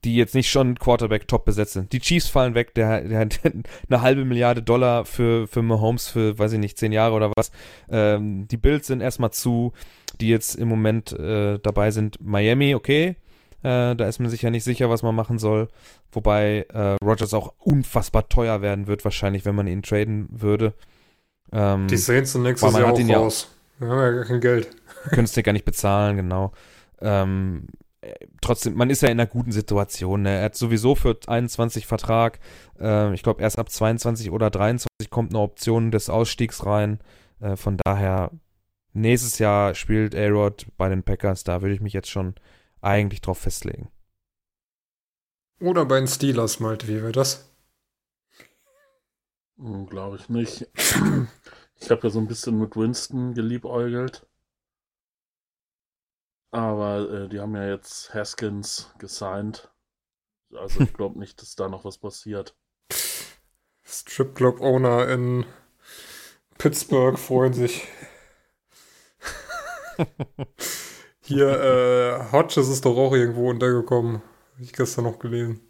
die 0.07 0.15
jetzt 0.15 0.37
nicht 0.37 0.49
schon 0.49 0.78
Quarterback 0.78 1.27
top 1.27 1.45
besetzt 1.45 1.73
sind. 1.73 1.93
Die 1.93 1.99
Chiefs 1.99 2.28
fallen 2.28 2.55
weg, 2.55 2.74
der, 2.74 3.01
der 3.01 3.19
hat 3.19 3.41
eine 3.91 4.01
halbe 4.03 4.24
Milliarde 4.24 4.62
Dollar 4.62 5.05
für, 5.05 5.49
für 5.49 5.62
Mahomes 5.62 6.07
für, 6.09 6.39
weiß 6.39 6.53
ich 6.53 6.61
nicht, 6.61 6.78
zehn 6.78 6.93
Jahre 6.93 7.16
oder 7.16 7.33
was. 7.37 7.51
Ähm, 7.91 8.47
die 8.47 8.57
Bills 8.57 8.87
sind 8.87 9.01
erstmal 9.01 9.33
zu, 9.33 9.73
die 10.20 10.28
jetzt 10.28 10.55
im 10.55 10.69
Moment 10.69 11.11
äh, 11.12 11.59
dabei 11.59 11.91
sind. 11.91 12.24
Miami, 12.24 12.77
okay. 12.77 13.16
Äh, 13.65 13.97
da 13.97 14.07
ist 14.07 14.20
man 14.20 14.31
sich 14.31 14.43
ja 14.43 14.51
nicht 14.51 14.62
sicher, 14.62 14.89
was 14.89 15.03
man 15.03 15.16
machen 15.16 15.41
soll. 15.41 15.66
Wobei 16.12 16.66
äh, 16.73 17.05
Rogers 17.05 17.35
auch 17.35 17.55
unfassbar 17.59 18.28
teuer 18.28 18.62
werden 18.62 18.87
wird, 18.87 19.05
wahrscheinlich, 19.05 19.45
wenn 19.45 19.57
man 19.57 19.66
ihn 19.66 19.83
traden 19.83 20.28
würde. 20.31 20.73
Ähm, 21.51 21.89
die 21.89 21.97
Saints 21.97 22.33
sind 22.33 22.45
nächstes 22.45 22.73
Jahr 22.73 22.93
auch 22.93 23.09
raus. 23.09 23.51
Ja, 23.81 23.87
Wir 23.87 23.93
haben 23.93 23.99
ja 23.99 24.11
gar 24.12 24.24
kein 24.24 24.41
Geld. 24.41 24.69
Können 25.11 25.24
es 25.24 25.33
dir 25.33 25.43
gar 25.43 25.53
nicht 25.53 25.65
bezahlen, 25.65 26.16
genau. 26.16 26.53
Ähm, 27.01 27.66
trotzdem, 28.41 28.74
man 28.74 28.91
ist 28.91 29.03
ja 29.03 29.09
in 29.09 29.20
einer 29.20 29.28
guten 29.28 29.53
Situation. 29.53 30.23
Ne? 30.23 30.39
Er 30.39 30.45
hat 30.45 30.57
sowieso 30.57 30.95
für 30.95 31.19
21 31.27 31.87
Vertrag. 31.87 32.39
Äh, 32.78 33.15
ich 33.15 33.23
glaube, 33.23 33.43
erst 33.43 33.59
ab 33.59 33.70
22 33.70 34.31
oder 34.31 34.51
23 34.51 35.11
kommt 35.11 35.33
eine 35.33 35.41
Option 35.41 35.91
des 35.91 36.11
Ausstiegs 36.11 36.65
rein. 36.66 37.01
Äh, 37.41 37.57
von 37.57 37.77
daher, 37.85 38.31
nächstes 38.93 39.39
Jahr 39.39 39.74
spielt 39.74 40.15
A-Rod 40.15 40.66
bei 40.77 40.89
den 40.89 41.03
Packers. 41.03 41.45
Da 41.45 41.62
würde 41.62 41.74
ich 41.74 41.81
mich 41.81 41.93
jetzt 41.93 42.11
schon 42.11 42.35
eigentlich 42.81 43.20
drauf 43.20 43.39
festlegen. 43.39 43.91
Oder 45.61 45.87
bei 45.87 45.99
den 45.99 46.09
Steelers, 46.09 46.61
Malte, 46.61 46.89
wie 46.89 47.01
wäre 47.01 47.12
das? 47.12 47.51
Hm, 49.59 49.87
Glaube 49.87 50.16
ich 50.16 50.28
nicht. 50.28 50.69
Ich 51.78 51.91
habe 51.91 52.05
ja 52.05 52.11
so 52.11 52.19
ein 52.19 52.27
bisschen 52.27 52.59
mit 52.59 52.74
Winston 52.74 53.35
geliebäugelt. 53.35 54.27
Aber 56.51 57.10
äh, 57.10 57.28
die 57.28 57.40
haben 57.40 57.55
ja 57.55 57.68
jetzt 57.68 58.14
Haskins 58.14 58.93
gesigned. 58.98 59.70
Also 60.55 60.81
ich 60.81 60.93
glaube 60.94 61.18
nicht, 61.18 61.40
dass 61.43 61.55
da 61.55 61.68
noch 61.68 61.85
was 61.85 61.98
passiert. 61.98 62.56
Strip 63.85 64.35
Club 64.35 64.60
Owner 64.60 65.09
in 65.09 65.47
Pittsburgh 66.59 67.18
freuen 67.18 67.52
sich. 67.52 67.86
Hier, 71.23 71.48
äh, 71.48 72.32
Hodges 72.32 72.68
ist 72.68 72.85
doch 72.85 72.97
auch 72.97 73.12
irgendwo 73.12 73.51
untergekommen. 73.51 74.23
Habe 74.52 74.62
ich 74.62 74.73
gestern 74.73 75.05
noch 75.05 75.18
gelesen. 75.18 75.66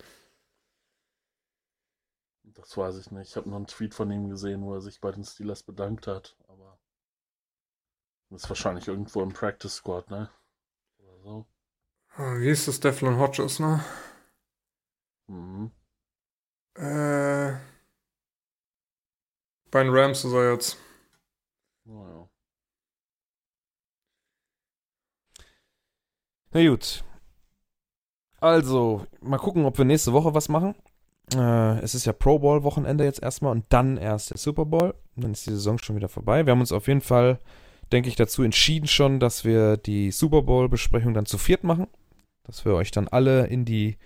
Das 2.44 2.76
weiß 2.76 2.98
ich 2.98 3.10
nicht. 3.10 3.30
Ich 3.30 3.36
habe 3.36 3.48
noch 3.48 3.56
einen 3.56 3.66
Tweet 3.66 3.94
von 3.94 4.10
ihm 4.10 4.28
gesehen, 4.28 4.62
wo 4.62 4.74
er 4.74 4.80
sich 4.80 5.00
bei 5.00 5.12
den 5.12 5.24
Steelers 5.24 5.62
bedankt 5.62 6.06
hat. 6.06 6.36
Aber 6.48 6.78
das 8.30 8.42
ist 8.42 8.48
wahrscheinlich 8.48 8.88
irgendwo 8.88 9.22
im 9.22 9.32
Practice 9.32 9.76
Squad, 9.76 10.10
ne? 10.10 10.30
So. 11.26 11.46
Ah, 12.16 12.38
wie 12.38 12.50
ist 12.50 12.68
das 12.68 12.80
Deflon 12.80 13.18
Hodges, 13.18 13.58
ne? 13.58 13.84
Mhm. 15.26 15.70
Äh. 16.76 17.56
Bei 19.70 19.82
den 19.82 19.92
Rams 19.92 20.24
ist 20.24 20.32
er 20.32 20.52
jetzt. 20.52 20.78
Naja. 21.84 22.28
Na 26.52 26.68
gut. 26.68 27.04
Also, 28.40 29.06
mal 29.20 29.38
gucken, 29.38 29.64
ob 29.64 29.76
wir 29.78 29.84
nächste 29.84 30.12
Woche 30.12 30.34
was 30.34 30.48
machen. 30.48 30.74
Äh, 31.34 31.80
es 31.80 31.94
ist 31.94 32.04
ja 32.06 32.12
Pro 32.12 32.38
Bowl 32.38 32.62
Wochenende 32.62 33.04
jetzt 33.04 33.22
erstmal 33.22 33.50
und 33.50 33.66
dann 33.70 33.96
erst 33.96 34.30
der 34.30 34.38
Super 34.38 34.64
Bowl. 34.64 34.94
Dann 35.16 35.32
ist 35.32 35.46
die 35.46 35.50
Saison 35.50 35.78
schon 35.78 35.96
wieder 35.96 36.08
vorbei. 36.08 36.46
Wir 36.46 36.52
haben 36.52 36.60
uns 36.60 36.72
auf 36.72 36.86
jeden 36.86 37.00
Fall 37.00 37.40
denke 37.92 38.08
ich, 38.08 38.16
dazu 38.16 38.42
entschieden 38.42 38.88
schon, 38.88 39.20
dass 39.20 39.44
wir 39.44 39.76
die 39.76 40.10
Super 40.10 40.42
Bowl-Besprechung 40.42 41.14
dann 41.14 41.26
zu 41.26 41.38
viert 41.38 41.64
machen. 41.64 41.86
Dass 42.44 42.64
wir 42.64 42.74
euch 42.74 42.90
dann 42.90 43.08
alle 43.08 43.46
in 43.46 43.64
die 43.64 43.96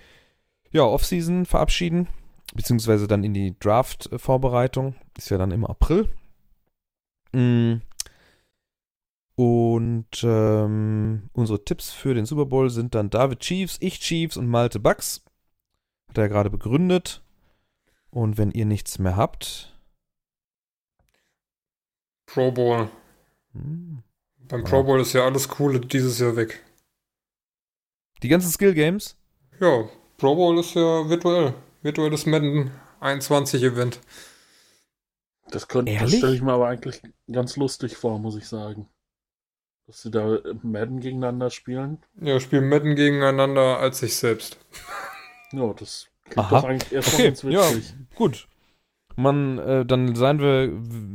ja, 0.70 0.82
Offseason 0.82 1.46
verabschieden. 1.46 2.08
Beziehungsweise 2.54 3.06
dann 3.06 3.24
in 3.24 3.34
die 3.34 3.58
Draft-Vorbereitung. 3.58 4.94
Ist 5.16 5.30
ja 5.30 5.38
dann 5.38 5.50
im 5.50 5.64
April. 5.64 6.08
Mm. 7.32 7.76
Und 9.36 10.22
ähm, 10.22 11.30
unsere 11.32 11.64
Tipps 11.64 11.90
für 11.90 12.12
den 12.12 12.26
Super 12.26 12.46
Bowl 12.46 12.68
sind 12.68 12.94
dann 12.94 13.08
David 13.08 13.40
Chiefs, 13.40 13.78
ich 13.80 14.00
Chiefs 14.00 14.36
und 14.36 14.48
Malte 14.48 14.80
Bucks. 14.80 15.24
Hat 16.08 16.18
er 16.18 16.28
gerade 16.28 16.50
begründet. 16.50 17.22
Und 18.10 18.36
wenn 18.36 18.50
ihr 18.50 18.66
nichts 18.66 18.98
mehr 18.98 19.16
habt. 19.16 19.78
Pro 22.26 22.50
Bowl. 22.50 22.90
Hm. 23.52 24.02
Beim 24.48 24.64
Pro 24.64 24.82
Bowl 24.82 25.00
ist 25.00 25.12
ja 25.12 25.24
alles 25.24 25.48
Coole 25.48 25.80
dieses 25.80 26.18
Jahr 26.18 26.34
weg. 26.36 26.62
Die 28.22 28.28
ganzen 28.28 28.50
Skill 28.50 28.74
Games? 28.74 29.16
Ja, 29.60 29.88
Pro 30.16 30.34
Bowl 30.34 30.58
ist 30.58 30.74
ja 30.74 31.08
virtuell. 31.08 31.54
Virtuelles 31.82 32.26
Madden 32.26 32.72
21 33.00 33.62
Event. 33.62 34.00
Das, 35.50 35.66
das 35.66 36.12
stelle 36.12 36.34
ich 36.34 36.42
mir 36.42 36.52
aber 36.52 36.68
eigentlich 36.68 37.00
ganz 37.30 37.56
lustig 37.56 37.96
vor, 37.96 38.18
muss 38.18 38.36
ich 38.36 38.46
sagen. 38.46 38.88
Dass 39.86 40.02
sie 40.02 40.10
da 40.10 40.38
Madden 40.62 41.00
gegeneinander 41.00 41.50
spielen. 41.50 41.98
Ja, 42.20 42.38
spielen 42.38 42.68
Madden 42.68 42.94
gegeneinander 42.94 43.78
als 43.78 44.00
sich 44.00 44.16
selbst. 44.16 44.58
Ja, 45.52 45.72
das 45.72 46.08
klingt 46.24 46.38
Aha. 46.38 46.60
doch 46.60 46.68
eigentlich 46.68 46.92
erstmal 46.92 47.14
okay. 47.14 47.28
ganz 47.28 47.44
witzig. 47.44 47.90
Ja, 47.90 48.16
gut 48.16 48.48
man, 49.20 49.58
äh, 49.58 49.86
dann 49.86 50.14
seien 50.14 50.40
wir, 50.40 50.72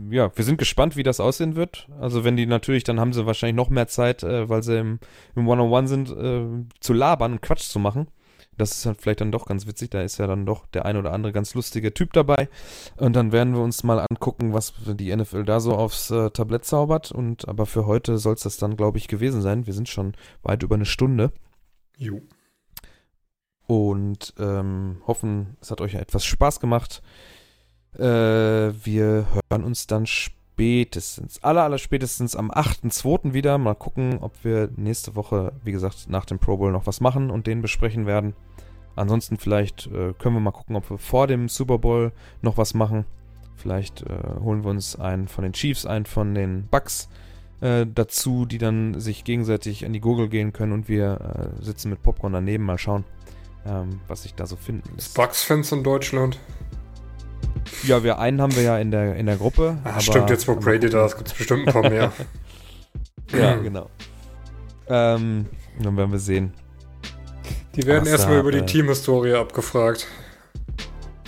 ja, 0.09 0.31
wir 0.35 0.43
sind 0.45 0.57
gespannt, 0.57 0.95
wie 0.95 1.03
das 1.03 1.19
aussehen 1.19 1.55
wird. 1.55 1.87
Also 1.99 2.23
wenn 2.23 2.37
die 2.37 2.45
natürlich, 2.45 2.83
dann 2.83 2.99
haben 2.99 3.13
sie 3.13 3.25
wahrscheinlich 3.25 3.55
noch 3.55 3.69
mehr 3.69 3.87
Zeit, 3.87 4.23
äh, 4.23 4.49
weil 4.49 4.63
sie 4.63 4.79
im, 4.79 4.99
im 5.35 5.47
One-on-One 5.47 5.87
sind, 5.87 6.09
äh, 6.11 6.65
zu 6.79 6.93
labern 6.93 7.33
und 7.33 7.41
Quatsch 7.41 7.69
zu 7.69 7.79
machen. 7.79 8.07
Das 8.57 8.71
ist 8.71 8.85
halt 8.85 9.01
vielleicht 9.01 9.21
dann 9.21 9.31
doch 9.31 9.45
ganz 9.45 9.67
witzig. 9.67 9.89
Da 9.89 10.01
ist 10.01 10.17
ja 10.17 10.27
dann 10.27 10.45
doch 10.45 10.65
der 10.67 10.85
ein 10.85 10.97
oder 10.97 11.11
andere 11.11 11.33
ganz 11.33 11.53
lustige 11.55 11.93
Typ 11.93 12.13
dabei. 12.13 12.47
Und 12.97 13.15
dann 13.15 13.31
werden 13.31 13.53
wir 13.53 13.61
uns 13.61 13.83
mal 13.83 13.99
angucken, 13.99 14.53
was 14.53 14.73
die 14.85 15.13
NFL 15.15 15.43
da 15.43 15.59
so 15.59 15.73
aufs 15.75 16.09
äh, 16.11 16.29
Tablett 16.29 16.65
zaubert. 16.65 17.11
Und 17.11 17.47
aber 17.47 17.65
für 17.65 17.85
heute 17.85 18.17
soll 18.17 18.35
es 18.35 18.43
das 18.43 18.57
dann, 18.57 18.77
glaube 18.77 18.97
ich, 18.97 19.07
gewesen 19.07 19.41
sein. 19.41 19.65
Wir 19.65 19.73
sind 19.73 19.89
schon 19.89 20.13
weit 20.41 20.63
über 20.63 20.75
eine 20.75 20.85
Stunde. 20.85 21.31
Jo. 21.97 22.21
Und 23.67 24.33
ähm, 24.39 25.01
hoffen, 25.07 25.57
es 25.59 25.71
hat 25.71 25.81
euch 25.81 25.95
etwas 25.95 26.23
Spaß 26.23 26.59
gemacht. 26.59 27.01
Äh, 27.99 28.73
wir 28.85 29.27
hören 29.49 29.63
uns 29.63 29.87
dann 29.87 30.05
spätestens, 30.05 31.43
aller, 31.43 31.63
aller 31.63 31.77
spätestens 31.77 32.35
am 32.35 32.51
8.2. 32.51 33.33
wieder. 33.33 33.57
Mal 33.57 33.75
gucken, 33.75 34.19
ob 34.21 34.43
wir 34.43 34.69
nächste 34.75 35.15
Woche, 35.15 35.53
wie 35.63 35.71
gesagt, 35.71 36.09
nach 36.09 36.25
dem 36.25 36.39
Pro 36.39 36.57
Bowl 36.57 36.71
noch 36.71 36.87
was 36.87 37.01
machen 37.01 37.29
und 37.29 37.47
den 37.47 37.61
besprechen 37.61 38.05
werden. 38.05 38.33
Ansonsten 38.95 39.37
vielleicht 39.37 39.87
äh, 39.87 40.13
können 40.17 40.35
wir 40.35 40.39
mal 40.41 40.51
gucken, 40.51 40.75
ob 40.75 40.89
wir 40.89 40.97
vor 40.97 41.27
dem 41.27 41.49
Super 41.49 41.77
Bowl 41.77 42.11
noch 42.41 42.57
was 42.57 42.73
machen. 42.73 43.05
Vielleicht 43.55 44.01
äh, 44.03 44.39
holen 44.41 44.63
wir 44.63 44.69
uns 44.69 44.97
einen 44.97 45.27
von 45.27 45.43
den 45.43 45.53
Chiefs, 45.53 45.85
einen 45.85 46.05
von 46.05 46.33
den 46.33 46.67
Bucks 46.67 47.09
äh, 47.61 47.85
dazu, 47.85 48.45
die 48.45 48.57
dann 48.57 48.99
sich 48.99 49.23
gegenseitig 49.23 49.85
an 49.85 49.93
die 49.93 50.01
Gurgel 50.01 50.29
gehen 50.29 50.53
können 50.53 50.71
und 50.71 50.87
wir 50.87 51.51
äh, 51.59 51.63
sitzen 51.63 51.89
mit 51.89 52.01
Popcorn 52.01 52.33
daneben. 52.33 52.63
Mal 52.63 52.77
schauen, 52.77 53.05
ähm, 53.65 53.99
was 54.07 54.23
sich 54.23 54.35
da 54.35 54.45
so 54.45 54.55
finden 54.55 54.89
lässt. 54.95 55.15
Bucks-Fans 55.15 55.71
in 55.71 55.83
Deutschland. 55.83 56.39
Ja, 57.83 58.03
wir 58.03 58.19
einen 58.19 58.41
haben 58.41 58.55
wir 58.55 58.63
ja 58.63 58.77
in 58.77 58.91
der, 58.91 59.15
in 59.15 59.25
der 59.25 59.37
Gruppe. 59.37 59.77
Ach, 59.83 59.99
stimmt, 60.01 60.29
jetzt 60.29 60.47
wo 60.47 60.55
Brady 60.55 60.89
da 60.89 61.05
ist, 61.05 61.17
gibt 61.17 61.29
es 61.29 61.33
bestimmt 61.33 61.67
ein 61.67 61.73
paar 61.73 61.89
mehr. 61.89 62.11
ja, 63.31 63.55
genau. 63.55 63.89
Ähm, 64.87 65.47
dann 65.79 65.97
werden 65.97 66.11
wir 66.11 66.19
sehen. 66.19 66.53
Die 67.75 67.85
werden 67.85 68.07
erstmal 68.07 68.39
über 68.39 68.51
die 68.51 68.65
Teamhistorie 68.65 69.33
abgefragt. 69.33 70.07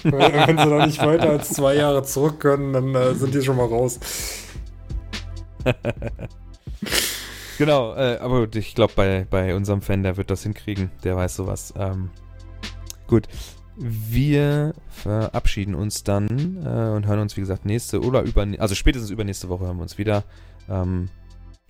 wenn 0.04 0.58
sie 0.58 0.66
noch 0.66 0.86
nicht 0.86 1.04
weiter 1.04 1.32
als 1.32 1.50
zwei 1.50 1.76
Jahre 1.76 2.04
zurück 2.04 2.40
können, 2.40 2.74
dann 2.74 2.96
äh, 2.96 3.14
sind 3.16 3.34
die 3.34 3.42
schon 3.42 3.58
mal 3.58 3.66
raus. 3.66 4.00
genau, 7.58 7.96
äh, 7.96 8.18
aber 8.20 8.48
ich 8.54 8.76
glaube, 8.76 8.94
bei, 8.96 9.28
bei 9.30 9.56
unserem 9.56 9.82
Fan, 9.82 10.04
der 10.04 10.16
wird 10.18 10.30
das 10.30 10.44
hinkriegen. 10.44 10.92
Der 11.04 11.18
weiß 11.18 11.36
sowas. 11.36 11.74
Ähm, 11.78 12.10
gut. 13.08 13.28
Wir 13.80 14.74
verabschieden 14.90 15.76
uns 15.76 16.04
dann 16.04 16.28
äh, 16.64 16.96
und 16.96 17.06
hören 17.06 17.20
uns, 17.20 17.38
wie 17.38 17.42
gesagt, 17.42 17.66
nächste 17.66 18.02
oder 18.02 18.24
über, 18.24 18.48
also 18.58 18.74
spätestens 18.74 19.12
übernächste 19.12 19.50
Woche 19.50 19.66
hören 19.66 19.78
wir 19.78 19.84
uns 19.84 19.98
wieder. 19.98 20.24
Ähm, 20.68 21.10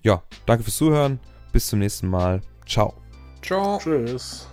ja, 0.02 0.22
danke 0.46 0.64
fürs 0.64 0.76
Zuhören. 0.76 1.20
Bis 1.52 1.66
zum 1.66 1.80
nächsten 1.80 2.08
Mal. 2.08 2.40
Ciao. 2.66 2.94
Ciao. 3.42 3.78
Tschüss. 3.78 4.46